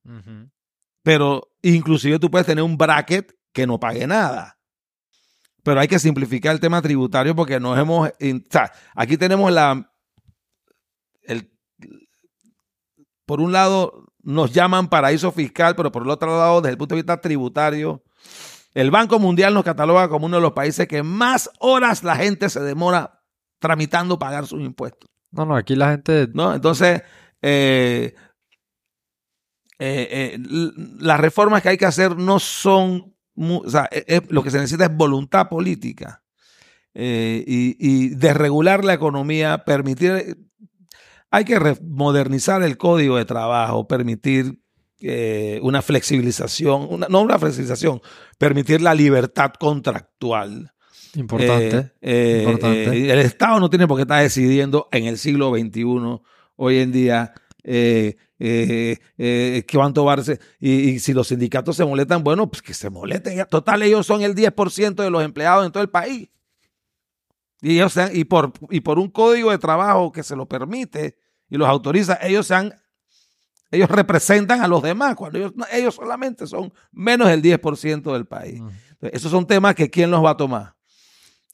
Pero 1.02 1.48
inclusive 1.62 2.18
tú 2.18 2.30
puedes 2.30 2.46
tener 2.46 2.62
un 2.62 2.76
bracket 2.76 3.34
que 3.52 3.66
no 3.66 3.80
pague 3.80 4.06
nada. 4.06 4.58
Pero 5.62 5.80
hay 5.80 5.88
que 5.88 5.98
simplificar 5.98 6.52
el 6.52 6.60
tema 6.60 6.80
tributario 6.82 7.34
porque 7.34 7.58
nos 7.58 7.78
hemos... 7.78 8.08
o 8.08 8.12
sea, 8.50 8.70
aquí 8.94 9.16
tenemos 9.16 9.50
la... 9.50 9.90
El, 11.24 11.50
por 13.26 13.40
un 13.40 13.52
lado, 13.52 14.06
nos 14.22 14.52
llaman 14.52 14.88
paraíso 14.88 15.32
fiscal, 15.32 15.74
pero 15.76 15.92
por 15.92 16.02
el 16.02 16.10
otro 16.10 16.36
lado, 16.36 16.60
desde 16.60 16.72
el 16.72 16.78
punto 16.78 16.94
de 16.94 17.02
vista 17.02 17.20
tributario, 17.20 18.02
el 18.74 18.90
Banco 18.90 19.18
Mundial 19.18 19.54
nos 19.54 19.64
cataloga 19.64 20.08
como 20.08 20.26
uno 20.26 20.36
de 20.36 20.42
los 20.42 20.52
países 20.52 20.88
que 20.88 21.02
más 21.02 21.50
horas 21.60 22.02
la 22.02 22.16
gente 22.16 22.48
se 22.48 22.60
demora 22.60 23.22
tramitando 23.58 24.18
pagar 24.18 24.46
sus 24.46 24.60
impuestos. 24.60 25.08
No, 25.30 25.46
no, 25.46 25.56
aquí 25.56 25.76
la 25.76 25.90
gente. 25.90 26.28
¿no? 26.32 26.54
Entonces, 26.54 27.02
eh, 27.40 28.14
eh, 29.78 30.08
eh, 30.10 30.38
las 31.00 31.18
reformas 31.18 31.62
que 31.62 31.70
hay 31.70 31.76
que 31.76 31.86
hacer 31.86 32.16
no 32.16 32.38
son, 32.38 33.14
o 33.36 33.68
sea, 33.68 33.88
eh, 33.90 34.04
eh, 34.06 34.20
lo 34.28 34.42
que 34.42 34.50
se 34.50 34.58
necesita 34.58 34.84
es 34.84 34.96
voluntad 34.96 35.48
política 35.48 36.22
y, 36.96 37.76
y 37.78 38.10
desregular 38.10 38.84
la 38.84 38.94
economía, 38.94 39.64
permitir, 39.64 40.38
hay 41.34 41.44
que 41.44 41.76
modernizar 41.82 42.62
el 42.62 42.76
código 42.76 43.16
de 43.16 43.24
trabajo, 43.24 43.88
permitir 43.88 44.60
eh, 45.00 45.58
una 45.62 45.82
flexibilización, 45.82 46.86
una- 46.88 47.08
no 47.08 47.22
una 47.22 47.38
flexibilización, 47.38 48.00
permitir 48.38 48.80
la 48.80 48.94
libertad 48.94 49.52
contractual. 49.58 50.72
Importante. 51.14 51.76
Eh, 51.76 51.90
eh, 52.00 52.42
importante. 52.44 53.10
el 53.12 53.18
Estado 53.18 53.60
no 53.60 53.68
tiene 53.68 53.86
por 53.86 53.96
qué 53.96 54.02
estar 54.02 54.22
decidiendo 54.22 54.88
en 54.92 55.04
el 55.06 55.18
siglo 55.18 55.50
XXI, 55.50 56.20
hoy 56.56 56.78
en 56.78 56.92
día, 56.92 57.34
eh, 57.64 58.16
eh, 58.38 58.98
eh, 59.18 59.64
cuánto 59.72 60.04
va 60.04 60.14
a 60.14 60.22
ser. 60.24 60.40
Y, 60.60 60.70
y 60.90 60.98
si 61.00 61.12
los 61.12 61.28
sindicatos 61.28 61.76
se 61.76 61.84
molestan, 61.84 62.22
bueno, 62.24 62.48
pues 62.50 62.62
que 62.62 62.74
se 62.74 62.90
molesten. 62.90 63.44
Total, 63.50 63.82
ellos 63.82 64.06
son 64.06 64.22
el 64.22 64.34
10% 64.34 65.02
de 65.02 65.10
los 65.10 65.22
empleados 65.24 65.66
en 65.66 65.72
todo 65.72 65.82
el 65.82 65.90
país. 65.90 66.28
Y, 67.60 67.74
ellos 67.76 67.94
y, 68.12 68.24
por, 68.24 68.52
y 68.70 68.80
por 68.80 68.98
un 68.98 69.08
código 69.10 69.50
de 69.50 69.58
trabajo 69.58 70.12
que 70.12 70.22
se 70.22 70.36
lo 70.36 70.46
permite 70.46 71.16
y 71.54 71.58
los 71.58 71.68
autoriza, 71.68 72.18
ellos 72.20 72.46
se 72.48 72.54
han- 72.54 72.74
ellos 73.70 73.88
representan 73.88 74.60
a 74.62 74.66
los 74.68 74.82
demás, 74.82 75.14
cuando 75.14 75.38
ellos, 75.38 75.52
ellos 75.72 75.94
solamente 75.94 76.46
son 76.46 76.72
menos 76.92 77.28
del 77.28 77.40
10% 77.42 78.12
del 78.12 78.26
país. 78.26 78.60
Esos 79.00 79.30
son 79.30 79.46
temas 79.46 79.74
que 79.74 79.88
quién 79.90 80.10
los 80.10 80.24
va 80.24 80.30
a 80.30 80.36
tomar. 80.36 80.74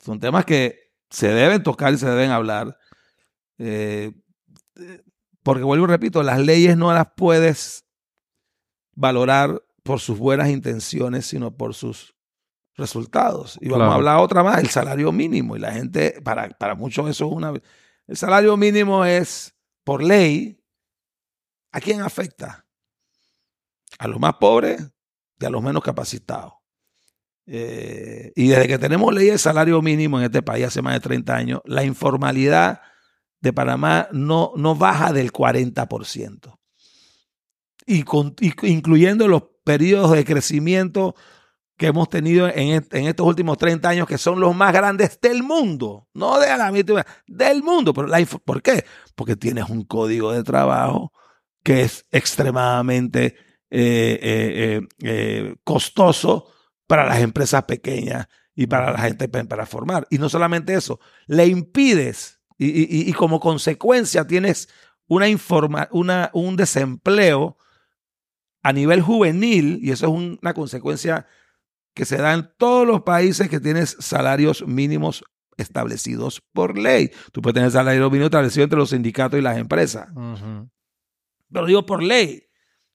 Son 0.04 0.18
temas 0.18 0.44
que 0.44 0.78
se 1.10 1.28
deben 1.28 1.62
tocar 1.62 1.92
y 1.92 1.98
se 1.98 2.06
deben 2.08 2.30
hablar. 2.30 2.76
Eh, 3.58 4.12
eh, 4.76 5.02
porque 5.42 5.62
vuelvo 5.64 5.84
y 5.84 5.88
repito, 5.88 6.22
las 6.22 6.38
leyes 6.40 6.76
no 6.76 6.92
las 6.92 7.08
puedes 7.16 7.84
valorar 8.94 9.62
por 9.82 10.00
sus 10.00 10.18
buenas 10.18 10.48
intenciones, 10.50 11.26
sino 11.26 11.54
por 11.56 11.74
sus 11.74 12.14
resultados. 12.76 13.58
Y 13.60 13.66
vamos 13.68 13.78
Claro. 13.78 13.92
a 13.92 13.94
hablar 13.96 14.16
otra 14.18 14.42
más, 14.42 14.58
el 14.60 14.68
salario 14.68 15.10
mínimo. 15.12 15.56
Y 15.56 15.60
la 15.60 15.72
gente, 15.72 16.20
para, 16.22 16.48
para 16.50 16.74
muchos 16.74 17.08
eso 17.08 17.26
es 17.26 17.32
una... 17.32 17.52
El 18.06 18.16
salario 18.16 18.56
mínimo 18.56 19.04
es, 19.04 19.54
por 19.90 20.04
ley, 20.04 20.56
¿a 21.72 21.80
quién 21.80 22.00
afecta? 22.00 22.64
A 23.98 24.06
los 24.06 24.20
más 24.20 24.34
pobres 24.34 24.80
y 25.40 25.44
a 25.44 25.50
los 25.50 25.60
menos 25.60 25.82
capacitados. 25.82 26.52
Eh, 27.44 28.30
y 28.36 28.46
desde 28.46 28.68
que 28.68 28.78
tenemos 28.78 29.12
ley 29.12 29.26
de 29.26 29.36
salario 29.38 29.82
mínimo 29.82 30.20
en 30.20 30.26
este 30.26 30.42
país 30.42 30.66
hace 30.66 30.80
más 30.80 30.94
de 30.94 31.00
30 31.00 31.34
años, 31.34 31.60
la 31.64 31.82
informalidad 31.82 32.82
de 33.40 33.52
Panamá 33.52 34.06
no, 34.12 34.52
no 34.54 34.76
baja 34.76 35.12
del 35.12 35.32
40%. 35.32 36.60
Y, 37.84 38.04
con- 38.04 38.36
incluyendo 38.62 39.26
los 39.26 39.42
periodos 39.64 40.12
de 40.12 40.24
crecimiento 40.24 41.16
que 41.80 41.86
hemos 41.86 42.10
tenido 42.10 42.46
en, 42.46 42.74
est- 42.74 42.92
en 42.94 43.06
estos 43.06 43.26
últimos 43.26 43.56
30 43.56 43.88
años, 43.88 44.06
que 44.06 44.18
son 44.18 44.38
los 44.38 44.54
más 44.54 44.70
grandes 44.74 45.18
del 45.18 45.42
mundo, 45.42 46.06
no 46.12 46.38
de 46.38 46.46
la 46.48 46.70
del 47.26 47.62
mundo. 47.62 47.94
Pero 47.94 48.06
¿Por 48.44 48.60
qué? 48.60 48.84
Porque 49.14 49.34
tienes 49.34 49.70
un 49.70 49.84
código 49.84 50.30
de 50.30 50.42
trabajo 50.42 51.10
que 51.64 51.80
es 51.80 52.04
extremadamente 52.10 53.34
eh, 53.70 54.18
eh, 54.20 54.80
eh, 55.02 55.56
costoso 55.64 56.52
para 56.86 57.06
las 57.06 57.20
empresas 57.20 57.64
pequeñas 57.64 58.26
y 58.54 58.66
para 58.66 58.92
la 58.92 58.98
gente 58.98 59.26
pa- 59.30 59.44
para 59.44 59.64
formar. 59.64 60.06
Y 60.10 60.18
no 60.18 60.28
solamente 60.28 60.74
eso, 60.74 61.00
le 61.28 61.46
impides 61.46 62.42
y, 62.58 63.10
como 63.14 63.40
consecuencia 63.40 64.26
tienes 64.26 64.68
una 65.06 65.28
informa, 65.28 65.88
una, 65.92 66.28
un 66.34 66.56
desempleo 66.56 67.56
a 68.62 68.74
nivel 68.74 69.00
juvenil 69.00 69.78
y 69.82 69.92
eso 69.92 70.08
es 70.08 70.12
un- 70.12 70.38
una 70.42 70.52
consecuencia 70.52 71.26
que 71.94 72.04
se 72.04 72.16
da 72.16 72.34
en 72.34 72.50
todos 72.56 72.86
los 72.86 73.02
países 73.02 73.48
que 73.48 73.60
tienes 73.60 73.96
salarios 74.00 74.66
mínimos 74.66 75.24
establecidos 75.56 76.42
por 76.52 76.78
ley. 76.78 77.10
Tú 77.32 77.42
puedes 77.42 77.54
tener 77.54 77.70
salario 77.70 78.08
mínimo 78.10 78.26
establecido 78.26 78.64
entre 78.64 78.78
los 78.78 78.90
sindicatos 78.90 79.38
y 79.38 79.42
las 79.42 79.58
empresas, 79.58 80.08
pero 81.52 81.66
digo 81.66 81.84
por 81.84 82.02
ley. 82.02 82.46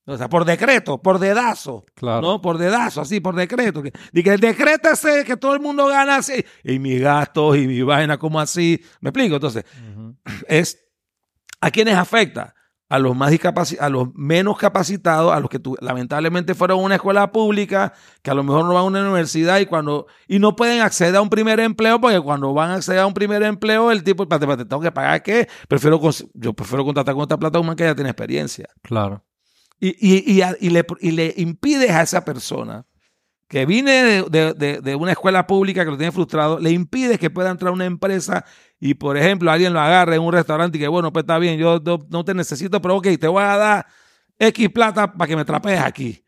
O 0.08 0.18
sea, 0.18 0.30
por 0.30 0.46
decreto, 0.46 1.02
por 1.02 1.18
dedazo. 1.18 1.84
Claro. 1.96 2.22
¿no? 2.22 2.42
Por 2.42 2.60
dedazo, 2.60 3.02
así, 3.02 3.20
por 3.20 3.36
decreto. 3.36 3.82
Y 4.14 4.22
que 4.22 4.34
el 4.34 4.40
decreto 4.40 4.90
ese 4.90 5.26
que 5.26 5.36
todo 5.36 5.56
el 5.56 5.60
mundo 5.60 5.88
gana 5.88 6.18
así. 6.18 6.46
Y 6.64 6.78
mis 6.78 7.02
gastos 7.02 7.58
y 7.58 7.66
mi 7.66 7.82
vaina, 7.82 8.20
como 8.20 8.40
así. 8.40 8.80
¿Me 9.02 9.10
explico? 9.10 9.36
Entonces, 9.36 9.66
es 10.48 10.80
a 11.60 11.72
quienes 11.72 11.96
afecta. 11.96 12.54
A 12.96 13.00
los 13.00 13.16
más 13.16 13.32
a 13.80 13.90
los 13.90 14.14
menos 14.16 14.58
capacitados, 14.58 15.34
a 15.34 15.40
los 15.40 15.50
que 15.50 15.60
tu- 15.60 15.76
lamentablemente 15.82 16.54
fueron 16.56 16.80
a 16.80 16.82
una 16.84 16.96
escuela 16.96 17.32
pública, 17.32 17.94
que 18.22 18.32
a 18.32 18.34
lo 18.34 18.44
mejor 18.44 18.64
no 18.66 18.74
van 18.74 18.84
a 18.84 18.88
una 18.88 19.02
universidad 19.02 19.60
y 19.60 19.66
cuando 19.66 20.08
y 20.28 20.40
no 20.40 20.56
pueden 20.56 20.82
acceder 20.82 21.16
a 21.18 21.22
un 21.22 21.30
primer 21.30 21.60
empleo, 21.60 22.00
porque 22.00 22.20
cuando 22.22 22.54
van 22.54 22.72
a 22.72 22.76
acceder 22.76 23.00
a 23.02 23.06
un 23.08 23.14
primer 23.14 23.44
empleo, 23.44 23.92
el 23.92 24.04
tipo, 24.04 24.24
espérate, 24.24 24.46
espérate, 24.46 24.70
tengo 24.70 24.82
que 24.82 24.92
pagar 24.92 25.22
qué, 25.24 25.48
prefiero 25.68 26.00
yo 26.34 26.54
prefiero 26.54 26.86
contratar 26.86 27.14
con 27.14 27.24
esta 27.24 27.38
plata 27.38 27.60
humana 27.60 27.76
que 27.76 27.84
ya 27.84 27.96
tiene 27.96 28.10
experiencia 28.12 28.68
Claro. 28.82 29.24
y, 29.80 29.90
y- 30.00 30.24
y 30.34 30.42
a- 30.42 30.56
y 30.60 30.70
le, 30.70 30.86
y 31.02 31.12
le 31.12 31.34
impides 31.38 31.92
a 31.92 32.02
esa 32.02 32.24
persona 32.24 32.86
que 33.48 33.66
viene 33.68 33.92
de, 34.04 34.24
de- 34.24 34.54
de- 34.54 34.82
de 34.82 34.96
una 34.96 35.12
escuela 35.12 35.46
pública 35.46 35.86
que 35.86 35.92
lo 35.92 35.98
tiene 35.98 36.12
frustrado, 36.12 36.60
le 36.60 36.72
impides 36.72 37.20
que 37.20 37.30
pueda 37.30 37.52
entrar 37.52 37.70
a 37.70 37.74
una 37.74 37.86
empresa 37.86 38.44
y, 38.80 38.94
por 38.96 39.18
ejemplo, 39.18 39.52
alguien 39.52 39.74
lo 39.74 39.80
agarre 39.80 40.16
en 40.16 40.22
un 40.22 40.34
restaurante 40.34 40.78
y 40.78 40.82
que, 40.82 40.88
bueno, 40.88 41.12
pues 41.14 41.24
está 41.24 41.40
bien, 41.40 41.58
yo 41.58 41.82
no, 42.10 42.26
te 42.26 42.34
necesito, 42.34 42.82
pero 42.82 42.98
ok, 42.98 43.08
te 43.20 43.28
voy 43.28 43.44
a 43.44 43.58
dar 43.58 43.86
X 44.38 44.70
plata 44.70 45.14
para 45.14 45.28
que 45.28 45.36
me 45.36 45.46
trapees 45.46 45.80
aquí. 45.80 46.22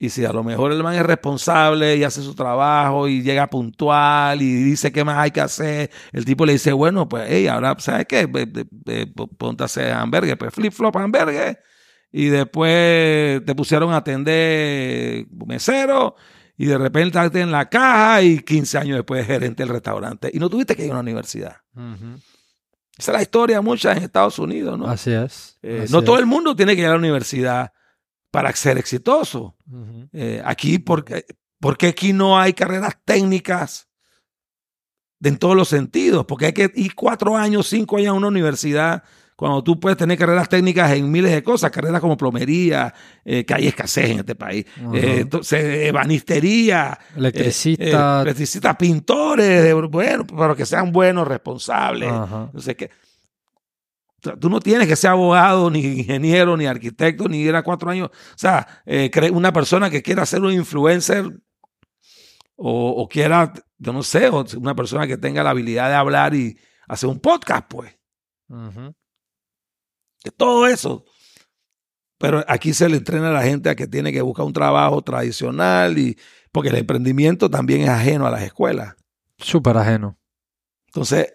Y 0.00 0.10
si 0.10 0.24
a 0.24 0.32
lo 0.32 0.44
mejor 0.44 0.70
el 0.72 0.82
man 0.82 0.94
es 0.94 1.02
responsable 1.02 1.96
y 1.96 2.04
hace 2.04 2.22
su 2.22 2.34
trabajo 2.34 3.08
y 3.08 3.22
llega 3.22 3.48
puntual 3.48 4.40
y 4.40 4.54
dice 4.62 4.92
qué 4.92 5.02
más 5.02 5.18
hay 5.18 5.32
que 5.32 5.40
hacer, 5.40 5.90
el 6.12 6.24
tipo 6.24 6.46
le 6.46 6.52
dice, 6.52 6.72
bueno, 6.72 7.08
pues, 7.08 7.26
hey, 7.28 7.48
ahora, 7.48 7.74
¿sabes 7.78 8.06
qué? 8.06 8.28
Ponte 9.36 9.64
a 9.64 9.66
hacer 9.66 9.92
hamburgues, 9.92 10.36
pues 10.36 10.54
flip-flop 10.54 10.96
hamburgues 10.96 11.58
y 12.12 12.26
después 12.26 13.44
te 13.44 13.54
pusieron 13.54 13.92
a 13.92 13.98
atender 13.98 15.26
mesero 15.46 16.16
y 16.58 16.66
de 16.66 16.76
repente 16.76 17.18
estás 17.18 17.34
en 17.40 17.52
la 17.52 17.70
caja 17.70 18.20
y 18.20 18.40
15 18.40 18.78
años 18.78 18.96
después 18.96 19.24
gerente 19.24 19.62
del 19.62 19.72
restaurante 19.72 20.28
y 20.32 20.40
no 20.40 20.50
tuviste 20.50 20.74
que 20.74 20.84
ir 20.84 20.90
a 20.90 20.94
una 20.94 21.00
universidad. 21.00 21.56
Esa 22.96 23.12
es 23.12 23.16
la 23.16 23.22
historia 23.22 23.60
mucha 23.62 23.92
en 23.92 24.02
Estados 24.02 24.40
Unidos, 24.40 24.76
¿no? 24.76 24.88
Así 24.88 25.12
es. 25.12 25.56
Eh, 25.62 25.82
así 25.84 25.92
no 25.92 26.02
todo 26.02 26.18
el 26.18 26.26
mundo 26.26 26.56
tiene 26.56 26.74
que 26.74 26.82
ir 26.82 26.88
a 26.88 26.90
la 26.90 26.96
universidad 26.96 27.72
para 28.32 28.54
ser 28.56 28.76
exitoso. 28.76 29.56
Eh, 30.12 30.42
aquí, 30.44 30.80
porque, 30.80 31.24
porque 31.60 31.86
aquí 31.86 32.12
no 32.12 32.36
hay 32.36 32.52
carreras 32.54 32.98
técnicas 33.04 33.88
en 35.22 35.36
todos 35.38 35.54
los 35.54 35.68
sentidos? 35.68 36.26
Porque 36.26 36.46
hay 36.46 36.52
que 36.52 36.72
ir 36.74 36.96
cuatro 36.96 37.36
años, 37.36 37.68
cinco 37.68 37.98
años 37.98 38.08
a 38.08 38.14
una 38.14 38.28
universidad 38.28 39.04
cuando 39.38 39.62
tú 39.62 39.78
puedes 39.78 39.96
tener 39.96 40.18
carreras 40.18 40.48
técnicas 40.48 40.90
en 40.90 41.08
miles 41.08 41.30
de 41.30 41.44
cosas, 41.44 41.70
carreras 41.70 42.00
como 42.00 42.16
plomería, 42.16 42.92
eh, 43.24 43.44
que 43.44 43.54
hay 43.54 43.68
escasez 43.68 44.10
en 44.10 44.18
este 44.18 44.34
país, 44.34 44.66
eh, 44.92 45.18
entonces, 45.20 45.86
ebanistería, 45.86 46.98
electricista, 47.14 48.22
electricistas, 48.22 48.74
pintores, 48.74 49.72
bueno, 49.90 50.26
pero 50.26 50.56
que 50.56 50.66
sean 50.66 50.90
buenos, 50.90 51.28
responsables. 51.28 52.10
No 52.10 52.50
sé 52.58 52.74
qué. 52.74 52.90
Tú 54.40 54.50
no 54.50 54.58
tienes 54.58 54.88
que 54.88 54.96
ser 54.96 55.10
abogado, 55.10 55.70
ni 55.70 55.86
ingeniero, 55.86 56.56
ni 56.56 56.66
arquitecto, 56.66 57.28
ni 57.28 57.38
ir 57.38 57.54
a 57.54 57.62
cuatro 57.62 57.90
años. 57.90 58.08
O 58.08 58.38
sea, 58.38 58.66
una 59.30 59.52
persona 59.52 59.88
que 59.88 60.02
quiera 60.02 60.26
ser 60.26 60.40
un 60.40 60.52
influencer 60.52 61.24
o, 62.56 62.90
o, 62.90 63.08
quiera, 63.08 63.52
yo 63.78 63.92
no 63.92 64.02
sé, 64.02 64.30
una 64.56 64.74
persona 64.74 65.06
que 65.06 65.16
tenga 65.16 65.44
la 65.44 65.50
habilidad 65.50 65.90
de 65.90 65.94
hablar 65.94 66.34
y 66.34 66.58
hacer 66.88 67.08
un 67.08 67.20
podcast, 67.20 67.66
pues. 67.68 67.96
De 70.24 70.30
todo 70.30 70.66
eso. 70.66 71.04
Pero 72.18 72.44
aquí 72.48 72.74
se 72.74 72.88
le 72.88 72.96
entrena 72.96 73.28
a 73.30 73.32
la 73.32 73.42
gente 73.42 73.70
a 73.70 73.76
que 73.76 73.86
tiene 73.86 74.12
que 74.12 74.22
buscar 74.22 74.44
un 74.44 74.52
trabajo 74.52 75.02
tradicional 75.02 75.98
y 75.98 76.18
porque 76.50 76.70
el 76.70 76.76
emprendimiento 76.76 77.48
también 77.48 77.82
es 77.82 77.88
ajeno 77.88 78.26
a 78.26 78.30
las 78.30 78.42
escuelas. 78.42 78.96
Súper 79.38 79.76
ajeno. 79.76 80.18
Entonces, 80.86 81.32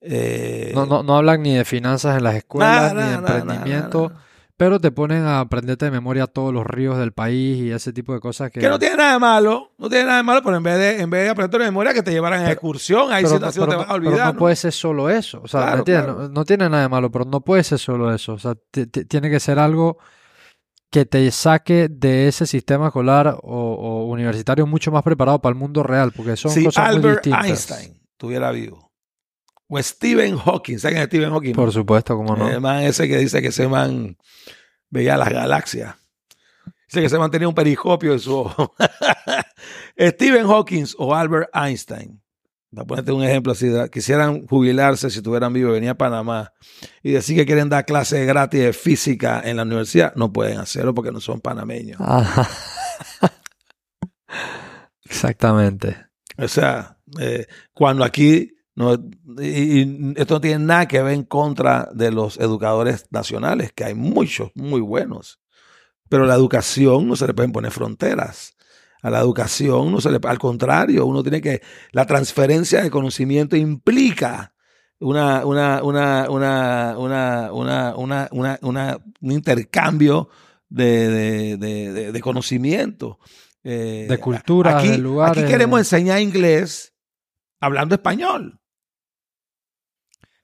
eh, 0.00 0.70
no, 0.74 0.86
no, 0.86 1.02
no, 1.02 1.16
hablan 1.16 1.42
ni 1.42 1.54
de 1.54 1.64
finanzas 1.64 2.18
en 2.18 2.24
las 2.24 2.36
escuelas, 2.36 2.94
ni 2.94 3.02
de 3.02 3.14
emprendimiento 3.14 4.12
pero 4.56 4.80
te 4.80 4.90
ponen 4.90 5.24
a 5.24 5.40
aprenderte 5.40 5.84
de 5.84 5.90
memoria 5.90 6.26
todos 6.26 6.52
los 6.52 6.66
ríos 6.66 6.96
del 6.96 7.12
país 7.12 7.58
y 7.58 7.70
ese 7.70 7.92
tipo 7.92 8.14
de 8.14 8.20
cosas 8.20 8.50
que... 8.50 8.60
Que 8.60 8.68
no 8.68 8.78
tiene 8.78 8.96
nada 8.96 9.12
de 9.14 9.18
malo, 9.18 9.72
no 9.76 9.88
tiene 9.90 10.06
nada 10.06 10.16
de 10.16 10.22
malo, 10.22 10.42
pero 10.42 10.56
en 10.56 10.62
vez 10.62 10.78
de, 10.78 11.00
en 11.02 11.10
vez 11.10 11.24
de 11.24 11.30
aprenderte 11.30 11.58
de 11.58 11.64
memoria 11.64 11.92
que 11.92 12.02
te 12.02 12.10
llevaran 12.10 12.44
a 12.44 12.50
excursión, 12.50 13.12
ahí 13.12 13.26
sí, 13.26 13.34
te 13.34 13.38
vas 13.38 13.58
a 13.58 13.94
olvidar. 13.94 14.14
Pero 14.14 14.32
no, 14.32 14.36
puede 14.36 14.56
ser 14.56 14.72
solo 14.72 15.10
eso, 15.10 15.42
o 15.44 15.48
sea, 15.48 15.76
no, 15.76 16.44
tiene 16.44 16.68
nada 16.70 16.82
de 16.82 16.88
malo, 16.88 17.10
pero 17.10 17.26
no 17.26 17.42
puede 17.42 17.64
ser 17.64 17.78
solo 17.78 18.14
eso, 18.14 18.32
o 18.32 18.38
sea, 18.38 18.54
tiene 19.08 19.30
que 19.30 19.40
ser 19.40 19.58
algo 19.58 19.98
que 20.90 21.04
te 21.04 21.30
saque 21.30 21.88
de 21.90 22.28
ese 22.28 22.46
sistema 22.46 22.86
escolar 22.86 23.38
o, 23.42 24.06
universitario 24.06 24.66
mucho 24.66 24.90
más 24.90 25.02
preparado 25.02 25.40
para 25.40 25.52
el 25.52 25.58
mundo 25.58 25.82
real, 25.82 26.12
porque 26.16 26.36
son 26.36 26.52
cosas 26.64 26.88
Albert 26.88 27.26
muy 27.26 27.48
Einstein 27.48 28.00
estuviera 28.12 28.50
vivo, 28.50 28.85
o 29.68 29.82
Stephen 29.82 30.36
Hawking, 30.36 30.78
¿saben 30.78 31.04
Stephen 31.06 31.30
Hawking? 31.30 31.54
Por 31.54 31.72
supuesto, 31.72 32.16
como 32.16 32.36
no. 32.36 32.48
El 32.48 32.60
man 32.60 32.82
ese 32.82 33.08
que 33.08 33.18
dice 33.18 33.42
que 33.42 33.48
ese 33.48 33.66
man 33.66 34.16
veía 34.90 35.16
las 35.16 35.30
galaxias. 35.30 35.96
Dice 36.88 37.02
que 37.02 37.08
se 37.08 37.18
mantenía 37.18 37.48
un 37.48 37.54
periscopio 37.54 38.12
en 38.12 38.20
su 38.20 38.36
ojo. 38.36 38.74
Stephen 39.98 40.46
Hawking 40.46 40.84
o 40.98 41.14
Albert 41.14 41.50
Einstein. 41.52 42.22
Para 42.72 42.86
ponerte 42.86 43.12
un 43.12 43.24
ejemplo 43.24 43.52
así, 43.52 43.68
quisieran 43.90 44.46
jubilarse 44.46 45.10
si 45.10 45.18
estuvieran 45.18 45.52
vivos, 45.52 45.72
venía 45.72 45.92
a 45.92 45.96
Panamá 45.96 46.52
y 47.02 47.12
decir 47.12 47.36
que 47.36 47.46
quieren 47.46 47.70
dar 47.70 47.86
clases 47.86 48.26
gratis 48.26 48.60
de 48.60 48.72
física 48.72 49.40
en 49.44 49.56
la 49.56 49.62
universidad, 49.62 50.14
no 50.14 50.32
pueden 50.32 50.58
hacerlo 50.58 50.92
porque 50.92 51.10
no 51.10 51.20
son 51.20 51.40
panameños. 51.40 51.98
Exactamente. 55.04 55.96
O 56.36 56.48
sea, 56.48 56.98
eh, 57.18 57.46
cuando 57.72 58.04
aquí 58.04 58.55
no, 58.76 58.94
y, 59.38 60.14
esto 60.16 60.34
no 60.34 60.40
tiene 60.40 60.64
nada 60.64 60.86
que 60.86 61.02
ver 61.02 61.14
en 61.14 61.24
contra 61.24 61.88
de 61.94 62.12
los 62.12 62.38
educadores 62.38 63.06
nacionales, 63.10 63.72
que 63.72 63.84
hay 63.84 63.94
muchos 63.94 64.50
muy 64.54 64.80
buenos. 64.80 65.40
Pero 66.08 66.26
la 66.26 66.34
educación 66.34 67.08
no 67.08 67.16
se 67.16 67.26
le 67.26 67.34
pueden 67.34 67.52
poner 67.52 67.72
fronteras. 67.72 68.54
A 69.02 69.10
la 69.10 69.20
educación 69.20 69.90
no 69.90 70.00
se 70.00 70.10
le 70.10 70.20
al 70.22 70.38
contrario, 70.38 71.06
uno 71.06 71.22
tiene 71.22 71.40
que 71.40 71.62
la 71.92 72.06
transferencia 72.06 72.82
de 72.82 72.90
conocimiento 72.90 73.56
implica 73.56 74.52
una, 74.98 75.44
una, 75.46 75.82
una, 75.82 76.30
una, 76.30 76.94
una, 76.98 78.28
una 78.30 78.98
un 79.20 79.32
intercambio 79.32 80.28
de, 80.68 81.56
de, 81.56 82.12
de, 82.12 82.20
conocimiento. 82.20 83.18
Eh, 83.64 84.06
de 84.08 84.18
cultura, 84.18 84.78
aquí, 84.78 84.88
de 84.88 84.98
lugares. 84.98 85.42
Aquí 85.42 85.50
queremos 85.50 85.78
enseñar 85.78 86.20
inglés 86.20 86.94
hablando 87.60 87.94
español. 87.94 88.60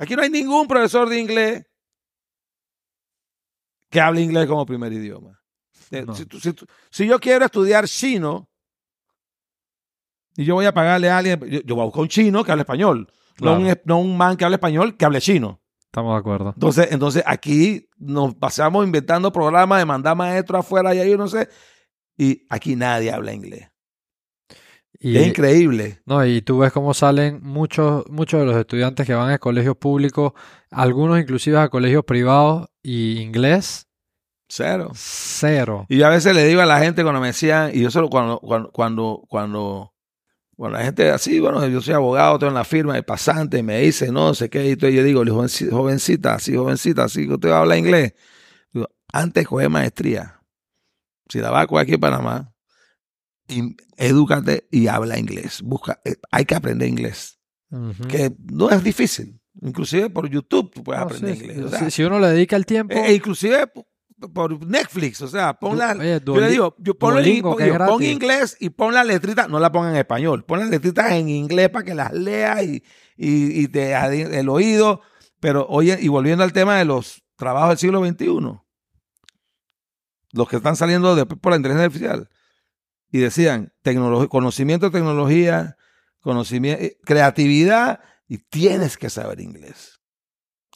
Aquí 0.03 0.17
no 0.17 0.23
hay 0.23 0.31
ningún 0.31 0.67
profesor 0.67 1.09
de 1.09 1.21
inglés 1.21 1.65
que 3.89 4.01
hable 4.01 4.21
inglés 4.21 4.49
como 4.49 4.67
primer 4.67 4.93
idioma. 4.93 5.41
Eh, 5.93 6.05
si, 6.91 7.07
yo 7.07 7.21
quiero 7.21 7.45
estudiar 7.45 7.87
chino 7.87 8.51
y 10.35 10.45
yo 10.45 10.57
voy 10.57 10.67
a 10.67 10.75
pagarle 10.75 11.09
a 11.09 11.19
alguien, 11.19 11.39
yo, 11.65 11.77
voy 11.77 11.83
a 11.83 11.85
buscar 11.85 12.03
un 12.03 12.09
chino 12.09 12.43
que 12.43 12.51
hable 12.51 12.63
español, 12.63 13.13
no, 13.39 13.55
un, 13.55 13.73
no 13.85 14.01
un 14.01 14.17
man 14.17 14.37
que 14.37 14.45
hable 14.45 14.57
español 14.57 14.97
que 14.97 15.05
hable 15.05 15.21
chino. 15.21 15.63
Estamos 15.85 16.15
de 16.15 16.19
acuerdo. 16.19 16.49
Entonces, 16.49 16.89
entonces 16.91 17.23
aquí 17.25 17.89
nos 17.97 18.35
pasamos 18.35 18.85
inventando 18.85 19.31
programas 19.31 19.79
de 19.79 19.85
mandar 19.85 20.17
maestros 20.17 20.61
afuera 20.61 20.93
y 20.97 20.99
ahí 20.99 21.11
yo 21.11 21.17
no 21.17 21.29
sé. 21.29 21.49
Y 22.17 22.45
aquí 22.51 22.75
nadie 22.75 23.13
habla 23.13 23.33
inglés 23.33 23.72
es 25.03 25.27
increíble. 25.27 26.01
No, 26.07 26.25
y 26.25 26.43
tú 26.43 26.59
ves 26.59 26.73
cómo 26.73 26.95
salen 26.95 27.41
muchos, 27.43 28.09
muchos 28.09 28.41
de 28.41 28.47
los 28.47 28.57
estudiantes 28.57 29.05
que 29.05 29.15
van 29.15 29.31
a 29.33 29.39
colegios 29.39 29.77
públicos, 29.77 30.33
algunos 30.71 31.19
inclusive 31.19 31.59
a 31.59 31.69
colegios 31.69 32.05
privados 32.05 32.69
y 32.83 33.21
inglés. 33.21 33.89
Cero. 34.49 34.93
Cero. 34.95 35.87
Y 35.89 35.97
yo 35.97 36.07
a 36.07 36.11
veces 36.11 36.35
le 36.35 36.45
digo 36.45 36.61
a 36.61 36.67
la 36.67 36.79
gente 36.79 37.03
cuando 37.03 37.21
me 37.21 37.29
decían, 37.29 37.73
y 37.75 37.81
yo 37.81 37.91
solo 37.91 38.09
cuando, 38.11 38.39
cuando, 38.39 38.71
cuando, 38.71 39.23
cuando, 39.27 39.93
la 40.57 40.85
gente 40.85 41.11
así, 41.11 41.41
bueno, 41.41 41.67
yo 41.67 41.81
soy 41.81 41.95
abogado, 41.95 42.39
tengo 42.39 42.51
en 42.51 42.57
la 42.57 42.65
firma 42.65 42.95
de 42.95 43.03
pasante, 43.03 43.59
y 43.59 43.63
me 43.63 43.81
dice, 43.81 44.13
no 44.13 44.35
sé 44.35 44.51
qué, 44.51 44.65
y 44.67 44.77
yo 44.77 45.03
digo, 45.03 45.25
jovencita, 45.25 46.35
así, 46.35 46.55
jovencita, 46.55 47.05
así 47.05 47.27
que 47.27 47.35
usted 47.35 47.51
habla 47.51 47.77
inglés. 47.77 48.15
Digo, 48.73 48.89
antes 49.13 49.49
coge 49.49 49.69
maestría. 49.69 50.41
Si 51.29 51.39
la 51.39 51.51
va 51.51 51.63
a 51.63 51.67
coger 51.67 51.85
aquí 51.85 51.95
en 51.95 52.01
Panamá, 52.01 52.52
edúcate 53.97 54.69
y 54.71 54.87
habla 54.87 55.19
inglés. 55.19 55.63
Busca, 55.63 56.01
eh, 56.05 56.17
hay 56.31 56.45
que 56.45 56.55
aprender 56.55 56.89
inglés. 56.89 57.39
Que 58.09 58.31
no 58.53 58.71
es 58.71 58.85
difícil. 58.85 59.41
Inclusive 59.61 60.11
por 60.11 60.29
YouTube 60.29 60.71
tú 60.73 60.83
puedes 60.83 61.01
aprender 61.03 61.37
inglés. 61.37 61.95
si, 61.95 62.03
uno 62.03 62.19
le 62.19 62.29
dedica 62.29 62.57
el 62.57 62.67
tiempo. 62.67 62.95
E 62.95 63.15
inclusive 63.15 63.71
por 64.29 64.65
Netflix, 64.67 65.21
o 65.23 65.29
sea, 65.29 65.55
pon 65.55 65.77
la, 65.77 65.95
yo 65.95 66.37
le 66.37 66.49
digo, 66.49 66.77
yo 66.79 66.95
pon, 66.97 67.25
inglés 68.03 68.57
y 68.61 68.71
pon 68.71 68.95
la 68.95 69.03
letrita, 69.03 69.49
no 69.49 69.59
la 69.59 69.73
ponga 69.73 69.91
en 69.91 69.97
español, 69.97 70.45
pon 70.45 70.61
las 70.61 70.71
letritas 70.71 71.11
en 71.13 71.29
inglés 71.29 71.71
para 71.71 71.85
que 71.85 71.95
las 71.95 72.13
leas 72.13 72.63
y, 72.63 72.83
y, 73.17 73.69
te 73.69 73.95
el 73.95 74.49
oído. 74.49 75.01
Pero 75.41 75.67
oye, 75.69 75.99
y 76.01 76.09
volviendo 76.09 76.45
al 76.45 76.53
tema 76.53 76.79
de 76.79 76.85
los 76.85 77.25
trabajos 77.37 77.71
del 77.71 77.79
siglo 77.79 78.05
XXI, 78.05 78.61
los 80.33 80.49
que 80.49 80.57
están 80.57 80.77
saliendo 80.77 81.17
después 81.17 81.41
por 81.41 81.51
la 81.51 81.57
inteligencia 81.57 81.87
artificial, 81.87 82.29
y 83.13 83.19
decían 83.19 83.73
conocimiento 84.31 84.87
de 84.87 84.93
tecnología, 84.93 85.77
conocimiento, 86.21 86.83
eh, 86.83 86.97
creatividad 87.05 88.01
y 88.27 88.39
tienes 88.39 88.97
que 88.97 89.11
saber 89.11 89.41
inglés. 89.41 90.01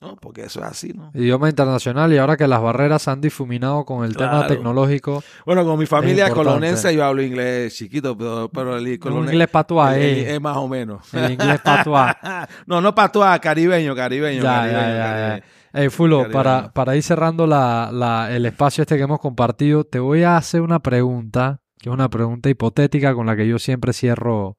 ¿no? 0.03 0.17
Porque 0.17 0.43
eso 0.43 0.61
es 0.61 0.67
así, 0.67 0.93
¿no? 0.93 1.11
Idioma 1.15 1.49
internacional 1.49 2.13
y 2.13 2.19
ahora 2.19 2.37
que 2.37 2.47
las 2.47 2.61
barreras 2.61 3.09
han 3.09 3.23
difuminado 3.23 3.87
con 3.87 4.05
el 4.05 4.15
tema 4.15 4.47
tecnológico. 4.47 5.25
Bueno, 5.47 5.65
con 5.65 5.79
mi 5.79 5.87
familia 5.87 6.29
colonense 6.29 6.95
yo 6.95 7.03
hablo 7.03 7.23
inglés 7.23 7.75
chiquito, 7.75 8.15
pero, 8.53 8.77
el, 8.77 8.87
inglés 8.87 9.49
patuá, 9.49 9.99
eh. 9.99 10.35
es 10.35 10.41
más 10.41 10.59
o 10.59 10.69
menos. 10.69 11.13
El 11.15 11.33
inglés 11.33 11.61
patuá. 11.61 12.15
no, 12.67 12.83
no 12.83 12.95
patuá, 12.95 13.39
caribeño, 13.39 13.97
caribeño. 13.97 14.43
Ya, 14.43 14.67
ya, 14.67 15.43
ya, 15.73 15.91
Fulo, 15.91 16.31
para, 16.31 16.71
para 16.73 16.95
ir 16.97 17.03
cerrando 17.03 17.47
la, 17.47 17.91
la, 17.91 18.31
el 18.31 18.45
espacio 18.45 18.83
este 18.83 18.99
que 18.99 19.03
hemos 19.03 19.21
compartido, 19.21 19.85
te 19.85 19.99
voy 19.99 20.23
a 20.25 20.37
hacer 20.37 20.61
una 20.61 20.81
pregunta 20.81 21.63
que 21.79 21.89
es 21.89 21.93
una 21.93 22.09
pregunta 22.09 22.49
hipotética 22.49 23.15
con 23.15 23.27
la 23.27 23.37
que 23.37 23.47
yo 23.47 23.59
siempre 23.59 23.93
cierro 23.93 24.57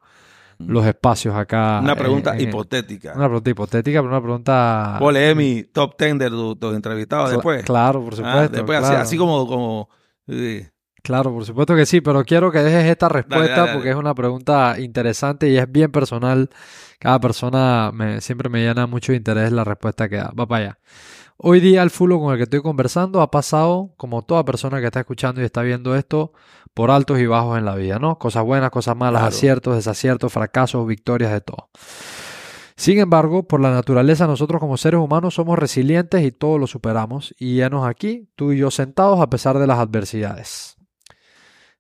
los 0.60 0.86
espacios 0.86 1.36
acá. 1.36 1.80
Una 1.84 1.96
pregunta 1.96 2.40
hipotética. 2.40 3.14
Una 3.16 3.26
pregunta 3.26 3.50
hipotética, 3.50 4.00
pero 4.02 4.10
una 4.10 4.22
pregunta. 4.22 4.98
Ole, 5.02 5.36
mi 5.36 5.64
top 5.64 5.96
ten 5.98 6.18
de 6.18 6.30
tus 6.30 6.76
entrevistados 6.76 7.32
después. 7.32 7.64
Claro, 7.64 8.04
por 8.04 8.14
ah, 8.14 8.18
supuesto. 8.18 8.56
después, 8.56 8.84
Así, 8.84 9.18
como. 9.18 9.48
como 9.48 9.90
Claro, 11.04 11.32
por 11.32 11.46
supuesto 11.46 11.74
que 11.74 11.86
sí, 11.86 12.02
pero 12.02 12.26
quiero 12.26 12.52
que 12.52 12.60
dejes 12.60 12.84
esta 12.86 13.08
respuesta 13.08 13.72
porque 13.74 13.92
es 13.92 13.96
una 13.96 14.14
pregunta 14.14 14.76
interesante 14.78 15.48
y 15.48 15.58
es 15.58 15.72
bien 15.72 15.92
personal. 15.92 16.50
Cada 17.00 17.20
persona 17.22 17.92
me, 17.94 18.20
siempre 18.20 18.50
me 18.50 18.60
llena 18.60 18.88
mucho 18.88 19.14
interés 19.14 19.54
la 19.54 19.64
respuesta 19.64 20.10
que 20.10 20.18
da. 20.18 20.34
Va 20.38 20.46
para 20.48 20.64
allá. 20.66 20.80
Hoy 21.38 21.60
día 21.60 21.84
el 21.84 21.92
fulo 21.92 22.20
con 22.20 22.34
el 22.34 22.38
que 22.38 22.44
estoy 22.44 22.62
conversando 22.62 23.22
ha 23.22 23.32
pasado, 23.32 23.94
como 23.96 24.24
toda 24.24 24.44
persona 24.44 24.80
que 24.82 24.88
está 24.88 25.00
escuchando 25.00 25.40
y 25.40 25.46
está 25.46 25.62
viendo 25.62 25.96
esto, 25.96 26.34
por 26.78 26.92
altos 26.92 27.18
y 27.18 27.26
bajos 27.26 27.58
en 27.58 27.66
la 27.66 27.74
vida, 27.74 27.98
¿no? 27.98 28.20
Cosas 28.20 28.44
buenas, 28.44 28.70
cosas 28.70 28.96
malas, 28.96 29.24
aciertos, 29.24 29.76
desaciertos, 29.76 30.32
fracasos, 30.32 30.86
victorias, 30.86 31.32
de 31.32 31.42
todo. 31.42 31.72
Sin 32.76 33.00
embargo, 33.00 33.48
por 33.48 33.60
la 33.60 33.72
naturaleza 33.72 34.28
nosotros 34.28 34.60
como 34.60 34.78
seres 34.78 35.00
humanos 35.00 35.34
somos 35.34 35.58
resilientes 35.58 36.24
y 36.24 36.32
todo 36.32 36.60
lo 36.60 36.68
superamos 36.68 37.34
y 37.40 37.62
nos 37.72 37.88
aquí, 37.88 38.30
tú 38.36 38.52
y 38.52 38.60
yo 38.60 38.70
sentados 38.70 39.20
a 39.22 39.28
pesar 39.32 39.58
de 39.58 39.66
las 39.66 39.80
adversidades. 39.80 40.76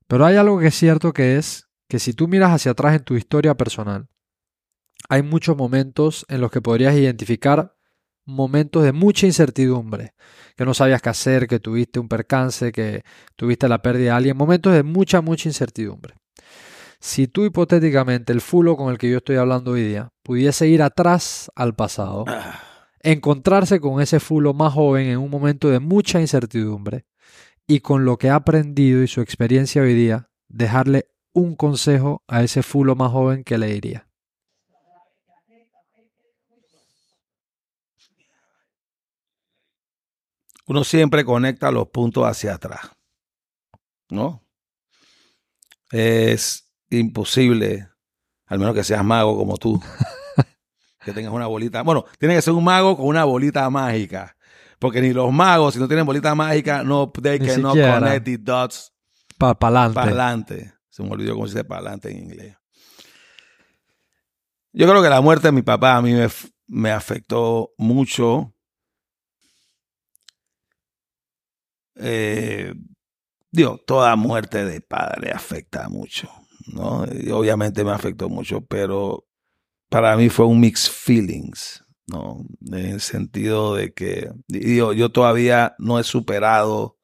Pero 0.08 0.26
hay 0.26 0.36
algo 0.36 0.58
que 0.58 0.66
es 0.66 0.76
cierto 0.76 1.14
que 1.14 1.38
es 1.38 1.70
que 1.88 2.00
si 2.00 2.14
tú 2.14 2.28
miras 2.28 2.52
hacia 2.52 2.72
atrás 2.72 2.96
en 2.96 3.04
tu 3.04 3.14
historia 3.14 3.56
personal, 3.56 4.10
hay 5.10 5.22
muchos 5.22 5.56
momentos 5.56 6.26
en 6.28 6.42
los 6.42 6.50
que 6.50 6.62
podrías 6.62 6.96
identificar 6.96 7.76
momentos 8.26 8.84
de 8.84 8.94
mucha 8.94 9.28
incertidumbre, 9.28 10.16
que 10.58 10.66
no 10.66 10.74
sabías 10.74 11.02
qué 11.02 11.10
hacer, 11.10 11.48
que 11.48 11.60
tuviste 11.60 12.00
un 12.00 12.10
percance, 12.10 12.72
que 12.72 13.04
tuviste 13.36 13.70
la 13.70 13.82
pérdida 13.82 14.06
de 14.06 14.18
alguien, 14.18 14.38
momentos 14.38 14.74
de 14.74 14.82
mucha, 14.82 15.22
mucha 15.22 15.48
incertidumbre. 15.48 16.16
Si 17.00 17.28
tú 17.28 17.46
hipotéticamente, 17.46 18.34
el 18.34 18.42
fulo 18.42 18.76
con 18.76 18.92
el 18.92 18.98
que 18.98 19.10
yo 19.10 19.18
estoy 19.18 19.36
hablando 19.36 19.72
hoy 19.72 19.84
día, 19.84 20.10
pudiese 20.24 20.68
ir 20.68 20.82
atrás 20.82 21.52
al 21.56 21.76
pasado, 21.76 22.26
Ah, 22.28 22.60
encontrarse 23.02 23.80
con 23.80 24.02
ese 24.02 24.20
fulo 24.20 24.56
más 24.56 24.74
joven 24.74 25.08
en 25.08 25.20
un 25.20 25.30
momento 25.30 25.70
de 25.70 25.80
mucha 25.80 26.20
incertidumbre 26.20 27.06
y 27.68 27.82
con 27.82 28.04
lo 28.04 28.18
que 28.18 28.32
ha 28.32 28.36
aprendido 28.36 29.04
y 29.04 29.08
su 29.08 29.22
experiencia 29.22 29.84
hoy 29.84 29.94
día, 29.94 30.30
dejarle 30.48 31.06
un 31.34 31.56
consejo 31.56 32.24
a 32.28 32.42
ese 32.42 32.64
fulo 32.64 32.96
más 32.96 33.12
joven 33.12 33.44
que 33.44 33.60
le 33.60 33.68
diría. 33.68 34.07
Uno 40.68 40.84
siempre 40.84 41.24
conecta 41.26 41.72
los 41.72 41.88
puntos 41.88 42.26
hacia 42.26 42.54
atrás, 42.56 42.92
¿no? 44.10 44.44
Es 45.92 46.70
imposible, 46.90 47.88
al 48.46 48.60
menos 48.60 48.76
que 48.76 48.84
seas 48.84 49.04
mago 49.04 49.38
como 49.38 49.58
tú, 49.58 49.82
que 51.06 51.14
tengas 51.14 51.32
una 51.34 51.48
bolita. 51.48 51.82
Bueno, 51.84 52.06
tiene 52.20 52.36
que 52.36 52.42
ser 52.42 52.54
un 52.54 52.64
mago 52.64 52.98
con 52.98 53.08
una 53.08 53.24
bolita 53.24 53.70
mágica. 53.70 54.36
Porque 54.80 55.02
ni 55.02 55.12
los 55.12 55.32
magos, 55.34 55.74
si 55.74 55.80
no 55.80 55.88
tienen 55.88 56.06
bolita 56.06 56.36
mágica, 56.36 56.84
no, 56.84 57.12
they 57.12 57.40
Ni 57.40 57.48
cannot 57.48 57.72
siquiera. 57.74 58.00
connect 58.00 58.26
the 58.26 58.38
dots 58.38 58.94
Para 59.40 59.58
adelante. 59.60 59.96
para 59.96 60.08
adelante. 60.08 60.74
Se 60.90 61.02
me 61.02 61.10
olvidó 61.10 61.34
cómo 61.34 61.48
se 61.48 61.54
dice 61.56 61.64
para 61.64 61.80
adelante 61.82 62.12
en 62.12 62.18
inglés. 62.26 62.56
Yo 64.74 64.88
creo 64.88 65.02
que 65.02 65.10
la 65.10 65.22
muerte 65.22 65.48
de 65.48 65.52
mi 65.54 65.64
papá 65.64 65.96
a 65.96 66.02
mí 66.04 66.14
me, 66.14 66.28
me 66.68 66.92
afectó 66.92 67.72
mucho. 67.80 68.54
Eh, 72.00 72.74
digo, 73.52 73.80
toda 73.86 74.16
muerte 74.16 74.66
de 74.66 74.82
padre 74.82 75.32
afecta 75.32 75.90
mucho, 75.90 76.30
¿no? 76.68 77.06
Obviamente 77.34 77.84
me 77.84 77.92
afectó 77.92 78.30
mucho, 78.30 78.62
pero 78.62 79.26
para 79.90 80.16
mí 80.18 80.30
fue 80.30 80.46
un 80.46 80.60
mixed 80.60 80.92
feelings, 80.92 81.84
¿no? 82.08 82.46
En 82.66 82.86
el 82.86 83.02
sentido 83.02 83.76
de 83.76 83.94
que, 83.94 84.32
digo, 84.48 84.94
yo 84.94 85.12
todavía 85.12 85.76
no 85.80 86.00
he 86.00 86.04
superado 86.04 86.98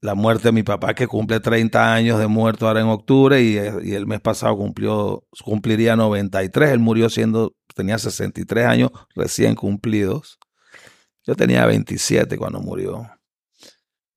la 0.00 0.14
muerte 0.14 0.48
de 0.48 0.52
mi 0.52 0.62
papá, 0.62 0.94
que 0.94 1.06
cumple 1.06 1.40
30 1.40 1.94
años 1.94 2.18
de 2.18 2.26
muerto 2.26 2.66
ahora 2.66 2.80
en 2.80 2.88
octubre, 2.88 3.40
y, 3.42 3.54
y 3.54 3.94
el 3.94 4.06
mes 4.06 4.20
pasado 4.20 4.56
cumplió, 4.56 5.24
cumpliría 5.44 5.96
93. 5.96 6.70
Él 6.70 6.78
murió 6.78 7.08
siendo, 7.08 7.54
tenía 7.74 7.98
63 7.98 8.66
años 8.66 8.90
recién 9.14 9.54
cumplidos. 9.54 10.38
Yo 11.24 11.36
tenía 11.36 11.64
27 11.66 12.36
cuando 12.36 12.60
murió. 12.60 13.08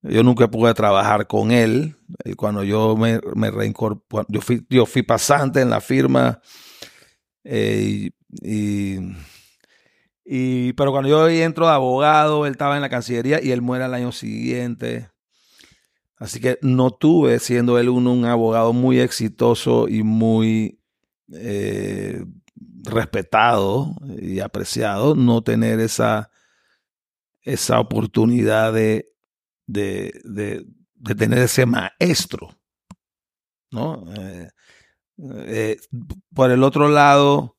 Yo 0.09 0.23
nunca 0.23 0.49
pude 0.49 0.73
trabajar 0.73 1.27
con 1.27 1.51
él. 1.51 1.95
Y 2.23 2.33
Cuando 2.33 2.63
yo 2.63 2.95
me, 2.95 3.19
me 3.35 3.51
reincorporé, 3.51 4.25
yo 4.29 4.41
fui, 4.41 4.65
yo 4.69 4.85
pasante 5.07 5.61
en 5.61 5.69
la 5.69 5.81
firma. 5.81 6.41
eh, 7.43 8.09
y- 8.41 8.99
y- 10.25 10.73
pero 10.73 10.91
cuando 10.91 11.09
yo 11.09 11.27
entro 11.29 11.67
de 11.67 11.73
abogado, 11.73 12.45
él 12.45 12.51
estaba 12.53 12.75
en 12.75 12.81
la 12.81 12.89
Cancillería 12.89 13.41
y 13.43 13.51
él 13.51 13.61
muere 13.61 13.85
al 13.85 13.93
año 13.93 14.11
siguiente. 14.11 15.09
Así 16.17 16.39
que 16.39 16.57
no 16.61 16.91
tuve, 16.91 17.39
siendo 17.39 17.77
él 17.77 17.89
un, 17.89 18.07
un 18.07 18.25
abogado 18.25 18.71
muy 18.73 18.99
exitoso 18.99 19.87
y 19.89 20.01
muy 20.03 20.79
eh, 21.33 22.23
respetado 22.83 23.95
y 24.21 24.39
apreciado, 24.39 25.15
no 25.15 25.43
tener 25.43 25.79
esa, 25.81 26.29
esa 27.43 27.79
oportunidad 27.79 28.73
de, 28.73 29.07
de, 29.67 30.13
de- 30.23 30.65
tener 31.15 31.39
ese 31.39 31.65
maestro. 31.65 32.49
¿no? 33.71 34.05
Eh, 34.15 34.49
eh, 35.19 35.77
por 36.33 36.51
el 36.51 36.63
otro 36.63 36.89
lado, 36.89 37.57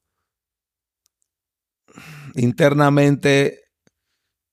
internamente, 2.35 3.61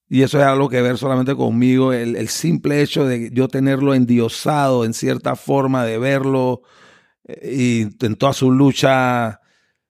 y 0.10 0.22
eso 0.22 0.40
es 0.40 0.46
algo 0.46 0.70
que 0.70 0.82
ver 0.82 0.98
solamente 0.98 1.36
conmigo, 1.36 1.94
el, 1.94 2.16
el 2.16 2.30
simple 2.30 2.82
hecho 2.82 3.06
de 3.06 3.32
yo 3.34 3.48
tenerlo 3.48 3.94
endiosado 3.96 4.86
en 4.86 4.94
cierta 4.94 5.36
forma, 5.36 5.86
de 5.86 5.98
verlo 5.98 6.62
eh, 7.26 7.88
y 8.00 8.06
en 8.06 8.16
toda 8.18 8.34
su 8.34 8.52
lucha 8.52 9.42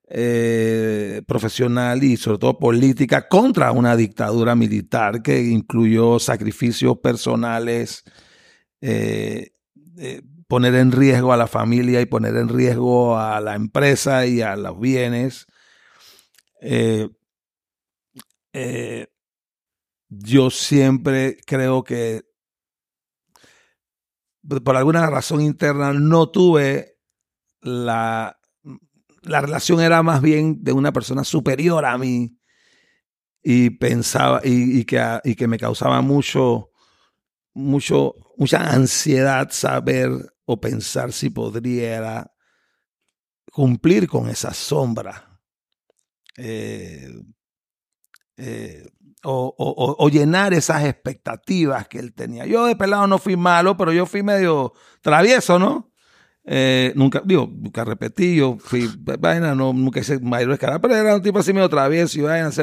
eh, 0.10 1.22
profesional 1.26 2.04
y 2.04 2.18
sobre 2.18 2.38
todo 2.38 2.60
política 2.60 3.28
contra 3.28 3.72
una 3.72 3.96
dictadura 3.96 4.54
militar 4.54 5.22
que 5.22 5.42
incluyó 5.42 6.20
sacrificios 6.20 6.98
personales, 7.00 8.04
eh, 8.82 9.52
eh, 9.98 10.22
poner 10.48 10.76
en 10.76 10.92
riesgo 10.92 11.32
a 11.32 11.38
la 11.38 11.48
familia 11.48 12.02
y 12.02 12.06
poner 12.06 12.36
en 12.36 12.50
riesgo 12.50 13.18
a 13.18 13.40
la 13.40 13.56
empresa 13.56 14.26
y 14.26 14.42
a 14.42 14.56
los 14.56 14.80
bienes. 14.80 15.48
Yo 20.10 20.50
siempre 20.50 21.38
creo 21.46 21.84
que 21.84 22.24
por 24.64 24.76
alguna 24.76 25.10
razón 25.10 25.42
interna 25.42 25.94
no 25.94 26.30
tuve 26.30 27.00
la, 27.62 28.38
la 29.24 29.42
relación 29.42 29.82
era 29.82 30.04
más 30.04 30.22
bien 30.22 30.64
de 30.64 30.74
una 30.74 30.92
persona 30.92 31.24
superior 31.24 31.86
a 31.86 31.98
mí 31.98 32.38
y 33.42 33.72
pensaba 33.72 34.42
y, 34.44 34.86
que, 34.86 35.20
y 35.24 35.36
que 35.36 35.48
me 35.48 35.58
causaba 35.58 36.02
mucho, 36.02 36.72
mucho, 37.54 38.16
mucha 38.38 38.74
ansiedad 38.74 39.50
saber 39.52 40.12
o 40.46 40.60
pensar 40.60 41.12
si 41.12 41.30
podría 41.30 42.32
cumplir 43.52 44.08
con 44.08 44.30
esa 44.30 44.54
sombra. 44.54 45.40
Eh, 46.38 47.10
eh, 48.38 48.86
o, 49.26 49.56
o, 49.58 49.96
o, 50.00 50.10
llenar 50.10 50.54
esas 50.54 50.84
expectativas 50.84 51.88
que 51.88 52.00
él 52.00 52.14
tenía. 52.14 52.46
Yo 52.46 52.66
de 52.66 52.76
pelado 52.76 53.08
no 53.08 53.20
fui 53.20 53.38
malo, 53.38 53.78
pero 53.78 53.94
yo 53.94 54.06
fui 54.06 54.22
medio 54.22 54.74
travieso, 55.02 55.60
¿no? 55.60 55.93
Eh, 56.46 56.92
nunca, 56.96 57.22
digo, 57.24 57.50
nunca 57.50 57.86
repetí, 57.86 58.36
yo 58.36 58.58
fui, 58.60 58.90
vaina, 58.98 59.56
no, 59.56 59.72
nunca 59.72 60.02
hice 60.02 60.20
mayor 60.20 60.52
escala, 60.52 60.80
pero 60.80 60.96
era 60.96 61.16
un 61.16 61.22
tipo 61.22 61.40
así 61.40 61.54
medio 61.54 61.70
travieso 61.70 62.20
y 62.20 62.22
vaina, 62.22 62.48
así. 62.48 62.62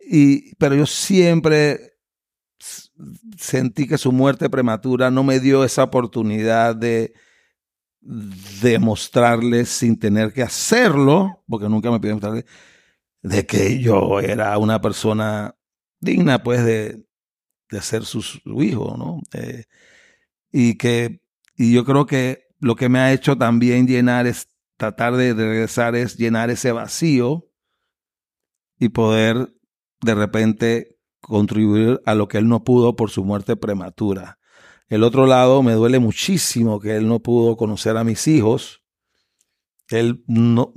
Y, 0.00 0.54
pero 0.56 0.74
yo 0.74 0.86
siempre 0.86 1.92
sentí 3.38 3.86
que 3.86 3.98
su 3.98 4.12
muerte 4.12 4.50
prematura 4.50 5.10
no 5.10 5.24
me 5.24 5.40
dio 5.40 5.64
esa 5.64 5.84
oportunidad 5.84 6.76
de 6.76 7.14
demostrarle 8.00 9.64
sin 9.64 9.98
tener 9.98 10.32
que 10.32 10.42
hacerlo, 10.42 11.44
porque 11.48 11.68
nunca 11.68 11.90
me 11.90 12.00
pidió 12.00 12.14
mostrarle, 12.14 12.44
de 13.22 13.46
que 13.46 13.78
yo 13.80 14.18
era 14.18 14.58
una 14.58 14.80
persona 14.80 15.54
digna, 16.00 16.42
pues, 16.42 16.64
de, 16.64 17.04
de 17.70 17.80
ser 17.80 18.04
su, 18.04 18.22
su 18.22 18.62
hijo, 18.62 18.96
¿no? 18.96 19.20
Eh, 19.32 19.64
y 20.50 20.76
que, 20.76 21.22
y 21.56 21.72
yo 21.72 21.84
creo 21.84 22.06
que 22.06 22.51
lo 22.62 22.76
que 22.76 22.88
me 22.88 23.00
ha 23.00 23.12
hecho 23.12 23.36
también 23.36 23.88
llenar 23.88 24.28
es, 24.28 24.48
tratar 24.76 25.16
de 25.16 25.34
regresar 25.34 25.96
es 25.96 26.16
llenar 26.16 26.48
ese 26.48 26.70
vacío 26.70 27.48
y 28.78 28.90
poder 28.90 29.52
de 30.00 30.14
repente 30.14 30.96
contribuir 31.20 32.00
a 32.06 32.14
lo 32.14 32.28
que 32.28 32.38
él 32.38 32.48
no 32.48 32.62
pudo 32.62 32.94
por 32.94 33.10
su 33.10 33.24
muerte 33.24 33.56
prematura. 33.56 34.38
El 34.86 35.02
otro 35.02 35.26
lado, 35.26 35.64
me 35.64 35.72
duele 35.72 35.98
muchísimo 35.98 36.78
que 36.78 36.94
él 36.94 37.08
no 37.08 37.18
pudo 37.18 37.56
conocer 37.56 37.96
a 37.96 38.04
mis 38.04 38.28
hijos. 38.28 38.84
Él 39.88 40.22
no, 40.28 40.72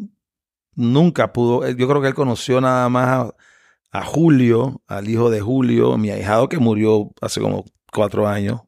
nunca 0.73 1.33
pudo, 1.33 1.69
yo 1.69 1.88
creo 1.88 2.01
que 2.01 2.07
él 2.07 2.15
conoció 2.15 2.61
nada 2.61 2.89
más 2.89 3.31
a, 3.91 4.03
Julio, 4.03 4.81
al 4.88 5.07
hijo 5.07 5.29
de 5.29 5.39
Julio, 5.39 5.97
mi 5.97 6.09
ahijado 6.09 6.49
que 6.49 6.57
murió 6.57 7.11
hace 7.21 7.39
como 7.39 7.63
cuatro 7.93 8.27
años, 8.27 8.61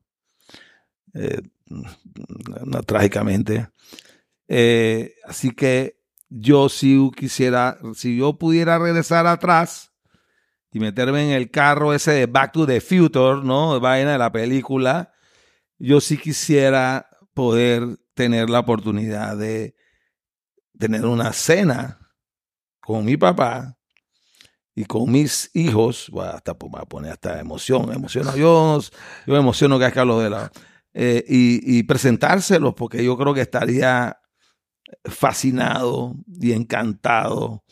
eh, 1.15 1.41
no, 1.69 2.83
trágicamente. 2.83 3.69
Eh, 4.47 5.15
así 5.25 5.51
que 5.51 5.99
yo 6.29 6.69
si 6.69 7.11
quisiera, 7.15 7.77
si 7.95 8.17
yo 8.17 8.37
pudiera 8.37 8.79
regresar 8.79 9.27
atrás 9.27 9.93
y 10.71 10.79
meterme 10.79 11.23
en 11.23 11.31
el 11.31 11.49
carro 11.49 11.93
ese 11.93 12.11
de 12.11 12.25
Back 12.25 12.51
to 12.53 12.65
the 12.65 12.81
Future, 12.81 13.41
¿no? 13.43 13.79
Vaina 13.79 14.13
de 14.13 14.17
la 14.17 14.31
película, 14.31 15.13
yo 15.77 16.01
sí 16.01 16.17
quisiera 16.17 17.09
poder 17.33 17.97
tener 18.13 18.49
la 18.49 18.59
oportunidad 18.59 19.37
de 19.37 19.75
tener 20.77 21.05
una 21.05 21.33
cena 21.33 21.99
con 22.79 23.05
mi 23.05 23.17
papá 23.17 23.77
y 24.75 24.85
con 24.85 25.11
mis 25.11 25.49
hijos, 25.55 26.11
hasta 26.21 26.53
voy 26.53 26.69
a 26.79 26.85
poner 26.85 27.11
hasta 27.11 27.39
emoción, 27.39 27.91
emociono 27.91 28.35
yo, 28.35 28.79
yo 29.25 29.33
me 29.33 29.39
emociono 29.39 29.79
que 29.79 29.85
hablo 29.85 30.19
de 30.19 30.29
la... 30.29 30.51
Eh, 30.99 31.23
y, 31.27 31.83
presentárselos, 31.83 32.73
porque 32.73 33.05
yo 33.05 33.15
creo 33.15 33.31
que 33.31 33.41
estaría 33.41 34.19
fascinado 35.03 36.15
y 36.41 36.53
encantado 36.53 37.63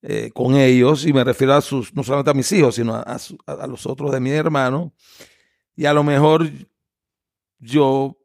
eh, 0.00 0.30
con 0.32 0.56
ellos, 0.56 1.04
y 1.04 1.12
me 1.12 1.24
refiero 1.24 1.52
a 1.52 1.60
sus, 1.60 1.94
no 1.94 2.02
solamente 2.02 2.30
a 2.30 2.34
mis 2.34 2.50
hijos, 2.52 2.76
sino 2.76 2.94
a, 2.94 3.02
a, 3.02 3.66
los 3.66 3.84
otros 3.84 4.12
de 4.12 4.20
mi 4.20 4.30
hermano, 4.30 4.94
y 5.76 5.84
a 5.84 5.92
lo 5.92 6.04
mejor 6.04 6.48
yo 7.58 8.16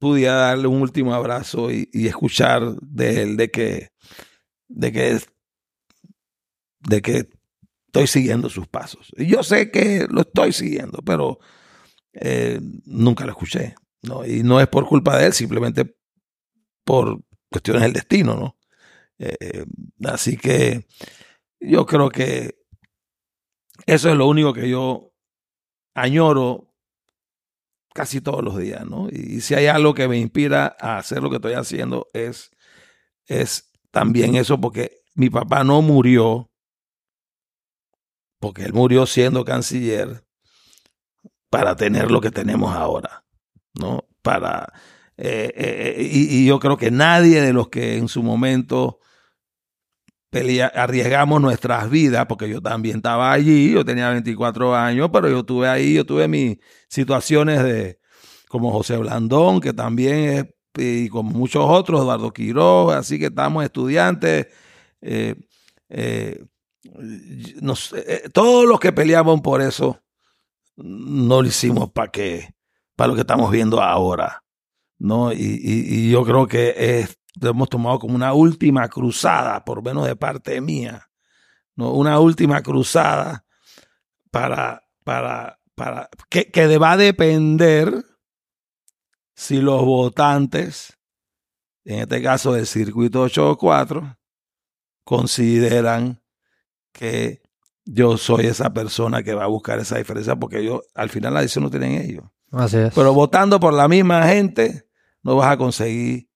pudiera 0.00 0.34
darle 0.34 0.66
un 0.66 0.82
último 0.82 1.14
abrazo 1.14 1.70
y, 1.70 1.88
y 1.92 2.08
escuchar 2.08 2.64
de 2.80 3.22
él 3.22 3.36
de 3.36 3.48
que, 3.52 3.92
de 4.66 4.90
que, 4.90 5.20
de 6.80 7.00
que 7.00 7.28
estoy 7.86 8.08
siguiendo 8.08 8.50
sus 8.50 8.66
pasos. 8.66 9.12
Y 9.16 9.26
yo 9.26 9.44
sé 9.44 9.70
que 9.70 10.08
lo 10.10 10.22
estoy 10.22 10.52
siguiendo, 10.52 10.98
pero 11.04 11.38
eh, 12.14 12.60
nunca 12.86 13.24
lo 13.24 13.32
escuché. 13.32 13.74
¿no? 14.04 14.24
Y 14.24 14.42
no 14.42 14.60
es 14.60 14.68
por 14.68 14.86
culpa 14.86 15.18
de 15.18 15.26
él, 15.26 15.32
simplemente 15.32 15.96
por 16.84 17.20
cuestiones 17.50 17.82
del 17.82 17.92
destino, 17.92 18.34
¿no? 18.34 18.56
Eh, 19.18 19.64
así 20.04 20.36
que 20.36 20.86
yo 21.60 21.86
creo 21.86 22.10
que 22.10 22.58
eso 23.86 24.10
es 24.10 24.16
lo 24.16 24.26
único 24.26 24.52
que 24.52 24.68
yo 24.68 25.12
añoro 25.94 26.74
casi 27.94 28.20
todos 28.20 28.42
los 28.42 28.58
días, 28.58 28.84
¿no? 28.86 29.08
Y, 29.10 29.40
si 29.40 29.54
hay 29.54 29.66
algo 29.66 29.94
que 29.94 30.08
me 30.08 30.18
inspira 30.18 30.76
a 30.80 30.98
hacer 30.98 31.22
lo 31.22 31.30
que 31.30 31.36
estoy 31.36 31.54
haciendo 31.54 32.08
es, 32.12 32.50
es 33.26 33.70
también 33.90 34.34
eso, 34.34 34.60
porque 34.60 34.98
mi 35.14 35.30
papá 35.30 35.62
no 35.62 35.80
murió, 35.80 36.50
porque 38.40 38.64
él 38.64 38.72
murió 38.72 39.06
siendo 39.06 39.44
canciller 39.44 40.23
para 41.54 41.76
tener 41.76 42.10
lo 42.10 42.20
que 42.20 42.32
tenemos 42.32 42.74
ahora, 42.74 43.24
¿no? 43.74 44.04
Para, 44.22 44.72
eh, 45.16 45.52
eh, 45.54 45.96
y, 46.00 46.38
y, 46.38 46.46
yo 46.46 46.58
creo 46.58 46.76
que 46.76 46.90
nadie 46.90 47.40
de 47.40 47.52
los 47.52 47.68
que 47.68 47.96
en 47.96 48.08
su 48.08 48.24
momento 48.24 48.98
arriesgamos 50.74 51.40
nuestras 51.40 51.88
vidas, 51.88 52.26
porque 52.26 52.48
yo 52.48 52.60
también 52.60 52.96
estaba 52.96 53.30
allí, 53.30 53.70
yo 53.70 53.84
tenía 53.84 54.10
24 54.10 54.74
años, 54.74 55.10
pero 55.12 55.28
yo 55.28 55.44
tuve 55.44 55.68
ahí, 55.68 55.94
yo 55.94 56.04
tuve 56.04 56.26
mis 56.26 56.58
situaciones 56.88 57.62
de, 57.62 58.00
como 58.48 58.72
José 58.72 58.96
Blandón, 58.96 59.60
que 59.60 59.72
también 59.72 60.16
es, 60.16 60.46
y 60.76 61.08
como 61.08 61.30
muchos 61.30 61.64
otros, 61.68 62.00
Eduardo 62.00 62.32
Quiroz, 62.32 62.94
así 62.94 63.16
que 63.16 63.26
estamos 63.26 63.62
estudiantes, 63.62 64.48
eh, 65.00 65.36
eh, 65.88 66.44
eh, 66.82 68.22
todos 68.32 68.66
los 68.66 68.80
que 68.80 68.90
peleamos 68.90 69.40
por 69.40 69.62
eso, 69.62 70.03
no 70.76 71.42
lo 71.42 71.48
hicimos 71.48 71.90
para 71.90 72.10
que, 72.10 72.54
para 72.96 73.08
lo 73.08 73.14
que 73.14 73.22
estamos 73.22 73.50
viendo 73.50 73.82
ahora. 73.82 74.44
¿no? 74.98 75.32
Y, 75.32 75.60
y, 75.62 76.10
yo 76.10 76.24
creo 76.24 76.46
que 76.46 76.74
es 76.76 77.18
hemos 77.40 77.68
tomado 77.68 77.98
como 77.98 78.14
una 78.14 78.32
última 78.32 78.88
cruzada, 78.88 79.64
por 79.64 79.82
menos 79.82 80.06
de 80.06 80.16
parte 80.16 80.60
mía, 80.60 81.10
¿no? 81.74 81.92
una 81.92 82.20
última 82.20 82.62
cruzada 82.62 83.44
para, 84.30 84.84
para, 85.02 85.60
para 85.74 86.08
que, 86.30 86.50
que 86.50 86.78
va 86.78 86.92
a 86.92 86.96
depender 86.96 88.04
si 89.34 89.60
los 89.60 89.82
votantes, 89.82 90.96
en 91.84 92.00
este 92.00 92.22
caso 92.22 92.52
del 92.52 92.66
circuito 92.66 93.22
804, 93.22 94.16
consideran 95.04 96.22
que 96.92 97.42
yo 97.84 98.16
soy 98.16 98.46
esa 98.46 98.72
persona 98.72 99.22
que 99.22 99.34
va 99.34 99.44
a 99.44 99.48
buscar 99.48 99.78
esa 99.78 99.98
diferencia, 99.98 100.36
porque 100.36 100.64
yo, 100.64 100.82
al 100.94 101.10
final 101.10 101.34
la 101.34 101.40
decisión 101.40 101.64
no 101.64 101.70
tienen 101.70 102.00
ellos. 102.00 102.24
Así 102.50 102.78
es. 102.78 102.94
Pero 102.94 103.12
votando 103.12 103.60
por 103.60 103.74
la 103.74 103.88
misma 103.88 104.26
gente, 104.28 104.86
no 105.22 105.36
vas 105.36 105.52
a 105.52 105.56
conseguir 105.56 106.28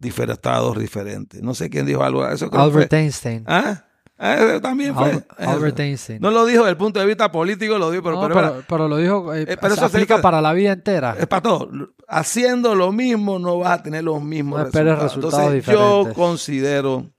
estados 0.00 0.78
diferentes. 0.78 1.42
No 1.42 1.54
sé 1.54 1.68
quién 1.70 1.86
dijo 1.86 2.02
algo 2.02 2.26
eso. 2.26 2.48
Albert 2.52 2.92
Einstein. 2.92 3.44
¿Ah? 3.46 3.84
ah 4.18 4.58
también 4.62 4.94
fue. 4.94 5.22
Albert 5.38 5.80
Einstein. 5.80 6.20
No 6.20 6.30
lo 6.30 6.46
dijo 6.46 6.60
desde 6.60 6.70
el 6.70 6.76
punto 6.76 7.00
de 7.00 7.06
vista 7.06 7.30
político, 7.30 7.78
lo 7.78 7.90
dijo, 7.90 8.02
pero, 8.02 8.28
pero, 8.28 8.64
pero, 8.66 8.88
lo 8.88 8.96
dijo, 8.96 9.34
eh, 9.34 9.42
eh, 9.42 9.56
pero 9.60 9.74
eso 9.74 9.88
se 9.88 9.96
aplica 9.96 10.22
para 10.22 10.40
la 10.40 10.52
vida 10.52 10.72
entera. 10.72 11.16
Es 11.18 11.26
para 11.26 11.42
todo. 11.42 11.70
Haciendo 12.08 12.74
lo 12.74 12.92
mismo 12.92 13.38
no 13.38 13.58
vas 13.58 13.80
a 13.80 13.82
tener 13.82 14.04
los 14.04 14.22
mismos 14.22 14.60
no 14.60 14.64
resultados. 14.64 15.14
Entonces, 15.14 15.66
yo 15.66 16.12
considero 16.14 17.10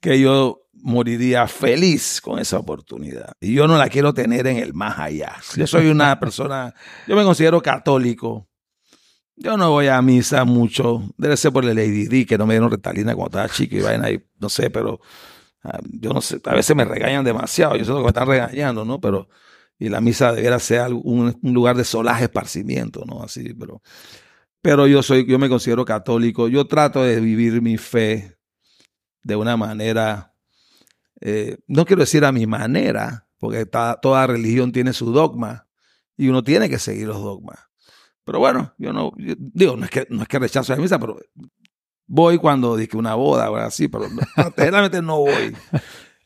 que 0.00 0.18
yo 0.18 0.59
moriría 0.82 1.46
feliz 1.46 2.20
con 2.20 2.38
esa 2.38 2.58
oportunidad. 2.58 3.32
Y 3.40 3.54
yo 3.54 3.66
no 3.66 3.76
la 3.76 3.88
quiero 3.88 4.14
tener 4.14 4.46
en 4.46 4.58
el 4.58 4.74
más 4.74 4.98
allá. 4.98 5.36
Yo 5.56 5.66
soy 5.66 5.88
una 5.88 6.18
persona, 6.20 6.74
yo 7.06 7.16
me 7.16 7.24
considero 7.24 7.60
católico. 7.60 8.48
Yo 9.36 9.56
no 9.56 9.70
voy 9.70 9.86
a 9.88 10.00
misa 10.02 10.44
mucho. 10.44 11.02
Debe 11.16 11.36
ser 11.36 11.52
por 11.52 11.64
el 11.64 11.78
ADD, 11.78 12.26
que 12.26 12.36
no 12.36 12.46
me 12.46 12.54
dieron 12.54 12.70
retalina 12.70 13.14
cuando 13.14 13.38
estaba 13.38 13.48
chico 13.48 13.76
y 13.76 13.80
vaina 13.80 14.06
ahí, 14.06 14.22
no 14.38 14.48
sé, 14.48 14.70
pero 14.70 15.00
ah, 15.64 15.78
yo 15.82 16.12
no 16.12 16.20
sé, 16.20 16.40
a 16.44 16.54
veces 16.54 16.76
me 16.76 16.84
regañan 16.84 17.24
demasiado, 17.24 17.76
yo 17.76 17.84
sé 17.84 17.90
lo 17.90 17.98
que 17.98 18.02
me 18.02 18.08
están 18.08 18.28
regañando, 18.28 18.84
¿no? 18.84 19.00
Pero, 19.00 19.28
y 19.78 19.88
la 19.88 20.02
misa 20.02 20.32
debiera 20.32 20.58
ser 20.58 20.92
un, 20.92 21.38
un 21.42 21.54
lugar 21.54 21.76
de 21.76 21.84
solaje 21.84 22.24
esparcimiento, 22.24 23.04
¿no? 23.06 23.22
Así, 23.22 23.54
pero, 23.54 23.80
pero 24.60 24.86
yo 24.86 25.02
soy, 25.02 25.26
yo 25.26 25.38
me 25.38 25.48
considero 25.48 25.86
católico, 25.86 26.48
yo 26.48 26.66
trato 26.66 27.02
de 27.02 27.18
vivir 27.20 27.62
mi 27.62 27.78
fe 27.78 28.36
de 29.22 29.36
una 29.36 29.56
manera, 29.56 30.29
eh, 31.20 31.58
no 31.66 31.84
quiero 31.84 32.00
decir 32.00 32.24
a 32.24 32.32
mi 32.32 32.46
manera, 32.46 33.28
porque 33.38 33.66
toda 33.66 34.26
religión 34.26 34.72
tiene 34.72 34.92
su 34.92 35.12
dogma 35.12 35.66
y 36.16 36.28
uno 36.28 36.42
tiene 36.42 36.68
que 36.68 36.78
seguir 36.78 37.06
los 37.08 37.22
dogmas. 37.22 37.58
Pero 38.24 38.38
bueno, 38.38 38.74
yo 38.78 38.92
no, 38.92 39.12
digo, 39.16 39.76
no 39.76 39.84
es 39.84 39.90
que, 39.90 40.06
no 40.10 40.22
es 40.22 40.28
que 40.28 40.38
rechazo 40.38 40.74
la 40.74 40.80
misa, 40.80 40.98
pero 40.98 41.18
voy 42.06 42.38
cuando 42.38 42.76
dije 42.76 42.96
una 42.96 43.14
boda 43.14 43.50
o 43.50 43.56
así, 43.56 43.88
pero 43.88 44.06
generalmente 44.56 45.00
no 45.02 45.18
voy. 45.18 45.56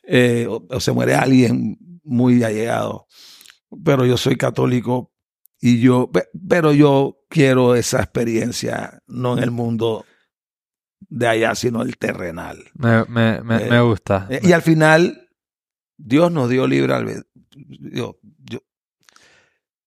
Eh, 0.03 0.47
o, 0.49 0.81
se 0.81 0.93
muere 0.93 1.15
alguien 1.15 1.79
muy 2.03 2.43
allegado. 2.43 3.07
Pero 3.85 4.05
yo 4.05 4.17
soy 4.17 4.37
católico 4.37 5.13
y 5.61 5.81
yo, 5.81 6.11
pero 6.49 6.73
yo 6.73 7.19
quiero 7.29 7.75
esa 7.75 7.99
experiencia, 8.01 9.01
no 9.07 9.37
en 9.37 9.43
el 9.43 9.51
mundo 9.51 10.05
de 11.09 11.29
allá, 11.29 11.55
sino 11.55 11.83
el 11.83 11.97
terrenal. 11.97 12.65
Me, 12.75 13.05
me, 13.05 13.43
me, 13.43 13.65
me 13.67 13.81
gusta. 13.81 14.27
Eh, 14.31 14.41
y 14.43 14.53
al 14.53 14.63
final, 14.63 15.29
Dios 15.97 16.31
nos 16.33 16.49
dio 16.49 16.67
libre 16.67 16.95
albedrío. 16.95 18.19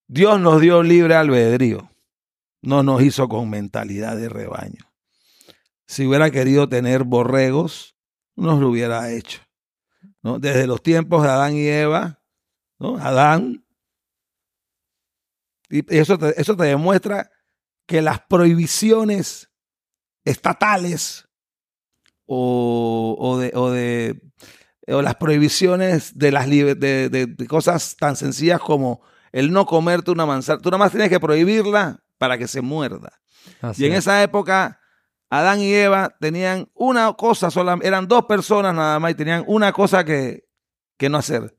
Dios 0.07 0.39
nos 0.39 0.61
dio 0.61 0.83
libre 0.83 1.15
albedrío 1.15 1.89
no 2.61 2.83
nos 2.83 3.01
hizo 3.01 3.29
con 3.29 3.49
mentalidad 3.49 4.17
de 4.17 4.29
rebaño. 4.29 4.91
Si 5.85 6.05
hubiera 6.05 6.31
querido 6.31 6.67
tener 6.67 7.03
borregos, 7.03 7.95
nos 8.35 8.59
lo 8.59 8.69
hubiera 8.69 9.11
hecho. 9.11 9.41
¿no? 10.21 10.37
Desde 10.37 10.67
los 10.67 10.81
tiempos 10.81 11.23
de 11.23 11.29
Adán 11.29 11.55
y 11.55 11.65
Eva, 11.65 12.21
¿no? 12.77 12.97
Adán. 12.97 13.65
Y 15.69 15.95
eso 15.95 16.17
te, 16.17 16.39
eso 16.39 16.57
te 16.57 16.65
demuestra 16.65 17.31
que 17.85 18.01
las 18.01 18.19
prohibiciones 18.21 19.46
estatales 20.29 21.27
o, 22.25 23.15
o, 23.19 23.37
de, 23.37 23.51
o, 23.55 23.71
de, 23.71 24.21
o 24.87 25.01
las 25.01 25.15
prohibiciones 25.15 26.17
de 26.17 26.31
las 26.31 26.49
de, 26.49 26.75
de, 26.75 27.47
cosas 27.47 27.95
tan 27.97 28.15
sencillas 28.15 28.59
como 28.59 29.01
el 29.31 29.51
no 29.51 29.65
comerte 29.65 30.11
una 30.11 30.25
manzana. 30.25 30.59
Tú 30.59 30.69
nada 30.69 30.79
más 30.79 30.91
tienes 30.91 31.09
que 31.09 31.19
prohibirla 31.19 32.03
para 32.17 32.37
que 32.37 32.47
se 32.47 32.61
muerda. 32.61 33.13
y 33.77 33.85
en 33.85 33.93
esa 33.93 34.21
época, 34.23 34.79
Adán 35.29 35.61
y 35.61 35.73
Eva 35.73 36.15
tenían 36.19 36.69
una 36.73 37.13
cosa 37.13 37.51
sola, 37.51 37.77
eran 37.81 38.07
dos 38.07 38.25
personas 38.25 38.73
nada 38.73 38.99
más 38.99 39.11
y 39.11 39.15
tenían 39.15 39.43
una 39.47 39.71
cosa 39.71 40.03
que, 40.03 40.45
que 40.97 41.09
no 41.09 41.17
hacer. 41.17 41.55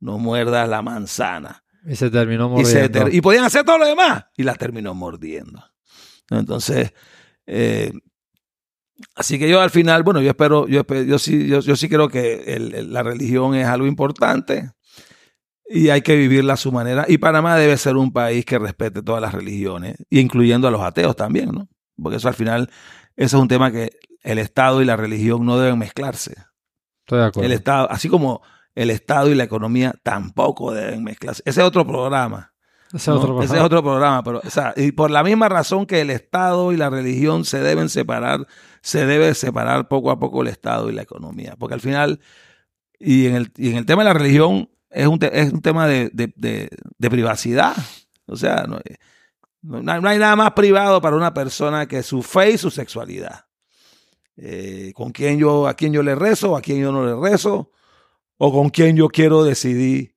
No 0.00 0.18
muerdas 0.18 0.68
la 0.68 0.82
manzana. 0.82 1.64
Y 1.84 1.96
se 1.96 2.10
terminó 2.10 2.48
mordiendo. 2.48 3.08
Y, 3.08 3.20
podían 3.20 3.44
hacer 3.44 3.64
todo 3.64 3.78
lo 3.78 3.86
demás. 3.86 4.26
Y 4.36 4.44
la 4.44 4.54
terminó 4.54 4.94
mordiendo. 4.94 5.64
Entonces, 6.30 6.92
eh, 7.46 7.92
así 9.14 9.38
que 9.38 9.48
yo 9.48 9.60
al 9.60 9.70
final, 9.70 10.02
bueno, 10.02 10.20
yo 10.20 10.30
espero, 10.30 10.66
yo, 10.68 10.84
yo, 10.84 11.18
sí, 11.18 11.46
yo, 11.46 11.60
sí 11.62 11.88
creo 11.88 12.08
que 12.08 12.58
la 12.88 13.02
religión 13.02 13.54
es 13.54 13.66
algo 13.66 13.86
importante 13.86 14.70
y 15.68 15.88
hay 15.88 16.02
que 16.02 16.16
vivirla 16.16 16.54
a 16.54 16.56
su 16.56 16.72
manera. 16.72 17.04
Y 17.08 17.18
Panamá 17.18 17.56
debe 17.56 17.76
ser 17.76 17.96
un 17.96 18.12
país 18.12 18.44
que 18.44 18.58
respete 18.58 19.02
todas 19.02 19.22
las 19.22 19.32
religiones, 19.32 19.96
incluyendo 20.10 20.68
a 20.68 20.70
los 20.70 20.82
ateos 20.82 21.16
también, 21.16 21.50
¿no? 21.50 21.68
Porque 22.00 22.16
eso 22.16 22.28
al 22.28 22.34
final, 22.34 22.70
eso 23.16 23.36
es 23.36 23.42
un 23.42 23.48
tema 23.48 23.70
que 23.70 23.92
el 24.22 24.38
Estado 24.38 24.82
y 24.82 24.84
la 24.84 24.96
religión 24.96 25.44
no 25.44 25.58
deben 25.58 25.78
mezclarse. 25.78 26.34
Estoy 27.00 27.18
de 27.20 27.24
acuerdo. 27.24 27.46
El 27.46 27.52
Estado, 27.52 27.90
así 27.90 28.08
como 28.08 28.42
el 28.74 28.90
Estado 28.90 29.30
y 29.30 29.34
la 29.34 29.44
economía 29.44 29.94
tampoco 30.02 30.72
deben 30.72 31.04
mezclarse. 31.04 31.42
Ese 31.44 31.60
es 31.60 31.66
otro 31.66 31.86
programa. 31.86 32.52
Ese, 32.92 33.10
es, 33.10 33.16
otro 33.16 33.28
programa. 33.28 33.44
Ese 33.44 33.56
es 33.56 33.62
otro 33.62 33.82
programa. 33.82 34.22
Pero, 34.22 34.40
o 34.44 34.50
sea, 34.50 34.74
y 34.76 34.92
por 34.92 35.10
la 35.10 35.22
misma 35.22 35.48
razón 35.48 35.86
que 35.86 36.00
el 36.00 36.10
Estado 36.10 36.72
y 36.72 36.76
la 36.76 36.90
religión 36.90 37.44
se 37.44 37.60
deben 37.60 37.88
separar, 37.88 38.46
se 38.82 39.06
debe 39.06 39.34
separar 39.34 39.88
poco 39.88 40.10
a 40.10 40.18
poco 40.18 40.42
el 40.42 40.48
Estado 40.48 40.90
y 40.90 40.92
la 40.92 41.02
economía. 41.02 41.54
Porque 41.58 41.74
al 41.74 41.80
final, 41.80 42.20
y 42.98 43.26
en 43.26 43.36
el, 43.36 43.52
y 43.56 43.70
en 43.70 43.76
el 43.76 43.86
tema 43.86 44.02
de 44.02 44.08
la 44.08 44.14
religión, 44.14 44.68
es 44.90 45.06
un, 45.06 45.18
es 45.22 45.52
un 45.52 45.62
tema 45.62 45.86
de, 45.86 46.10
de, 46.12 46.68
de, 46.98 47.10
privacidad. 47.10 47.74
O 48.26 48.36
sea, 48.36 48.64
no, 48.68 48.80
no, 49.82 50.08
hay 50.08 50.18
nada 50.18 50.36
más 50.36 50.52
privado 50.52 51.00
para 51.00 51.16
una 51.16 51.32
persona 51.32 51.86
que 51.86 52.02
su 52.02 52.22
fe 52.22 52.52
y 52.52 52.58
su 52.58 52.70
sexualidad. 52.70 53.46
eh, 54.36 54.92
con 54.94 55.12
quién 55.12 55.38
yo, 55.38 55.66
a 55.68 55.74
quién 55.74 55.92
yo 55.92 56.02
le 56.02 56.14
rezo, 56.14 56.56
a 56.56 56.62
quién 56.62 56.80
yo 56.80 56.92
no 56.92 57.04
le 57.04 57.14
rezo, 57.30 57.70
o 58.38 58.52
con 58.52 58.70
quién 58.70 58.96
yo 58.96 59.08
quiero 59.08 59.44
decidir 59.44 60.16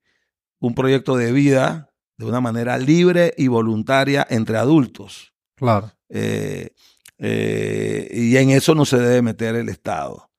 un 0.59 0.73
proyecto 0.73 1.15
de 1.17 1.31
vida 1.31 1.91
de 2.17 2.25
una 2.25 2.41
manera 2.41 2.77
libre 2.77 3.33
y 3.37 3.47
voluntaria 3.47 4.25
entre 4.29 4.57
adultos. 4.57 5.33
Claro. 5.55 5.91
Eh, 6.09 6.71
eh, 7.17 8.09
y 8.13 8.35
en 8.37 8.49
eso 8.51 8.75
no 8.75 8.85
se 8.85 8.97
debe 8.97 9.21
meter 9.21 9.55
el 9.55 9.69
Estado. 9.69 10.29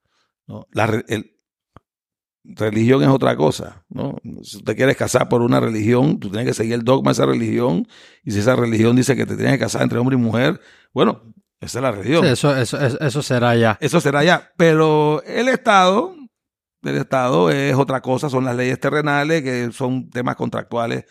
¿no? 0.47 0.67
La 0.73 0.87
re- 0.87 1.05
el- 1.09 1.33
religión 2.45 3.03
es 3.03 3.09
otra 3.09 3.37
cosa. 3.37 3.85
¿no? 3.89 4.17
Si 4.43 4.63
te 4.63 4.77
quieres 4.77 4.97
casar 4.97 5.29
por 5.29 5.43
una 5.43 5.59
religión, 5.61 6.21
tú 6.21 6.29
tienes 6.31 6.47
que 6.47 6.55
seguir 6.55 6.75
el 6.75 6.85
dogma 6.85 7.11
de 7.11 7.13
esa 7.15 7.27
religión. 7.27 7.87
Y 8.25 8.31
si 8.33 8.39
esa 8.41 8.55
religión 8.57 8.97
dice 8.97 9.17
que 9.17 9.27
te 9.27 9.37
tienes 9.37 9.55
que 9.55 9.59
casar 9.61 9.83
entre 9.83 9.99
hombre 9.99 10.17
y 10.17 10.21
mujer, 10.21 10.61
bueno, 10.93 11.23
esa 11.61 11.79
es 11.79 11.83
la 11.83 11.91
religión. 11.93 12.25
Sí, 12.25 12.31
eso, 12.33 12.57
eso, 12.57 12.79
eso, 12.79 13.23
será 13.23 13.57
ya. 13.57 13.79
Eso 13.81 14.01
será 14.01 14.23
ya. 14.23 14.53
Pero 14.57 15.23
el 15.25 15.49
Estado, 15.49 16.15
el 16.83 16.97
Estado 16.97 17.51
es 17.51 17.75
otra 17.75 18.01
cosa, 18.03 18.29
son 18.31 18.45
las 18.45 18.55
leyes 18.55 18.79
terrenales, 18.79 19.43
que 19.43 19.73
son 19.73 20.09
temas 20.11 20.37
contractuales. 20.37 21.05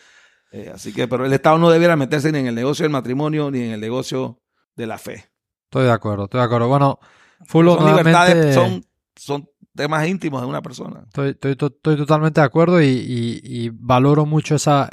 Eh, 0.52 0.72
así 0.74 0.94
que, 0.94 1.08
pero 1.08 1.26
el 1.26 1.34
Estado 1.34 1.58
no 1.58 1.70
debiera 1.70 1.96
meterse 1.98 2.32
ni 2.32 2.40
en 2.40 2.48
el 2.48 2.56
negocio 2.56 2.84
del 2.84 2.92
matrimonio 2.92 3.52
ni 3.52 3.62
en 3.64 3.72
el 3.72 3.82
negocio 3.82 4.42
de 4.76 4.88
la 4.88 4.98
fe. 4.98 5.26
Estoy 5.66 5.86
de 5.86 5.92
acuerdo, 5.92 6.26
estoy 6.26 6.40
de 6.40 6.46
acuerdo. 6.46 6.68
Bueno, 6.68 7.00
Fulo, 7.46 7.76
son 7.76 7.86
libertades, 7.88 8.56
son, 8.56 8.86
son 9.16 9.50
temas 9.76 10.08
íntimos 10.08 10.42
de 10.42 10.48
una 10.48 10.62
persona. 10.62 11.04
Estoy, 11.08 11.30
estoy 11.32 11.56
to- 11.56 11.68
estoy 11.68 11.98
totalmente 11.98 12.40
de 12.42 12.46
acuerdo 12.46 12.82
y, 12.82 12.86
y- 12.88 13.42
y 13.44 13.70
valoro 13.74 14.26
mucho 14.26 14.56
esa, 14.56 14.90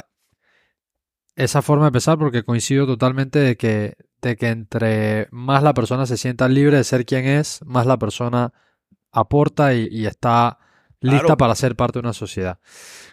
esa 1.35 1.61
forma 1.61 1.85
de 1.85 1.91
pensar 1.91 2.17
porque 2.17 2.43
coincido 2.43 2.85
totalmente 2.85 3.39
de 3.39 3.57
que, 3.57 3.95
de 4.21 4.35
que 4.35 4.49
entre 4.49 5.27
más 5.31 5.63
la 5.63 5.73
persona 5.73 6.05
se 6.05 6.17
sienta 6.17 6.47
libre 6.47 6.77
de 6.77 6.83
ser 6.83 7.05
quien 7.05 7.25
es, 7.25 7.61
más 7.65 7.85
la 7.85 7.97
persona 7.97 8.53
aporta 9.11 9.73
y, 9.73 9.87
y 9.89 10.05
está 10.05 10.59
lista 11.03 11.21
Claro. 11.25 11.37
para 11.37 11.55
ser 11.55 11.75
parte 11.75 11.99
de 11.99 12.05
una 12.05 12.13
sociedad. 12.13 12.57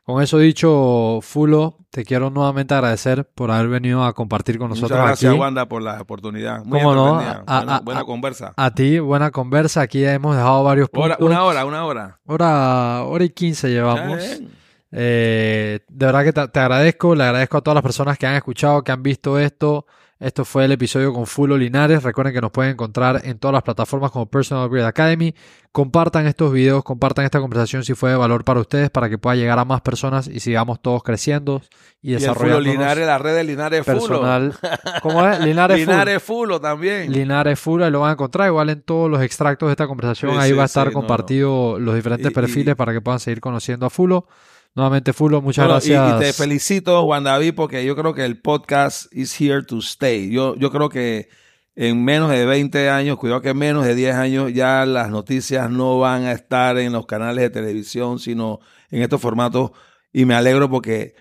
Con 0.04 0.22
eso 0.22 0.38
dicho, 0.38 1.18
Fulo, 1.22 1.76
te 1.90 2.04
quiero 2.04 2.30
nuevamente 2.30 2.72
agradecer 2.74 3.28
por 3.34 3.50
haber 3.50 3.68
venido 3.68 4.02
a 4.04 4.12
compartir 4.14 4.58
con 4.58 4.70
nosotros 4.70 4.92
Muchas 4.92 5.06
gracias, 5.06 5.30
aquí. 5.32 5.38
Wanda, 5.40 5.66
por 5.68 5.82
la 5.82 6.00
oportunidad. 6.00 6.64
Muy 6.64 6.78
¿Cómo 6.80 6.94
no? 6.94 7.06
A- 7.06 7.12
buena 7.12 7.44
a- 7.76 7.80
buena 7.80 8.00
a- 8.00 8.04
conversa. 8.04 8.52
A 8.56 8.70
ti, 8.72 8.98
buena 8.98 9.30
conversa. 9.30 9.82
Aquí 9.82 10.04
hemos 10.04 10.34
dejado 10.34 10.64
varios 10.64 10.88
Hora- 10.94 11.16
puntos. 11.18 11.30
una 11.34 11.44
hora, 11.44 11.64
una 11.66 11.84
hora. 11.84 12.20
Hora, 12.26 13.02
hora 13.04 13.24
y 13.24 13.30
quince 13.30 13.68
llevamos. 13.68 14.16
Bien. 14.18 14.50
Eh, 14.92 15.80
de 15.88 16.06
verdad 16.06 16.24
que 16.24 16.32
te, 16.32 16.48
te 16.48 16.58
agradezco, 16.60 17.14
le 17.14 17.24
agradezco 17.24 17.58
a 17.58 17.60
todas 17.60 17.74
las 17.76 17.82
personas 17.82 18.18
que 18.18 18.26
han 18.26 18.34
escuchado, 18.34 18.82
que 18.82 18.90
han 18.92 19.02
visto 19.02 19.38
esto. 19.38 19.86
Esto 20.20 20.44
fue 20.44 20.66
el 20.66 20.72
episodio 20.72 21.14
con 21.14 21.26
Fulo 21.26 21.56
Linares. 21.56 22.02
Recuerden 22.02 22.34
que 22.34 22.42
nos 22.42 22.50
pueden 22.50 22.72
encontrar 22.72 23.22
en 23.24 23.38
todas 23.38 23.54
las 23.54 23.62
plataformas 23.62 24.10
como 24.10 24.26
Personal 24.26 24.66
Upgrade 24.66 24.86
Academy. 24.86 25.34
Compartan 25.72 26.26
estos 26.26 26.52
videos, 26.52 26.84
compartan 26.84 27.24
esta 27.24 27.40
conversación 27.40 27.84
si 27.84 27.94
fue 27.94 28.10
de 28.10 28.16
valor 28.16 28.44
para 28.44 28.60
ustedes, 28.60 28.90
para 28.90 29.08
que 29.08 29.16
pueda 29.16 29.34
llegar 29.36 29.58
a 29.58 29.64
más 29.64 29.80
personas 29.80 30.28
y 30.28 30.40
sigamos 30.40 30.82
todos 30.82 31.02
creciendo 31.02 31.62
y 32.02 32.10
Y 32.12 32.18
Fulo 32.18 32.20
desarrollando 32.20 32.60
Linares, 32.60 33.06
la 33.06 33.16
red 33.16 33.34
de 33.34 33.44
Linares 33.44 33.86
Fulo. 33.86 33.98
personal. 33.98 34.54
¿Cómo 35.02 35.26
es? 35.26 35.40
Linares, 35.40 35.78
Fulo. 35.80 35.92
Linares 35.92 36.22
Fulo 36.22 36.60
también. 36.60 37.10
Linares 37.10 37.58
Fulo, 37.58 37.86
ahí 37.86 37.90
lo 37.90 38.00
van 38.00 38.10
a 38.10 38.12
encontrar. 38.12 38.46
Igual 38.48 38.68
en 38.68 38.82
todos 38.82 39.10
los 39.10 39.22
extractos 39.22 39.68
de 39.68 39.72
esta 39.72 39.86
conversación, 39.86 40.32
Sí, 40.32 40.38
ahí 40.38 40.50
sí, 40.50 40.54
va 40.56 40.64
a 40.64 40.66
estar 40.66 40.88
sí, 40.88 40.92
no, 40.94 41.00
compartido 41.00 41.78
los 41.78 41.94
diferentes 41.94 42.30
Y- 42.30 42.34
perfiles 42.34 42.72
y- 42.72 42.74
para 42.74 42.92
que 42.92 43.00
puedan 43.00 43.20
seguir 43.20 43.40
conociendo 43.40 43.86
a 43.86 43.90
Fulo. 43.90 44.26
Nuevamente, 44.74 45.12
Fulo, 45.12 45.42
muchas 45.42 45.64
Bueno, 45.64 45.74
gracias. 45.74 46.16
Y, 46.16 46.24
te 46.24 46.32
felicito, 46.32 47.02
Juan 47.04 47.24
David, 47.24 47.54
porque 47.54 47.84
yo 47.84 47.96
creo 47.96 48.14
que 48.14 48.24
el 48.24 48.40
podcast 48.40 49.12
is 49.12 49.38
here 49.40 49.62
to 49.64 49.78
stay. 49.78 50.30
Yo, 50.30 50.54
yo 50.56 50.70
creo 50.70 50.88
que 50.88 51.28
en 51.74 52.04
menos 52.04 52.30
de 52.30 52.46
20 52.46 52.88
años, 52.88 53.16
cuidado 53.18 53.40
que 53.42 53.50
en 53.50 53.58
menos 53.58 53.84
de 53.84 53.94
10 53.94 54.14
años, 54.14 54.52
ya 54.52 54.86
las 54.86 55.10
noticias 55.10 55.70
no 55.70 55.98
van 55.98 56.24
a 56.24 56.32
estar 56.32 56.78
en 56.78 56.92
los 56.92 57.06
canales 57.06 57.42
de 57.42 57.50
televisión, 57.50 58.18
sino 58.18 58.60
en 58.90 59.02
estos 59.02 59.20
formatos. 59.20 59.72
Y 60.12 60.24
me 60.24 60.34
alegro 60.34 60.70
porque 60.70 61.14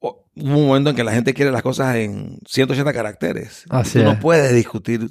hubo 0.00 0.24
un 0.34 0.66
momento 0.66 0.90
en 0.90 0.96
que 0.96 1.04
la 1.04 1.12
gente 1.12 1.34
quiere 1.34 1.50
las 1.50 1.62
cosas 1.62 1.96
en 1.96 2.38
180 2.46 2.92
caracteres. 2.92 3.64
Así 3.70 3.98
Tú 3.98 4.04
no 4.04 4.12
es. 4.12 4.18
puedes 4.18 4.54
discutir 4.54 5.08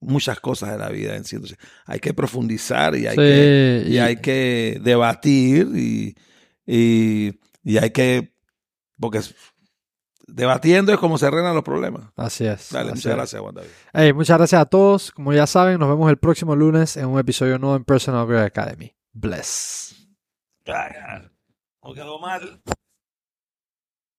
muchas 0.00 0.40
cosas 0.40 0.70
de 0.72 0.78
la 0.78 0.88
vida 0.90 1.16
en 1.16 1.24
180. 1.24 1.62
Hay 1.86 1.98
que 2.00 2.14
profundizar 2.14 2.94
y 2.94 3.06
hay 3.06 3.14
Sí, 3.16 3.16
que 3.16 3.84
y 3.88 3.94
y- 3.94 3.98
hay 3.98 4.16
que 4.16 4.78
debatir 4.82 5.68
y, 5.74 6.14
y, 6.70 7.40
y 7.64 7.78
hay 7.78 7.90
que, 7.90 8.34
porque 9.00 9.20
debatiendo 10.26 10.92
es 10.92 10.98
como 10.98 11.16
se 11.16 11.26
arreglan 11.26 11.54
los 11.54 11.64
problemas. 11.64 12.12
Así 12.14 12.44
es. 12.44 12.68
Dale, 12.70 12.90
así 12.90 12.98
muchas 12.98 13.10
es. 13.10 13.16
gracias, 13.16 13.42
Juan 13.42 13.54
David. 13.54 13.68
Hey, 13.94 14.12
muchas 14.12 14.36
gracias 14.36 14.60
a 14.60 14.66
todos. 14.66 15.10
Como 15.10 15.32
ya 15.32 15.46
saben, 15.46 15.78
nos 15.78 15.88
vemos 15.88 16.10
el 16.10 16.18
próximo 16.18 16.54
lunes 16.54 16.98
en 16.98 17.06
un 17.06 17.18
episodio 17.18 17.58
nuevo 17.58 17.74
en 17.74 17.84
Personal 17.84 18.24
Upgrade 18.24 18.44
Academy. 18.44 18.94
Bless. 19.14 19.96
No 21.82 21.94
quedó 21.94 22.18
mal. 22.18 22.60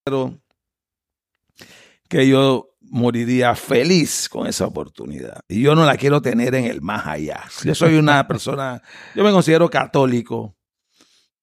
Pero 0.04 0.40
que 2.08 2.28
yo 2.28 2.72
moriría 2.82 3.54
feliz 3.54 4.28
con 4.28 4.48
esa 4.48 4.66
oportunidad. 4.66 5.42
Y 5.48 5.62
yo 5.62 5.76
no 5.76 5.86
la 5.86 5.96
quiero 5.96 6.20
tener 6.24 6.56
en 6.56 6.66
el 6.66 6.82
más 6.82 7.06
allá. 7.06 7.44
Yo 7.64 7.76
soy 7.76 7.96
una 7.96 8.28
persona, 8.28 8.82
yo 9.14 9.24
me 9.24 9.32
considero 9.32 9.70
católico. 9.70 10.56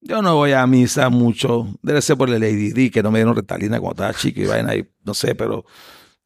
Yo 0.09 0.23
no 0.23 0.37
voy 0.37 0.53
a 0.53 0.67
misa 0.67 1.09
mucho. 1.09 1.67
Debe 1.83 2.01
ser 2.01 2.17
por 2.17 2.31
el 2.31 2.43
ADD, 2.43 2.91
que 2.91 3.03
no 3.03 3.11
me 3.11 3.19
dieron 3.19 3.35
retalina 3.35 3.81
cuando 3.81 4.03
estaba 4.05 4.15
chico 4.19 4.41
y 4.41 4.47
vaina 4.47 4.71
ahí, 4.73 4.89
no 5.05 5.15
sé, 5.15 5.35
pero 5.35 5.65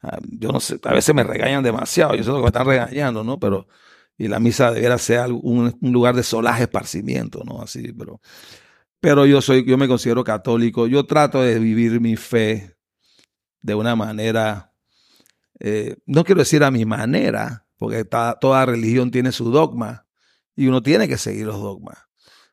ah, 0.03 0.19
yo 0.31 0.51
no 0.53 0.61
sé, 0.61 0.79
a 0.85 0.93
veces 0.95 1.15
me 1.15 1.23
regañan 1.25 1.63
demasiado. 1.63 2.15
Yo 2.15 2.25
sé 2.25 2.31
que 2.33 2.39
me 2.41 2.47
están 2.47 2.67
regañando, 2.67 3.25
¿no? 3.25 3.39
Pero, 3.39 3.69
y 4.19 4.29
la 4.29 4.41
misa 4.41 4.71
debiera 4.73 4.99
ser 4.99 5.33
un, 5.33 5.79
un 5.81 5.93
lugar 5.93 6.15
de 6.17 6.23
solaje 6.23 6.65
esparcimiento, 6.65 7.43
¿no? 7.45 7.63
Así, 7.63 7.93
pero, 7.95 8.21
pero 9.01 9.27
yo 9.27 9.43
soy, 9.43 9.65
yo 9.67 9.79
me 9.79 9.89
considero 9.89 10.25
católico. 10.25 10.87
Yo 10.87 11.07
trato 11.07 11.43
de 11.43 11.59
vivir 11.59 12.01
mi 12.01 12.17
fe 12.17 12.77
de 13.63 13.75
una 13.77 13.97
manera, 13.97 14.75
eh, 15.61 15.97
no 16.07 16.25
quiero 16.25 16.41
decir 16.41 16.65
a 16.65 16.71
mi 16.73 16.85
manera, 16.87 17.67
porque 17.79 18.05
ta- 18.05 18.39
toda 18.41 18.67
religión 18.67 19.11
tiene 19.11 19.33
su 19.33 19.51
dogma 19.51 20.07
y 20.57 20.69
uno 20.69 20.83
tiene 20.83 21.09
que 21.09 21.19
seguir 21.19 21.47
los 21.47 21.61
dogmas. 21.63 21.99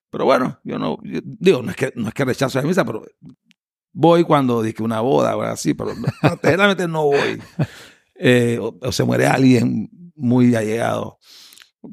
Pero 0.10 0.26
bueno, 0.26 0.60
yo 0.64 0.78
no, 0.80 0.98
yo- 1.04 1.20
digo, 1.24 1.62
no 1.62 1.72
es 1.72 1.76
que, 1.78 1.92
no 1.96 2.08
es 2.08 2.14
que 2.14 2.26
rechazo 2.26 2.60
la 2.62 2.68
misa, 2.68 2.86
pero 2.86 3.04
voy 3.94 4.24
cuando 4.24 4.62
dije 4.62 4.82
una 4.84 5.02
boda 5.02 5.36
o 5.36 5.42
algo 5.42 5.54
así, 5.54 5.74
pero 5.74 5.94
no, 5.96 6.06
generalmente 6.42 6.88
no 6.88 7.04
voy. 7.06 7.42
Eh, 8.16 8.58
o, 8.62 8.78
o 8.82 8.92
se 8.92 9.04
muere 9.04 9.28
alguien 9.28 9.90
muy 10.16 10.56
allegado. 10.56 11.20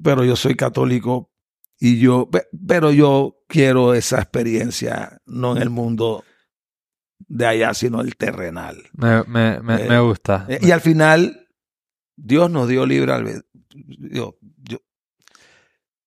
Pero 0.03 0.25
yo 0.25 0.37
soy 0.37 0.55
católico 0.55 1.31
y 1.79 1.99
yo, 1.99 2.29
pe- 2.31 2.47
pero 2.67 2.93
yo 2.93 3.37
quiero 3.49 3.95
esa 3.95 4.19
experiencia, 4.21 5.21
no 5.27 5.57
en 5.57 5.63
el 5.63 5.71
mundo 5.71 6.25
de 7.27 7.47
allá, 7.47 7.75
sino 7.75 8.01
el 8.01 8.17
terrenal. 8.17 8.77
Me, 8.93 9.23
me, 9.25 9.61
me, 9.61 9.85
Eh, 9.85 9.89
me 9.89 9.99
gusta. 10.01 10.47
Eh, 10.49 10.59
Y 10.63 10.71
al 10.71 10.81
final, 10.81 11.49
Dios 12.17 12.51
nos 12.51 12.69
dio 12.69 12.87
libre 12.87 13.13
albedrío. 13.13 14.39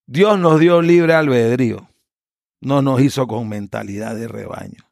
Dios 0.06 0.40
nos 0.40 0.60
dio 0.60 0.82
libre 0.82 1.14
albedrío. 1.14 1.87
No 2.62 2.82
nos 2.82 3.02
hizo 3.02 3.28
con 3.28 3.48
mentalidad 3.50 4.16
de 4.16 4.28
rebaño. 4.28 4.90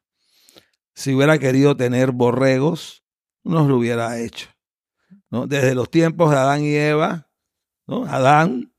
Si 0.94 1.14
hubiera 1.14 1.38
querido 1.38 1.76
tener 1.76 2.12
borregos, 2.12 3.04
nos 3.44 3.68
lo 3.68 3.76
hubiera 3.76 4.18
hecho. 4.20 4.48
¿no? 5.30 5.46
Desde 5.46 5.74
los 5.74 5.90
tiempos 5.90 6.30
de 6.30 6.36
Adán 6.36 6.62
y 6.62 6.74
Eva, 6.74 7.28
¿no? 7.86 8.04
Adán. 8.06 8.72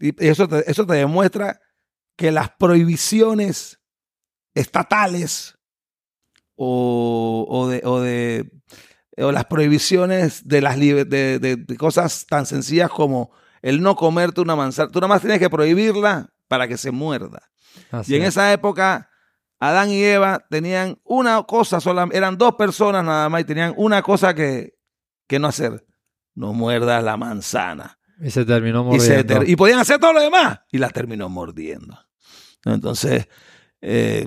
Y 0.00 0.12
eso 0.24 0.48
te, 0.48 0.70
eso 0.70 0.86
te 0.86 0.94
demuestra 0.94 1.60
que 2.16 2.30
las 2.32 2.50
prohibiciones 2.50 3.80
estatales 4.54 5.58
o, 6.56 7.46
o 7.48 7.68
de, 8.00 8.50
o 9.18 9.32
las 9.32 9.44
prohibiciones 9.46 10.46
de 10.48 10.60
las 10.60 10.78
de- 10.78 11.04
de 11.38 11.76
cosas 11.76 12.26
tan 12.26 12.46
sencillas 12.46 12.90
como 12.90 13.30
el 13.62 13.80
no 13.82 13.94
comerte 13.96 14.40
una 14.40 14.56
manzana. 14.56 14.90
Tú 14.90 15.00
nada 15.00 15.08
más 15.08 15.20
tienes 15.20 15.38
que 15.38 15.50
prohibirla 15.50 16.32
para 16.48 16.66
que 16.66 16.76
se 16.76 16.90
muerda. 16.90 17.48
Así 17.90 18.12
Y 18.12 18.16
en 18.16 18.22
es. 18.22 18.28
esa 18.30 18.52
época, 18.52 19.10
Adán 19.60 19.90
y 19.90 20.02
Eva 20.02 20.44
tenían 20.50 20.98
una 21.04 21.42
cosa 21.44 21.80
sola, 21.80 22.08
eran 22.12 22.36
dos 22.38 22.54
personas 22.56 23.04
nada 23.04 23.28
más 23.28 23.42
y 23.42 23.44
tenían 23.44 23.74
una 23.76 24.02
cosa 24.02 24.34
que, 24.34 24.74
que 25.26 25.38
no 25.38 25.48
hacer. 25.48 25.84
No 26.34 26.52
muerdas 26.52 27.02
la 27.04 27.16
manzana. 27.16 27.98
Y 28.20 28.30
se 28.30 28.44
terminó 28.44 28.80
Y, 28.94 29.00
se 29.00 29.08
mordiendo. 29.18 29.38
ter- 29.40 29.48
y 29.48 29.56
podían 29.56 29.78
hacer 29.78 29.98
todo 29.98 30.12
lo 30.12 30.20
demás. 30.20 30.60
Y 30.72 30.78
la 30.78 30.88
terminó 30.90 31.28
mordiendo. 31.28 31.98
Entonces, 32.64 33.28
eh, 33.80 34.26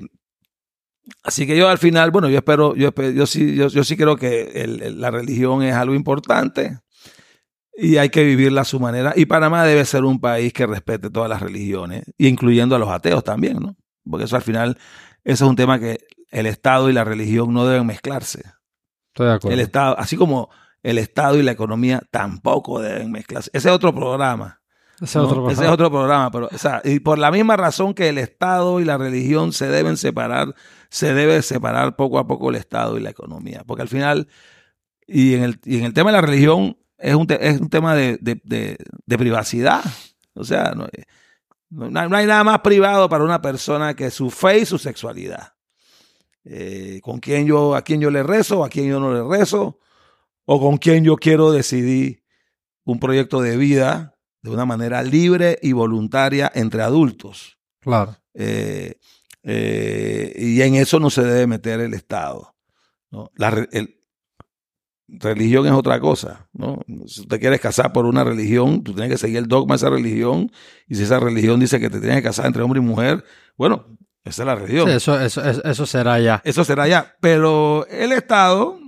así 1.24 1.46
que 1.48 1.58
yo 1.58 1.68
al 1.70 1.78
final, 1.78 2.12
bueno, 2.12 2.30
yo 2.30 2.38
espero, 2.38 2.76
yo, 2.76 2.94
espe- 2.94 3.14
yo, 3.14 3.26
sí, 3.26 3.56
yo, 3.56 3.68
yo 3.68 3.84
sí 3.84 3.98
creo 3.98 4.16
que 4.16 4.52
el- 4.64 4.82
el- 4.82 5.02
la 5.02 5.12
religión 5.12 5.64
es 5.64 5.74
algo 5.76 5.94
importante 5.96 6.80
y 7.82 7.98
hay 7.98 8.10
que 8.10 8.24
vivirla 8.24 8.62
a 8.62 8.66
su 8.66 8.80
manera. 8.80 9.14
Y 9.16 9.26
Panamá 9.26 9.64
debe 9.66 9.84
ser 9.86 10.04
un 10.04 10.20
país 10.20 10.54
que 10.54 10.68
respete 10.68 11.10
todas 11.10 11.28
las 11.28 11.42
religiones, 11.42 12.04
incluyendo 12.20 12.76
a 12.76 12.80
los 12.80 12.90
ateos 12.90 13.24
también, 13.24 13.60
¿no? 13.60 13.76
Porque 14.08 14.26
eso 14.26 14.36
al 14.36 14.44
final, 14.44 14.78
eso 15.24 15.46
es 15.46 15.50
un 15.50 15.56
tema 15.56 15.80
que 15.80 16.06
el 16.30 16.46
Estado 16.46 16.92
y 16.92 16.94
la 16.94 17.04
religión 17.04 17.52
no 17.54 17.66
deben 17.66 17.88
mezclarse. 17.88 18.44
Estoy 19.08 19.28
de 19.28 19.34
acuerdo. 19.34 19.54
El 19.56 19.60
Estado, 19.62 19.98
así 19.98 20.16
como 20.16 20.50
el 20.84 21.00
Estado 21.00 21.40
y 21.40 21.44
la 21.44 21.52
economía 21.54 22.04
tampoco 22.12 22.80
deben 22.82 23.12
mezclarse. 23.12 23.50
Ese 23.52 23.70
es 23.70 23.74
otro 23.74 23.96
programa. 23.96 24.62
Ese 25.02 25.18
¿no? 25.18 25.26
es 25.26 25.32
otro 25.32 25.50
Ese 25.50 25.64
es 25.64 25.70
otro 25.70 25.90
programa, 25.90 26.30
pero 26.30 26.50
o 26.52 26.58
sea, 26.60 26.84
y 26.84 27.00
por 27.00 27.18
la 27.18 27.32
misma 27.32 27.58
razón 27.58 27.96
que 27.96 28.10
el 28.10 28.20
Estado 28.20 28.80
y 28.80 28.86
la 28.86 29.00
religión 29.00 29.54
se 29.54 29.68
deben 29.68 29.98
separar, 29.98 30.54
se 30.90 31.16
debe 31.16 31.42
separar 31.42 31.96
poco 31.96 32.20
a 32.20 32.28
poco 32.28 32.52
el 32.52 32.58
Estado 32.58 33.00
y 33.00 33.02
la 33.02 33.10
economía, 33.10 33.64
porque 33.66 33.82
al 33.82 33.90
final 33.90 34.28
y 35.08 35.34
en 35.34 35.44
el, 35.44 35.60
y 35.66 35.80
en 35.80 35.86
el 35.86 35.94
tema 35.94 36.12
de 36.12 36.18
la 36.18 36.22
religión 36.22 36.78
es 37.02 37.16
un, 37.16 37.28
te- 37.28 37.48
es 37.48 37.60
un 37.60 37.70
tema 37.70 37.96
de, 37.96 38.18
de- 38.22 38.42
de- 38.44 38.78
de 39.06 39.18
privacidad, 39.18 39.82
o 40.34 40.44
sea, 40.44 40.74
no, 40.76 40.88
no 41.70 42.00
hay 42.00 42.10
no 42.10 42.18
hay 42.18 42.26
nada 42.26 42.44
más 42.44 42.60
privado 42.62 43.08
para 43.10 43.24
una 43.24 43.42
persona 43.42 43.96
que 43.96 44.12
su 44.12 44.30
fe 44.30 44.60
y 44.60 44.66
su 44.66 44.78
sexualidad. 44.78 45.54
Eh, 46.44 47.00
con 47.04 47.20
quién 47.20 47.46
yo, 47.46 47.76
a 47.76 47.84
quién 47.84 48.02
yo 48.02 48.10
le 48.10 48.24
rezo, 48.24 48.64
a 48.64 48.70
quién 48.70 48.88
yo 48.90 49.00
no 49.00 49.14
le 49.14 49.38
rezo, 49.38 49.80
o 50.46 50.60
con 50.60 50.78
quién 50.78 51.04
yo 51.04 51.16
quiero 51.16 51.52
decidir 51.52 52.24
un 52.84 53.00
proyecto 53.00 53.42
de 53.42 53.58
vida 53.58 54.18
de 54.42 54.50
una 54.50 54.66
manera 54.66 55.04
libre 55.04 55.60
y 55.62 55.72
voluntaria 55.74 56.52
entre 56.56 56.82
adultos. 56.82 57.60
Claro. 57.80 58.18
Eh, 58.34 58.96
eh, 59.44 60.34
y 60.36 60.62
en 60.62 60.76
eso 60.76 61.00
no 61.00 61.10
se 61.12 61.24
debe 61.24 61.46
meter 61.48 61.80
el 61.80 61.94
Estado. 61.94 62.56
¿no? 63.12 63.30
La 63.36 63.68
el- 63.72 64.01
religión 65.20 65.66
es 65.66 65.74
otra 65.74 66.00
cosa. 66.00 66.48
¿no? 66.54 66.80
Si 67.06 67.28
te 67.28 67.40
quieres 67.40 67.60
casar 67.60 67.92
por 67.94 68.06
una 68.06 68.24
religión, 68.24 68.84
tú 68.84 68.94
tienes 68.94 69.12
que 69.12 69.18
seguir 69.18 69.38
el 69.38 69.48
dogma 69.48 69.74
de 69.74 69.78
esa 69.78 69.90
religión. 69.90 70.52
Y 70.88 70.96
si 70.96 71.04
esa 71.04 71.20
religión 71.20 71.60
dice 71.60 71.80
que 71.80 71.90
te 71.90 72.00
tienes 72.00 72.18
que 72.18 72.24
casar 72.24 72.46
entre 72.46 72.62
hombre 72.62 72.80
y 72.80 72.84
mujer, 72.84 73.24
bueno, 73.58 73.86
esa 74.24 74.44
es 74.44 74.46
la 74.46 74.56
religión. 74.56 74.88
Sí, 74.88 74.96
eso, 74.96 75.20
eso, 75.20 75.42
eso, 75.42 75.86
será 75.86 76.20
ya. 76.20 76.42
Eso 76.46 76.64
será 76.64 76.88
ya. 76.88 77.16
Pero 77.20 77.86
el 77.88 78.12
Estado, 78.12 78.80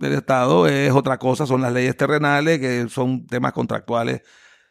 el 0.00 0.12
Estado 0.12 0.66
es 0.66 0.92
otra 0.92 1.18
cosa, 1.18 1.46
son 1.46 1.62
las 1.62 1.72
leyes 1.72 1.96
terrenales, 1.96 2.58
que 2.58 2.88
son 2.88 3.26
temas 3.26 3.52
contractuales. 3.52 4.22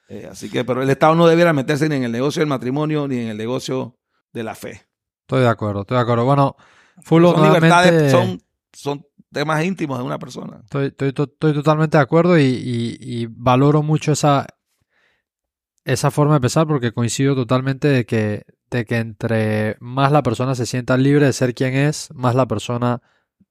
Eh, 0.09 0.27
así 0.29 0.49
que, 0.49 0.65
pero 0.65 0.83
el 0.83 0.89
Estado 0.89 1.15
no 1.15 1.27
debiera 1.27 1.53
meterse 1.53 1.87
ni 1.87 1.95
en 1.95 2.03
el 2.03 2.11
negocio 2.11 2.41
del 2.41 2.49
matrimonio 2.49 3.07
ni 3.07 3.19
en 3.19 3.29
el 3.29 3.37
negocio 3.37 3.97
de 4.33 4.43
la 4.43 4.55
fe. 4.55 4.87
Estoy 5.21 5.41
de 5.41 5.47
acuerdo, 5.47 5.81
estoy 5.81 5.95
de 5.95 6.01
acuerdo. 6.01 6.25
Bueno, 6.25 6.55
Fulo, 7.01 7.31
son 7.31 7.41
nuevamente, 7.41 7.67
libertades, 7.67 8.11
son, 8.11 8.41
son 8.73 9.07
temas 9.33 9.63
íntimos 9.65 9.97
de 9.97 10.03
una 10.05 10.19
persona. 10.19 10.61
Estoy, 10.63 10.87
estoy 10.87 11.11
to- 11.13 11.23
estoy 11.23 11.53
totalmente 11.53 11.97
de 11.97 12.03
acuerdo 12.03 12.37
y, 12.39 12.43
y- 12.43 13.27
valoro 13.29 13.83
mucho 13.83 14.11
esa, 14.13 14.45
esa 15.85 16.11
forma 16.11 16.35
de 16.35 16.41
pensar 16.41 16.67
porque 16.67 16.93
coincido 16.93 17.35
totalmente 17.35 17.87
de 17.87 18.05
que, 18.05 18.43
de 18.71 18.85
que 18.85 18.97
entre 18.97 19.75
más 19.79 20.11
la 20.11 20.23
persona 20.23 20.55
se 20.55 20.65
sienta 20.65 20.97
libre 20.97 21.25
de 21.25 21.33
ser 21.33 21.53
quien 21.53 21.73
es, 21.73 22.09
más 22.13 22.35
la 22.35 22.47
persona 22.47 23.01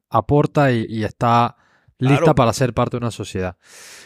aporta 0.08 0.72
y 0.72 1.04
está 1.04 1.56
lista 2.02 2.18
Claro. 2.24 2.34
para 2.34 2.52
ser 2.52 2.74
parte 2.74 2.96
de 2.96 3.04
una 3.04 3.10
sociedad. 3.10 3.56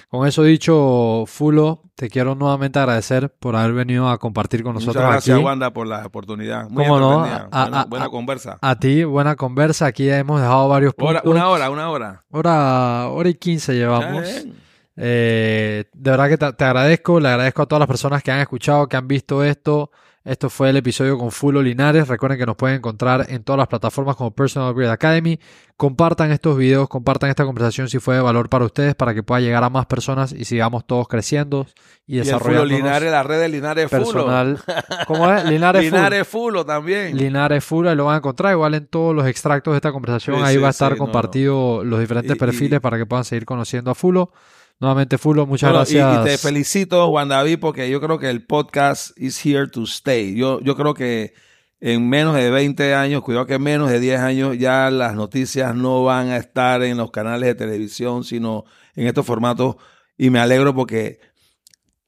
Con 0.09 0.27
eso 0.27 0.43
dicho, 0.45 1.25
Fulo, 1.27 1.83
te 1.97 2.09
quiero 2.09 2.35
nuevamente 2.37 2.79
agradecer 2.79 3.35
por 3.41 3.57
haber 3.57 3.73
venido 3.73 4.09
a 4.09 4.19
compartir 4.19 4.63
con 4.63 4.75
nosotros 4.75 4.97
Muchas 4.97 5.11
gracias, 5.11 5.37
aquí. 5.37 5.45
Wanda, 5.45 5.73
por 5.73 5.87
la 5.89 6.07
oportunidad. 6.07 6.69
Muy 6.71 6.85
¿Cómo 6.85 7.01
no? 7.01 7.13
A- 7.25 7.49
buena 7.51 7.81
a- 7.81 7.85
buena 7.87 8.05
a- 8.05 8.09
conversa. 8.09 8.59
A 8.61 8.79
ti, 8.79 9.03
buena 9.03 9.35
conversa. 9.35 9.87
Aquí 9.87 10.09
hemos 10.09 10.41
dejado 10.41 10.69
varios 10.69 10.95
Hora- 10.99 11.23
puntos. 11.23 11.37
una 11.37 11.49
hora, 11.49 11.71
una 11.71 11.91
hora. 11.91 12.25
Hora, 12.31 13.09
hora 13.09 13.29
y 13.29 13.35
quince 13.35 13.75
llevamos. 13.75 14.29
Eh. 14.29 14.53
Eh, 14.99 15.85
de 15.93 16.11
verdad 16.11 16.29
que 16.29 16.39
te, 16.39 16.53
te 16.53 16.65
agradezco, 16.65 17.21
le 17.21 17.29
agradezco 17.29 17.63
a 17.63 17.67
todas 17.67 17.81
las 17.81 17.89
personas 17.89 18.23
que 18.23 18.31
han 18.31 18.41
escuchado, 18.41 18.87
que 18.89 18.97
han 18.97 19.07
visto 19.09 19.43
esto. 19.45 19.91
Esto 20.27 20.51
fue 20.51 20.71
el 20.71 20.77
episodio 20.77 21.17
con 21.19 21.31
Fulo 21.31 21.63
Linares. 21.63 22.09
Recuerden 22.09 22.37
que 22.37 22.47
nos 22.47 22.57
pueden 22.57 22.79
encontrar 22.79 23.27
en 23.29 23.45
todas 23.45 23.59
las 23.59 23.69
plataformas 23.69 24.17
como 24.17 24.33
Personal 24.33 24.73
Upgrade 24.73 24.91
Academy. 24.91 25.39
Compartan 25.77 26.33
estos 26.33 26.59
videos, 26.59 26.89
compartan 26.89 27.31
esta 27.31 27.45
conversación 27.45 27.89
si 27.89 28.01
fue 28.01 28.17
de 28.17 28.23
valor 28.23 28.49
para 28.49 28.65
ustedes, 28.65 28.97
para 28.97 29.15
que 29.15 29.23
pueda 29.23 29.41
llegar 29.41 29.63
a 29.63 29.71
más 29.71 29.87
personas 29.87 30.33
y 30.33 30.45
sigamos 30.45 30.85
todos 30.85 31.07
creciendo 31.07 31.65
y 32.09 32.17
Y 32.17 32.19
el 32.19 32.25
Fulo 32.25 32.39
desarrollando 32.39 32.65
Linares, 32.75 33.11
la 33.13 33.23
red 33.23 33.39
de 33.41 33.49
Linares 33.49 33.89
Fulo. 33.89 34.25
¿Cómo 35.07 35.31
es? 35.33 35.45
Linares, 35.45 35.85
Fulo. 35.85 35.97
Linares 35.97 36.27
Fulo 36.27 36.67
también. 36.67 37.17
Linares 37.17 37.65
Fulo, 37.65 37.91
ahí 37.91 37.95
lo 37.97 38.07
van 38.07 38.15
a 38.15 38.19
encontrar. 38.19 38.53
Igual 38.53 38.75
en 38.75 38.87
todos 38.89 39.15
los 39.15 39.29
extractos 39.29 39.75
de 39.75 39.77
esta 39.77 39.93
conversación, 39.93 40.39
Sí, 40.39 40.43
ahí 40.43 40.57
sí, 40.57 40.61
va 40.61 40.67
a 40.67 40.71
estar 40.71 40.93
sí, 40.95 40.99
no, 40.99 41.05
compartido 41.05 41.85
los 41.85 42.01
diferentes 42.01 42.33
Y- 42.33 42.35
y- 42.35 42.39
perfiles 42.41 42.81
para 42.81 42.99
que 42.99 43.07
puedan 43.07 43.25
seguir 43.25 43.45
conociendo 43.47 43.93
a 43.93 43.95
Fulo. 43.95 44.33
Nuevamente, 44.79 45.17
Fulo, 45.19 45.47
muchas 45.47 45.69
Bueno, 45.71 45.79
gracias. 45.81 46.21
Y, 46.21 46.25
te 46.29 46.39
felicito, 46.39 47.09
Juan 47.09 47.29
David, 47.29 47.59
porque 47.61 47.89
yo 47.89 48.01
creo 48.01 48.19
que 48.19 48.29
el 48.29 48.45
podcast 48.45 49.17
is 49.19 49.45
here 49.45 49.69
to 49.69 49.85
stay. 49.85 50.35
Yo, 50.35 50.61
yo 50.61 50.77
creo 50.77 50.93
que 50.93 51.33
en 51.81 52.09
menos 52.09 52.35
de 52.35 52.51
20 52.51 52.95
años, 52.95 53.23
cuidado 53.23 53.47
que 53.47 53.55
en 53.55 53.63
menos 53.63 53.91
de 53.91 54.01
10 54.01 54.21
años, 54.21 54.59
ya 54.59 54.91
las 54.91 55.15
noticias 55.15 55.75
no 55.75 56.05
van 56.05 56.29
a 56.29 56.37
estar 56.37 56.83
en 56.83 56.99
los 56.99 57.11
canales 57.11 57.47
de 57.49 57.55
televisión, 57.55 58.23
sino 58.25 58.65
en 58.95 59.07
estos 59.07 59.25
formatos. 59.25 59.77
Y 60.19 60.29
me 60.31 60.39
alegro 60.41 60.75
porque 60.75 61.21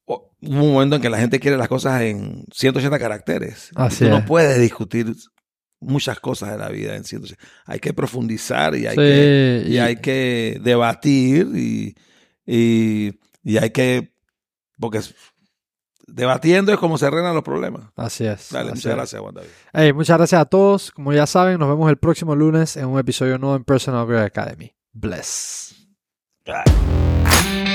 hubo 0.05 0.31
un 0.41 0.73
momento 0.73 0.95
en 0.97 1.01
que 1.01 1.09
la 1.09 1.17
gente 1.17 1.39
quiere 1.39 1.57
las 1.57 1.67
cosas 1.67 2.01
en 2.03 2.45
180 2.53 2.99
caracteres. 2.99 3.69
Así 3.75 4.05
Tú 4.05 4.11
no 4.11 4.17
es. 4.19 4.25
puedes 4.25 4.59
discutir 4.59 5.15
muchas 5.79 6.19
cosas 6.19 6.51
de 6.51 6.57
la 6.59 6.69
vida 6.69 6.95
en 6.95 7.03
180. 7.03 7.41
Hay 7.65 7.79
que 7.79 7.93
profundizar 7.93 8.75
y 8.75 8.85
hay 8.85 8.95
Sí, 8.95 9.01
que 9.01 9.63
y 9.67 9.73
y- 9.73 9.77
hay 9.79 9.95
que 9.97 10.59
debatir 10.61 11.47
y, 11.55 11.95
y, 12.51 13.19
y 13.43 13.57
hay 13.57 13.69
que, 13.69 14.11
porque 14.79 15.01
debatiendo 16.07 16.73
es 16.73 16.79
como 16.79 16.97
se 16.97 17.05
arreglan 17.05 17.35
los 17.35 17.43
problemas. 17.43 17.83
Así 17.95 18.25
es. 18.25 18.49
Dale, 18.49 18.71
así 18.71 18.77
muchas 18.77 18.85
es. 18.91 18.95
gracias, 18.95 19.21
Juan 19.21 19.35
David. 19.35 19.49
Hey, 19.71 19.93
muchas 19.93 20.17
gracias 20.17 20.41
a 20.41 20.45
todos. 20.45 20.91
Como 20.91 21.13
ya 21.13 21.27
saben, 21.27 21.59
nos 21.59 21.69
vemos 21.69 21.89
el 21.89 21.97
próximo 21.97 22.35
lunes 22.35 22.75
en 22.75 22.87
un 22.87 22.97
episodio 22.97 23.37
nuevo 23.37 23.55
en 23.55 23.63
Personal 23.63 24.03
Upgrade 24.03 24.25
Academy. 24.25 24.73
Bless. 24.93 25.75
Bye. 26.45 27.68